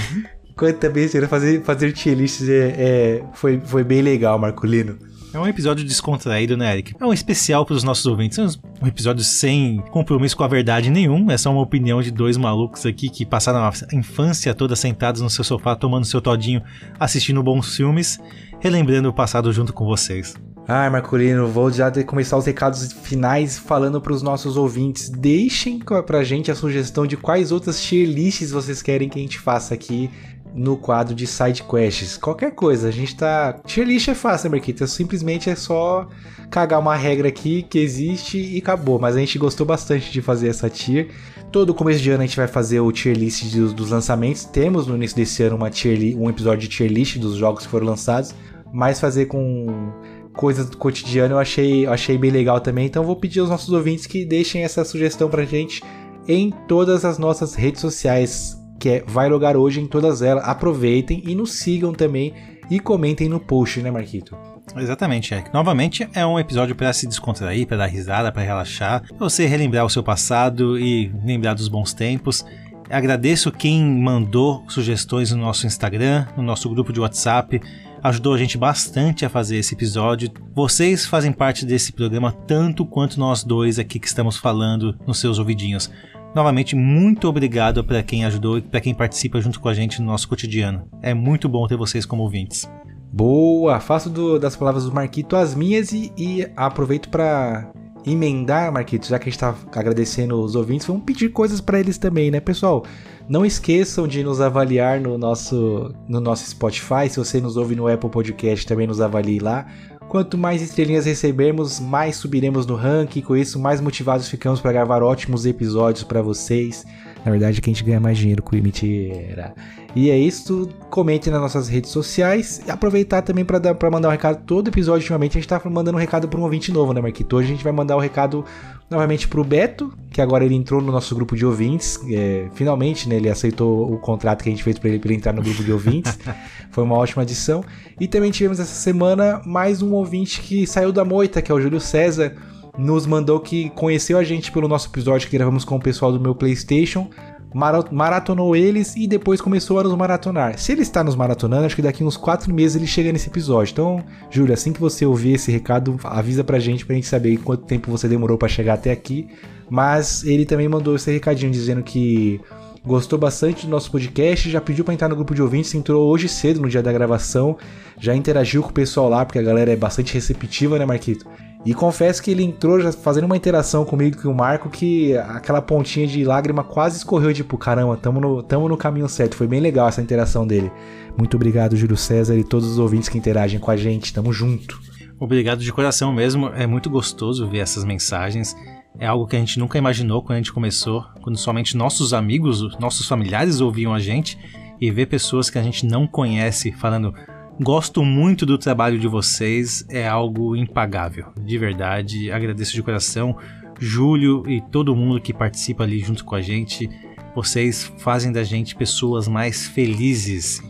Quanta 0.55 0.89
besteira. 0.89 1.27
Fazer, 1.27 1.61
fazer 1.63 1.91
tier 1.93 2.15
lists 2.17 2.47
é, 2.47 2.75
é- 2.77 3.23
foi, 3.33 3.59
foi 3.63 3.83
bem 3.83 4.01
legal, 4.01 4.37
Marcolino. 4.37 4.97
É 5.33 5.39
um 5.39 5.47
episódio 5.47 5.83
descontraído, 5.83 6.55
né, 6.55 6.71
Eric? 6.73 6.93
É 6.99 7.03
um 7.03 7.11
especial 7.11 7.65
pros 7.65 7.83
nossos 7.83 8.05
ouvintes. 8.05 8.37
É 8.37 8.45
um 8.83 8.87
episódio 8.87 9.23
sem 9.23 9.79
compromisso 9.89 10.37
com 10.37 10.43
a 10.43 10.47
verdade 10.47 10.91
nenhum. 10.91 11.31
É 11.31 11.37
só 11.39 11.51
uma 11.51 11.61
opinião 11.61 12.03
de 12.03 12.11
dois 12.11 12.37
malucos 12.37 12.85
aqui 12.85 13.09
que 13.09 13.25
passaram 13.25 13.59
a 13.63 13.95
infância 13.95 14.53
toda 14.53 14.75
sentados 14.75 15.21
no 15.21 15.31
seu 15.31 15.43
sofá, 15.43 15.75
tomando 15.75 16.05
seu 16.05 16.21
todinho, 16.21 16.61
assistindo 16.99 17.41
bons 17.41 17.75
filmes, 17.75 18.19
relembrando 18.59 19.09
o 19.09 19.13
passado 19.13 19.51
junto 19.51 19.73
com 19.73 19.85
vocês. 19.85 20.35
Ai, 20.67 20.89
Marcolino, 20.89 21.47
vou 21.47 21.69
já 21.69 21.91
começar 22.03 22.37
os 22.37 22.45
recados 22.45 22.93
finais 22.93 23.57
falando 23.57 23.99
para 23.99 24.13
os 24.13 24.21
nossos 24.21 24.55
ouvintes. 24.55 25.09
Deixem 25.09 25.79
pra 25.79 26.23
gente 26.23 26.51
a 26.51 26.55
sugestão 26.55 27.05
de 27.05 27.17
quais 27.17 27.51
outras 27.51 27.81
tier 27.81 28.07
lists 28.07 28.51
vocês 28.51 28.81
querem 28.81 29.09
que 29.09 29.19
a 29.19 29.21
gente 29.21 29.39
faça 29.39 29.73
aqui 29.73 30.09
no 30.53 30.77
quadro 30.77 31.15
de 31.15 31.25
side 31.25 31.63
quests. 31.63 32.17
Qualquer 32.17 32.51
coisa, 32.51 32.87
a 32.87 32.91
gente 32.91 33.15
tá. 33.15 33.53
Tier 33.65 33.87
list 33.87 34.07
é 34.07 34.13
fácil, 34.13 34.49
né, 34.49 34.57
Marquita? 34.57 34.85
Simplesmente 34.85 35.49
é 35.49 35.55
só 35.55 36.07
cagar 36.51 36.79
uma 36.79 36.95
regra 36.95 37.27
aqui 37.27 37.63
que 37.63 37.79
existe 37.79 38.37
e 38.37 38.59
acabou. 38.59 38.99
Mas 38.99 39.15
a 39.15 39.19
gente 39.19 39.39
gostou 39.39 39.65
bastante 39.65 40.11
de 40.11 40.21
fazer 40.21 40.49
essa 40.49 40.69
tier. 40.69 41.09
Todo 41.51 41.73
começo 41.73 42.01
de 42.01 42.09
ano 42.09 42.23
a 42.23 42.25
gente 42.25 42.37
vai 42.37 42.47
fazer 42.47 42.79
o 42.79 42.91
tier 42.91 43.15
list 43.15 43.43
dos, 43.55 43.73
dos 43.73 43.89
lançamentos. 43.89 44.45
Temos 44.45 44.87
no 44.87 44.95
início 44.95 45.17
desse 45.17 45.41
ano 45.43 45.55
uma 45.55 45.69
tier 45.69 46.17
um 46.17 46.29
episódio 46.29 46.61
de 46.61 46.67
tier 46.67 46.91
list 46.91 47.17
dos 47.17 47.35
jogos 47.35 47.65
que 47.65 47.71
foram 47.71 47.87
lançados. 47.87 48.33
Mas 48.71 48.99
fazer 48.99 49.25
com 49.27 49.91
coisas 50.33 50.67
do 50.67 50.77
cotidiano 50.77 51.35
eu 51.35 51.39
achei, 51.39 51.85
eu 51.85 51.93
achei 51.93 52.17
bem 52.17 52.31
legal 52.31 52.59
também. 52.59 52.85
Então 52.85 53.03
vou 53.03 53.15
pedir 53.15 53.39
aos 53.39 53.49
nossos 53.49 53.69
ouvintes 53.69 54.05
que 54.05 54.25
deixem 54.25 54.63
essa 54.63 54.83
sugestão 54.83 55.29
pra 55.29 55.45
gente 55.45 55.81
em 56.27 56.51
todas 56.67 57.03
as 57.05 57.17
nossas 57.17 57.53
redes 57.53 57.81
sociais, 57.81 58.57
que 58.79 58.89
é 58.89 59.03
Vai 59.07 59.29
Logar 59.29 59.55
Hoje 59.55 59.79
em 59.79 59.87
todas 59.87 60.21
elas. 60.21 60.43
Aproveitem 60.47 61.23
e 61.25 61.35
nos 61.35 61.53
sigam 61.53 61.93
também 61.93 62.33
e 62.69 62.79
comentem 62.79 63.29
no 63.29 63.39
post, 63.39 63.81
né, 63.81 63.91
Marquito? 63.91 64.35
Exatamente, 64.77 65.33
Eric. 65.33 65.53
Novamente, 65.53 66.07
é 66.13 66.25
um 66.25 66.39
episódio 66.39 66.75
para 66.75 66.93
se 66.93 67.07
descontrair, 67.07 67.67
para 67.67 67.77
dar 67.77 67.85
risada, 67.87 68.31
para 68.31 68.41
relaxar, 68.41 69.03
pra 69.07 69.17
você 69.17 69.45
relembrar 69.45 69.85
o 69.85 69.89
seu 69.89 70.01
passado 70.01 70.79
e 70.79 71.11
lembrar 71.23 71.53
dos 71.53 71.67
bons 71.67 71.93
tempos. 71.93 72.45
Agradeço 72.89 73.51
quem 73.51 73.83
mandou 73.83 74.63
sugestões 74.67 75.31
no 75.31 75.37
nosso 75.37 75.65
Instagram, 75.65 76.27
no 76.37 76.43
nosso 76.43 76.69
grupo 76.69 76.93
de 76.93 76.99
WhatsApp. 76.99 77.61
Ajudou 78.01 78.33
a 78.33 78.37
gente 78.37 78.57
bastante 78.57 79.25
a 79.25 79.29
fazer 79.29 79.57
esse 79.57 79.73
episódio. 79.73 80.29
Vocês 80.53 81.05
fazem 81.05 81.31
parte 81.31 81.65
desse 81.65 81.91
programa 81.91 82.31
tanto 82.31 82.85
quanto 82.85 83.19
nós 83.19 83.43
dois 83.43 83.79
aqui 83.79 83.99
que 83.99 84.07
estamos 84.07 84.37
falando 84.37 84.97
nos 85.07 85.19
seus 85.19 85.39
ouvidinhos. 85.39 85.89
Novamente, 86.35 86.75
muito 86.75 87.27
obrigado 87.27 87.83
para 87.83 88.01
quem 88.01 88.25
ajudou 88.25 88.57
e 88.57 88.61
para 88.61 88.81
quem 88.81 88.93
participa 88.93 89.39
junto 89.39 89.59
com 89.59 89.69
a 89.69 89.73
gente 89.73 89.99
no 90.01 90.07
nosso 90.07 90.27
cotidiano. 90.27 90.87
É 91.01 91.13
muito 91.13 91.47
bom 91.47 91.67
ter 91.67 91.77
vocês 91.77 92.05
como 92.05 92.23
ouvintes. 92.23 92.67
Boa! 93.11 93.79
Faço 93.79 94.09
do- 94.09 94.39
das 94.39 94.55
palavras 94.55 94.85
do 94.85 94.91
Marquito 94.93 95.35
as 95.35 95.53
minhas 95.53 95.91
e, 95.91 96.11
e 96.17 96.47
aproveito 96.55 97.09
para 97.09 97.71
emendar, 98.05 98.71
Marquito, 98.73 99.07
já 99.07 99.17
que 99.19 99.29
a 99.29 99.31
gente 99.31 99.39
tá 99.39 99.55
agradecendo 99.75 100.41
os 100.41 100.55
ouvintes, 100.55 100.87
vamos 100.87 101.03
pedir 101.03 101.29
coisas 101.29 101.61
para 101.61 101.79
eles 101.79 101.97
também, 101.99 102.31
né, 102.31 102.39
pessoal? 102.39 102.83
Não 103.29 103.45
esqueçam 103.45 104.05
de 104.07 104.21
nos 104.23 104.41
avaliar 104.41 104.99
no 104.99 105.17
nosso, 105.17 105.93
no 106.09 106.19
nosso 106.19 106.49
Spotify. 106.49 107.07
Se 107.09 107.17
você 107.17 107.39
nos 107.39 107.55
ouve 107.55 107.75
no 107.75 107.87
Apple 107.87 108.09
Podcast, 108.09 108.65
também 108.67 108.85
nos 108.87 108.99
avalie 108.99 109.39
lá. 109.39 109.65
Quanto 110.13 110.37
mais 110.37 110.61
estrelinhas 110.61 111.07
recebermos, 111.07 111.79
mais 111.79 112.17
subiremos 112.17 112.67
no 112.67 112.75
ranking. 112.75 113.19
Com 113.19 113.35
isso, 113.35 113.57
mais 113.57 113.81
motivados 113.81 114.27
ficamos 114.27 114.61
para 114.61 114.71
gravar 114.71 115.01
ótimos 115.01 115.43
episódios 115.43 116.03
para 116.03 116.21
vocês. 116.21 116.85
Na 117.25 117.31
verdade, 117.31 117.59
que 117.59 117.67
a 117.67 117.73
gente 117.73 117.83
ganha 117.83 117.99
mais 117.99 118.19
dinheiro 118.19 118.43
com 118.43 118.55
Mentira. 118.55 119.55
E 119.95 120.11
é 120.11 120.15
isso. 120.15 120.69
Comentem 120.91 121.33
nas 121.33 121.41
nossas 121.41 121.67
redes 121.67 121.89
sociais. 121.89 122.61
E 122.67 122.69
aproveitar 122.69 123.23
também 123.23 123.43
para 123.43 123.89
mandar 123.89 124.09
um 124.09 124.11
recado. 124.11 124.43
Todo 124.45 124.67
episódio, 124.67 125.01
ultimamente, 125.01 125.35
a 125.35 125.41
gente 125.41 125.49
tá 125.49 125.59
mandando 125.67 125.97
um 125.97 125.99
recado 125.99 126.27
para 126.27 126.39
um 126.39 126.43
ouvinte 126.43 126.71
novo, 126.71 126.93
né, 126.93 127.01
Marquito? 127.01 127.35
Hoje 127.35 127.47
a 127.47 127.51
gente 127.51 127.63
vai 127.63 127.73
mandar 127.73 127.95
o 127.95 127.97
um 127.97 128.01
recado 128.01 128.45
novamente 128.93 129.27
pro 129.27 129.43
Beto, 129.43 129.93
que 130.09 130.21
agora 130.21 130.45
ele 130.45 130.55
entrou 130.55 130.81
no 130.81 130.91
nosso 130.91 131.13
grupo 131.15 131.35
de 131.35 131.45
ouvintes. 131.45 131.99
É, 132.09 132.47
finalmente, 132.53 133.09
né, 133.09 133.15
ele 133.15 133.29
aceitou 133.29 133.91
o 133.91 133.97
contrato 133.97 134.43
que 134.43 134.49
a 134.49 134.51
gente 134.51 134.63
fez 134.63 134.79
para 134.79 134.89
ele, 134.89 134.99
pra 134.99 135.09
ele 135.09 135.17
entrar 135.17 135.33
no 135.33 135.41
grupo 135.41 135.63
de 135.63 135.71
ouvintes. 135.71 136.17
Foi 136.71 136.83
uma 136.83 136.95
ótima 136.95 137.23
adição. 137.23 137.63
E 137.99 138.07
também 138.07 138.31
tivemos 138.31 138.59
essa 138.59 138.73
semana 138.73 139.41
mais 139.45 139.81
um 139.81 139.91
ouvinte 139.93 140.41
que 140.41 140.65
saiu 140.65 140.91
da 140.91 141.03
moita, 141.03 141.41
que 141.41 141.51
é 141.51 141.55
o 141.55 141.59
Júlio 141.59 141.79
César. 141.79 142.35
Nos 142.77 143.05
mandou 143.05 143.39
que 143.39 143.69
conheceu 143.71 144.17
a 144.17 144.23
gente 144.23 144.51
pelo 144.51 144.67
nosso 144.67 144.87
episódio 144.87 145.29
que 145.29 145.37
gravamos 145.37 145.65
com 145.65 145.75
o 145.75 145.79
pessoal 145.79 146.11
do 146.11 146.19
meu 146.19 146.33
PlayStation. 146.33 147.09
Mara- 147.53 147.85
Maratonou 147.91 148.55
eles 148.55 148.95
e 148.95 149.07
depois 149.07 149.39
começou 149.41 149.79
a 149.79 149.83
nos 149.83 149.95
maratonar. 149.95 150.57
Se 150.57 150.71
ele 150.71 150.81
está 150.81 151.03
nos 151.03 151.15
maratonando, 151.15 151.65
acho 151.65 151.75
que 151.75 151.81
daqui 151.81 152.03
uns 152.03 152.17
4 152.17 152.53
meses 152.53 152.75
ele 152.75 152.87
chega 152.87 153.11
nesse 153.11 153.29
episódio. 153.29 153.71
Então, 153.71 154.03
Júlio, 154.29 154.53
assim 154.53 154.73
que 154.73 154.79
você 154.79 155.05
ouvir 155.05 155.33
esse 155.33 155.51
recado, 155.51 155.99
avisa 156.03 156.43
pra 156.43 156.59
gente 156.59 156.85
pra 156.85 156.95
gente 156.95 157.07
saber 157.07 157.37
quanto 157.37 157.65
tempo 157.65 157.89
você 157.91 158.07
demorou 158.07 158.37
pra 158.37 158.47
chegar 158.47 158.73
até 158.73 158.91
aqui. 158.91 159.27
Mas 159.69 160.23
ele 160.23 160.45
também 160.45 160.67
mandou 160.67 160.95
esse 160.95 161.11
recadinho 161.11 161.51
dizendo 161.51 161.81
que 161.81 162.39
gostou 162.85 163.17
bastante 163.17 163.65
do 163.65 163.69
nosso 163.71 163.89
podcast, 163.89 164.49
já 164.49 164.59
pediu 164.59 164.83
pra 164.83 164.93
entrar 164.93 165.07
no 165.07 165.15
grupo 165.15 165.33
de 165.33 165.41
ouvintes, 165.41 165.73
entrou 165.73 166.05
hoje 166.11 166.27
cedo 166.27 166.59
no 166.59 166.67
dia 166.67 166.83
da 166.83 166.91
gravação, 166.91 167.57
já 167.97 168.13
interagiu 168.13 168.61
com 168.61 168.69
o 168.69 168.73
pessoal 168.73 169.07
lá, 169.07 169.23
porque 169.25 169.39
a 169.39 169.41
galera 169.41 169.71
é 169.71 169.75
bastante 169.75 170.13
receptiva, 170.13 170.77
né, 170.77 170.85
Marquito? 170.85 171.25
E 171.65 171.73
confesso 171.73 172.21
que 172.21 172.29
ele 172.29 172.43
entrou 172.43 172.79
já 172.79 172.91
fazendo 172.91 173.23
uma 173.23 173.37
interação 173.37 173.85
comigo 173.85 174.21
com 174.21 174.27
o 174.27 174.35
Marco 174.35 174.69
que 174.69 175.15
aquela 175.17 175.61
pontinha 175.61 176.05
de 176.05 176.25
lágrima 176.25 176.61
quase 176.61 176.97
escorreu, 176.97 177.33
tipo, 177.33 177.57
caramba, 177.57 177.95
tamo 177.95 178.19
no, 178.19 178.43
tamo 178.43 178.67
no 178.67 178.75
caminho 178.75 179.07
certo. 179.07 179.35
Foi 179.35 179.47
bem 179.47 179.61
legal 179.61 179.87
essa 179.87 180.01
interação 180.01 180.45
dele. 180.45 180.69
Muito 181.17 181.35
obrigado, 181.35 181.77
Júlio 181.77 181.95
César 181.95 182.35
e 182.35 182.43
todos 182.43 182.67
os 182.69 182.79
ouvintes 182.79 183.07
que 183.07 183.17
interagem 183.17 183.61
com 183.61 183.71
a 183.71 183.77
gente. 183.77 184.13
Tamo 184.13 184.33
junto. 184.33 184.81
Obrigado 185.17 185.59
de 185.59 185.71
coração 185.71 186.11
mesmo. 186.11 186.47
É 186.49 186.67
muito 186.67 186.89
gostoso 186.89 187.47
ver 187.47 187.59
essas 187.59 187.85
mensagens. 187.85 188.53
É 188.99 189.07
algo 189.07 189.25
que 189.25 189.37
a 189.37 189.39
gente 189.39 189.57
nunca 189.57 189.77
imaginou 189.77 190.21
quando 190.21 190.33
a 190.33 190.37
gente 190.37 190.51
começou, 190.51 191.05
quando 191.21 191.37
somente 191.37 191.77
nossos 191.77 192.13
amigos, 192.13 192.77
nossos 192.77 193.07
familiares 193.07 193.61
ouviam 193.61 193.93
a 193.93 193.99
gente 193.99 194.37
e 194.81 194.91
ver 194.91 195.05
pessoas 195.05 195.49
que 195.49 195.57
a 195.57 195.63
gente 195.63 195.85
não 195.85 196.05
conhece 196.05 196.73
falando 196.73 197.13
Gosto 197.61 198.03
muito 198.03 198.45
do 198.45 198.57
trabalho 198.57 198.97
de 198.97 199.07
vocês, 199.07 199.85
é 199.89 200.07
algo 200.07 200.55
impagável, 200.55 201.27
de 201.39 201.57
verdade. 201.57 202.31
Agradeço 202.31 202.73
de 202.73 202.81
coração, 202.81 203.37
Júlio 203.79 204.43
e 204.49 204.59
todo 204.59 204.95
mundo 204.95 205.21
que 205.21 205.33
participa 205.33 205.83
ali 205.83 205.99
junto 205.99 206.25
com 206.25 206.35
a 206.35 206.41
gente. 206.41 206.89
Vocês 207.35 207.91
fazem 207.99 208.31
da 208.31 208.43
gente 208.43 208.75
pessoas 208.75 209.27
mais 209.27 209.67
felizes. 209.67 210.61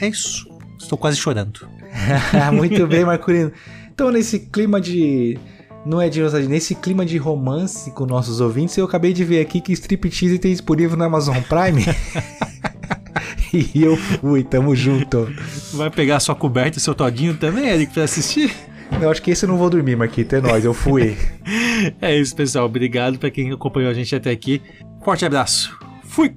É 0.00 0.08
isso. 0.08 0.48
Estou 0.78 0.98
quase 0.98 1.16
chorando. 1.16 1.68
muito 2.52 2.86
bem, 2.86 3.04
Marculino. 3.04 3.52
Então, 3.92 4.10
nesse 4.10 4.40
clima 4.40 4.80
de. 4.80 5.38
Não 5.86 6.00
é 6.00 6.08
de 6.08 6.20
nostalgia, 6.20 6.48
nesse 6.48 6.74
clima 6.74 7.06
de 7.06 7.16
romance 7.16 7.90
com 7.92 8.04
nossos 8.04 8.40
ouvintes, 8.40 8.76
eu 8.76 8.84
acabei 8.84 9.12
de 9.12 9.24
ver 9.24 9.40
aqui 9.40 9.60
que 9.60 9.72
Striptease 9.72 10.38
tem 10.38 10.50
disponível 10.50 10.96
na 10.96 11.06
Amazon 11.06 11.36
Prime. 11.42 11.84
e 13.74 13.82
eu 13.82 13.96
fui, 13.96 14.42
tamo 14.44 14.74
junto. 14.74 15.28
Vai 15.74 15.90
pegar 15.90 16.20
sua 16.20 16.34
coberta 16.34 16.78
e 16.78 16.80
seu 16.80 16.94
todinho 16.94 17.34
também, 17.36 17.68
Eric, 17.68 17.92
pra 17.92 18.04
assistir? 18.04 18.54
Eu 19.00 19.10
acho 19.10 19.22
que 19.22 19.30
esse 19.30 19.44
eu 19.44 19.48
não 19.48 19.58
vou 19.58 19.68
dormir, 19.68 19.96
Marquito. 19.96 20.34
É 20.34 20.40
nóis, 20.40 20.64
eu 20.64 20.74
fui. 20.74 21.16
é 22.00 22.16
isso, 22.16 22.34
pessoal. 22.34 22.66
Obrigado 22.66 23.18
pra 23.18 23.30
quem 23.30 23.52
acompanhou 23.52 23.90
a 23.90 23.94
gente 23.94 24.14
até 24.14 24.30
aqui. 24.30 24.62
Forte 25.04 25.24
abraço. 25.24 25.76
Fui! 26.04 26.34